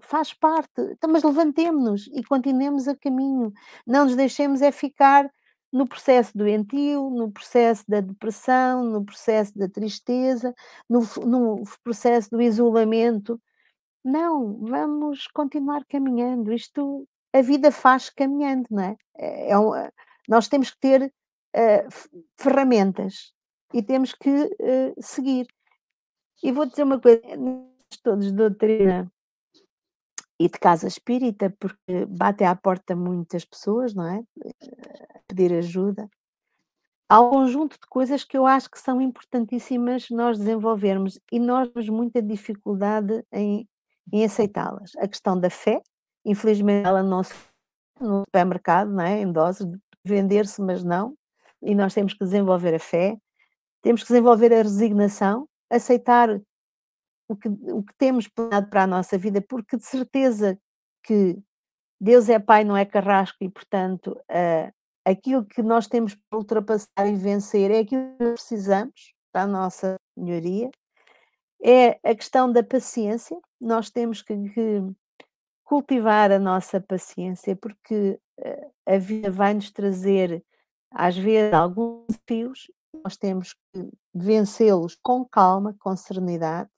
faz 0.00 0.32
parte, 0.32 0.80
então, 0.92 1.10
mas 1.10 1.24
levantemos-nos 1.24 2.06
e 2.14 2.22
continuemos 2.22 2.86
a 2.86 2.94
caminho. 2.94 3.52
Não 3.84 4.04
nos 4.04 4.14
deixemos 4.14 4.62
é 4.62 4.70
ficar 4.70 5.28
no 5.72 5.84
processo 5.84 6.30
doentio, 6.38 7.10
no 7.10 7.32
processo 7.32 7.82
da 7.88 8.00
depressão, 8.00 8.84
no 8.84 9.04
processo 9.04 9.58
da 9.58 9.68
tristeza, 9.68 10.54
no, 10.88 11.00
no 11.26 11.64
processo 11.82 12.30
do 12.30 12.40
isolamento. 12.40 13.40
Não, 14.04 14.60
vamos 14.60 15.26
continuar 15.26 15.84
caminhando. 15.86 16.52
Isto, 16.52 17.04
a 17.32 17.42
vida 17.42 17.72
faz 17.72 18.10
caminhando, 18.10 18.68
não 18.70 18.84
é? 18.84 18.96
é, 19.18 19.50
é 19.50 19.58
um, 19.58 19.72
nós 20.28 20.46
temos 20.46 20.70
que 20.70 20.78
ter 20.78 21.02
uh, 21.02 22.12
ferramentas 22.36 23.32
e 23.74 23.82
temos 23.82 24.12
que 24.14 24.30
uh, 24.30 24.94
seguir. 25.00 25.48
E 26.42 26.52
vou 26.52 26.66
dizer 26.66 26.82
uma 26.82 27.00
coisa, 27.00 27.20
todos 28.02 28.26
de 28.26 28.32
doutrina 28.32 29.10
e 30.38 30.48
de 30.48 30.58
casa 30.58 30.86
espírita, 30.86 31.54
porque 31.58 32.06
bate 32.06 32.44
à 32.44 32.54
porta 32.54 32.94
muitas 32.94 33.44
pessoas, 33.44 33.94
não 33.94 34.06
é? 34.06 34.22
pedir 35.26 35.52
ajuda. 35.52 36.08
Há 37.08 37.20
um 37.20 37.30
conjunto 37.30 37.74
de 37.74 37.86
coisas 37.88 38.24
que 38.24 38.36
eu 38.36 38.46
acho 38.46 38.70
que 38.70 38.78
são 38.78 39.00
importantíssimas 39.00 40.10
nós 40.10 40.38
desenvolvermos 40.38 41.20
e 41.30 41.38
nós 41.38 41.68
temos 41.68 41.88
muita 41.88 42.20
dificuldade 42.20 43.24
em, 43.32 43.68
em 44.12 44.24
aceitá-las. 44.24 44.92
A 44.96 45.06
questão 45.06 45.38
da 45.38 45.48
fé, 45.48 45.80
infelizmente 46.24 46.86
ela 46.86 47.02
não 47.02 47.22
se 47.22 47.32
no 48.00 48.20
supermercado, 48.20 48.90
não 48.90 49.04
é? 49.04 49.20
em 49.20 49.32
doses, 49.32 49.66
vender-se, 50.04 50.60
mas 50.60 50.84
não. 50.84 51.16
E 51.62 51.74
nós 51.74 51.94
temos 51.94 52.12
que 52.12 52.24
desenvolver 52.24 52.74
a 52.74 52.78
fé, 52.78 53.16
temos 53.80 54.02
que 54.02 54.08
desenvolver 54.08 54.52
a 54.52 54.62
resignação, 54.62 55.48
aceitar 55.70 56.40
o 57.28 57.36
que, 57.36 57.48
o 57.48 57.82
que 57.82 57.94
temos 57.98 58.28
planeado 58.28 58.68
para 58.68 58.84
a 58.84 58.86
nossa 58.86 59.18
vida, 59.18 59.40
porque 59.40 59.76
de 59.76 59.84
certeza 59.84 60.58
que 61.02 61.38
Deus 62.00 62.28
é 62.28 62.38
Pai, 62.38 62.62
não 62.64 62.76
é 62.76 62.84
carrasco, 62.84 63.38
e 63.40 63.48
portanto 63.48 64.12
uh, 64.30 64.72
aquilo 65.04 65.44
que 65.44 65.62
nós 65.62 65.86
temos 65.86 66.14
para 66.14 66.38
ultrapassar 66.38 67.06
e 67.06 67.14
vencer 67.14 67.70
é 67.70 67.78
aquilo 67.80 68.16
que 68.18 68.32
precisamos 68.32 69.14
para 69.32 69.42
a 69.42 69.46
nossa 69.46 69.96
melhoria. 70.16 70.70
É 71.62 71.98
a 72.08 72.14
questão 72.14 72.52
da 72.52 72.62
paciência, 72.62 73.36
nós 73.60 73.90
temos 73.90 74.22
que, 74.22 74.34
que 74.50 74.82
cultivar 75.64 76.30
a 76.30 76.38
nossa 76.38 76.80
paciência, 76.80 77.56
porque 77.56 78.20
uh, 78.38 78.72
a 78.86 78.98
vida 78.98 79.30
vai 79.30 79.54
nos 79.54 79.70
trazer, 79.70 80.44
às 80.90 81.16
vezes, 81.16 81.52
alguns 81.52 82.06
desafios, 82.08 82.70
nós 83.04 83.16
temos 83.16 83.54
que 83.54 83.90
vencê-los 84.14 84.96
com 85.02 85.24
calma, 85.24 85.74
com 85.78 85.96
serenidade. 85.96 86.70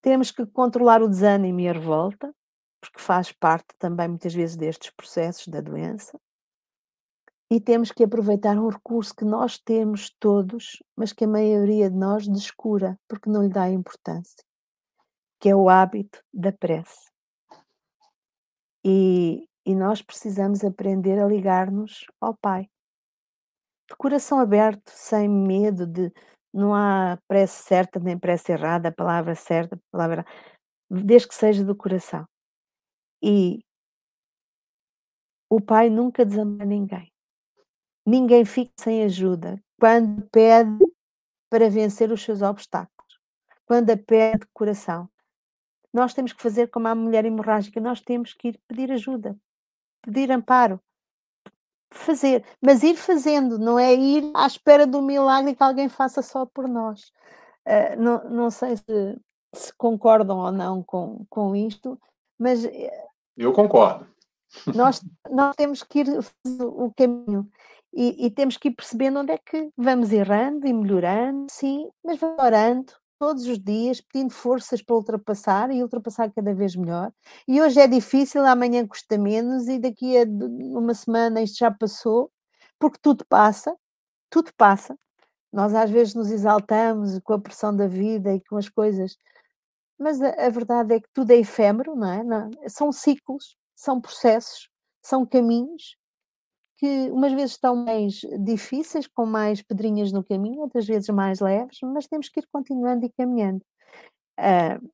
Temos 0.00 0.30
que 0.30 0.44
controlar 0.46 1.02
o 1.02 1.08
desânimo 1.08 1.60
e 1.60 1.68
a 1.68 1.72
revolta, 1.72 2.34
porque 2.80 3.00
faz 3.00 3.30
parte 3.30 3.68
também 3.78 4.08
muitas 4.08 4.34
vezes 4.34 4.56
destes 4.56 4.90
processos 4.90 5.46
da 5.48 5.60
doença. 5.60 6.18
E 7.48 7.60
temos 7.60 7.92
que 7.92 8.02
aproveitar 8.02 8.58
um 8.58 8.68
recurso 8.68 9.14
que 9.14 9.24
nós 9.24 9.58
temos 9.58 10.10
todos, 10.18 10.82
mas 10.96 11.12
que 11.12 11.24
a 11.24 11.28
maioria 11.28 11.90
de 11.90 11.96
nós 11.96 12.26
descura, 12.26 12.98
porque 13.06 13.28
não 13.28 13.42
lhe 13.42 13.50
dá 13.50 13.70
importância, 13.70 14.42
que 15.38 15.50
é 15.50 15.54
o 15.54 15.68
hábito 15.68 16.24
da 16.32 16.50
prece. 16.50 17.12
E, 18.84 19.46
e 19.66 19.74
nós 19.74 20.02
precisamos 20.02 20.64
aprender 20.64 21.18
a 21.20 21.26
ligar-nos 21.26 22.06
ao 22.20 22.34
Pai. 22.34 22.68
De 23.92 23.96
coração 23.98 24.40
aberto, 24.40 24.88
sem 24.88 25.28
medo 25.28 25.86
de. 25.86 26.10
Não 26.52 26.74
há 26.74 27.18
prece 27.28 27.62
certa 27.62 28.00
nem 28.00 28.18
prece 28.18 28.52
errada, 28.52 28.88
a 28.88 28.92
palavra 28.92 29.34
certa, 29.34 29.76
a 29.76 29.78
palavra. 29.90 30.26
desde 30.90 31.28
que 31.28 31.34
seja 31.34 31.62
do 31.62 31.76
coração. 31.76 32.26
E 33.22 33.62
o 35.50 35.60
Pai 35.60 35.90
nunca 35.90 36.24
desampara 36.24 36.64
ninguém. 36.64 37.12
Ninguém 38.06 38.46
fica 38.46 38.72
sem 38.78 39.04
ajuda 39.04 39.62
quando 39.78 40.26
pede 40.30 40.78
para 41.50 41.68
vencer 41.68 42.10
os 42.10 42.22
seus 42.22 42.40
obstáculos, 42.40 43.20
quando 43.66 43.90
a 43.90 43.96
pede 43.96 44.40
de 44.40 44.46
coração. 44.54 45.06
Nós 45.92 46.14
temos 46.14 46.32
que 46.32 46.42
fazer 46.42 46.68
como 46.68 46.88
a 46.88 46.94
mulher 46.94 47.26
hemorrágica, 47.26 47.78
nós 47.78 48.00
temos 48.00 48.32
que 48.32 48.48
ir 48.48 48.60
pedir 48.66 48.90
ajuda, 48.90 49.36
pedir 50.00 50.30
amparo, 50.32 50.80
fazer, 51.92 52.44
mas 52.60 52.82
ir 52.82 52.96
fazendo, 52.96 53.58
não 53.58 53.78
é 53.78 53.94
ir 53.94 54.30
à 54.34 54.46
espera 54.46 54.86
do 54.86 55.02
milagre 55.02 55.54
que 55.54 55.62
alguém 55.62 55.88
faça 55.88 56.22
só 56.22 56.46
por 56.46 56.68
nós. 56.68 57.12
Uh, 57.66 58.00
não, 58.00 58.24
não 58.30 58.50
sei 58.50 58.76
se, 58.76 59.20
se, 59.54 59.72
concordam 59.74 60.38
ou 60.38 60.50
não 60.50 60.82
com, 60.82 61.24
com 61.30 61.54
isto, 61.54 61.98
mas 62.38 62.64
eh, 62.64 63.06
eu 63.36 63.52
concordo. 63.52 64.06
Nós, 64.74 65.00
nós 65.30 65.54
temos 65.56 65.82
que 65.82 66.00
ir 66.00 66.08
o 66.60 66.92
caminho 66.94 67.48
e, 67.92 68.26
e, 68.26 68.30
temos 68.30 68.56
que 68.56 68.68
ir 68.68 68.72
percebendo 68.72 69.20
onde 69.20 69.32
é 69.32 69.38
que 69.38 69.70
vamos 69.76 70.12
errando 70.12 70.66
e 70.66 70.72
melhorando, 70.72 71.46
sim, 71.50 71.88
mas 72.04 72.18
vamos 72.18 72.42
orando 72.42 72.92
todos 73.22 73.46
os 73.46 73.56
dias, 73.56 74.00
pedindo 74.00 74.32
forças 74.32 74.82
para 74.82 74.96
ultrapassar 74.96 75.70
e 75.70 75.80
ultrapassar 75.80 76.32
cada 76.32 76.52
vez 76.52 76.74
melhor. 76.74 77.12
E 77.46 77.62
hoje 77.62 77.78
é 77.78 77.86
difícil, 77.86 78.44
amanhã 78.44 78.84
custa 78.84 79.16
menos 79.16 79.68
e 79.68 79.78
daqui 79.78 80.18
a 80.18 80.24
uma 80.24 80.92
semana 80.92 81.40
isto 81.40 81.58
já 81.58 81.70
passou, 81.70 82.32
porque 82.80 82.98
tudo 83.00 83.24
passa, 83.28 83.76
tudo 84.28 84.50
passa. 84.56 84.98
Nós 85.52 85.72
às 85.72 85.88
vezes 85.88 86.14
nos 86.16 86.32
exaltamos 86.32 87.20
com 87.22 87.34
a 87.34 87.40
pressão 87.40 87.76
da 87.76 87.86
vida 87.86 88.34
e 88.34 88.40
com 88.44 88.56
as 88.56 88.68
coisas 88.68 89.16
mas 89.96 90.20
a, 90.20 90.30
a, 90.30 90.48
verdade 90.50 90.94
é 90.94 91.00
que 91.00 91.08
tudo 91.14 91.30
é 91.30 91.36
efêmero, 91.36 91.94
não 91.94 92.10
é? 92.12 92.24
Não, 92.24 92.50
são 92.66 92.90
ciclos, 92.90 93.56
são 93.72 94.00
processos, 94.00 94.68
são 95.00 95.24
caminhos 95.24 95.96
que 96.82 97.12
umas 97.12 97.32
vezes 97.32 97.52
estão 97.52 97.76
mais 97.76 98.22
difíceis, 98.40 99.06
com 99.06 99.24
mais 99.24 99.62
pedrinhas 99.62 100.10
no 100.10 100.24
caminho, 100.24 100.62
outras 100.62 100.84
vezes 100.84 101.08
mais 101.10 101.38
leves, 101.38 101.78
mas 101.80 102.08
temos 102.08 102.28
que 102.28 102.40
ir 102.40 102.48
continuando 102.52 103.06
e 103.06 103.12
caminhando. 103.16 103.64
Uh, 104.36 104.90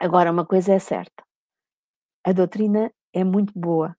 agora, 0.00 0.32
uma 0.32 0.46
coisa 0.46 0.72
é 0.72 0.78
certa: 0.78 1.22
a 2.24 2.32
doutrina 2.32 2.90
é 3.12 3.22
muito 3.22 3.52
boa 3.54 3.94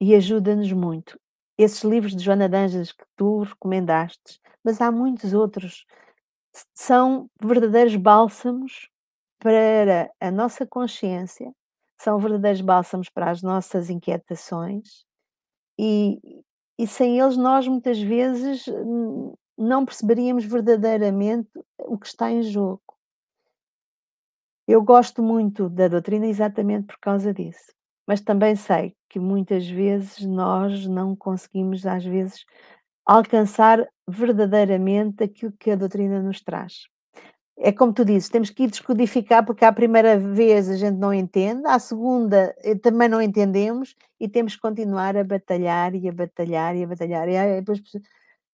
e 0.00 0.14
ajuda-nos 0.14 0.72
muito. 0.72 1.18
Esses 1.58 1.82
livros 1.82 2.14
de 2.14 2.22
Joana 2.22 2.48
Danjas 2.48 2.92
que 2.92 3.04
tu 3.16 3.40
recomendaste, 3.40 4.40
mas 4.62 4.80
há 4.80 4.92
muitos 4.92 5.34
outros, 5.34 5.84
são 6.74 7.28
verdadeiros 7.42 7.96
bálsamos 7.96 8.88
para 9.40 10.12
a 10.20 10.30
nossa 10.30 10.64
consciência, 10.64 11.52
são 11.98 12.20
verdadeiros 12.20 12.60
bálsamos 12.60 13.08
para 13.08 13.32
as 13.32 13.42
nossas 13.42 13.90
inquietações 13.90 15.04
e, 15.78 16.42
e 16.78 16.86
sem 16.86 17.18
eles 17.18 17.36
nós 17.36 17.66
muitas 17.66 18.00
vezes 18.00 18.66
não 19.56 19.84
perceberíamos 19.84 20.44
verdadeiramente 20.44 21.50
o 21.78 21.98
que 21.98 22.06
está 22.06 22.30
em 22.30 22.42
jogo. 22.42 22.82
Eu 24.66 24.82
gosto 24.82 25.22
muito 25.22 25.68
da 25.68 25.88
doutrina 25.88 26.26
exatamente 26.26 26.86
por 26.86 26.98
causa 26.98 27.34
disso, 27.34 27.72
mas 28.06 28.20
também 28.20 28.56
sei 28.56 28.96
que 29.08 29.18
muitas 29.18 29.68
vezes 29.68 30.24
nós 30.24 30.86
não 30.86 31.14
conseguimos, 31.14 31.86
às 31.86 32.04
vezes, 32.04 32.44
alcançar 33.04 33.86
verdadeiramente 34.08 35.22
aquilo 35.22 35.52
que 35.52 35.70
a 35.70 35.76
doutrina 35.76 36.22
nos 36.22 36.40
traz 36.40 36.88
é 37.56 37.72
como 37.72 37.92
tu 37.92 38.04
dizes, 38.04 38.28
temos 38.28 38.50
que 38.50 38.64
ir 38.64 38.70
descodificar 38.70 39.44
porque 39.44 39.64
à 39.64 39.72
primeira 39.72 40.18
vez 40.18 40.68
a 40.68 40.76
gente 40.76 40.96
não 40.96 41.14
entende, 41.14 41.62
à 41.66 41.78
segunda 41.78 42.54
eh, 42.62 42.74
também 42.74 43.08
não 43.08 43.22
entendemos 43.22 43.94
e 44.18 44.28
temos 44.28 44.56
que 44.56 44.62
continuar 44.62 45.16
a 45.16 45.24
batalhar 45.24 45.94
e 45.94 46.08
a 46.08 46.12
batalhar 46.12 46.74
e 46.76 46.84
a 46.84 46.86
batalhar. 46.86 47.28
E 47.28 47.60
depois, 47.60 47.80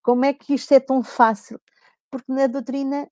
como 0.03 0.25
é 0.25 0.33
que 0.35 0.55
isto 0.55 0.73
é 0.73 0.81
tão 0.81 1.03
fácil? 1.03 1.61
Porque 2.11 2.33
na 2.33 2.47
doutrina 2.47 3.09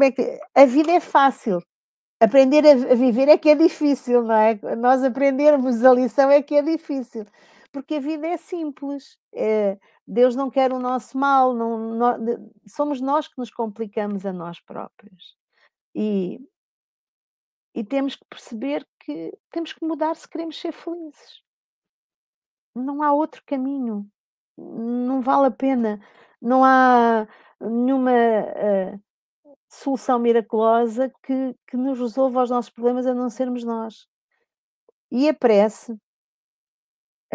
é 0.00 0.10
que, 0.10 0.40
a 0.54 0.64
vida 0.66 0.92
é 0.92 1.00
fácil, 1.00 1.62
aprender 2.20 2.66
a, 2.66 2.94
viver 2.94 3.28
é 3.28 3.38
que 3.38 3.50
é 3.50 3.54
difícil, 3.54 4.22
não 4.22 4.34
é? 4.34 4.58
Nós 4.76 5.04
aprendermos 5.04 5.84
a 5.84 5.92
lição 5.92 6.30
é 6.30 6.42
que 6.42 6.54
é 6.56 6.62
difícil, 6.62 7.26
porque 7.68 7.96
a 7.96 8.00
vida 8.00 8.26
é 8.26 8.36
simples. 8.36 9.18
É, 9.34 9.78
Deus 10.06 10.36
não 10.36 10.50
quer 10.50 10.72
o 10.72 10.78
nosso 10.78 11.18
mal, 11.18 11.54
não, 11.54 11.98
somos 12.66 13.00
nós 13.00 13.26
que 13.26 13.38
nos 13.38 13.50
complicamos 13.50 14.24
a 14.24 14.32
nós 14.32 14.60
próprios. 14.60 15.36
E, 15.94 16.38
e 17.74 17.84
temos 17.84 18.16
que 18.16 18.24
perceber 18.28 18.86
que 19.00 19.36
temos 19.50 19.72
que 19.72 19.84
mudar 19.84 20.14
se 20.16 20.28
queremos 20.28 20.60
ser 20.60 20.72
felizes. 20.72 21.42
Não 22.74 23.02
há 23.02 23.12
outro 23.12 23.42
caminho, 23.46 24.08
não 24.56 25.20
vale 25.20 25.46
a 25.46 25.50
pena, 25.50 26.00
não 26.40 26.62
há 26.64 27.26
nenhuma 27.60 28.12
uh, 28.12 29.02
solução 29.68 30.18
miraculosa 30.18 31.10
que, 31.22 31.54
que 31.66 31.76
nos 31.76 31.98
resolva 31.98 32.42
os 32.42 32.50
nossos 32.50 32.70
problemas 32.70 33.06
a 33.06 33.14
não 33.14 33.30
sermos 33.30 33.64
nós. 33.64 34.06
E 35.10 35.28
a 35.28 35.34
prece, 35.34 35.96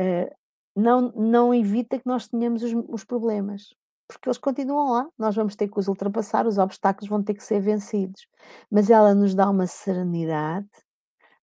uh, 0.02 0.36
não, 0.76 1.11
não 1.11 1.53
evita 1.53 1.99
que 1.99 2.07
nós 2.07 2.28
tenhamos 2.28 2.64
os, 2.64 2.73
os 2.88 3.03
problemas, 3.03 3.73
porque 4.07 4.28
eles 4.28 4.38
continuam 4.38 4.91
lá, 4.91 5.07
nós 5.18 5.36
vamos 5.36 5.56
ter 5.56 5.69
que 5.69 5.80
os 5.80 5.88
ultrapassar, 5.88 6.45
os 6.45 6.57
obstáculos 6.57 7.10
vão 7.10 7.23
ter 7.23 7.34
que 7.34 7.44
ser 7.44 7.61
vencidos, 7.61 8.28
mas 8.69 8.90
ela 8.90 9.14
nos 9.14 9.34
dá 9.34 9.49
uma 9.49 9.68
serenidade, 9.68 10.69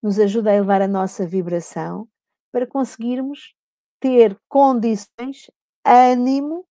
nos 0.03 0.19
ajuda 0.19 0.51
a 0.51 0.55
elevar 0.55 0.83
a 0.83 0.89
nossa 0.89 1.27
vibração 1.27 2.09
para 2.53 2.67
conseguirmos 2.67 3.55
ter 4.01 4.39
condições, 4.49 5.51
ânimo 5.85 6.65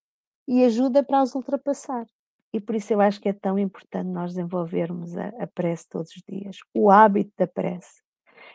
e 0.46 0.64
ajuda 0.64 1.02
para 1.02 1.22
os 1.22 1.34
ultrapassar. 1.34 2.06
E 2.52 2.60
por 2.60 2.74
isso 2.74 2.92
eu 2.92 3.00
acho 3.00 3.20
que 3.20 3.28
é 3.28 3.32
tão 3.32 3.58
importante 3.58 4.08
nós 4.08 4.32
desenvolvermos 4.32 5.16
a, 5.16 5.28
a 5.38 5.46
prece 5.46 5.86
todos 5.88 6.10
os 6.12 6.22
dias, 6.26 6.58
o 6.74 6.90
hábito 6.90 7.32
da 7.36 7.46
prece. 7.46 8.02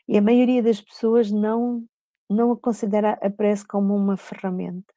E 0.08 0.18
a 0.18 0.22
maioria 0.22 0.64
das 0.64 0.82
pessoas 0.82 1.32
não 1.32 1.86
não 2.30 2.56
considera 2.56 3.14
a 3.22 3.30
prece 3.30 3.66
como 3.66 3.95
uma 3.95 4.18
ferramenta. 4.18 4.94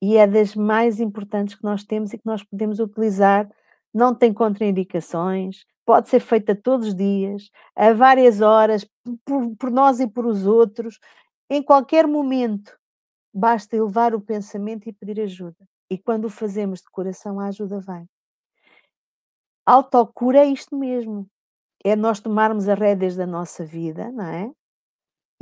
E 0.00 0.16
é 0.16 0.26
das 0.26 0.54
mais 0.56 1.00
importantes 1.00 1.54
que 1.54 1.64
nós 1.64 1.84
temos 1.84 2.12
e 2.12 2.18
que 2.18 2.26
nós 2.26 2.42
podemos 2.42 2.80
utilizar. 2.80 3.48
Não 3.94 4.14
tem 4.14 4.32
contraindicações, 4.32 5.64
pode 5.84 6.08
ser 6.08 6.20
feita 6.20 6.54
todos 6.54 6.88
os 6.88 6.94
dias, 6.94 7.50
a 7.76 7.92
várias 7.92 8.40
horas, 8.40 8.86
por, 9.24 9.56
por 9.56 9.70
nós 9.70 10.00
e 10.00 10.08
por 10.08 10.26
os 10.26 10.46
outros, 10.46 10.98
em 11.50 11.62
qualquer 11.62 12.06
momento. 12.06 12.76
basta 13.34 13.76
elevar 13.76 14.14
o 14.14 14.20
pensamento 14.20 14.88
e 14.88 14.92
pedir 14.92 15.20
ajuda. 15.20 15.56
E 15.90 15.98
quando 15.98 16.26
o 16.26 16.30
fazemos 16.30 16.80
de 16.80 16.90
coração, 16.90 17.40
a 17.40 17.46
ajuda 17.48 17.80
vem. 17.80 18.08
Autocura 19.66 20.40
é 20.40 20.46
isto 20.46 20.76
mesmo. 20.76 21.28
É 21.84 21.96
nós 21.96 22.20
tomarmos 22.20 22.68
as 22.68 22.78
rédeas 22.78 23.16
da 23.16 23.26
nossa 23.26 23.64
vida, 23.64 24.10
não 24.12 24.24
é? 24.24 24.52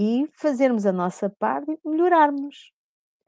E 0.02 0.26
fazermos 0.32 0.86
a 0.86 0.92
nossa 0.92 1.28
parte 1.28 1.78
e 1.84 1.88
melhorarmos. 1.88 2.72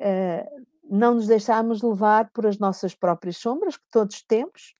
Uh, 0.00 0.64
não 0.90 1.16
nos 1.16 1.26
deixarmos 1.26 1.82
levar 1.82 2.30
por 2.30 2.46
as 2.46 2.58
nossas 2.58 2.94
próprias 2.94 3.36
sombras, 3.36 3.76
que 3.76 3.84
todos 3.90 4.22
temos, 4.22 4.74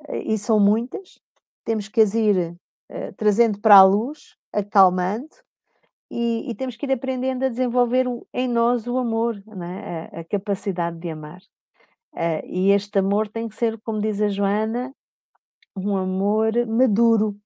uh, 0.00 0.14
e 0.14 0.36
são 0.36 0.60
muitas. 0.60 1.18
Temos 1.64 1.88
que 1.88 2.02
as 2.02 2.12
ir 2.12 2.50
uh, 2.50 3.14
trazendo 3.16 3.58
para 3.58 3.76
a 3.76 3.82
luz, 3.82 4.36
acalmando, 4.52 5.34
e, 6.10 6.50
e, 6.50 6.54
temos 6.54 6.76
que 6.76 6.84
ir 6.84 6.92
aprendendo 6.92 7.46
a 7.46 7.48
desenvolver 7.48 8.06
o, 8.06 8.26
em 8.32 8.46
nós 8.46 8.86
o 8.86 8.98
amor, 8.98 9.42
é? 9.62 10.18
a, 10.18 10.20
a, 10.20 10.24
capacidade 10.24 10.98
de 10.98 11.10
amar. 11.10 11.40
E 12.44 12.70
este 12.70 13.00
amor 13.00 13.26
tem 13.26 13.48
que 13.48 13.56
ser, 13.56 13.80
como 13.80 14.00
diz 14.00 14.20
a 14.20 14.28
Joana, 14.28 14.94
um 15.74 15.96
amor 15.96 16.52
maduro, 16.66 17.36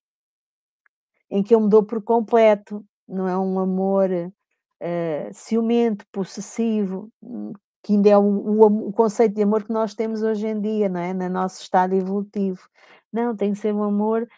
em 1.30 1.42
que 1.42 1.54
eu 1.54 1.60
me 1.60 1.70
dou 1.70 1.82
por 1.82 2.02
completo, 2.02 2.84
não 3.10 3.28
é 3.28 3.36
um 3.36 3.58
amor 3.58 4.10
uh, 4.10 5.30
ciumento, 5.32 6.06
possessivo, 6.12 7.10
hum, 7.22 7.52
que 7.82 7.94
ainda 7.94 8.10
é 8.10 8.16
o, 8.16 8.22
o, 8.22 8.88
o, 8.88 8.92
conceito 8.92 9.34
de 9.34 9.42
amor 9.42 9.64
que 9.64 9.72
nós 9.72 9.94
temos 9.94 10.22
hoje 10.22 10.46
em 10.46 10.60
dia, 10.60 10.88
não 10.88 11.00
é? 11.00 11.14
No 11.14 11.28
nosso 11.28 11.62
estado 11.62 11.94
evolutivo. 11.94 12.68
Não, 13.12 13.34
tem 13.34 13.52
que 13.52 13.58
ser 13.58 13.74
um 13.74 13.82
amor 13.82 14.28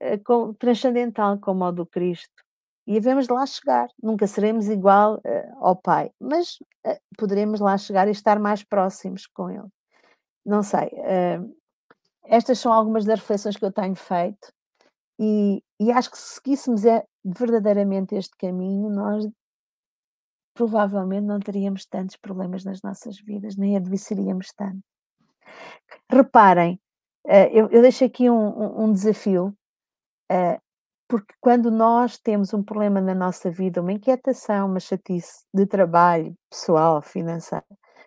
uh, 0.00 0.24
com, 0.24 0.54
transcendental, 0.54 1.38
como 1.38 1.64
o 1.64 1.72
do 1.72 1.86
Cristo 1.86 2.44
e 2.86 2.94
devemos 2.94 3.28
lá 3.28 3.46
chegar. 3.46 3.88
Nunca 4.02 4.26
seremos 4.26 4.68
igual 4.68 5.16
uh, 5.16 5.56
ao 5.64 5.76
Pai, 5.76 6.10
mas 6.20 6.58
uh, 6.86 6.98
poderemos 7.18 7.60
lá 7.60 7.76
chegar 7.78 8.08
e 8.08 8.12
estar 8.12 8.38
mais 8.38 8.62
próximos 8.62 9.26
com 9.26 9.50
Ele. 9.50 9.68
Não 10.44 10.62
sei. 10.62 10.90
Estas 12.26 12.58
são 12.58 12.70
algumas 12.70 13.06
das 13.06 13.18
reflexões 13.18 13.56
que 13.56 13.64
eu 13.64 13.72
tenho 13.72 13.94
feito 13.94 14.52
e, 15.18 15.62
e 15.80 15.92
acho 15.92 16.10
que 16.10 16.18
se 16.18 16.34
seguíssemos 16.34 16.84
é, 16.84 17.04
verdadeiramente 17.24 18.14
este 18.14 18.36
caminho, 18.36 18.90
nós 18.90 19.26
provavelmente 20.54 21.24
não 21.24 21.40
teríamos 21.40 21.84
tantos 21.86 22.16
problemas 22.16 22.64
nas 22.64 22.80
nossas 22.82 23.18
vidas, 23.20 23.56
nem 23.56 23.76
adversaríamos 23.76 24.48
tanto. 24.56 24.80
Reparem, 26.10 26.80
eu, 27.52 27.68
eu 27.70 27.82
deixo 27.82 28.04
aqui 28.04 28.28
um, 28.28 28.84
um, 28.84 28.92
desafio. 28.92 29.56
Uh, 30.30 30.60
porque 31.08 31.34
quando 31.40 31.70
nós 31.70 32.18
temos 32.18 32.54
um 32.54 32.62
problema 32.62 33.00
na 33.00 33.14
nossa 33.14 33.50
vida, 33.50 33.80
uma 33.80 33.92
inquietação, 33.92 34.66
uma 34.66 34.80
chatice 34.80 35.44
de 35.52 35.66
trabalho, 35.66 36.34
pessoal, 36.50 37.02
financeira, 37.02 37.64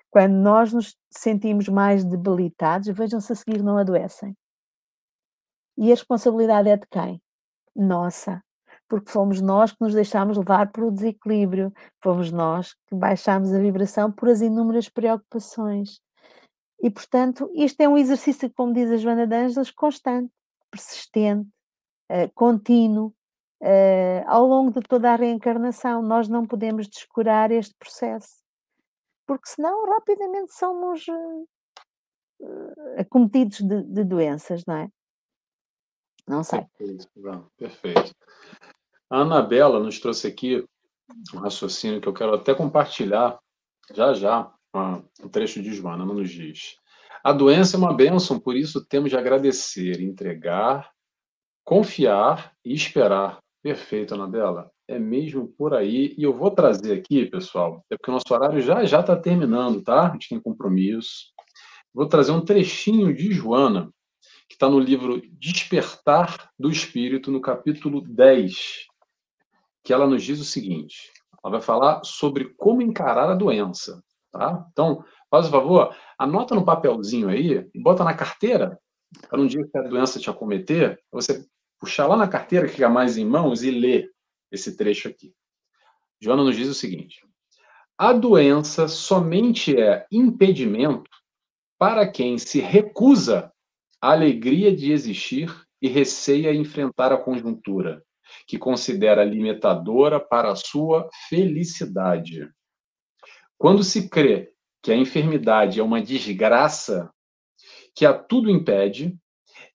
quando 0.09 0.33
nós 0.33 0.73
nos 0.73 0.95
sentimos 1.11 1.67
mais 1.67 2.03
debilitados, 2.03 2.87
vejam-se 2.89 3.31
a 3.31 3.35
seguir, 3.35 3.61
não 3.61 3.77
adoecem. 3.77 4.35
E 5.77 5.87
a 5.87 5.95
responsabilidade 5.95 6.69
é 6.69 6.77
de 6.77 6.87
quem? 6.87 7.21
Nossa. 7.75 8.41
Porque 8.87 9.11
fomos 9.11 9.41
nós 9.41 9.71
que 9.71 9.81
nos 9.81 9.93
deixámos 9.93 10.37
levar 10.37 10.71
pelo 10.71 10.91
desequilíbrio, 10.91 11.73
fomos 12.01 12.31
nós 12.31 12.73
que 12.87 12.95
baixámos 12.95 13.53
a 13.53 13.59
vibração 13.59 14.11
por 14.11 14.29
as 14.29 14.41
inúmeras 14.41 14.89
preocupações. 14.89 15.99
E, 16.81 16.89
portanto, 16.89 17.49
isto 17.53 17.81
é 17.81 17.89
um 17.89 17.97
exercício, 17.97 18.51
como 18.53 18.73
diz 18.73 18.89
a 18.91 18.97
Joana 18.97 19.27
de 19.27 19.35
Ângeles, 19.35 19.71
constante, 19.71 20.31
persistente, 20.71 21.49
uh, 22.11 22.31
contínuo 22.33 23.13
uh, 23.61 24.23
ao 24.25 24.45
longo 24.45 24.71
de 24.71 24.81
toda 24.81 25.11
a 25.11 25.15
reencarnação. 25.15 26.01
Nós 26.01 26.27
não 26.27 26.45
podemos 26.45 26.87
descurar 26.87 27.51
este 27.51 27.75
processo, 27.79 28.41
porque 29.25 29.49
senão 29.49 29.85
rapidamente 29.87 30.53
somos 30.53 31.05
uh, 31.07 31.47
acometidos 32.97 33.61
de, 33.61 33.83
de, 33.83 34.03
doenças, 34.03 34.63
não 34.65 34.75
é? 34.75 34.89
Não 36.27 36.43
sei. 36.43 36.65
Perfeito, 36.77 37.07
perfeito. 37.57 38.15
A 39.09 39.21
Anabela 39.21 39.79
nos 39.79 39.99
trouxe 39.99 40.27
aqui 40.27 40.65
um 41.33 41.39
raciocínio 41.39 42.01
que 42.01 42.07
eu 42.07 42.13
quero 42.13 42.33
até 42.33 42.53
compartilhar 42.53 43.39
já 43.93 44.13
já, 44.13 44.51
um 44.75 45.29
trecho 45.29 45.61
de 45.61 45.73
Joana 45.73 46.05
nos 46.05 46.29
diz. 46.29 46.75
A 47.23 47.31
doença 47.31 47.77
é 47.77 47.79
uma 47.79 47.93
bênção, 47.93 48.39
por 48.39 48.55
isso 48.55 48.85
temos 48.85 49.09
de 49.09 49.17
agradecer, 49.17 50.01
entregar 50.01 50.91
Confiar 51.67 52.53
e 52.63 52.73
esperar. 52.73 53.39
Perfeito, 53.61 54.13
Anabela. 54.13 54.71
É 54.87 54.97
mesmo 54.97 55.49
por 55.49 55.73
aí. 55.73 56.15
E 56.17 56.23
eu 56.23 56.31
vou 56.31 56.49
trazer 56.49 56.93
aqui, 56.93 57.25
pessoal, 57.25 57.83
é 57.89 57.97
porque 57.97 58.09
o 58.09 58.13
nosso 58.13 58.33
horário 58.33 58.61
já 58.61 58.85
já 58.85 59.01
está 59.01 59.17
terminando, 59.17 59.83
tá? 59.83 60.07
A 60.07 60.13
gente 60.13 60.29
tem 60.29 60.39
compromisso. 60.39 61.25
Vou 61.93 62.07
trazer 62.07 62.31
um 62.31 62.39
trechinho 62.39 63.13
de 63.13 63.33
Joana, 63.33 63.91
que 64.47 64.55
está 64.55 64.69
no 64.69 64.79
livro 64.79 65.21
Despertar 65.33 66.51
do 66.57 66.69
Espírito, 66.71 67.31
no 67.31 67.41
capítulo 67.41 68.01
10, 68.01 68.87
que 69.83 69.93
ela 69.93 70.07
nos 70.07 70.23
diz 70.23 70.39
o 70.39 70.45
seguinte: 70.45 71.11
ela 71.43 71.51
vai 71.51 71.61
falar 71.61 72.03
sobre 72.03 72.53
como 72.57 72.81
encarar 72.81 73.29
a 73.29 73.35
doença, 73.35 74.03
tá? 74.31 74.65
Então, 74.71 75.03
faz 75.29 75.47
o 75.47 75.51
favor, 75.51 75.95
anota 76.17 76.55
no 76.55 76.65
papelzinho 76.65 77.29
aí 77.29 77.69
e 77.73 77.79
bota 77.79 78.03
na 78.03 78.13
carteira, 78.13 78.79
para 79.29 79.39
um 79.39 79.47
dia 79.47 79.65
que 79.65 79.77
a 79.77 79.81
doença 79.81 80.19
te 80.19 80.29
acometer, 80.29 81.01
você 81.11 81.45
puxar 81.79 82.07
lá 82.07 82.17
na 82.17 82.27
carteira 82.27 82.67
que 82.67 82.73
fica 82.73 82.89
mais 82.89 83.17
em 83.17 83.25
mãos 83.25 83.63
e 83.63 83.71
ler 83.71 84.11
esse 84.51 84.75
trecho 84.75 85.07
aqui. 85.07 85.33
Joana 86.19 86.43
nos 86.43 86.55
diz 86.55 86.67
o 86.67 86.73
seguinte: 86.73 87.25
a 87.97 88.13
doença 88.13 88.87
somente 88.87 89.79
é 89.79 90.05
impedimento 90.11 91.09
para 91.77 92.07
quem 92.07 92.37
se 92.37 92.59
recusa 92.59 93.51
alegria 94.01 94.75
de 94.75 94.91
existir 94.91 95.53
e 95.81 95.87
receia 95.87 96.53
enfrentar 96.53 97.11
a 97.11 97.17
conjuntura, 97.17 98.03
que 98.45 98.57
considera 98.57 99.23
limitadora 99.23 100.19
para 100.19 100.51
a 100.51 100.55
sua 100.55 101.09
felicidade. 101.29 102.49
Quando 103.57 103.83
se 103.83 104.09
crê 104.09 104.51
que 104.81 104.91
a 104.91 104.95
enfermidade 104.95 105.79
é 105.79 105.83
uma 105.83 106.01
desgraça 106.01 107.11
que 107.95 108.05
a 108.05 108.13
tudo 108.13 108.49
impede, 108.49 109.17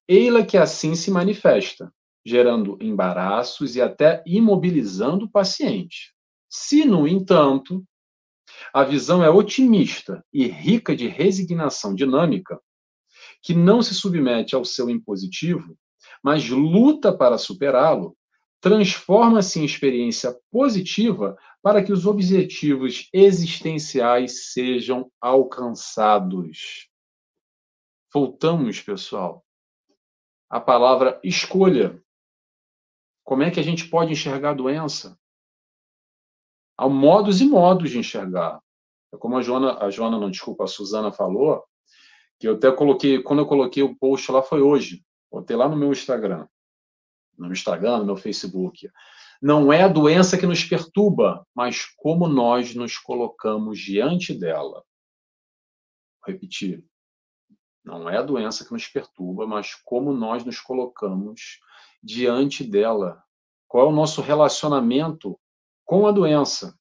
Eila 0.07 0.45
que 0.45 0.57
assim 0.57 0.95
se 0.95 1.11
manifesta, 1.11 1.93
gerando 2.25 2.79
embaraços 2.81 3.77
e 3.77 3.83
até 3.83 4.23
imobilizando 4.27 5.25
o 5.25 5.31
paciente. 5.31 6.15
Se, 6.49 6.85
no 6.85 7.09
entanto, 7.09 7.85
a 8.73 8.85
visão 8.85 9.25
é 9.25 9.31
otimista 9.31 10.25
e 10.33 10.47
rica 10.47 10.95
de 10.95 11.09
resignação 11.09 11.95
dinâmica, 11.95 12.61
que 13.43 13.53
não 13.55 13.83
se 13.83 13.95
submete 13.95 14.55
ao 14.55 14.65
seu 14.65 14.89
impositivo, 14.89 15.77
mas 16.23 16.49
luta 16.49 17.13
para 17.13 17.37
superá-lo, 17.37 18.17
transforma-se 18.61 19.61
em 19.61 19.65
experiência 19.65 20.39
positiva 20.51 21.37
para 21.61 21.83
que 21.83 21.93
os 21.93 22.07
objetivos 22.07 23.09
existenciais 23.13 24.53
sejam 24.53 25.11
alcançados. 25.21 26.89
Voltamos, 28.15 28.81
pessoal, 28.81 29.45
a 30.49 30.61
palavra 30.61 31.21
escolha. 31.25 32.01
Como 33.25 33.43
é 33.43 33.51
que 33.51 33.59
a 33.59 33.63
gente 33.63 33.89
pode 33.89 34.13
enxergar 34.13 34.51
a 34.51 34.55
doença? 34.55 35.19
Há 36.77 36.89
modos 36.89 37.41
e 37.41 37.47
modos 37.47 37.91
de 37.91 37.99
enxergar. 37.99 38.61
É 39.13 39.17
como 39.17 39.37
a 39.37 39.43
Joana, 39.43 39.79
a 39.79 39.91
Joana, 39.91 40.19
não, 40.19 40.31
desculpa, 40.31 40.65
a 40.65 40.69
Suzana 40.69 41.13
falou, 41.13 41.65
que 42.43 42.49
eu 42.49 42.57
até 42.57 42.73
coloquei, 42.73 43.23
quando 43.23 43.39
eu 43.39 43.47
coloquei 43.47 43.85
o 43.85 43.95
post 43.95 44.33
lá 44.33 44.43
foi 44.43 44.61
hoje. 44.61 45.07
Botei 45.31 45.55
lá 45.55 45.69
no 45.69 45.77
meu 45.77 45.93
Instagram. 45.93 46.49
No 47.39 47.45
meu 47.45 47.53
Instagram, 47.53 47.99
no 47.99 48.05
meu 48.05 48.17
Facebook. 48.17 48.91
Não 49.41 49.73
é 49.73 49.85
a 49.85 49.89
doença 49.89 50.37
que 50.37 50.45
nos 50.45 50.65
perturba, 50.65 51.47
mas 51.55 51.85
como 51.97 52.27
nós 52.27 52.75
nos 52.75 52.99
colocamos 52.99 53.79
diante 53.79 54.35
dela. 54.35 54.85
Vou 56.21 56.35
repetir. 56.35 56.85
Não 57.85 58.11
é 58.11 58.17
a 58.17 58.23
doença 58.23 58.65
que 58.65 58.73
nos 58.73 58.89
perturba, 58.89 59.47
mas 59.47 59.77
como 59.77 60.13
nós 60.13 60.45
nos 60.45 60.59
colocamos 60.59 61.61
diante 62.03 62.65
dela. 62.65 63.23
Qual 63.69 63.87
é 63.87 63.89
o 63.89 63.95
nosso 63.95 64.21
relacionamento 64.21 65.39
com 65.85 66.09
a 66.09 66.11
doença? 66.11 66.77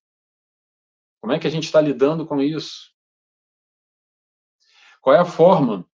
Como 1.22 1.34
é 1.34 1.38
que 1.38 1.46
a 1.46 1.52
gente 1.52 1.66
está 1.66 1.80
lidando 1.80 2.26
com 2.26 2.42
isso? 2.42 2.91
Qual 5.02 5.16
é 5.16 5.20
a 5.20 5.26
forma 5.26 5.86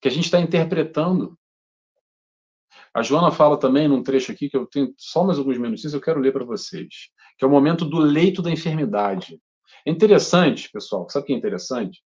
que 0.00 0.08
a 0.08 0.10
gente 0.10 0.24
está 0.24 0.40
interpretando? 0.40 1.38
A 2.92 3.02
Joana 3.02 3.30
fala 3.30 3.58
também 3.58 3.86
num 3.86 4.02
trecho 4.02 4.32
aqui 4.32 4.48
que 4.48 4.56
eu 4.56 4.66
tenho 4.66 4.92
só 4.96 5.22
mais 5.22 5.38
alguns 5.38 5.58
minutinhos, 5.58 5.94
eu 5.94 6.00
quero 6.00 6.18
ler 6.18 6.32
para 6.32 6.44
vocês, 6.44 7.10
que 7.38 7.44
é 7.44 7.46
o 7.46 7.50
momento 7.50 7.84
do 7.84 7.98
leito 7.98 8.40
da 8.42 8.50
enfermidade. 8.50 9.38
É 9.86 9.90
interessante, 9.90 10.70
pessoal, 10.70 11.08
sabe 11.08 11.24
o 11.24 11.26
que 11.26 11.32
é 11.34 11.36
interessante? 11.36 12.00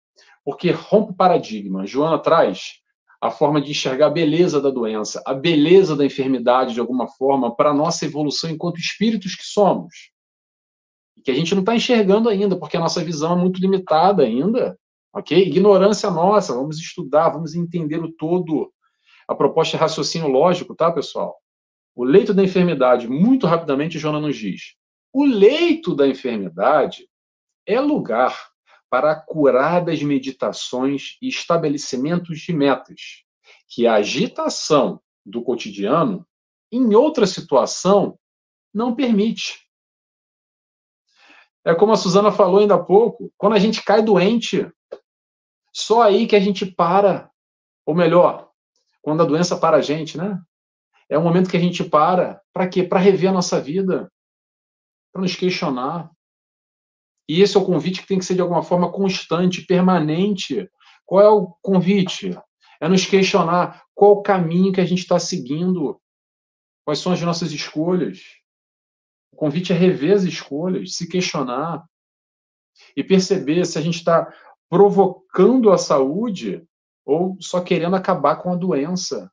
porque 0.44 0.70
rompe 0.70 1.14
paradigma. 1.14 1.86
Joana 1.86 2.18
traz 2.18 2.80
a 3.20 3.30
forma 3.30 3.60
de 3.60 3.70
enxergar 3.70 4.06
a 4.06 4.10
beleza 4.10 4.60
da 4.60 4.70
doença, 4.70 5.22
a 5.26 5.34
beleza 5.34 5.94
da 5.94 6.04
enfermidade, 6.04 6.74
de 6.74 6.80
alguma 6.80 7.06
forma, 7.06 7.54
para 7.54 7.70
a 7.70 7.74
nossa 7.74 8.06
evolução 8.06 8.50
enquanto 8.50 8.78
espíritos 8.78 9.34
que 9.34 9.44
somos. 9.44 10.10
e 11.16 11.22
que 11.22 11.30
a 11.30 11.34
gente 11.34 11.54
não 11.54 11.60
está 11.60 11.74
enxergando 11.74 12.28
ainda, 12.28 12.56
porque 12.56 12.76
a 12.76 12.80
nossa 12.80 13.04
visão 13.04 13.34
é 13.34 13.36
muito 13.36 13.60
limitada 13.60 14.22
ainda, 14.22 14.78
ok? 15.12 15.38
Ignorância 15.38 16.10
nossa, 16.10 16.54
vamos 16.54 16.78
estudar, 16.78 17.30
vamos 17.30 17.54
entender 17.54 18.02
o 18.02 18.12
todo. 18.12 18.72
A 19.26 19.34
proposta 19.34 19.76
é 19.76 19.80
raciocínio 19.80 20.28
lógico, 20.28 20.74
tá, 20.74 20.90
pessoal? 20.90 21.40
O 21.94 22.04
leito 22.04 22.32
da 22.32 22.42
enfermidade, 22.42 23.08
muito 23.08 23.46
rapidamente, 23.46 23.98
Jonas 23.98 24.22
nos 24.22 24.36
diz. 24.36 24.74
O 25.12 25.24
leito 25.24 25.94
da 25.94 26.06
enfermidade 26.06 27.08
é 27.66 27.80
lugar 27.80 28.50
para 28.88 29.14
curadas 29.14 30.02
meditações 30.02 31.16
e 31.22 31.28
estabelecimentos 31.28 32.40
de 32.40 32.52
metas, 32.52 33.24
que 33.68 33.86
a 33.86 33.94
agitação 33.94 35.00
do 35.24 35.42
cotidiano, 35.42 36.26
em 36.72 36.94
outra 36.94 37.26
situação, 37.26 38.18
não 38.74 38.94
permite. 38.94 39.60
É 41.64 41.74
como 41.74 41.92
a 41.92 41.96
Suzana 41.96 42.32
falou 42.32 42.60
ainda 42.60 42.74
há 42.74 42.82
pouco, 42.82 43.32
quando 43.36 43.52
a 43.54 43.58
gente 43.58 43.82
cai 43.82 44.02
doente, 44.02 44.68
só 45.72 46.02
aí 46.02 46.26
que 46.26 46.36
a 46.36 46.40
gente 46.40 46.66
para, 46.66 47.30
ou 47.86 47.94
melhor, 47.94 48.50
quando 49.02 49.22
a 49.22 49.26
doença 49.26 49.56
para 49.56 49.78
a 49.78 49.82
gente, 49.82 50.16
né? 50.18 50.40
É 51.08 51.18
o 51.18 51.22
momento 51.22 51.50
que 51.50 51.56
a 51.56 51.60
gente 51.60 51.82
para, 51.82 52.40
para 52.52 52.68
quê? 52.68 52.84
Para 52.84 53.00
rever 53.00 53.30
a 53.30 53.32
nossa 53.32 53.60
vida, 53.60 54.10
para 55.12 55.22
nos 55.22 55.34
questionar. 55.34 56.10
E 57.28 57.42
esse 57.42 57.56
é 57.56 57.60
o 57.60 57.64
convite 57.64 58.02
que 58.02 58.08
tem 58.08 58.18
que 58.18 58.24
ser 58.24 58.34
de 58.34 58.40
alguma 58.40 58.62
forma 58.62 58.90
constante, 58.92 59.66
permanente. 59.66 60.68
Qual 61.04 61.20
é 61.20 61.28
o 61.28 61.54
convite? 61.62 62.36
É 62.80 62.88
nos 62.88 63.04
questionar 63.04 63.84
qual 63.94 64.12
o 64.12 64.22
caminho 64.22 64.72
que 64.72 64.80
a 64.80 64.84
gente 64.84 65.00
está 65.00 65.18
seguindo, 65.18 66.00
quais 66.84 66.98
são 66.98 67.12
as 67.12 67.20
nossas 67.20 67.52
escolhas. 67.52 68.20
O 69.32 69.36
convite 69.36 69.72
é 69.72 69.76
rever 69.76 70.14
as 70.14 70.22
escolhas, 70.22 70.94
se 70.96 71.08
questionar 71.08 71.84
e 72.96 73.04
perceber 73.04 73.64
se 73.64 73.78
a 73.78 73.82
gente 73.82 73.96
está 73.96 74.32
provocando 74.70 75.70
a 75.72 75.76
saúde 75.76 76.64
ou 77.04 77.36
só 77.40 77.60
querendo 77.60 77.96
acabar 77.96 78.36
com 78.36 78.52
a 78.52 78.56
doença, 78.56 79.30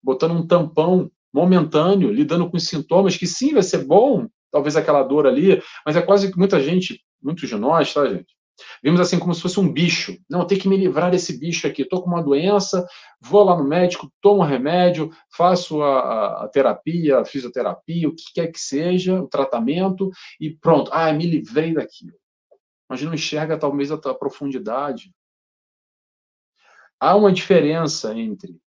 botando 0.00 0.34
um 0.34 0.46
tampão 0.46 1.10
momentâneo, 1.32 2.12
lidando 2.12 2.48
com 2.48 2.56
os 2.56 2.64
sintomas, 2.64 3.16
que 3.16 3.26
sim, 3.26 3.52
vai 3.52 3.62
ser 3.62 3.84
bom, 3.84 4.28
talvez 4.52 4.76
aquela 4.76 5.02
dor 5.02 5.26
ali, 5.26 5.60
mas 5.84 5.96
é 5.96 6.00
quase 6.00 6.30
que 6.30 6.38
muita 6.38 6.60
gente, 6.60 7.02
muitos 7.20 7.48
de 7.48 7.56
nós, 7.56 7.92
tá, 7.92 8.06
gente? 8.08 8.38
Vimos 8.82 9.00
assim 9.00 9.18
como 9.18 9.34
se 9.34 9.40
fosse 9.40 9.60
um 9.60 9.72
bicho. 9.72 10.16
Não, 10.28 10.44
tenho 10.44 10.60
que 10.60 10.68
me 10.68 10.76
livrar 10.76 11.10
desse 11.10 11.38
bicho 11.38 11.66
aqui. 11.66 11.82
Estou 11.82 12.02
com 12.02 12.10
uma 12.10 12.22
doença, 12.22 12.84
vou 13.20 13.44
lá 13.44 13.56
no 13.56 13.64
médico, 13.64 14.12
tomo 14.20 14.42
remédio, 14.42 15.12
faço 15.30 15.80
a, 15.82 16.44
a, 16.44 16.48
terapia, 16.48 17.18
a 17.18 17.24
fisioterapia, 17.24 18.08
o 18.08 18.14
que 18.14 18.24
quer 18.34 18.48
que 18.48 18.58
seja, 18.58 19.22
o 19.22 19.28
tratamento, 19.28 20.10
e 20.40 20.50
pronto. 20.50 20.90
Ah, 20.92 21.12
me 21.12 21.26
livrei 21.26 21.72
daquilo. 21.72 22.14
Mas 22.88 23.02
não 23.02 23.14
enxerga 23.14 23.58
talvez 23.58 23.90
a, 23.90 23.98
profundidade. 24.14 25.14
Há 26.98 27.14
uma 27.14 27.32
diferença 27.32 28.14
entre 28.14 28.60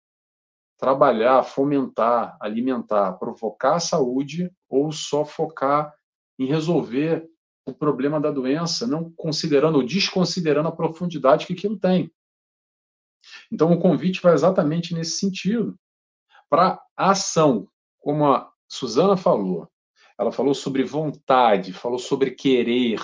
trabalhar, 0.78 1.42
fomentar, 1.42 2.36
alimentar, 2.40 3.12
provocar 3.14 3.76
a 3.76 3.80
saúde 3.80 4.50
ou 4.68 4.92
só 4.92 5.24
focar 5.24 5.94
em 6.38 6.46
resolver 6.46 7.28
o 7.66 7.74
problema 7.74 8.20
da 8.20 8.30
doença, 8.30 8.86
não 8.86 9.10
considerando 9.12 9.76
ou 9.76 9.84
desconsiderando 9.84 10.68
a 10.68 10.74
profundidade 10.74 11.46
que 11.46 11.52
aquilo 11.52 11.78
tem. 11.78 12.10
Então, 13.52 13.72
o 13.72 13.78
convite 13.78 14.22
vai 14.22 14.32
exatamente 14.32 14.94
nesse 14.94 15.18
sentido. 15.18 15.78
Para 16.48 16.82
a 16.96 17.10
ação, 17.10 17.68
como 17.98 18.26
a 18.26 18.50
Suzana 18.68 19.16
falou, 19.16 19.68
ela 20.18 20.32
falou 20.32 20.54
sobre 20.54 20.82
vontade, 20.82 21.72
falou 21.72 21.98
sobre 21.98 22.32
querer, 22.32 23.00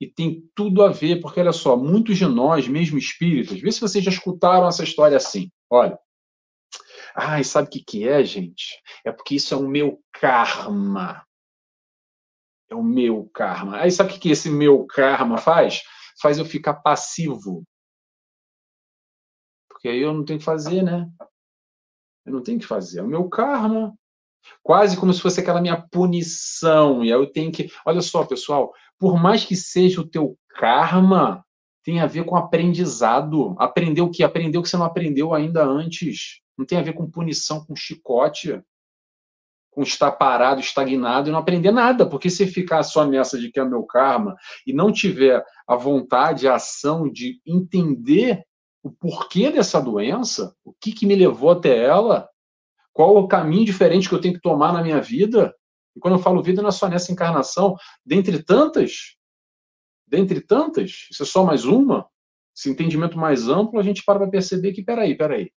e 0.00 0.06
tem 0.06 0.42
tudo 0.54 0.82
a 0.82 0.88
ver, 0.88 1.20
porque 1.20 1.40
olha 1.40 1.52
só, 1.52 1.76
muitos 1.76 2.18
de 2.18 2.26
nós, 2.26 2.68
mesmo 2.68 2.98
espíritas, 2.98 3.60
vê 3.60 3.70
se 3.72 3.80
vocês 3.80 4.04
já 4.04 4.10
escutaram 4.10 4.68
essa 4.68 4.84
história 4.84 5.16
assim. 5.16 5.50
Olha, 5.68 5.98
Ai, 7.14 7.42
sabe 7.44 7.68
o 7.68 7.70
que, 7.70 7.82
que 7.82 8.08
é, 8.08 8.22
gente? 8.24 8.80
É 9.04 9.10
porque 9.10 9.34
isso 9.34 9.54
é 9.54 9.56
o 9.56 9.68
meu 9.68 10.02
karma. 10.12 11.26
É 12.68 12.74
o 12.74 12.82
meu 12.82 13.28
karma. 13.34 13.78
Aí 13.78 13.90
sabe 13.90 14.10
o 14.10 14.12
que, 14.14 14.20
que 14.20 14.30
esse 14.30 14.48
meu 14.48 14.86
karma 14.86 15.38
faz? 15.38 15.82
Faz 16.20 16.38
eu 16.38 16.44
ficar 16.44 16.74
passivo. 16.74 17.64
Porque 19.68 19.88
aí 19.88 20.00
eu 20.00 20.12
não 20.12 20.24
tenho 20.24 20.38
que 20.38 20.44
fazer, 20.44 20.82
né? 20.82 21.10
Eu 22.24 22.32
não 22.32 22.42
tenho 22.42 22.60
que 22.60 22.66
fazer. 22.66 23.00
É 23.00 23.02
o 23.02 23.08
meu 23.08 23.28
karma. 23.28 23.94
Quase 24.62 24.96
como 24.96 25.12
se 25.12 25.20
fosse 25.20 25.40
aquela 25.40 25.60
minha 25.60 25.80
punição. 25.88 27.04
E 27.04 27.12
aí 27.12 27.18
eu 27.18 27.30
tenho 27.30 27.50
que. 27.50 27.68
Olha 27.84 28.00
só, 28.00 28.24
pessoal, 28.24 28.72
por 29.00 29.20
mais 29.20 29.44
que 29.44 29.56
seja 29.56 30.02
o 30.02 30.06
teu 30.06 30.38
karma, 30.50 31.42
tem 31.82 32.00
a 32.00 32.06
ver 32.06 32.24
com 32.24 32.36
aprendizado. 32.36 33.56
Aprender 33.58 34.02
o 34.02 34.10
que? 34.10 34.22
Aprender 34.22 34.58
o 34.58 34.62
que 34.62 34.68
você 34.68 34.76
não 34.76 34.84
aprendeu 34.84 35.32
ainda 35.32 35.64
antes. 35.64 36.42
Não 36.56 36.66
tem 36.66 36.76
a 36.76 36.82
ver 36.82 36.92
com 36.92 37.10
punição, 37.10 37.64
com 37.64 37.74
chicote, 37.74 38.62
com 39.70 39.82
estar 39.82 40.12
parado, 40.12 40.60
estagnado 40.60 41.30
e 41.30 41.32
não 41.32 41.38
aprender 41.38 41.70
nada. 41.70 42.04
Porque 42.04 42.28
se 42.28 42.46
ficar 42.46 42.82
só 42.82 43.06
nessa 43.06 43.38
de 43.38 43.50
que 43.50 43.58
é 43.58 43.64
meu 43.64 43.84
karma 43.84 44.36
e 44.66 44.72
não 44.74 44.92
tiver 44.92 45.42
a 45.66 45.74
vontade, 45.76 46.46
a 46.46 46.56
ação 46.56 47.10
de 47.10 47.40
entender 47.46 48.44
o 48.82 48.90
porquê 48.90 49.50
dessa 49.50 49.80
doença, 49.80 50.54
o 50.62 50.74
que, 50.78 50.92
que 50.92 51.06
me 51.06 51.14
levou 51.14 51.50
até 51.50 51.82
ela, 51.82 52.28
qual 52.92 53.16
o 53.16 53.28
caminho 53.28 53.64
diferente 53.64 54.08
que 54.08 54.14
eu 54.14 54.20
tenho 54.20 54.34
que 54.34 54.40
tomar 54.40 54.74
na 54.74 54.82
minha 54.82 55.00
vida. 55.00 55.54
E 55.96 56.00
quando 56.00 56.14
eu 56.14 56.22
falo 56.22 56.42
vida, 56.42 56.62
não 56.62 56.68
é 56.68 56.72
só 56.72 56.88
nessa 56.88 57.12
encarnação, 57.12 57.76
dentre 58.04 58.42
tantas, 58.42 59.16
dentre 60.06 60.40
tantas, 60.40 61.08
isso 61.10 61.22
é 61.22 61.26
só 61.26 61.44
mais 61.44 61.64
uma, 61.64 62.08
esse 62.56 62.70
entendimento 62.70 63.18
mais 63.18 63.48
amplo, 63.48 63.78
a 63.78 63.82
gente 63.82 64.04
para 64.04 64.18
para 64.18 64.30
perceber 64.30 64.72
que, 64.72 64.82
peraí, 64.82 65.16
peraí, 65.16 65.52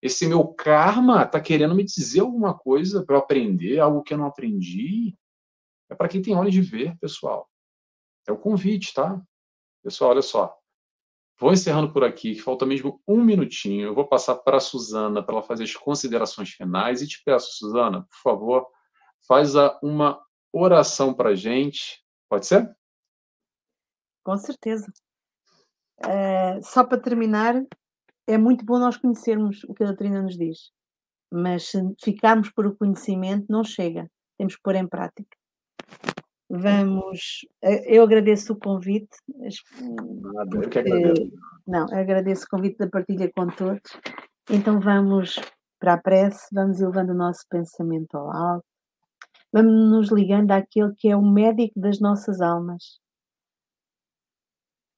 esse 0.00 0.26
meu 0.26 0.46
karma 0.46 1.24
está 1.24 1.40
querendo 1.40 1.74
me 1.74 1.84
dizer 1.84 2.20
alguma 2.20 2.56
coisa 2.56 3.04
para 3.04 3.16
eu 3.16 3.20
aprender, 3.20 3.80
algo 3.80 4.02
que 4.02 4.14
eu 4.14 4.18
não 4.18 4.26
aprendi. 4.26 5.16
É 5.90 5.94
para 5.94 6.08
quem 6.08 6.22
tem 6.22 6.36
olhos 6.36 6.52
de 6.52 6.60
ver, 6.60 6.96
pessoal. 6.98 7.48
É 8.26 8.32
o 8.32 8.38
convite, 8.38 8.94
tá? 8.94 9.20
Pessoal, 9.82 10.10
olha 10.10 10.22
só. 10.22 10.56
Vou 11.40 11.52
encerrando 11.52 11.92
por 11.92 12.04
aqui, 12.04 12.34
que 12.34 12.40
falta 12.40 12.66
mesmo 12.66 13.00
um 13.06 13.24
minutinho. 13.24 13.88
Eu 13.88 13.94
vou 13.94 14.06
passar 14.06 14.36
para 14.36 14.58
a 14.58 14.60
Suzana 14.60 15.22
para 15.22 15.36
ela 15.36 15.42
fazer 15.42 15.64
as 15.64 15.74
considerações 15.74 16.50
finais. 16.50 17.02
E 17.02 17.08
te 17.08 17.22
peço, 17.24 17.56
Suzana, 17.56 18.02
por 18.02 18.18
favor, 18.22 18.66
faz 19.26 19.54
uma 19.82 20.22
oração 20.52 21.12
para 21.14 21.30
a 21.30 21.34
gente. 21.34 22.02
Pode 22.28 22.46
ser? 22.46 22.70
Com 24.24 24.36
certeza. 24.36 24.92
É, 26.06 26.60
só 26.62 26.84
para 26.84 27.00
terminar, 27.00 27.54
é 28.26 28.36
muito 28.36 28.64
bom 28.64 28.78
nós 28.78 28.96
conhecermos 28.96 29.64
o 29.64 29.74
que 29.74 29.82
a 29.82 29.86
doutrina 29.86 30.22
nos 30.22 30.36
diz, 30.36 30.70
mas 31.32 31.64
se 31.64 31.78
ficarmos 32.02 32.50
por 32.50 32.66
o 32.66 32.76
conhecimento, 32.76 33.46
não 33.48 33.64
chega, 33.64 34.08
temos 34.36 34.54
que 34.54 34.62
pôr 34.62 34.76
em 34.76 34.86
prática. 34.86 35.36
Vamos, 36.50 37.46
eh, 37.62 37.96
eu 37.96 38.02
agradeço 38.02 38.54
o 38.54 38.58
convite. 38.58 39.16
Nada, 39.26 40.56
eu 40.56 40.68
que 40.70 40.78
agradeço. 40.78 41.30
Não, 41.66 41.84
agradeço 41.92 42.44
o 42.44 42.48
convite 42.48 42.78
da 42.78 42.88
partilha 42.88 43.30
com 43.34 43.46
todos. 43.48 43.82
Então 44.50 44.80
vamos 44.80 45.38
para 45.78 45.94
a 45.94 45.98
prece, 45.98 46.48
vamos 46.52 46.80
elevando 46.80 47.12
o 47.12 47.16
nosso 47.16 47.44
pensamento 47.50 48.14
ao 48.16 48.30
alto, 48.30 48.64
vamos 49.62 49.90
nos 49.90 50.12
ligando 50.12 50.52
àquele 50.52 50.94
que 50.94 51.08
é 51.08 51.16
o 51.16 51.22
médico 51.22 51.80
das 51.80 51.98
nossas 51.98 52.40
almas, 52.40 53.00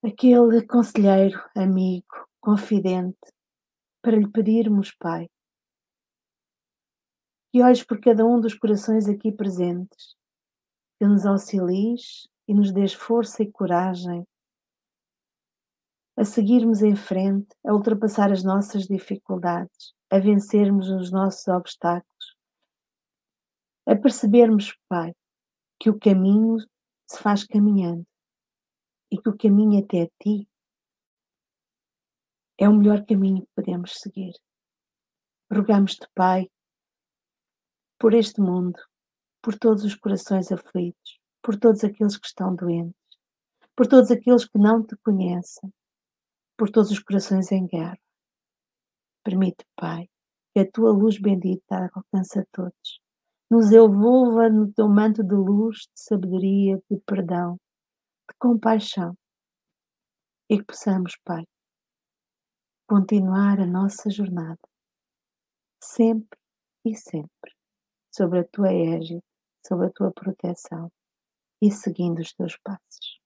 aquele 0.05 0.67
conselheiro, 0.67 1.41
amigo, 1.57 2.29
confidente, 2.41 3.19
para 4.03 4.17
lhe 4.17 4.29
pedirmos, 4.29 4.95
Pai, 4.99 5.31
que 7.51 7.63
olhes 7.63 7.83
por 7.83 8.01
cada 8.01 8.25
um 8.27 8.39
dos 8.39 8.55
corações 8.55 9.09
aqui 9.09 9.33
presentes, 9.33 10.15
que 10.99 11.07
nos 11.07 11.25
auxilies 11.25 12.29
e 12.47 12.53
nos 12.53 12.71
dês 12.71 12.93
força 12.93 13.43
e 13.43 13.51
coragem 13.51 14.27
a 16.19 16.25
seguirmos 16.25 16.83
em 16.83 16.95
frente, 16.95 17.49
a 17.65 17.73
ultrapassar 17.73 18.31
as 18.31 18.45
nossas 18.45 18.85
dificuldades, 18.85 19.95
a 20.11 20.19
vencermos 20.19 20.91
os 20.91 21.11
nossos 21.11 21.49
obstáculos, 21.49 22.10
a 23.91 23.97
percebermos, 23.97 24.73
Pai, 24.89 25.13
que 25.81 25.91
o 25.91 25.99
caminho 25.99 26.59
se 27.09 27.19
faz 27.21 27.43
caminhando 27.43 28.07
e 29.11 29.21
que 29.21 29.29
o 29.29 29.37
caminho 29.37 29.83
até 29.83 30.09
ti 30.23 30.49
é 32.57 32.69
o 32.69 32.77
melhor 32.77 33.05
caminho 33.05 33.43
que 33.43 33.53
podemos 33.53 33.95
seguir. 33.95 34.33
Rogamos-te, 35.53 36.07
Pai, 36.15 36.49
por 37.99 38.15
este 38.15 38.41
mundo, 38.41 38.79
por 39.43 39.59
todos 39.59 39.83
os 39.83 39.97
corações 39.97 40.53
aflitos, 40.53 41.19
por 41.43 41.59
todos 41.59 41.83
aqueles 41.83 42.17
que 42.17 42.29
estão 42.29 42.55
doentes, 42.55 42.95
por 43.75 43.89
todos 43.89 44.13
aqueles 44.13 44.45
que 44.45 44.59
não 44.59 44.87
te 44.87 44.95
conhecem, 44.99 45.69
por 46.57 46.71
todos 46.71 46.93
os 46.93 47.01
corações 47.01 47.51
em 47.51 47.67
guerra. 47.67 47.99
Permite, 49.25 49.67
Pai, 49.75 50.09
que 50.55 50.61
a 50.61 50.71
tua 50.71 50.93
luz 50.93 51.19
bendita 51.19 51.91
alcance 51.93 52.39
a 52.39 52.45
todos. 52.53 53.01
Nos 53.51 53.73
envolva 53.73 54.49
no 54.49 54.73
teu 54.73 54.89
manto 54.89 55.25
de 55.25 55.35
luz, 55.35 55.79
de 55.79 56.01
sabedoria, 56.01 56.81
de 56.89 57.01
perdão, 57.01 57.57
de 58.29 58.37
compaixão 58.39 59.17
e 60.49 60.59
que 60.59 60.65
possamos, 60.65 61.17
Pai, 61.25 61.45
continuar 62.89 63.61
a 63.61 63.67
nossa 63.67 64.09
jornada 64.11 64.59
sempre 65.83 66.39
e 66.85 66.95
sempre 66.95 67.53
sobre 68.13 68.41
a 68.41 68.45
tua 68.45 68.73
égide, 68.73 69.23
sobre 69.67 69.87
a 69.87 69.91
tua 69.91 70.13
proteção 70.13 70.91
e 71.63 71.71
seguindo 71.71 72.21
os 72.21 72.33
teus 72.33 72.57
passos. 72.59 73.21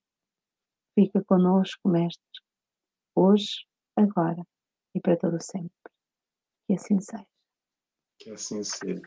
Fica 0.94 1.24
conosco, 1.24 1.88
Mestre, 1.88 2.40
hoje, 3.14 3.66
agora 3.96 4.46
e 4.94 5.00
para 5.00 5.16
todo 5.16 5.42
sempre. 5.42 5.70
Que 6.66 6.74
assim 6.74 7.00
seja. 7.00 7.26
Que 8.18 8.30
assim 8.30 8.62
seja. 8.62 9.02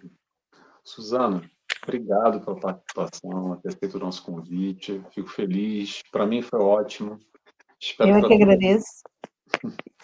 Suzana, 0.87 1.41
obrigado 1.83 2.39
pela 2.39 2.57
participação, 2.57 3.57
ter 3.57 3.67
aceito 3.67 3.95
o 3.95 3.99
nosso 3.99 4.23
convite. 4.23 5.01
Fico 5.11 5.27
feliz. 5.27 6.01
Para 6.09 6.25
mim 6.25 6.41
foi 6.41 6.59
ótimo. 6.59 7.19
Espero 7.77 8.17
Eu 8.17 8.25
que 8.25 8.33
agradeço. 8.33 9.03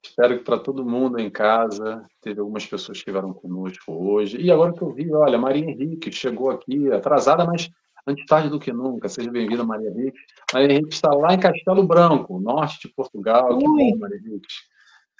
Espero 0.00 0.38
que 0.38 0.44
para 0.44 0.60
todo 0.60 0.84
mundo 0.84 1.18
em 1.18 1.28
casa, 1.28 2.06
teve 2.22 2.40
algumas 2.40 2.64
pessoas 2.64 2.98
que 2.98 3.02
estiveram 3.02 3.34
conosco 3.34 3.92
hoje. 3.92 4.40
E 4.40 4.50
agora 4.50 4.72
que 4.72 4.80
eu 4.80 4.94
vi, 4.94 5.12
olha, 5.12 5.36
Maria 5.36 5.68
Henrique 5.68 6.12
chegou 6.12 6.50
aqui 6.50 6.90
atrasada, 6.90 7.44
mas 7.44 7.68
antes 8.06 8.24
tarde 8.26 8.48
do 8.48 8.60
que 8.60 8.72
nunca. 8.72 9.08
Seja 9.08 9.30
bem-vinda, 9.30 9.64
Maria 9.64 9.90
Henrique. 9.90 10.18
Maria 10.54 10.72
Henrique 10.72 10.94
está 10.94 11.10
lá 11.10 11.34
em 11.34 11.40
Castelo 11.40 11.84
Branco, 11.84 12.38
norte 12.38 12.86
de 12.86 12.94
Portugal. 12.94 13.58
Que 13.58 13.64
bom, 13.64 13.98
Maria 13.98 14.18
Henrique. 14.18 14.46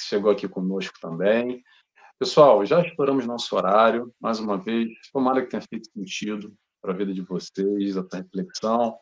Chegou 0.01 0.31
aqui 0.31 0.49
conosco 0.49 0.95
também. 1.01 1.63
Pessoal, 2.19 2.65
já 2.65 2.81
exploramos 2.81 3.27
nosso 3.27 3.55
horário. 3.55 4.13
Mais 4.19 4.41
uma 4.41 4.57
vez, 4.57 4.89
tomara 5.13 5.43
que 5.43 5.51
tenha 5.51 5.63
feito 5.63 5.91
sentido 5.93 6.57
para 6.81 6.93
a 6.93 6.97
vida 6.97 7.13
de 7.13 7.21
vocês, 7.21 7.97
essa 7.97 8.17
reflexão, 8.17 8.97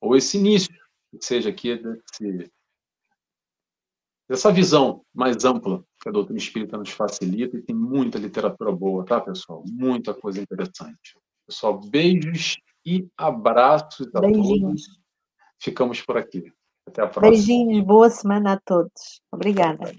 ou 0.00 0.16
esse 0.16 0.38
início, 0.38 0.74
que 1.10 1.24
seja 1.24 1.50
aqui 1.50 1.76
desse 1.76 2.50
dessa 4.28 4.50
visão 4.50 5.04
mais 5.14 5.44
ampla 5.44 5.84
que 6.00 6.08
a 6.08 6.12
doutrina 6.12 6.38
espírita 6.38 6.78
nos 6.78 6.90
facilita 6.90 7.56
e 7.56 7.62
tem 7.62 7.76
muita 7.76 8.18
literatura 8.18 8.72
boa, 8.72 9.04
tá, 9.04 9.20
pessoal? 9.20 9.62
Muita 9.68 10.14
coisa 10.14 10.40
interessante. 10.40 11.18
Pessoal, 11.46 11.78
beijos 11.78 12.56
e 12.84 13.06
abraços 13.16 14.08
a 14.14 14.20
Beijinhos. 14.20 14.86
todos. 14.86 15.00
Ficamos 15.60 16.00
por 16.00 16.16
aqui. 16.16 16.50
Até 16.88 17.02
a 17.02 17.06
próxima. 17.06 17.30
Beijinhos, 17.30 17.84
boa 17.84 18.10
semana 18.10 18.54
a 18.54 18.60
todos. 18.60 19.20
Obrigada. 19.30 19.92